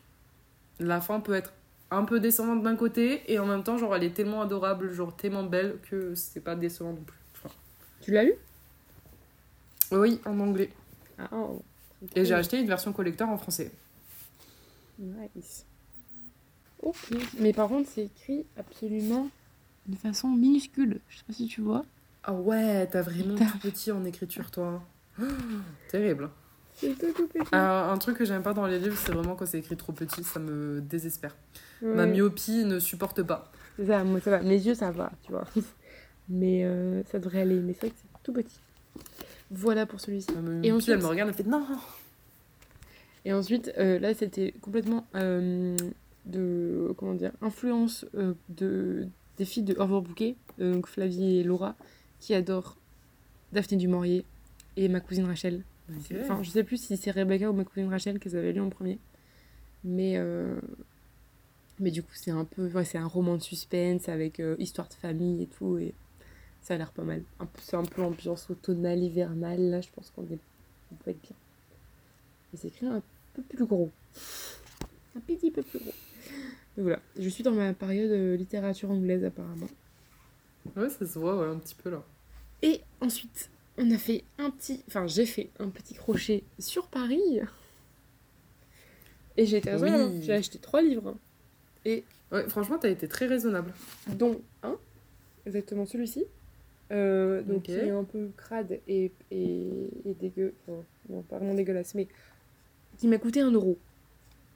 la 0.80 1.00
fin 1.00 1.20
peut 1.20 1.34
être 1.34 1.52
un 1.90 2.04
peu 2.04 2.20
décevante 2.20 2.62
d'un 2.62 2.76
côté, 2.76 3.22
et 3.32 3.38
en 3.38 3.46
même 3.46 3.62
temps, 3.62 3.78
genre, 3.78 3.94
elle 3.94 4.04
est 4.04 4.14
tellement 4.14 4.42
adorable, 4.42 4.92
genre, 4.92 5.14
tellement 5.14 5.44
belle, 5.44 5.78
que 5.88 6.14
c'est 6.14 6.40
pas 6.40 6.56
décevant 6.56 6.92
non 6.92 7.02
plus. 7.02 7.18
Enfin, 7.34 7.54
Tu 8.00 8.12
l'as 8.12 8.24
lu? 8.24 8.34
Oui, 9.92 10.20
en 10.24 10.40
anglais. 10.40 10.70
Ah, 11.18 11.28
oh, 11.32 11.62
Et 12.16 12.24
j'ai 12.24 12.34
acheté 12.34 12.58
une 12.58 12.66
version 12.66 12.92
collector 12.92 13.28
en 13.28 13.38
français. 13.38 13.70
Nice. 14.98 15.66
Ok. 16.82 17.12
Mais 17.38 17.52
par 17.52 17.68
contre, 17.68 17.88
c'est 17.90 18.04
écrit 18.04 18.46
absolument 18.56 19.30
de 19.86 19.96
façon 19.96 20.28
minuscule. 20.28 21.00
Je 21.08 21.18
sais 21.18 21.24
pas 21.26 21.32
si 21.32 21.46
tu 21.46 21.60
vois. 21.60 21.84
Ah 22.22 22.32
ouais, 22.32 22.86
t'as 22.86 23.02
vraiment 23.02 23.36
tout 23.36 23.58
petit 23.58 23.92
en 23.92 24.04
écriture, 24.04 24.50
toi. 24.50 24.82
Oh, 25.20 25.24
terrible. 25.88 26.30
C'est 26.84 26.98
tout, 26.98 27.12
tout 27.14 27.26
petit. 27.28 27.48
Un, 27.52 27.90
un 27.90 27.98
truc 27.98 28.18
que 28.18 28.24
j'aime 28.24 28.42
pas 28.42 28.52
dans 28.54 28.66
les 28.66 28.78
livres, 28.78 28.96
c'est 28.98 29.12
vraiment 29.12 29.34
quand 29.36 29.46
c'est 29.46 29.58
écrit 29.58 29.76
trop 29.76 29.92
petit, 29.92 30.22
ça 30.24 30.38
me 30.40 30.80
désespère. 30.80 31.36
Ma 31.82 32.06
myopie 32.06 32.64
ne 32.64 32.78
supporte 32.78 33.22
pas. 33.22 33.50
Ça, 33.84 34.04
moi 34.04 34.20
ça 34.20 34.30
va. 34.30 34.40
Mes 34.42 34.56
yeux, 34.60 34.74
ça 34.74 34.90
va, 34.90 35.10
tu 35.22 35.32
vois. 35.32 35.44
Mais 36.28 36.64
euh, 36.64 37.02
ça 37.10 37.18
devrait 37.18 37.40
aller. 37.42 37.60
Mais 37.60 37.72
c'est 37.74 37.80
vrai 37.86 37.90
que 37.90 37.96
c'est 38.00 38.22
tout 38.22 38.32
petit. 38.32 38.60
Voilà 39.50 39.86
pour 39.86 40.00
celui-ci. 40.00 40.28
Et 40.62 40.72
ensuite- 40.72 40.94
elle 40.94 41.02
me 41.02 41.06
regarde, 41.06 41.28
elle 41.30 41.34
fait 41.34 41.48
non. 41.48 41.64
Et 43.24 43.32
ensuite, 43.32 43.72
euh, 43.78 43.98
là, 43.98 44.12
c'était 44.14 44.52
complètement 44.60 45.06
euh, 45.14 45.76
de. 46.26 46.92
Comment 46.98 47.14
dire 47.14 47.32
Influence 47.42 48.04
euh, 48.14 48.34
de, 48.50 49.08
des 49.38 49.44
filles 49.44 49.62
de 49.62 49.74
Overbooké, 49.78 50.36
euh, 50.60 50.74
donc 50.74 50.86
Flavie 50.86 51.38
et 51.38 51.42
Laura, 51.42 51.74
qui 52.20 52.34
adorent 52.34 52.76
Daphné 53.52 53.76
du 53.76 53.88
Maurier 53.88 54.24
et 54.76 54.88
ma 54.88 55.00
cousine 55.00 55.24
Rachel. 55.26 55.62
Enfin, 56.20 56.42
je 56.42 56.50
sais 56.50 56.64
plus 56.64 56.78
si 56.78 56.96
c'est 56.96 57.10
Rebecca 57.10 57.50
ou 57.50 57.52
ma 57.52 57.64
cousine 57.64 57.88
Rachel 57.88 58.18
qu'elles 58.18 58.36
avaient 58.36 58.52
lu 58.52 58.60
en 58.60 58.70
premier. 58.70 58.98
Mais, 59.84 60.16
euh, 60.16 60.58
mais 61.78 61.90
du 61.90 62.02
coup, 62.02 62.14
c'est 62.14 62.30
un 62.30 62.44
peu. 62.44 62.68
Ouais, 62.68 62.84
c'est 62.84 62.98
un 62.98 63.06
roman 63.06 63.36
de 63.36 63.42
suspense 63.42 64.08
avec 64.08 64.40
euh, 64.40 64.56
histoire 64.58 64.88
de 64.88 64.94
famille 64.94 65.42
et 65.42 65.46
tout. 65.46 65.76
Et 65.78 65.94
ça 66.62 66.74
a 66.74 66.78
l'air 66.78 66.90
pas 66.92 67.02
mal. 67.02 67.22
C'est 67.60 67.76
un 67.76 67.84
peu 67.84 68.02
ambiance 68.02 68.48
automnale, 68.48 69.00
hivernale. 69.00 69.70
Là, 69.70 69.80
je 69.82 69.88
pense 69.94 70.10
qu'on 70.10 70.22
est... 70.24 70.38
on 70.92 70.94
peut 70.96 71.10
être 71.10 71.20
bien. 71.20 71.36
Et 72.52 72.56
c'est 72.56 72.68
écrit 72.68 72.86
un 72.86 73.02
peu 73.34 73.42
plus 73.42 73.66
gros. 73.66 73.90
Un 75.16 75.20
petit 75.20 75.50
peu 75.50 75.62
plus 75.62 75.80
gros. 75.80 75.92
Donc 76.76 76.84
voilà. 76.84 77.00
Je 77.18 77.28
suis 77.28 77.44
dans 77.44 77.52
ma 77.52 77.74
période 77.74 78.10
euh, 78.10 78.36
littérature 78.36 78.90
anglaise, 78.90 79.24
apparemment. 79.24 79.68
Ouais, 80.76 80.88
ça 80.88 81.06
se 81.06 81.18
voit, 81.18 81.38
ouais, 81.38 81.54
un 81.54 81.58
petit 81.58 81.74
peu 81.74 81.90
là. 81.90 82.02
Et 82.62 82.80
ensuite, 83.02 83.50
on 83.78 83.90
a 83.90 83.98
fait 83.98 84.24
un 84.38 84.50
petit. 84.50 84.82
Enfin, 84.88 85.06
j'ai 85.06 85.26
fait 85.26 85.50
un 85.58 85.68
petit 85.68 85.94
crochet 85.94 86.44
sur 86.58 86.86
Paris. 86.88 87.40
Et 89.36 89.46
j'ai 89.46 89.56
été 89.58 89.70
raisonnable, 89.70 90.02
hein. 90.02 90.10
Oui. 90.12 90.22
J'ai 90.22 90.32
acheté 90.32 90.58
trois 90.58 90.82
livres. 90.82 91.16
Et 91.84 92.04
Ouais, 92.32 92.48
franchement, 92.48 92.78
t'as 92.78 92.88
été 92.90 93.06
très 93.08 93.26
raisonnable. 93.26 93.72
dont 94.08 94.40
un, 94.62 94.76
exactement 95.46 95.86
celui-ci. 95.86 96.24
euh, 96.90 97.42
donc 97.42 97.58
Ok. 97.58 97.62
qui 97.64 97.72
est 97.72 97.90
un 97.90 98.04
peu 98.04 98.30
crade 98.36 98.80
et, 98.88 99.10
et, 99.30 99.68
et 100.06 100.14
dégueu. 100.20 100.54
Enfin, 100.66 100.78
non, 101.08 101.22
pas 101.22 101.38
vraiment 101.38 101.54
dégueulasse, 101.54 101.94
mais 101.94 102.08
qui 102.98 103.08
m'a 103.08 103.18
coûté 103.18 103.40
un 103.40 103.50
euro. 103.50 103.78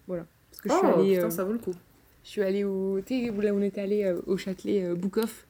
Voilà. 0.07 0.27
Parce 0.51 0.63
que 0.63 0.69
je 0.71 0.75
oh, 0.75 0.79
suis 0.79 0.87
allée. 0.87 1.15
putain, 1.17 1.27
euh, 1.27 1.31
ça 1.31 1.45
vaut 1.45 1.53
le 1.53 1.59
coup. 1.59 1.75
je 2.25 2.29
suis 2.31 2.43
allée 2.43 2.65
au. 2.65 3.01
Tu 3.05 3.27
sais, 3.27 3.33
là 3.43 3.53
où 3.55 3.59
on 3.59 3.63
était 3.63 3.81
allé 3.81 4.05
euh, 4.05 4.21
au 4.27 4.37
Châtelet 4.37 4.83
euh, 4.85 4.95
Book 4.95 5.19
Off. 5.19 5.47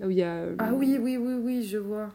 Là 0.00 0.06
où 0.06 0.10
il 0.10 0.16
y 0.18 0.22
a. 0.22 0.46
Ah 0.58 0.72
oui, 0.74 0.98
oui, 1.00 1.16
oui, 1.16 1.34
oui, 1.34 1.62
je 1.66 1.78
vois. 1.78 2.12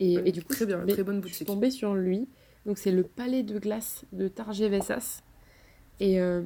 Et, 0.00 0.16
Ouais, 0.16 0.22
et 0.28 0.32
du 0.32 0.42
coup, 0.42 0.52
très 0.52 0.66
bien, 0.66 0.84
très 0.86 1.04
bonne 1.04 1.16
Je 1.22 1.28
suis 1.28 1.44
boutique. 1.44 1.46
tombée 1.46 1.70
sur 1.70 1.94
lui. 1.94 2.28
Donc, 2.66 2.78
c'est 2.78 2.92
le 2.92 3.02
Palais 3.02 3.42
de 3.42 3.58
glace 3.58 4.04
de 4.12 4.28
Targevesas. 4.28 5.22
Et, 6.00 6.20
euh, 6.20 6.42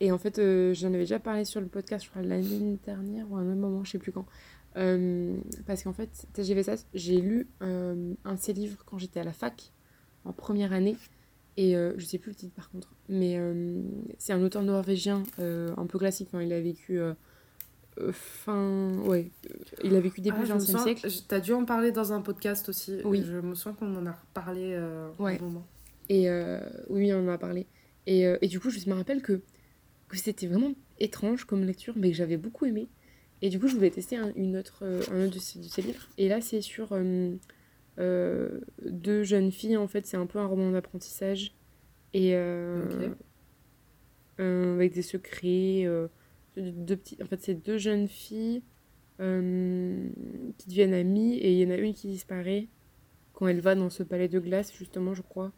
et 0.00 0.12
en 0.12 0.18
fait, 0.18 0.38
euh, 0.38 0.72
j'en 0.72 0.88
avais 0.88 0.98
déjà 1.00 1.18
parlé 1.18 1.44
sur 1.44 1.60
le 1.60 1.66
podcast, 1.66 2.04
je 2.04 2.10
crois, 2.10 2.22
l'année 2.22 2.78
dernière 2.84 3.30
ou 3.30 3.36
à 3.36 3.40
un 3.40 3.48
autre 3.50 3.60
moment, 3.60 3.84
je 3.84 3.90
sais 3.92 3.98
plus 3.98 4.12
quand. 4.12 4.26
Euh, 4.76 5.36
parce 5.66 5.82
qu'en 5.82 5.92
fait, 5.92 6.26
Targevesas, 6.32 6.86
j'ai 6.94 7.20
lu 7.20 7.48
un 7.60 8.34
de 8.34 8.38
ses 8.38 8.52
livres 8.52 8.82
quand 8.86 8.98
j'étais 8.98 9.20
à 9.20 9.24
la 9.24 9.32
fac, 9.32 9.72
en 10.24 10.32
première 10.32 10.72
année. 10.72 10.96
Et 11.56 11.74
je 11.74 12.04
sais 12.06 12.18
plus 12.18 12.30
le 12.30 12.36
titre 12.36 12.54
par 12.54 12.70
contre. 12.70 12.94
Mais 13.08 13.38
c'est 14.18 14.32
un 14.32 14.42
auteur 14.42 14.62
norvégien 14.62 15.24
un 15.38 15.86
peu 15.86 15.98
classique. 15.98 16.28
Enfin, 16.32 16.42
il 16.42 16.52
a 16.52 16.60
vécu. 16.60 16.98
Fin. 18.12 18.92
Ouais. 19.04 19.30
il 19.84 19.94
a 19.94 20.00
vécu 20.00 20.20
début 20.20 20.36
Ah, 20.38 20.42
du 20.42 20.48
je 20.48 20.54
me 20.54 20.58
20e 20.58 20.72
sens- 20.72 20.82
siècle. 20.84 21.08
T'as 21.28 21.40
dû 21.40 21.52
en 21.52 21.64
parler 21.64 21.92
dans 21.92 22.12
un 22.12 22.20
podcast 22.20 22.68
aussi. 22.68 22.98
Oui. 23.04 23.22
Je 23.26 23.34
me 23.38 23.54
souviens 23.54 23.74
qu'on 23.74 23.94
en 23.96 24.06
a 24.06 24.12
reparlé 24.12 24.72
euh, 24.74 25.08
Ouais. 25.18 25.38
un 25.40 25.44
moment. 25.44 25.66
Et 26.08 26.28
euh, 26.28 26.60
oui, 26.88 27.12
on 27.12 27.24
en 27.28 27.32
a 27.32 27.38
parlé. 27.38 27.66
Et, 28.06 28.26
euh, 28.26 28.36
et 28.42 28.48
du 28.48 28.58
coup, 28.60 28.70
je 28.70 28.88
me 28.88 28.94
rappelle 28.94 29.22
que, 29.22 29.40
que 30.08 30.16
c'était 30.16 30.46
vraiment 30.46 30.72
étrange 30.98 31.44
comme 31.44 31.64
lecture, 31.64 31.94
mais 31.96 32.10
que 32.10 32.16
j'avais 32.16 32.36
beaucoup 32.36 32.66
aimé. 32.66 32.88
Et 33.42 33.48
du 33.48 33.58
coup, 33.60 33.68
je 33.68 33.74
voulais 33.76 33.90
tester 33.90 34.16
un, 34.16 34.32
une 34.36 34.56
autre, 34.56 34.80
euh, 34.82 35.02
un 35.12 35.24
autre 35.26 35.34
de 35.34 35.38
ces, 35.38 35.58
de 35.60 35.64
ces 35.64 35.82
livres. 35.82 36.08
Et 36.18 36.28
là, 36.28 36.40
c'est 36.40 36.60
sur 36.60 36.88
deux 37.98 39.22
jeunes 39.22 39.52
filles. 39.52 39.76
En 39.76 39.86
fait, 39.88 40.06
c'est 40.06 40.16
un 40.16 40.26
peu 40.26 40.38
un 40.38 40.46
roman 40.46 40.70
d'apprentissage. 40.72 41.54
Et 42.12 42.34
avec 44.38 44.94
des 44.94 45.02
secrets. 45.02 45.86
Euh, 46.58 46.70
deux 46.74 46.98
en 47.22 47.26
fait, 47.26 47.40
c'est 47.42 47.54
deux 47.54 47.78
jeunes 47.78 48.08
filles 48.08 48.62
euh, 49.20 50.08
qui 50.58 50.68
deviennent 50.68 50.94
amies. 50.94 51.34
Et 51.38 51.52
il 51.52 51.58
y 51.58 51.66
en 51.66 51.70
a 51.70 51.76
une 51.78 51.94
qui 51.94 52.08
disparaît 52.08 52.68
quand 53.34 53.48
elle 53.48 53.60
va 53.60 53.74
dans 53.74 53.90
ce 53.90 54.02
palais 54.02 54.28
de 54.28 54.38
glace, 54.40 54.72
justement, 54.74 55.14
je 55.14 55.22
crois. 55.22 55.52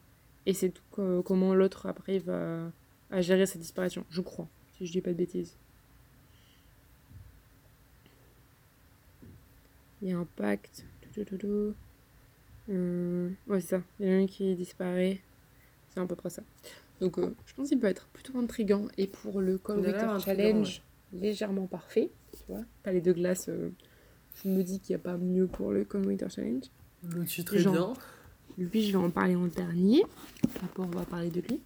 Et 0.46 0.54
c'est 0.54 0.70
tout 0.70 0.82
co- 0.90 1.22
comment 1.22 1.54
l'autre 1.54 1.86
après 1.86 2.18
va 2.18 2.72
à 3.10 3.20
gérer 3.20 3.46
sa 3.46 3.58
disparition, 3.58 4.04
je 4.10 4.20
crois, 4.22 4.48
si 4.76 4.86
je 4.86 4.92
dis 4.92 5.00
pas 5.02 5.10
de 5.12 5.16
bêtises. 5.16 5.56
Il 10.02 10.08
y 10.08 10.12
a 10.12 10.18
un 10.18 10.26
pacte. 10.36 10.84
Euh, 12.68 13.30
ouais, 13.48 13.60
c'est 13.60 13.68
ça. 13.76 13.82
Il 14.00 14.06
y 14.06 14.10
en 14.10 14.12
a 14.12 14.22
un 14.22 14.26
qui 14.26 14.54
disparaît. 14.54 15.20
C'est 15.90 16.00
à 16.00 16.06
peu 16.06 16.16
près 16.16 16.30
ça. 16.30 16.42
Donc, 17.02 17.18
euh, 17.18 17.34
je 17.46 17.54
pense 17.54 17.68
qu'il 17.68 17.80
peut 17.80 17.88
être 17.88 18.06
plutôt 18.12 18.38
intriguant. 18.38 18.86
Et 18.96 19.08
pour 19.08 19.40
le 19.40 19.58
Call 19.58 19.84
Challenge, 20.24 20.80
légèrement 21.12 21.66
parfait. 21.66 22.10
Tu 22.32 22.44
vois, 22.48 22.62
palais 22.84 23.00
de 23.00 23.12
glace. 23.12 23.46
euh, 23.48 23.70
je 24.42 24.48
me 24.48 24.62
dis 24.62 24.78
qu'il 24.80 24.94
n'y 24.94 25.00
a 25.00 25.04
pas 25.04 25.16
mieux 25.16 25.46
pour 25.48 25.72
le 25.72 25.84
Call 25.84 26.16
Challenge. 26.30 26.62
Le 27.02 27.24
tu 27.24 27.42
très 27.42 27.58
Genre. 27.58 27.72
bien. 27.74 27.92
Lui, 28.56 28.82
je 28.82 28.92
vais 28.92 29.04
en 29.04 29.10
parler 29.10 29.34
en 29.34 29.46
dernier. 29.48 30.04
Après, 30.62 30.82
on 30.84 30.86
va 30.96 31.04
parler 31.04 31.30
de 31.30 31.40
lui. 31.40 31.60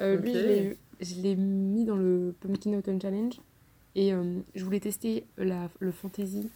Euh, 0.00 0.16
Lui, 0.16 0.32
je 1.00 1.20
l'ai- 1.20 1.36
mis 1.36 1.84
dans 1.84 1.96
le 1.96 2.34
Pumpkin 2.40 2.72
Autumn 2.74 3.00
Challenge. 3.00 3.34
Et 3.94 4.12
euh, 4.12 4.40
je 4.54 4.64
voulais 4.64 4.80
tester 4.80 5.24
la, 5.38 5.68
le 5.78 5.92
fantasy. 5.92 6.48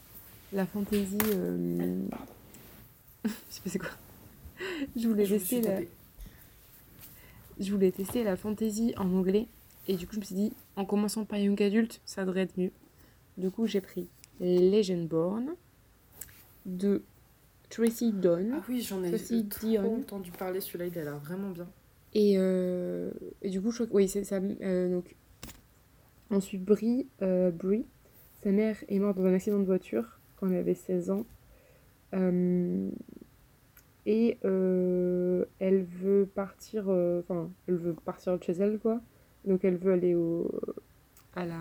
La 0.53 0.67
fantasy. 0.67 1.19
euh, 1.35 2.01
je 3.25 3.31
sais 3.51 3.61
pas 3.63 3.71
c'est 3.71 3.79
quoi. 3.79 3.91
Je 4.97 5.07
voulais 5.07 5.27
Je 5.27 5.35
tester 5.37 5.61
la, 5.61 5.71
tapée. 5.73 5.89
Je 7.59 7.71
voulais 7.73 7.93
tester 7.93 8.25
la 8.25 8.37
fantasy 8.37 8.95
en 8.97 9.13
anglais. 9.15 9.49
Et 9.89 9.95
du 9.97 10.07
coup, 10.07 10.15
je 10.15 10.21
me 10.21 10.25
suis 10.25 10.35
dit, 10.35 10.53
en 10.75 10.85
commençant 10.85 11.25
par 11.25 11.39
Young 11.39 11.61
Adult, 11.63 12.01
ça 12.05 12.25
devrait 12.25 12.43
être 12.43 12.57
mieux. 12.59 12.73
Du 13.39 13.51
coup, 13.51 13.67
j'ai 13.67 13.81
pris 13.81 14.09
Legendborn 14.41 15.55
de 16.65 17.03
Tracy 17.71 18.13
Donn. 18.13 18.55
Ah 18.57 18.63
oui, 18.69 18.81
j'en 18.81 19.03
ai 19.05 19.13
trop 19.49 19.67
Dion. 19.67 19.97
entendu 19.99 20.31
parler. 20.33 20.61
Celui-là, 20.61 20.87
il 20.87 20.99
a 20.99 21.05
l'air 21.05 21.19
vraiment 21.19 21.51
bien. 21.51 21.69
Et, 22.15 22.35
euh, 22.37 23.11
et 23.43 23.51
du 23.51 23.61
coup, 23.61 23.71
je 23.71 23.77
crois 23.77 23.87
que 23.87 23.93
oui, 23.95 24.09
c'est 24.09 24.25
ça. 24.25 24.37
euh, 24.63 24.91
donc, 24.91 25.15
ensuite, 26.31 26.65
Brie, 26.65 27.07
euh, 27.23 27.51
Brie, 27.51 27.85
sa 28.43 28.51
mère 28.51 28.77
est 28.89 28.99
morte 28.99 29.19
dans 29.19 29.27
un 29.27 29.35
accident 29.35 29.59
de 29.59 29.65
voiture 29.65 30.19
quand 30.37 30.49
elle 30.49 30.57
avait 30.57 30.75
16 30.75 31.11
ans. 31.11 31.27
Et 34.07 34.39
euh, 34.45 35.45
elle 35.59 35.83
veut 35.83 36.29
partir, 36.33 36.85
euh, 36.89 37.21
enfin, 37.21 37.51
elle 37.67 37.75
veut 37.75 37.93
partir 37.93 38.39
de 38.39 38.43
chez 38.45 38.53
elle, 38.53 38.79
quoi. 38.79 39.01
Donc, 39.45 39.65
elle 39.65 39.77
veut 39.77 39.93
aller 39.93 40.15
au, 40.15 40.49
à, 41.35 41.45
la, 41.45 41.59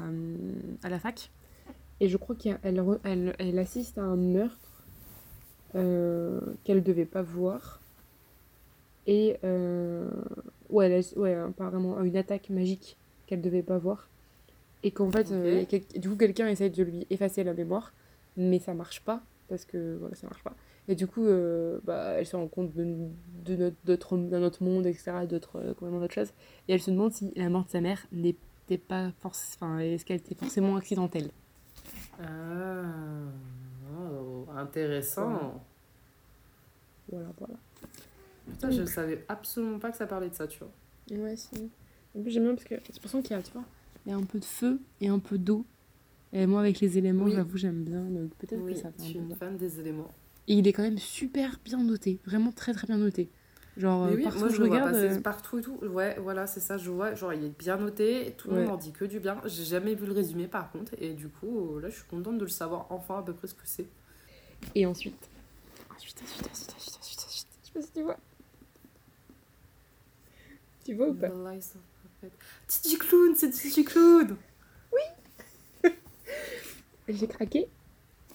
à 0.84 0.89
la 0.89 1.00
fac. 1.00 1.32
Et 2.00 2.08
je 2.08 2.18
crois 2.18 2.36
qu'elle 2.36 2.60
elle, 3.04 3.36
elle, 3.39 3.60
assiste 3.60 3.98
à 3.98 4.04
un 4.04 4.16
meurtre 4.16 4.84
euh, 5.76 6.39
qu'elle 6.64 6.84
devait 6.84 7.06
pas 7.06 7.22
voir. 7.24 7.82
Et 9.08 9.38
euh, 9.43 10.10
ouais, 10.70 10.89
elle 10.89 11.04
ouais, 11.20 11.34
apparemment 11.36 12.00
une 12.02 12.18
attaque 12.18 12.50
magique 12.50 12.98
qu'elle 13.28 13.41
devait 13.41 13.64
pas 13.64 13.78
voir. 13.78 14.08
Et 14.84 14.91
qu'en 14.91 15.10
fait, 15.10 15.28
quel- 15.68 16.00
du 16.00 16.10
coup, 16.10 16.16
quelqu'un 16.16 16.48
essaye 16.48 16.70
de 16.70 16.84
lui 16.84 17.08
effacer 17.10 17.43
la 17.43 17.54
mémoire. 17.54 17.91
mais 18.38 18.60
ça 18.60 18.74
marche 18.74 19.02
pas, 19.02 19.22
parce 19.48 19.66
que 19.66 19.98
voilà, 20.00 20.16
ça 20.16 20.28
marche 20.28 20.43
pas. 20.43 20.54
Et 20.88 20.96
du 20.96 21.08
coup, 21.08 21.26
euh, 21.26 21.80
bah, 21.84 22.14
elle 22.18 22.26
se 22.28 22.36
rend 22.36 22.48
compte 22.48 22.72
de, 22.76 23.08
de 23.46 23.74
notre, 23.88 24.18
d'un 24.18 24.44
autre 24.44 24.64
monde, 24.64 24.86
etc., 24.86 25.26
d'autres, 25.28 25.58
euh, 25.58 25.74
complètement 25.74 26.00
d'autres 26.00 26.14
choses. 26.14 26.32
Et 26.68 26.74
elle 26.74 26.82
se 26.82 26.92
demande 26.92 27.12
si 27.12 27.32
la 27.36 27.50
mort 27.50 27.66
de 27.66 27.72
sa 27.72 27.82
mère 27.82 28.06
n'était 28.12 28.78
pas 28.78 29.12
forcément. 29.20 29.80
Est-ce 29.80 30.06
qu'elle 30.06 30.18
était 30.18 30.36
forcément 30.36 30.76
accidentelle 30.76 31.32
Ah, 32.22 32.84
oh, 33.98 34.46
intéressant. 34.56 35.64
Voilà, 37.10 37.28
voilà. 37.40 37.56
Putain, 38.52 38.70
je 38.70 38.86
savais 38.86 39.26
absolument 39.28 39.80
pas 39.80 39.90
que 39.92 39.98
ça 39.98 40.06
parlait 40.06 40.30
de 40.30 40.36
ça, 40.36 40.48
tu 40.48 40.60
vois. 40.60 41.18
Ouais, 41.18 41.36
si. 41.36 41.70
En 42.16 42.22
plus, 42.22 42.32
j'aime 42.32 42.44
bien 42.44 42.54
parce 42.56 42.66
que 42.68 42.76
c'est 42.92 43.02
pour 43.02 43.10
ça 43.10 43.22
qu'il 43.22 43.32
y 43.36 43.40
a, 43.40 43.42
tu 43.42 43.52
vois, 43.54 43.64
il 44.06 44.12
y 44.12 44.14
a 44.14 44.18
un 44.18 44.24
peu 44.24 44.40
de 44.40 44.46
feu 44.46 44.80
et 45.02 45.08
un 45.08 45.20
peu 45.20 45.38
d'eau. 45.40 45.66
Et 46.32 46.46
moi, 46.46 46.60
avec 46.62 46.80
les 46.80 46.98
éléments, 46.98 47.26
Oui. 47.26 47.34
j'avoue, 47.34 47.58
j'aime 47.58 47.84
bien. 47.84 48.02
Donc 48.04 48.32
peut-être 48.36 48.62
Oui, 48.64 48.74
que 48.74 48.80
ça 48.80 48.92
je 49.00 49.04
suis 49.04 49.20
un 49.20 49.24
une 49.24 49.36
fan 49.36 49.58
des 49.58 49.80
éléments. 49.80 50.12
Et 50.48 50.54
il 50.56 50.68
est 50.68 50.74
quand 50.74 50.84
même 50.84 50.98
super 51.00 51.60
bien 51.64 51.80
noté. 51.84 52.20
Vraiment 52.26 52.52
très 52.52 52.74
très 52.74 52.88
bien 52.88 52.98
noté. 52.98 53.30
Genre, 53.78 54.04
euh, 54.06 54.16
oui, 54.16 54.24
partout 54.24 54.39
moi 54.39 54.50
je 54.50 54.56
je 54.56 54.60
le 54.62 54.66
vois 54.68 54.78
regarde. 54.78 54.93
passer 54.93 55.18
euh, 55.18 55.22
partout 55.22 55.60
et 55.60 55.62
tout. 55.62 55.78
Ouais, 55.82 56.18
voilà, 56.20 56.48
c'est 56.48 56.60
ça, 56.60 56.78
je 56.78 56.89
vois. 56.91 57.14
Genre, 57.16 57.34
il 57.34 57.43
est 57.43 57.58
bien 57.60 57.78
noté, 57.78 58.34
tout 58.38 58.50
le 58.50 58.56
Ouais. 58.56 58.66
monde 58.66 58.70
en 58.70 58.78
dit 58.78 58.91
que 58.93 59.06
du 59.06 59.20
bien. 59.20 59.41
J'ai 59.46 59.66
jamais 59.66 59.96
vu 59.96 60.06
le 60.06 60.14
résumé 60.14 60.48
par 60.48 60.72
contre, 60.72 60.93
et 61.00 61.14
du 61.14 61.28
coup, 61.30 61.80
là, 61.80 61.89
je 61.89 61.96
suis 61.96 62.06
contente 62.06 62.38
de 62.38 62.43
le 62.43 62.50
savoir 62.50 62.88
enfin 62.91 63.20
à 63.20 63.24
peu 63.24 63.34
près 63.34 63.48
ce 63.48 63.54
que 63.56 63.62
c'est. 63.66 63.88
Et 64.76 64.86
ensuite? 64.86 65.30
Ensuite, 65.96 66.22
ensuite, 66.24 66.48
ensuite, 66.52 66.76
ensuite, 66.76 66.98
ensuite, 67.00 67.20
ensuite. 67.26 67.48
Je 67.64 67.68
sais 67.68 67.74
pas 67.74 67.82
si 67.82 67.91
tu 67.93 68.02
vois. 68.04 68.18
Tu 70.84 70.93
vois 70.93 71.10
ou 71.10 71.14
pas? 71.16 71.32
Titi 72.68 72.98
Clown, 72.98 73.34
c'est 73.36 73.50
Titi 73.52 73.84
Clown 73.84 74.38
J'ai 77.08 77.28
craqué. 77.28 77.70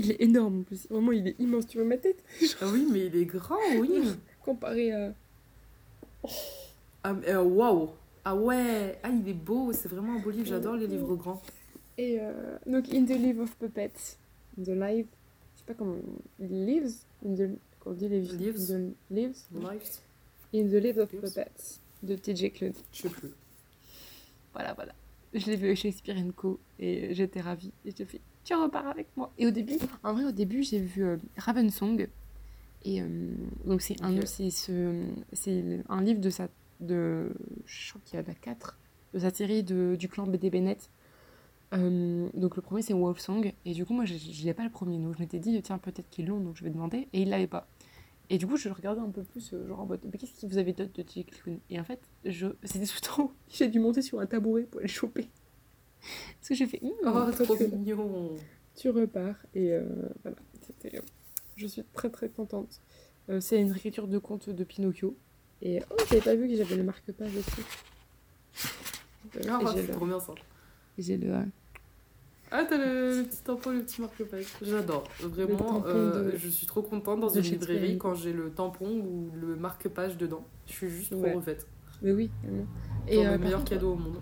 Il 0.02 0.12
est 0.12 0.22
énorme 0.22 0.60
en 0.60 0.62
plus. 0.62 0.86
Vraiment, 0.88 1.12
il 1.12 1.28
est 1.28 1.36
immense. 1.38 1.66
Tu 1.66 1.78
vois 1.78 1.86
ma 1.86 1.96
tête? 1.96 2.22
Ah 2.60 2.66
oui, 2.72 2.86
mais 2.90 3.06
il 3.06 3.16
est 3.16 3.26
grand, 3.26 3.58
oui. 3.78 4.02
Comparé 4.44 4.92
à. 4.92 5.12
Ah, 7.02 7.14
euh, 7.28 7.42
waouh 7.42 7.90
Ah 8.24 8.34
ouais 8.34 8.98
Ah, 9.02 9.10
il 9.10 9.28
est 9.28 9.34
beau, 9.34 9.72
c'est 9.72 9.88
vraiment 9.88 10.14
un 10.14 10.18
beau 10.18 10.30
livre, 10.30 10.46
j'adore 10.46 10.76
les 10.76 10.86
livres 10.86 11.14
grands. 11.16 11.42
Et 11.98 12.18
euh, 12.20 12.56
donc, 12.66 12.88
In 12.92 13.04
the 13.04 13.10
Live 13.10 13.40
of 13.40 13.54
Puppets. 13.56 14.16
In 14.58 14.64
the 14.64 14.68
Live. 14.68 15.06
Je 15.54 15.58
sais 15.58 15.64
pas 15.66 15.74
comment. 15.74 15.96
Lives? 16.38 17.04
In 17.26 17.34
the. 17.34 17.50
Quand 17.80 17.90
on 17.90 17.94
dit 17.94 18.08
les 18.08 18.20
Lives. 18.20 18.70
In 18.72 18.90
the 18.90 18.94
Lives? 19.10 19.44
Lives 19.52 20.00
In 20.54 20.68
the 20.68 20.82
Lives 20.82 20.98
of. 20.98 21.10
Puppets. 21.10 21.80
De 22.02 22.16
T.J. 22.16 22.50
Klune. 22.50 22.72
Je 22.92 23.02
sais 23.02 23.08
plus. 23.10 23.30
Voilà, 24.54 24.72
voilà. 24.72 24.92
Je 25.34 25.46
l'ai 25.46 25.56
vu 25.56 25.76
chez 25.76 25.90
Shakespeare 25.90 26.16
Co. 26.34 26.58
Et 26.78 27.14
j'étais 27.14 27.40
ravie. 27.40 27.72
Et 27.84 27.92
je 27.96 28.04
fais, 28.04 28.20
tu 28.50 28.56
repars 28.56 28.86
avec 28.88 29.06
moi. 29.16 29.32
Et 29.38 29.46
au 29.46 29.50
début, 29.50 29.78
en 30.02 30.12
vrai, 30.12 30.24
au 30.24 30.32
début, 30.32 30.62
j'ai 30.62 30.80
vu 30.80 31.04
euh, 31.04 31.16
Ravensong. 31.36 32.08
Et 32.84 33.02
euh, 33.02 33.06
donc, 33.64 33.82
c'est 33.82 34.00
un, 34.02 34.24
c'est 34.26 34.50
ce, 34.50 35.04
c'est 35.32 35.82
un 35.88 36.02
livre 36.02 36.20
de 36.20 36.30
sa. 36.30 36.48
De, 36.80 37.32
je 37.66 37.90
crois 37.90 38.00
qu'il 38.04 38.18
y 38.18 38.22
en 38.22 38.26
a 38.26 38.34
quatre. 38.34 38.78
De 39.12 39.18
sa 39.18 39.30
série 39.30 39.62
de, 39.62 39.96
du 39.98 40.08
clan 40.08 40.26
BD 40.26 40.50
Bennett. 40.50 40.90
Euh, 41.74 42.28
donc, 42.34 42.56
le 42.56 42.62
premier, 42.62 42.82
c'est 42.82 42.94
Wolfsong. 42.94 43.52
Et 43.64 43.72
du 43.72 43.84
coup, 43.84 43.92
moi, 43.92 44.04
je 44.04 44.14
je 44.14 44.44
l'ai 44.44 44.54
pas 44.54 44.64
le 44.64 44.70
premier. 44.70 44.98
Donc, 44.98 45.14
je 45.14 45.20
m'étais 45.20 45.38
dit, 45.38 45.60
tiens, 45.62 45.78
peut-être 45.78 46.08
qu'ils 46.10 46.26
l'ont. 46.26 46.40
Donc, 46.40 46.56
je 46.56 46.64
vais 46.64 46.70
demander. 46.70 47.08
Et 47.12 47.22
il 47.22 47.28
l'avait 47.28 47.46
pas. 47.46 47.68
Et 48.30 48.38
du 48.38 48.46
coup, 48.46 48.56
je 48.56 48.68
regardais 48.68 49.00
un 49.00 49.10
peu 49.10 49.24
plus, 49.24 49.52
euh, 49.52 49.66
genre 49.66 49.80
en 49.80 49.86
mode, 49.86 50.00
mais 50.04 50.16
qu'est-ce 50.16 50.40
que 50.40 50.46
vous 50.46 50.58
avez 50.58 50.72
d'autre 50.72 50.92
de. 50.94 51.02
Klune 51.02 51.58
Et 51.68 51.80
en 51.80 51.84
fait, 51.84 52.00
je... 52.24 52.46
c'était 52.62 52.84
le 52.84 53.00
temps, 53.00 53.32
j'ai 53.48 53.68
dû 53.68 53.80
monter 53.80 54.02
sur 54.02 54.20
un 54.20 54.26
tabouret 54.26 54.62
pour 54.62 54.78
aller 54.78 54.88
choper. 54.88 55.28
Parce 56.38 56.48
que 56.48 56.54
j'ai 56.54 56.66
fait, 56.66 56.80
Hum, 56.82 56.90
Oh, 57.04 57.30
trop 57.44 57.56
tu, 57.56 57.68
mignon 57.68 58.36
tu 58.74 58.88
repars. 58.90 59.36
Et 59.54 59.72
euh, 59.72 59.82
voilà, 60.22 60.36
c'était, 60.66 60.96
euh, 60.98 61.02
je 61.56 61.66
suis 61.66 61.82
très 61.92 62.08
très 62.10 62.28
contente. 62.28 62.80
Euh, 63.28 63.40
c'est 63.40 63.60
une 63.60 63.70
réécriture 63.70 64.08
de 64.08 64.18
conte 64.18 64.48
de 64.50 64.64
Pinocchio. 64.64 65.14
Et 65.62 65.80
oh, 65.90 65.96
j'avais 66.08 66.22
pas 66.22 66.34
vu 66.34 66.48
que 66.48 66.56
j'avais 66.56 66.76
le 66.76 66.82
marque-page 66.84 67.36
aussi. 67.36 67.60
Euh, 69.36 69.40
Ah, 69.48 69.60
c'est 69.74 69.86
le, 69.86 69.92
trop 69.92 70.06
bien 70.06 70.18
ça. 70.18 70.32
j'ai 70.98 71.16
le, 71.18 71.34
euh, 71.34 71.42
Ah, 72.50 72.64
t'as 72.68 72.78
le, 72.78 73.18
le 73.18 73.24
petit 73.24 73.42
tampon, 73.42 73.70
le 73.70 73.82
petit 73.82 74.00
marque-page. 74.00 74.46
J'adore. 74.62 75.04
Vraiment, 75.20 75.84
euh, 75.86 76.32
de- 76.32 76.36
je 76.36 76.48
suis 76.48 76.66
trop 76.66 76.82
contente 76.82 77.20
dans 77.20 77.30
de 77.30 77.38
une 77.38 77.44
librairie 77.44 77.98
quand 77.98 78.14
j'ai 78.14 78.32
le 78.32 78.50
tampon 78.50 78.88
ou 78.88 79.30
le 79.38 79.54
marque-page 79.56 80.16
dedans. 80.16 80.44
Je 80.66 80.72
suis 80.72 80.88
juste 80.88 81.10
trop 81.12 81.20
Ouais. 81.20 81.34
refaite. 81.34 81.66
mais 82.02 82.12
oui, 82.12 82.30
vraiment. 82.42 82.66
Et 83.06 83.18
euh, 83.18 83.24
le 83.24 83.30
par 83.32 83.38
meilleur 83.40 83.58
contre- 83.60 83.70
cadeau 83.70 83.92
au 83.92 83.96
monde. 83.96 84.16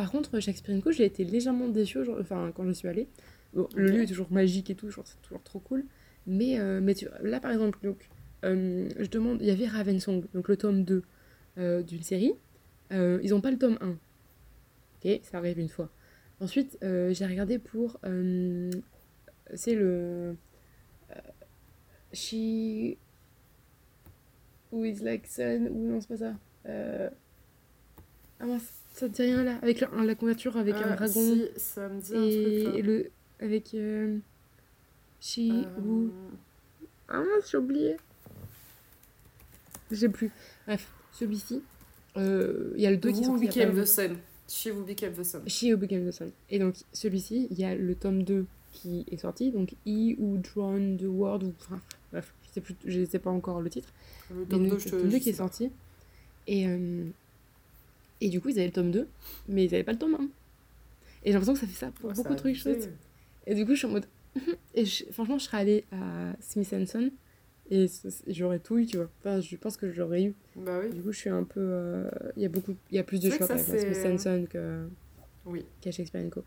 Par 0.00 0.10
contre, 0.10 0.40
Shakespeare 0.40 0.80
Co, 0.82 0.92
j'ai 0.92 1.04
été 1.04 1.24
légèrement 1.24 1.68
déçue 1.68 2.06
genre- 2.06 2.16
enfin, 2.18 2.52
quand 2.54 2.64
je 2.66 2.72
suis 2.72 2.88
allée. 2.88 3.06
Bon, 3.52 3.68
le 3.76 3.90
lieu 3.90 4.02
est 4.04 4.06
toujours 4.06 4.32
magique 4.32 4.70
et 4.70 4.74
tout, 4.74 4.90
genre, 4.90 5.06
c'est 5.06 5.20
toujours 5.20 5.42
trop 5.42 5.58
cool. 5.60 5.84
Mais, 6.26 6.58
euh, 6.58 6.80
mais 6.80 6.94
tu- 6.94 7.06
là, 7.22 7.38
par 7.38 7.50
exemple, 7.50 7.78
donc, 7.82 8.08
euh, 8.46 8.88
je 8.98 9.10
demande, 9.10 9.42
il 9.42 9.46
y 9.46 9.50
avait 9.50 9.66
Ravensong, 9.66 10.24
donc 10.32 10.48
le 10.48 10.56
tome 10.56 10.84
2 10.84 11.02
euh, 11.58 11.82
d'une 11.82 12.02
série. 12.02 12.32
Ils 12.90 13.28
n'ont 13.28 13.42
pas 13.42 13.50
le 13.50 13.58
tome 13.58 13.76
1. 13.82 13.90
Ok, 13.90 15.20
ça 15.22 15.36
arrive 15.36 15.58
une 15.58 15.68
fois. 15.68 15.90
Ensuite, 16.40 16.78
j'ai 16.80 17.26
regardé 17.26 17.58
pour. 17.58 18.00
c'est 19.52 19.74
le. 19.74 20.34
She. 22.14 22.96
Who 24.72 24.82
is 24.86 25.00
like 25.02 25.26
sun. 25.26 25.68
Ou 25.68 25.90
non, 25.90 26.00
c'est 26.00 26.08
pas 26.08 26.16
ça. 26.16 26.34
Ah 28.42 28.46
mince, 28.46 28.79
ça 29.00 29.08
te 29.08 29.14
dit 29.14 29.22
rien 29.22 29.42
là 29.42 29.58
Avec 29.62 29.80
la, 29.80 29.88
la 30.04 30.14
couverture 30.14 30.56
avec 30.56 30.74
un 30.74 30.82
Ah, 30.92 30.96
dragon. 30.96 31.12
Si, 31.20 31.48
ça 31.56 31.88
me 31.88 32.00
dit 32.00 32.14
un 32.14 32.22
et, 32.24 32.62
truc. 32.62 32.72
là. 32.74 32.78
et 32.78 32.82
le. 32.82 33.10
Avec. 33.40 33.74
euh, 33.74 34.18
She. 35.20 35.38
Euh, 35.50 35.64
Who. 35.82 36.10
Ah 37.08 37.22
j'ai 37.50 37.56
oublié. 37.58 37.96
Je 39.90 39.96
sais 39.96 40.08
plus. 40.08 40.30
Bref, 40.66 40.88
celui-ci. 41.12 41.62
euh, 42.16 42.72
Il 42.76 42.82
y 42.82 42.86
a 42.86 42.90
le 42.90 42.96
2 42.96 43.10
qui 43.12 43.22
pas 43.22 43.36
became 43.38 43.74
the 43.74 43.84
sun. 43.84 44.16
She 44.48 44.66
who 44.68 44.82
became 44.84 45.12
the 45.14 45.22
sun. 45.24 45.42
She 45.46 45.64
Who 45.72 45.76
Became 45.76 46.06
the 46.08 46.12
Sun. 46.12 46.30
Et 46.50 46.58
donc, 46.58 46.74
celui-ci, 46.92 47.46
il 47.52 47.58
y 47.60 47.64
a 47.64 47.74
le 47.76 47.94
tome 47.94 48.24
2 48.24 48.46
qui 48.72 49.04
est 49.10 49.16
sorti. 49.16 49.52
Donc, 49.52 49.74
He 49.86 50.16
Who 50.18 50.38
Drawn 50.38 50.96
the 50.96 51.04
World. 51.04 51.44
Ou, 51.44 51.54
enfin, 51.60 51.80
bref, 52.12 52.32
je 52.42 52.48
sais, 52.54 52.60
plus, 52.60 52.74
je 52.84 53.04
sais 53.04 53.20
pas 53.20 53.30
encore 53.30 53.60
le 53.60 53.70
titre. 53.70 53.88
Le 54.30 54.40
Mais 54.40 54.46
tome 54.46 54.64
le 54.64 54.70
2, 54.70 54.78
je 54.78 54.84
te 54.86 54.90
tome 54.90 55.02
2 55.04 55.10
je 55.10 55.16
qui 55.18 55.28
est 55.28 55.32
pas. 55.32 55.36
sorti. 55.38 55.70
Et, 56.48 56.66
euh, 56.66 57.04
et 58.20 58.28
du 58.28 58.40
coup, 58.40 58.48
ils 58.48 58.58
avaient 58.58 58.66
le 58.66 58.72
tome 58.72 58.90
2, 58.90 59.08
mais 59.48 59.64
ils 59.64 59.74
avaient 59.74 59.84
pas 59.84 59.92
le 59.92 59.98
tome 59.98 60.14
1. 60.14 60.18
Et 60.24 60.28
j'ai 61.26 61.32
l'impression 61.32 61.54
que 61.54 61.60
ça 61.60 61.66
fait 61.66 61.72
ça 61.86 61.90
pour 61.92 62.12
beaucoup 62.12 62.32
de 62.34 62.38
trucs. 62.38 62.66
Et 63.46 63.54
du 63.54 63.64
coup, 63.64 63.72
je 63.72 63.78
suis 63.78 63.86
en 63.86 63.90
mode. 63.90 64.06
et 64.74 64.84
je- 64.84 65.04
franchement, 65.12 65.38
je 65.38 65.44
serais 65.44 65.58
allée 65.58 65.84
à 65.92 66.32
Smith 66.40 66.68
Son 66.86 67.10
et 67.72 67.86
j'aurais 68.26 68.58
tout 68.58 68.78
eu, 68.78 68.86
tu 68.86 68.96
vois. 68.96 69.08
Enfin, 69.20 69.40
je 69.40 69.56
pense 69.56 69.76
que 69.76 69.90
j'aurais 69.92 70.24
eu. 70.24 70.34
Bah 70.56 70.80
oui. 70.82 70.90
Du 70.90 71.02
coup, 71.02 71.12
je 71.12 71.18
suis 71.18 71.30
un 71.30 71.44
peu. 71.44 71.60
euh, 71.60 72.10
Il 72.36 72.42
y 72.42 72.46
a 72.46 72.48
beaucoup. 72.48 72.74
Il 72.90 72.96
y 72.96 72.98
a 72.98 73.04
plus 73.04 73.20
de 73.20 73.30
choix 73.30 73.46
la 73.48 73.58
c'est- 73.58 73.94
Smith 73.94 74.20
Son 74.20 74.46
que- 74.50 74.88
Oui. 75.46 75.64
qu'à 75.80 75.90
Shakespeare 75.92 76.28
Co. 76.30 76.42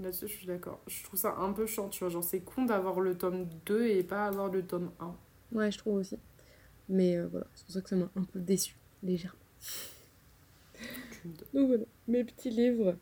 Là-dessus, 0.00 0.28
je 0.28 0.32
suis 0.32 0.46
d'accord. 0.46 0.80
Je 0.86 1.02
trouve 1.02 1.18
ça 1.18 1.34
un 1.38 1.52
peu 1.52 1.66
chiant, 1.66 1.88
tu 1.88 1.98
vois. 2.00 2.08
Genre, 2.08 2.22
c'est 2.22 2.40
con 2.40 2.64
d'avoir 2.64 3.00
le 3.00 3.16
tome 3.16 3.48
2 3.66 3.86
et 3.88 4.04
pas 4.04 4.26
avoir 4.26 4.48
le 4.52 4.62
tome 4.62 4.90
1. 5.00 5.14
Ouais, 5.52 5.72
je 5.72 5.78
trouve 5.78 5.94
aussi. 5.96 6.16
Mais 6.88 7.16
euh, 7.16 7.26
voilà, 7.26 7.46
c'est 7.54 7.64
pour 7.64 7.74
ça 7.74 7.80
que 7.80 7.88
ça 7.88 7.96
m'a 7.96 8.08
un 8.14 8.22
peu 8.22 8.38
déçu, 8.38 8.76
légèrement. 9.02 9.38
Donc 11.54 11.66
voilà, 11.68 11.84
mes 12.06 12.24
petits 12.24 12.50
livres. 12.50 12.96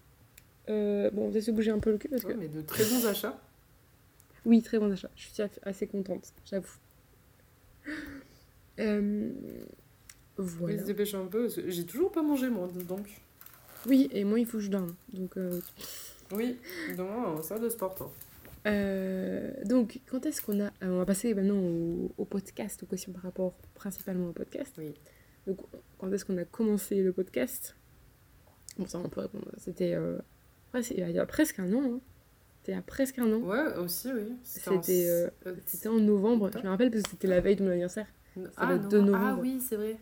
Euh, 0.68 1.10
bon, 1.10 1.26
on 1.26 1.30
va 1.30 1.40
se 1.40 1.50
bouger 1.50 1.70
un 1.70 1.78
peu 1.78 1.92
le 1.92 1.98
cul 1.98 2.08
parce 2.08 2.22
que. 2.22 2.28
Ouais, 2.28 2.34
mais 2.36 2.48
de 2.48 2.60
très 2.62 2.84
bons 2.84 3.06
achats. 3.06 3.40
Oui, 4.44 4.62
très 4.62 4.78
bon 4.78 4.90
achat. 4.92 5.10
Je 5.16 5.26
suis 5.28 5.42
assez 5.62 5.86
contente, 5.86 6.32
j'avoue. 6.44 6.76
Euh, 8.78 9.30
Voilà. 10.36 10.76
va 10.76 10.82
se 10.82 10.86
dépêcher 10.86 11.16
un 11.16 11.26
peu. 11.26 11.48
que 11.48 11.70
J'ai 11.70 11.86
toujours 11.86 12.12
pas 12.12 12.22
mangé, 12.22 12.48
moi, 12.50 12.68
donc. 12.88 13.08
Oui, 13.86 14.08
et 14.12 14.24
moi, 14.24 14.38
il 14.40 14.46
faut 14.46 14.58
que 14.58 14.64
je 14.64 14.70
dorme. 14.70 14.94
Donc, 15.12 15.36
euh, 15.36 15.60
Oui, 16.32 16.58
demain, 16.96 17.40
ça 17.42 17.58
de 17.58 17.68
sport. 17.68 17.96
hein. 18.00 18.10
euh, 18.70 19.52
donc 19.64 20.00
quand 20.10 20.26
est-ce 20.26 20.42
qu'on 20.42 20.60
a. 20.60 20.66
euh, 20.66 20.70
on 20.82 20.98
va 20.98 21.06
passer 21.06 21.32
maintenant 21.34 21.58
au, 21.58 22.10
au 22.18 22.24
podcast, 22.24 22.82
aux 22.82 22.86
questions 22.86 23.12
par 23.12 23.22
rapport 23.22 23.54
principalement 23.74 24.28
au 24.28 24.32
podcast. 24.32 24.74
Oui. 24.78 24.92
Donc, 25.46 25.60
quand 25.98 26.12
est-ce 26.12 26.24
qu'on 26.24 26.36
a 26.38 26.44
commencé 26.44 27.02
le 27.02 27.12
podcast? 27.12 27.76
Bon, 28.78 28.86
ça, 28.86 28.98
on 28.98 29.08
peut 29.08 29.20
répondre. 29.22 29.46
C'était. 29.58 29.94
euh, 29.94 30.18
ouais, 30.74 30.80
il 30.82 31.10
y 31.10 31.18
a 31.18 31.26
presque 31.26 31.58
un 31.58 31.72
an. 31.72 31.82
hein. 31.84 32.00
C'était 32.58 32.72
il 32.72 32.74
y 32.74 32.78
a 32.78 32.82
presque 32.82 33.18
un 33.18 33.32
an. 33.32 33.38
Ouais, 33.38 33.74
aussi, 33.76 34.08
oui. 34.12 34.32
en- 34.32 34.36
C'était, 34.42 35.08
euh, 35.08 35.30
euh, 35.46 35.54
C'était 35.66 35.88
en 35.88 35.98
novembre. 35.98 36.50
Je 36.52 36.58
me 36.62 36.68
rappelle 36.68 36.90
parce 36.90 37.04
que 37.04 37.10
c'était 37.10 37.28
la 37.28 37.40
veille 37.40 37.56
de 37.56 37.64
mon 37.64 37.70
anniversaire. 37.70 38.06
ah, 38.56 38.72
le. 38.72 38.78
2 38.80 38.98
ah 38.98 39.02
novembre. 39.02 39.40
oui, 39.42 39.60
c'est 39.60 39.76
vrai. 39.76 39.96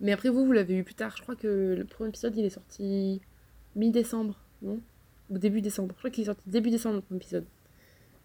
Mais 0.00 0.12
après, 0.12 0.30
vous, 0.30 0.44
vous 0.44 0.52
l'avez 0.52 0.76
eu 0.76 0.82
plus 0.84 0.94
tard. 0.94 1.14
Je 1.16 1.22
crois 1.22 1.36
que 1.36 1.74
le 1.78 1.84
premier 1.84 2.08
épisode, 2.08 2.36
il 2.36 2.44
est 2.44 2.50
sorti 2.50 3.20
mi-décembre, 3.76 4.40
non? 4.62 4.80
Ou 5.30 5.38
début 5.38 5.60
décembre. 5.60 5.90
Je 5.94 5.98
crois 5.98 6.10
qu'il 6.10 6.22
est 6.22 6.26
sorti 6.26 6.48
début 6.48 6.70
décembre, 6.70 6.96
le 6.96 7.02
premier 7.02 7.18
épisode. 7.20 7.44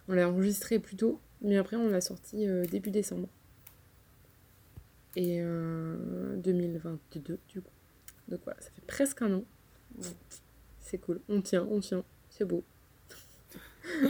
On 0.08 0.14
l'a 0.14 0.28
enregistré 0.30 0.80
plus 0.80 0.96
tôt, 0.96 1.20
mais 1.42 1.58
après, 1.58 1.76
on 1.76 1.88
l'a 1.90 2.02
sorti 2.02 2.48
euh, 2.48 2.66
début 2.66 2.90
décembre. 2.90 3.28
Et 5.16 5.38
euh, 5.42 6.36
2022, 6.38 7.40
du 7.50 7.62
coup. 7.62 7.70
Donc 8.28 8.40
voilà, 8.44 8.60
ça 8.62 8.70
fait 8.72 8.86
presque 8.86 9.22
un 9.22 9.34
an. 9.36 9.44
Ouais. 9.98 10.04
C'est 10.80 10.98
cool. 11.00 11.20
On 11.30 11.42
tient, 11.42 11.66
on 11.70 11.80
tient. 11.80 12.04
C'est 12.30 12.46
beau. 12.46 12.64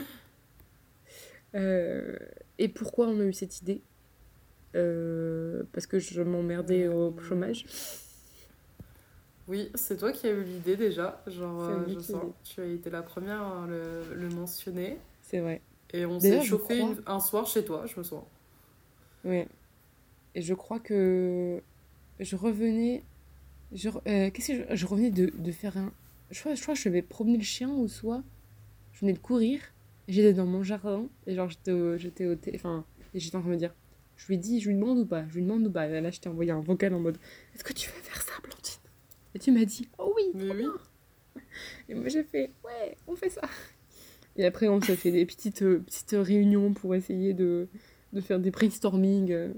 Euh, 1.55 2.15
et 2.57 2.67
pourquoi 2.67 3.07
on 3.07 3.19
a 3.19 3.23
eu 3.23 3.33
cette 3.33 3.61
idée 3.61 3.81
Euh, 4.75 5.63
Parce 5.71 5.87
que 5.87 5.97
je 5.97 6.21
m'emmerdais 6.21 6.87
au 6.87 7.15
Euh, 7.17 7.21
chômage. 7.21 7.65
Oui, 9.47 9.71
c'est 9.75 9.95
toi 9.97 10.11
qui 10.11 10.27
as 10.27 10.31
eu 10.31 10.43
l'idée 10.43 10.75
déjà. 10.75 11.23
Genre, 11.25 11.87
je 11.87 11.99
sens. 11.99 12.21
Tu 12.43 12.59
as 12.61 12.65
été 12.65 12.89
la 12.89 13.01
première 13.01 13.41
à 13.41 13.65
le, 13.65 14.13
le 14.13 14.29
mentionner. 14.29 14.97
C'est 15.21 15.39
vrai. 15.39 15.61
Et 15.93 16.05
on 16.05 16.19
s'est 16.19 16.41
chauffé 16.43 16.79
crois- 16.79 16.91
une- 16.91 17.01
un 17.07 17.19
soir 17.21 17.47
chez 17.47 17.63
toi, 17.63 17.85
je 17.85 17.97
me 17.97 18.03
souviens. 18.03 18.25
Ouais. 19.23 19.47
Et 20.35 20.41
je 20.41 20.53
crois 20.53 20.79
que 20.79 21.61
je 22.19 22.35
revenais. 22.35 23.03
Je, 23.73 23.89
euh, 23.89 24.29
qu'est-ce 24.31 24.47
que 24.53 24.65
je, 24.69 24.75
je 24.75 24.85
revenais 24.85 25.11
de, 25.11 25.31
de 25.37 25.51
faire 25.51 25.77
un. 25.77 25.91
Je 26.31 26.39
crois, 26.39 26.55
je 26.55 26.61
crois 26.61 26.73
que 26.73 26.79
je 26.79 26.89
vais 26.89 27.01
promener 27.01 27.37
le 27.37 27.43
chien 27.43 27.69
ou 27.69 27.87
soit 27.87 28.23
je 28.93 29.01
venais 29.01 29.13
de 29.13 29.19
courir. 29.19 29.59
J'étais 30.07 30.33
dans 30.33 30.45
mon 30.45 30.63
jardin 30.63 31.07
et 31.25 31.35
genre 31.35 31.49
j'étais 31.49 31.71
au, 31.71 31.97
j'étais 31.97 32.25
au 32.25 32.35
té- 32.35 32.53
enfin 32.55 32.85
et 33.13 33.19
j'étais 33.19 33.35
en 33.35 33.41
train 33.41 33.49
de 33.49 33.55
me 33.55 33.59
dire 33.59 33.75
je 34.15 34.27
lui 34.27 34.37
dis 34.37 34.61
je 34.61 34.69
lui 34.69 34.75
demande 34.75 34.99
ou 34.99 35.05
pas 35.05 35.25
je 35.27 35.35
lui 35.35 35.41
demande 35.41 35.67
ou 35.67 35.71
pas 35.71 35.85
et 35.87 35.99
là 35.99 36.09
je 36.11 36.19
t'ai 36.21 36.29
envoyé 36.29 36.49
un 36.51 36.61
vocal 36.61 36.93
en 36.93 36.99
mode 37.01 37.17
est-ce 37.53 37.63
que 37.65 37.73
tu 37.73 37.89
veux 37.89 38.01
faire 38.01 38.21
ça 38.21 38.31
Blandine? 38.41 38.79
Et 39.35 39.39
tu 39.39 39.51
m'as 39.51 39.65
dit 39.65 39.89
oh 39.99 40.13
oui 40.15 40.23
trop 40.39 40.53
oui. 40.53 40.59
bien. 40.59 40.73
et 41.89 41.93
moi 41.93 42.07
j'ai 42.07 42.23
fait 42.23 42.51
ouais 42.63 42.95
on 43.05 43.15
fait 43.17 43.29
ça 43.29 43.41
et 44.37 44.45
après 44.45 44.69
on 44.69 44.79
s'est 44.79 44.95
fait 44.95 45.11
des 45.11 45.25
petites 45.25 45.61
euh, 45.63 45.79
petites 45.79 46.15
réunions 46.17 46.73
pour 46.73 46.95
essayer 46.95 47.33
de 47.33 47.67
de 48.13 48.21
faire 48.21 48.39
des 48.39 48.49
brainstorming 48.51 49.31
euh, 49.33 49.53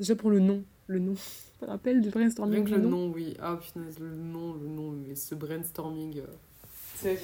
déjà 0.00 0.16
pour 0.16 0.30
le 0.30 0.40
nom 0.40 0.64
le 0.92 0.98
nom 1.00 1.14
tu 1.52 1.58
te 1.60 1.64
rappelles 1.64 2.00
du 2.00 2.10
brainstorming 2.10 2.54
Rien 2.54 2.64
que 2.64 2.68
du 2.70 2.74
le 2.76 2.82
nom 2.82 2.90
nom, 3.08 3.12
oui. 3.12 3.34
Ah 3.40 3.58
punaise, 3.72 3.98
le 3.98 4.14
nom, 4.14 4.54
le 4.54 4.66
nom, 4.68 4.90
mais 4.92 5.14
ce 5.14 5.34
brainstorming. 5.34 6.20
euh. 6.20 7.14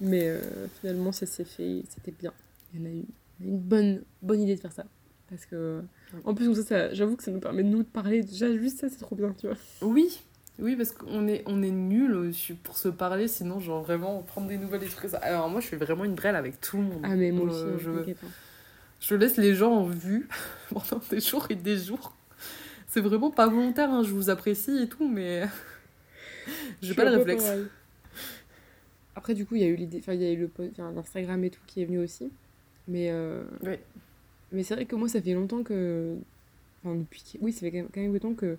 Mais 0.00 0.28
euh, 0.28 0.40
finalement, 0.80 1.12
ça 1.12 1.26
s'est 1.26 1.44
fait, 1.44 1.82
c'était 1.88 2.12
bien. 2.12 2.32
Il 2.72 2.80
y 2.80 2.82
en 2.82 2.86
a 2.86 2.92
eu 2.92 3.04
une 3.40 3.58
bonne, 3.58 4.02
bonne 4.22 4.42
idée 4.42 4.56
de 4.56 4.60
faire 4.60 4.72
ça. 4.72 4.84
Parce 5.30 5.46
que, 5.46 5.82
en 6.24 6.34
plus, 6.34 6.46
comme 6.46 6.54
ça, 6.54 6.62
ça- 6.64 6.94
j'avoue 6.94 7.16
que 7.16 7.22
ça 7.22 7.30
nous 7.30 7.40
permet 7.40 7.62
de 7.62 7.68
nous 7.68 7.82
de 7.82 7.88
parler. 7.88 8.22
Déjà, 8.22 8.52
juste 8.56 8.80
ça, 8.80 8.88
c'est 8.88 8.98
trop 8.98 9.16
bien, 9.16 9.34
tu 9.38 9.46
vois. 9.46 9.56
Oui, 9.82 10.20
oui, 10.58 10.76
parce 10.76 10.92
qu'on 10.92 11.26
est, 11.28 11.42
on 11.46 11.62
est 11.62 11.70
nuls 11.70 12.32
pour 12.62 12.76
se 12.76 12.88
parler, 12.88 13.28
sinon, 13.28 13.60
genre 13.60 13.82
vraiment 13.82 14.22
prendre 14.22 14.48
des 14.48 14.58
nouvelles 14.58 14.82
ça. 15.08 15.18
Alors, 15.18 15.48
moi, 15.48 15.60
je 15.60 15.66
suis 15.68 15.76
vraiment 15.76 16.04
une 16.04 16.14
brêle 16.14 16.36
avec 16.36 16.60
tout 16.60 16.76
le 16.76 16.82
monde. 16.84 17.00
Ah, 17.04 17.16
mais 17.16 17.32
moi 17.32 17.46
Euh, 17.52 17.76
aussi, 17.76 17.86
hein, 17.88 17.92
je, 18.04 18.10
hein. 18.10 18.30
je 19.00 19.14
laisse 19.14 19.36
les 19.36 19.54
gens 19.54 19.72
en 19.72 19.86
vue 19.86 20.28
pendant 20.70 21.02
des 21.10 21.20
jours 21.20 21.46
et 21.50 21.54
des 21.56 21.76
jours. 21.78 22.14
C'est 22.94 23.00
vraiment 23.00 23.32
pas 23.32 23.48
volontaire, 23.48 23.90
hein, 23.90 24.04
je 24.04 24.10
vous 24.12 24.30
apprécie 24.30 24.78
et 24.82 24.88
tout, 24.88 25.08
mais 25.08 25.42
j'ai 26.80 26.94
pas 26.94 27.04
le 27.10 27.16
réflexe. 27.16 27.42
pareil. 27.42 27.64
Après, 29.16 29.34
du 29.34 29.44
coup, 29.44 29.56
il 29.56 29.62
y 29.62 29.64
a 29.64 29.66
eu 29.66 29.74
l'idée, 29.74 29.98
enfin, 29.98 30.12
il 30.12 30.22
y 30.22 30.24
a 30.26 30.30
eu 30.30 30.36
le 30.36 30.46
po- 30.46 30.62
enfin, 30.70 30.92
l'Instagram 30.94 31.42
et 31.42 31.50
tout 31.50 31.60
qui 31.66 31.82
est 31.82 31.86
venu 31.86 31.98
aussi. 31.98 32.30
Mais, 32.86 33.08
euh, 33.10 33.42
Ouais. 33.64 33.82
mais 34.52 34.62
c'est 34.62 34.74
vrai 34.74 34.84
que 34.86 34.94
moi, 34.94 35.08
ça 35.08 35.20
fait 35.20 35.34
longtemps 35.34 35.64
que. 35.64 36.14
Enfin, 36.84 36.94
depuis. 36.94 37.24
Oui, 37.40 37.50
ça 37.52 37.60
fait 37.62 37.72
quand 37.72 37.78
même, 37.78 37.88
quand 37.92 38.00
même 38.00 38.12
longtemps 38.12 38.34
que, 38.34 38.56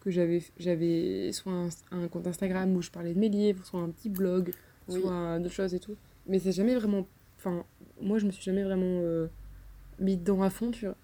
que 0.00 0.10
j'avais, 0.10 0.42
j'avais 0.58 1.32
soit 1.32 1.52
un, 1.52 1.68
un 1.92 2.08
compte 2.08 2.26
Instagram 2.26 2.76
où 2.76 2.82
je 2.82 2.90
parlais 2.90 3.14
de 3.14 3.18
mes 3.18 3.30
livres, 3.30 3.64
soit 3.64 3.80
un 3.80 3.88
petit 3.88 4.10
blog, 4.10 4.50
Oui. 4.88 5.00
soit 5.00 5.38
d'autres 5.38 5.54
choses 5.54 5.72
et 5.74 5.80
tout. 5.80 5.96
Mais 6.26 6.38
c'est 6.38 6.52
jamais 6.52 6.74
vraiment. 6.74 7.06
Enfin, 7.38 7.64
moi, 8.02 8.18
je 8.18 8.26
me 8.26 8.32
suis 8.32 8.42
jamais 8.44 8.64
vraiment 8.64 9.00
euh, 9.02 9.28
mis 9.98 10.18
dedans 10.18 10.42
à 10.42 10.50
fond, 10.50 10.70
tu 10.72 10.84
vois. 10.84 10.96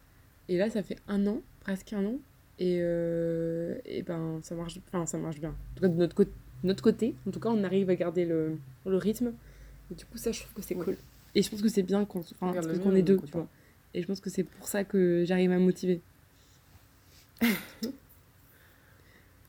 Et 0.51 0.59
là, 0.59 0.68
ça 0.68 0.82
fait 0.82 0.99
un 1.09 1.26
an, 1.26 1.41
presque 1.61 1.95
un 1.95 2.05
an. 2.05 2.16
Et, 2.59 2.79
euh, 2.81 3.77
et 3.85 4.03
ben, 4.03 4.39
ça 4.43 4.55
marche, 4.55 4.79
enfin, 4.89 5.07
ça 5.07 5.19
marche 5.19 5.41
bien. 5.41 5.51
En 5.51 5.75
tout 5.77 5.83
cas, 5.83 5.89
de 5.89 5.97
notre, 5.97 6.15
côté 6.15 6.31
notre 6.63 6.83
côté, 6.83 7.15
en 7.27 7.31
tout 7.31 7.41
cas, 7.41 7.49
on 7.51 7.65
arrive 7.65 7.91
à 7.91 7.95
garder 7.97 8.25
le, 8.25 8.57
le 8.87 8.97
rythme. 8.97 9.33
Et 9.91 9.95
du 9.95 10.05
coup, 10.05 10.17
ça, 10.19 10.31
je 10.33 10.41
trouve 10.41 10.55
que 10.55 10.63
c'est 10.63 10.75
Ouais. 10.77 10.85
cool. 10.85 10.97
Et 11.35 11.43
je 11.43 11.51
pense 11.51 11.61
que 11.63 11.69
c'est 11.69 11.83
bien 11.83 12.05
qu'on 12.05 12.21
enfin, 12.41 12.53
mien, 12.53 12.95
est 12.95 13.03
deux, 13.03 13.19
tu 13.19 13.33
vois. 13.33 13.49
Et 13.93 14.03
je 14.03 14.07
pense 14.07 14.21
que 14.21 14.31
c'est 14.31 14.45
pour 14.45 14.69
ça 14.69 14.85
que 14.85 15.25
j'arrive 15.27 15.51
à 15.53 15.59
me 15.59 15.65
motiver. 15.65 16.01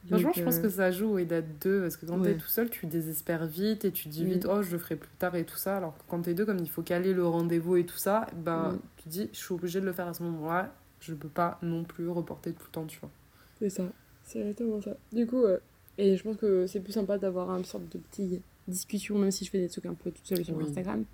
Franchement, 0.07 0.33
je 0.35 0.43
pense 0.43 0.57
euh, 0.57 0.61
que 0.61 0.69
ça 0.69 0.91
joue 0.91 1.17
et 1.17 1.25
d'être 1.25 1.59
deux, 1.63 1.81
parce 1.81 1.97
que 1.97 2.05
quand 2.05 2.19
Ouais. 2.19 2.33
t'es 2.33 2.37
tout 2.39 2.47
seul, 2.47 2.69
tu 2.69 2.85
désespères 2.85 3.47
vite 3.47 3.85
et 3.85 3.91
tu 3.91 4.03
te 4.05 4.09
dis 4.09 4.23
Mm. 4.23 4.29
vite, 4.29 4.47
oh, 4.49 4.61
je 4.61 4.71
le 4.71 4.77
ferai 4.77 4.95
plus 4.95 5.09
tard 5.17 5.35
et 5.35 5.45
tout 5.45 5.55
ça. 5.57 5.77
Alors 5.77 5.97
que 5.97 6.03
quand 6.07 6.21
t'es 6.21 6.35
deux, 6.35 6.45
comme 6.45 6.59
il 6.59 6.69
faut 6.69 6.83
caler 6.83 7.13
le 7.13 7.25
rendez-vous 7.25 7.77
et 7.77 7.85
tout 7.85 7.97
ça, 7.97 8.27
ben, 8.35 8.73
Mm. 8.73 8.79
tu 8.97 9.03
te 9.05 9.09
dis, 9.09 9.29
je 9.33 9.37
suis 9.37 9.53
obligée 9.53 9.79
de 9.81 9.85
le 9.85 9.93
faire 9.93 10.07
à 10.07 10.13
ce 10.13 10.21
moment-là. 10.23 10.73
Je 11.05 11.13
peux 11.13 11.27
pas 11.29 11.57
non 11.61 11.83
plus 11.83 12.07
reporter 12.09 12.51
tout 12.53 12.63
le 12.65 12.71
temps, 12.71 12.85
tu 12.85 12.99
vois. 12.99 13.11
C'est 13.59 13.69
ça, 13.69 13.83
c'est 14.23 14.39
exactement 14.39 14.81
ça. 14.81 14.95
Du 15.13 15.25
coup, 15.27 15.43
euh, 15.43 15.59
et 15.97 16.17
je 16.17 16.23
pense 16.23 16.37
que 16.37 16.65
c'est 16.67 16.79
plus 16.81 16.93
sympa 16.93 17.17
d'avoir 17.17 17.49
une 17.51 17.63
sorte 17.65 17.87
de 17.89 17.99
petite 17.99 18.41
discussion, 18.67 19.17
même 19.17 19.31
si 19.31 19.45
je 19.45 19.51
fais 19.51 19.59
des 19.59 19.69
trucs 19.69 19.85
un 19.85 19.93
peu 19.93 20.11
toute 20.11 20.25
seule 20.25 20.43
sur 20.43 20.55
Oui. 20.57 20.65
Instagram, 20.67 21.05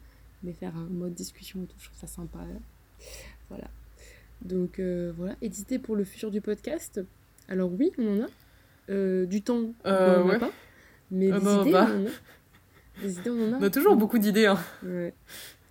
mais 0.44 0.54
faire 0.54 0.76
un 0.76 0.86
mode 0.90 1.14
discussion 1.14 1.62
et 1.64 1.66
tout, 1.66 1.76
je 1.78 1.86
trouve 1.88 2.00
ça 2.00 2.08
sympa. 2.08 2.40
Voilà. 3.50 3.68
Donc 4.42 4.80
euh, 4.80 5.12
voilà, 5.18 5.36
édité 5.42 5.78
pour 5.78 5.96
le 5.96 6.04
futur 6.04 6.32
du 6.32 6.42
podcast. 6.42 7.02
Alors 7.48 7.72
oui, 7.72 7.92
on 7.98 8.22
en 8.22 8.24
a. 8.24 8.28
Euh, 8.90 9.26
du 9.26 9.42
temps, 9.42 9.74
on 9.84 9.90
en 9.90 9.94
a 9.94 10.24
ouais. 10.24 10.40
pas. 10.40 10.52
Mais 11.12 11.32
Euh, 11.32 11.40
des 11.40 11.62
idées, 11.62 11.72
bah. 11.72 11.88
on 11.92 12.02
en 12.02 12.06
a. 12.06 12.10
Des 13.04 13.20
idées, 13.20 13.30
on 13.30 13.50
en 13.50 13.54
a. 13.54 13.58
On 13.58 13.64
a 13.64 13.70
toujours 13.70 13.96
beaucoup 13.98 14.18
d'idées, 14.18 14.46
hein. 14.48 14.58
Ouais. 14.84 15.14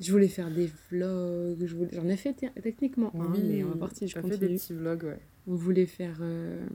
Je 0.01 0.11
voulais 0.12 0.28
faire 0.28 0.51
des 0.51 0.70
vlogs, 0.90 1.64
je 1.66 1.74
voulais... 1.76 1.90
j'en 1.92 2.09
ai 2.09 2.16
fait 2.16 2.32
te- 2.32 2.61
techniquement 2.61 3.12
un, 3.14 3.28
mais 3.38 3.62
on 3.64 3.68
va 3.68 3.74
voir 3.76 3.92
si 3.94 4.09
je 4.09 4.14
t'as 4.14 4.22
fait 4.22 4.28
des 4.28 4.34
continue. 4.38 4.57
petits 4.59 4.72
vlogs, 4.72 5.03
ouais. 5.05 5.18
On 5.46 5.55
voulait 5.55 5.86
faire 5.86 6.16
euh, 6.22 6.66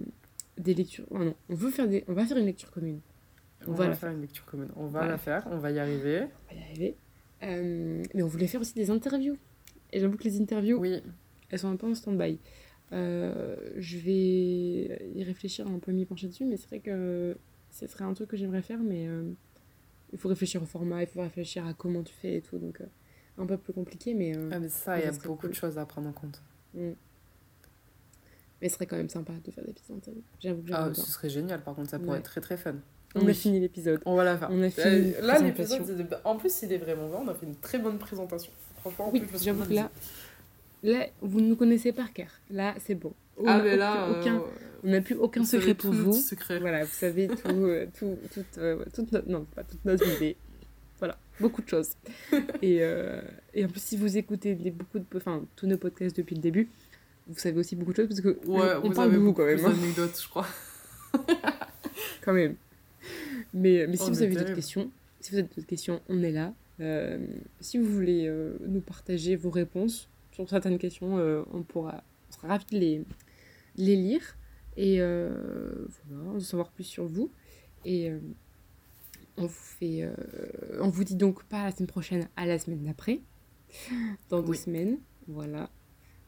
des 0.60 0.74
lectures. 0.76 1.06
Oh 1.10 1.18
non, 1.20 1.34
on 1.50 1.56
veut 1.56 1.72
faire 1.72 1.88
des. 1.88 2.04
On 2.08 2.14
va 2.14 2.26
faire 2.26 2.38
une 2.38 2.46
lecture 2.46 2.70
commune. 2.72 3.00
On, 3.68 3.72
va 3.74 3.92
faire 3.94 4.12
une 4.12 4.22
lecture 4.22 4.46
commune. 4.46 4.70
On 4.76 4.84
va 4.86 5.00
Voilà. 5.00 5.08
la 5.14 5.18
faire, 5.18 5.48
on 5.50 5.58
va 5.58 5.72
y 5.72 5.80
arriver. 5.80 6.22
On 6.52 6.54
va 6.56 6.60
y 6.62 6.64
arriver. 6.64 6.96
Euh, 7.44 8.04
mais 8.14 8.22
on 8.22 8.28
voulait 8.28 8.48
faire 8.48 8.62
aussi 8.62 8.76
des 8.76 8.92
interviews. 8.92 9.38
Et 9.92 10.00
j'avoue 10.00 10.18
que 10.18 10.24
les 10.24 10.40
interviews, 10.40 10.78
Oui, 10.78 11.02
elles 11.50 11.60
sont 11.60 11.70
un 11.70 11.76
peu 11.76 11.88
en 11.88 11.96
stand-by. 11.96 12.38
Euh, 12.92 13.56
je 13.78 13.98
vais 13.98 15.00
y 15.16 15.24
réfléchir, 15.24 15.66
un 15.68 15.80
peu 15.80 15.92
m'y 15.92 16.06
pencher 16.06 16.28
dessus, 16.28 16.46
mais 16.46 16.58
c'est 16.58 16.68
vrai 16.68 16.80
que 16.80 17.36
ce 17.72 17.88
serait 17.88 18.04
un 18.06 18.14
truc 18.14 18.30
que 18.30 18.38
j'aimerais 18.38 18.62
faire, 18.62 18.80
mais 18.80 19.08
il 20.14 20.20
faut 20.20 20.30
réfléchir 20.30 20.62
au 20.62 20.66
format, 20.66 21.02
il 21.02 21.08
faut 21.08 21.22
réfléchir 21.22 21.66
à 21.66 21.74
comment 21.74 22.04
tu 22.04 22.14
fais 22.14 22.36
et 22.38 22.42
tout, 22.42 22.60
donc 22.60 22.80
un 23.38 23.46
peu 23.46 23.58
plus 23.58 23.74
compliqué, 23.74 24.14
mais, 24.14 24.36
euh, 24.36 24.50
ah, 24.52 24.60
mais 24.60 24.70
ça, 24.70 24.98
il 25.00 25.06
y 25.06 25.08
a 25.08 25.12
beaucoup 25.12 25.36
cool. 25.42 25.50
de 25.52 25.56
choses 25.56 25.78
à 25.78 25.86
prendre 25.86 26.08
en 26.10 26.14
compte. 26.14 26.42
mais 28.62 28.70
ce 28.70 28.76
serait 28.76 28.86
quand 28.86 28.96
même 28.98 29.10
sympa 29.10 29.34
de 29.44 29.52
faire 29.52 29.64
des 29.66 29.74
petites 29.74 29.92
interviews. 29.92 30.24
J'avoue 30.40 30.62
que 30.64 30.72
Ah, 30.74 30.90
ce 30.94 31.12
serait 31.12 31.30
génial, 31.30 31.62
par 31.62 31.76
contre, 31.76 31.90
ça 31.90 32.00
pourrait 32.00 32.12
Ouais. 32.14 32.18
être 32.20 32.26
très 32.26 32.42
très 32.42 32.58
fun. 32.58 32.76
On 33.16 33.22
a 33.22 33.26
Oui. 33.26 33.34
fini 33.34 33.60
l'épisode. 33.60 34.02
On 34.06 34.16
va 34.16 34.24
la 34.24 34.38
faire. 34.38 34.50
On 34.52 34.62
a 34.62 34.70
fini 34.70 35.14
Euh, 35.16 35.22
là, 35.22 35.40
l'épisode, 35.40 36.08
en 36.24 36.36
plus, 36.38 36.62
il 36.64 36.74
est 36.74 36.78
vraiment 36.78 37.08
bien. 37.08 37.20
On 37.24 37.28
a 37.28 37.34
fait 37.34 37.46
une 37.46 37.56
très 37.56 37.78
bonne 37.80 37.98
présentation. 37.98 38.52
Franchement, 38.82 39.08
en 39.08 39.12
Oui, 39.12 39.22
plus, 39.22 39.44
j'avoue 39.44 39.66
que 39.66 39.74
là, 39.74 39.90
là, 40.84 41.08
vous 41.22 41.40
nous 41.42 41.56
connaissez 41.56 41.92
par 41.94 42.12
cœur. 42.14 42.28
Là, 42.50 42.76
c'est 42.86 42.96
bon. 42.96 43.14
On 43.38 43.46
Ah, 43.48 43.58
n'a 43.58 43.64
mais 43.64 43.76
là, 43.78 44.10
aucun, 44.10 44.36
euh, 44.38 44.42
on 44.84 44.90
n'a 44.90 45.02
plus 45.02 45.16
aucun 45.16 45.44
secret 45.44 45.74
pour 45.76 45.92
vous. 45.92 46.14
secrets. 46.14 46.60
Voilà, 46.60 46.84
vous 46.86 46.92
savez 46.94 47.28
tout, 47.28 47.48
euh, 47.48 47.86
tout 47.98 48.18
toute, 48.34 48.58
euh, 48.58 48.84
toute 48.94 49.12
notre, 49.12 49.30
non, 49.30 49.46
pas 49.56 49.64
toute 49.64 49.84
notre 49.86 50.08
idée. 50.18 50.38
Beaucoup 51.40 51.62
de 51.62 51.68
choses. 51.68 51.92
et, 52.62 52.78
euh, 52.82 53.22
et 53.54 53.66
en 53.66 53.68
plus, 53.68 53.82
si 53.82 53.98
vous 53.98 54.18
écoutez 54.18 54.56
les- 54.56 54.72
beaucoup 54.72 55.00
de, 55.00 55.06
enfin, 55.16 55.44
tous 55.56 55.68
nos 55.68 55.78
podcasts 55.78 56.16
depuis 56.16 56.36
le 56.36 56.42
début, 56.42 56.70
vous 57.28 57.38
savez 57.40 57.60
aussi 57.60 57.76
beaucoup 57.76 57.92
de 57.92 57.98
choses 57.98 58.08
parce 58.08 58.22
que 58.22 58.38
Ouais, 58.48 58.76
on 58.84 58.90
vous 58.90 58.94
parle 58.96 59.10
avez 59.10 59.18
de 59.18 59.22
vous 59.24 59.34
quand 59.34 59.46
même. 59.46 59.58
plus 59.58 59.66
hein, 59.66 59.72
d'anecdotes, 59.72 60.20
je 60.22 60.28
crois. 60.30 60.48
quand 62.22 62.34
même. 62.34 62.56
Mais, 63.54 63.86
mais 63.88 63.96
si 63.98 64.04
Oh, 64.06 64.12
vous 64.14 64.20
mais 64.20 64.26
avez 64.26 64.36
d'autres 64.36 64.54
questions, 64.56 64.92
si 65.20 65.32
vous 65.32 65.38
avez 65.40 65.48
d'autres 65.48 65.68
questions, 65.68 66.02
on 66.10 66.22
est 66.24 66.32
là. 66.32 66.54
Euh, 66.82 67.18
si 67.62 67.78
vous 67.78 67.86
voulez 67.86 68.28
euh, 68.28 68.58
nous 68.68 68.82
partager 68.82 69.36
vos 69.36 69.50
réponses 69.50 70.10
sur 70.32 70.50
certaines 70.50 70.78
questions, 70.78 71.18
euh, 71.18 71.44
on 71.54 71.62
pourra, 71.64 72.04
on 72.30 72.34
sera 72.34 72.48
ravis 72.50 72.66
de 72.72 72.78
les, 72.80 73.02
les 73.78 73.96
lire 73.96 74.38
et 74.78 74.98
voilà, 74.98 76.32
en 76.36 76.40
savoir 76.42 76.70
plus 76.70 76.84
sur 76.84 77.06
vous. 77.06 77.32
Et 77.86 78.12
on 79.38 79.44
vous 79.44 79.50
fait, 79.50 80.02
euh, 80.04 80.14
on 80.82 80.90
vous 80.90 81.04
dit 81.04 81.16
donc 81.16 81.44
pas 81.46 81.66
la 81.66 81.72
semaine 81.72 81.88
prochaine, 81.88 82.28
à 82.36 82.46
la 82.46 82.58
semaine 82.60 82.84
d'après, 82.84 83.22
dans 84.30 84.42
deux 84.42 84.54
semaines. 84.54 85.00
Voilà, 85.28 85.70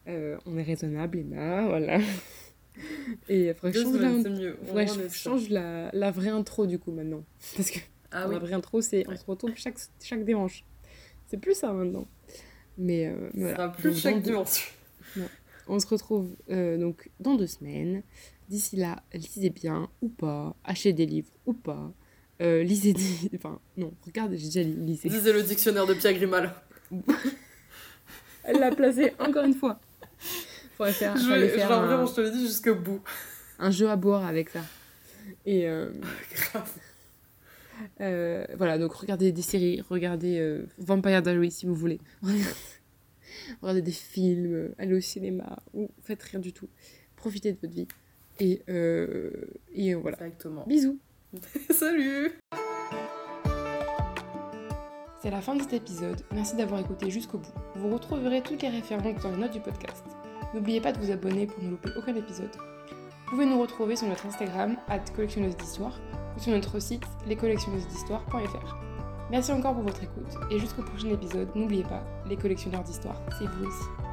Euh, 0.08 0.38
on 0.46 0.56
est 0.56 0.62
raisonnable, 0.62 1.18
Emma. 1.18 1.66
Voilà. 1.66 2.00
Et 3.28 3.52
faudrait 3.54 3.72
que 3.72 3.82
change 3.82 3.96
la- 4.00 4.08
semaines, 4.22 4.38
mieux. 4.38 4.56
faudrait 4.66 4.86
que 4.86 5.08
change 5.08 5.48
la, 5.50 5.90
la 5.92 6.10
vraie 6.10 6.28
intro 6.30 6.66
du 6.66 6.78
coup 6.78 6.92
maintenant. 6.92 7.24
Parce 7.56 7.70
que 7.70 7.78
Ah 8.10 8.26
oui. 8.28 8.34
la 8.34 8.38
vraie 8.40 8.52
intro, 8.54 8.80
c'est 8.80 9.06
on 9.06 9.10
Ouais. 9.10 9.16
se 9.16 9.24
retrouve 9.26 9.52
chaque, 9.56 9.78
chaque 10.02 10.24
dimanche. 10.24 10.64
C'est 11.26 11.38
plus 11.38 11.54
ça 11.54 11.72
maintenant. 11.72 12.06
Mais, 12.78 13.06
euh, 13.08 13.30
voilà. 13.34 13.56
sera 13.56 13.72
plus 13.72 13.90
Donc, 13.90 13.98
chaque 13.98 14.14
deux- 14.22 14.30
dimanche. 14.30 14.72
On 15.70 15.78
se 15.80 15.86
retrouve 15.86 16.34
euh, 16.50 16.78
donc 16.78 17.10
dans 17.20 17.34
deux 17.34 17.46
semaines. 17.46 18.02
D'ici 18.48 18.76
là, 18.76 19.02
lisez 19.12 19.50
bien 19.50 19.90
ou 20.00 20.08
pas, 20.08 20.56
achetez 20.64 20.94
des 20.94 21.04
livres 21.04 21.30
ou 21.44 21.52
pas. 21.52 21.92
Euh, 22.40 22.62
lisez. 22.62 22.94
Enfin, 23.34 23.58
non, 23.76 23.92
regardez, 24.06 24.36
j'ai 24.38 24.46
déjà 24.46 24.62
lu, 24.62 24.74
lisez. 24.78 25.08
Lisez 25.08 25.32
le 25.32 25.42
dictionnaire 25.42 25.86
de 25.86 25.94
Pierre 25.94 26.14
Grimal. 26.14 26.54
Elle 28.44 28.58
l'a 28.60 28.70
placé 28.74 29.12
encore 29.18 29.44
une 29.44 29.54
fois. 29.54 29.80
Faudrait 30.76 30.92
faire, 30.92 31.16
Je 31.16 31.28
vais- 31.32 31.48
faire 31.48 31.68
genre 31.68 31.82
un, 31.82 31.86
vraiment, 31.86 32.06
je 32.06 32.14
te 32.14 32.20
l'ai 32.20 32.30
dit 32.30 32.46
jusqu'au 32.46 32.74
bout. 32.76 33.00
un 33.58 33.70
jeu 33.70 33.88
à 33.90 33.96
boire 33.96 34.24
avec 34.24 34.50
ça. 34.50 34.60
Et 35.44 35.68
euh, 35.68 35.90
Grave. 36.52 36.70
euh, 38.00 38.46
voilà, 38.56 38.78
donc 38.78 38.92
regardez 38.94 39.32
des 39.32 39.42
séries, 39.42 39.82
regardez 39.90 40.38
euh, 40.38 40.64
Vampire 40.78 41.20
Diaries 41.22 41.50
si 41.50 41.66
vous 41.66 41.74
voulez. 41.74 42.00
regardez 43.62 43.82
des 43.82 43.90
films, 43.92 44.72
allez 44.78 44.94
au 44.94 45.00
cinéma, 45.00 45.58
ou 45.74 45.90
faites 46.04 46.22
rien 46.22 46.40
du 46.40 46.52
tout. 46.52 46.68
Profitez 47.16 47.52
de 47.52 47.58
votre 47.60 47.74
vie. 47.74 47.88
Et, 48.40 48.62
euh, 48.68 49.32
et 49.74 49.94
voilà. 49.94 50.16
Exactement. 50.18 50.64
Bisous 50.66 50.98
Salut 51.70 52.40
C'est 55.20 55.30
la 55.30 55.42
fin 55.42 55.56
de 55.56 55.62
cet 55.62 55.74
épisode. 55.74 56.22
Merci 56.32 56.56
d'avoir 56.56 56.80
écouté 56.80 57.10
jusqu'au 57.10 57.38
bout. 57.38 57.52
Vous 57.76 57.92
retrouverez 57.92 58.42
toutes 58.42 58.62
les 58.62 58.68
références 58.68 59.22
dans 59.22 59.30
les 59.30 59.36
notes 59.36 59.52
du 59.52 59.60
podcast. 59.60 60.04
N'oubliez 60.54 60.80
pas 60.80 60.92
de 60.92 60.98
vous 60.98 61.10
abonner 61.10 61.46
pour 61.46 61.62
ne 61.62 61.70
louper 61.70 61.90
aucun 61.98 62.14
épisode. 62.14 62.54
Vous 63.26 63.32
pouvez 63.32 63.44
nous 63.44 63.60
retrouver 63.60 63.96
sur 63.96 64.08
notre 64.08 64.24
Instagram, 64.24 64.76
collectionneuse 65.14 65.56
d'histoire, 65.56 66.00
ou 66.36 66.40
sur 66.40 66.52
notre 66.52 66.78
site, 66.80 67.04
lescollectionneuses-d'histoire.fr. 67.26 68.76
Merci 69.30 69.52
encore 69.52 69.74
pour 69.74 69.82
votre 69.82 70.02
écoute, 70.02 70.34
et 70.50 70.58
jusqu'au 70.58 70.82
prochain 70.82 71.10
épisode, 71.10 71.54
n'oubliez 71.54 71.82
pas, 71.82 72.02
les 72.26 72.36
collectionneurs 72.36 72.84
d'histoire, 72.84 73.20
c'est 73.38 73.44
vous 73.44 73.66
aussi. 73.66 74.07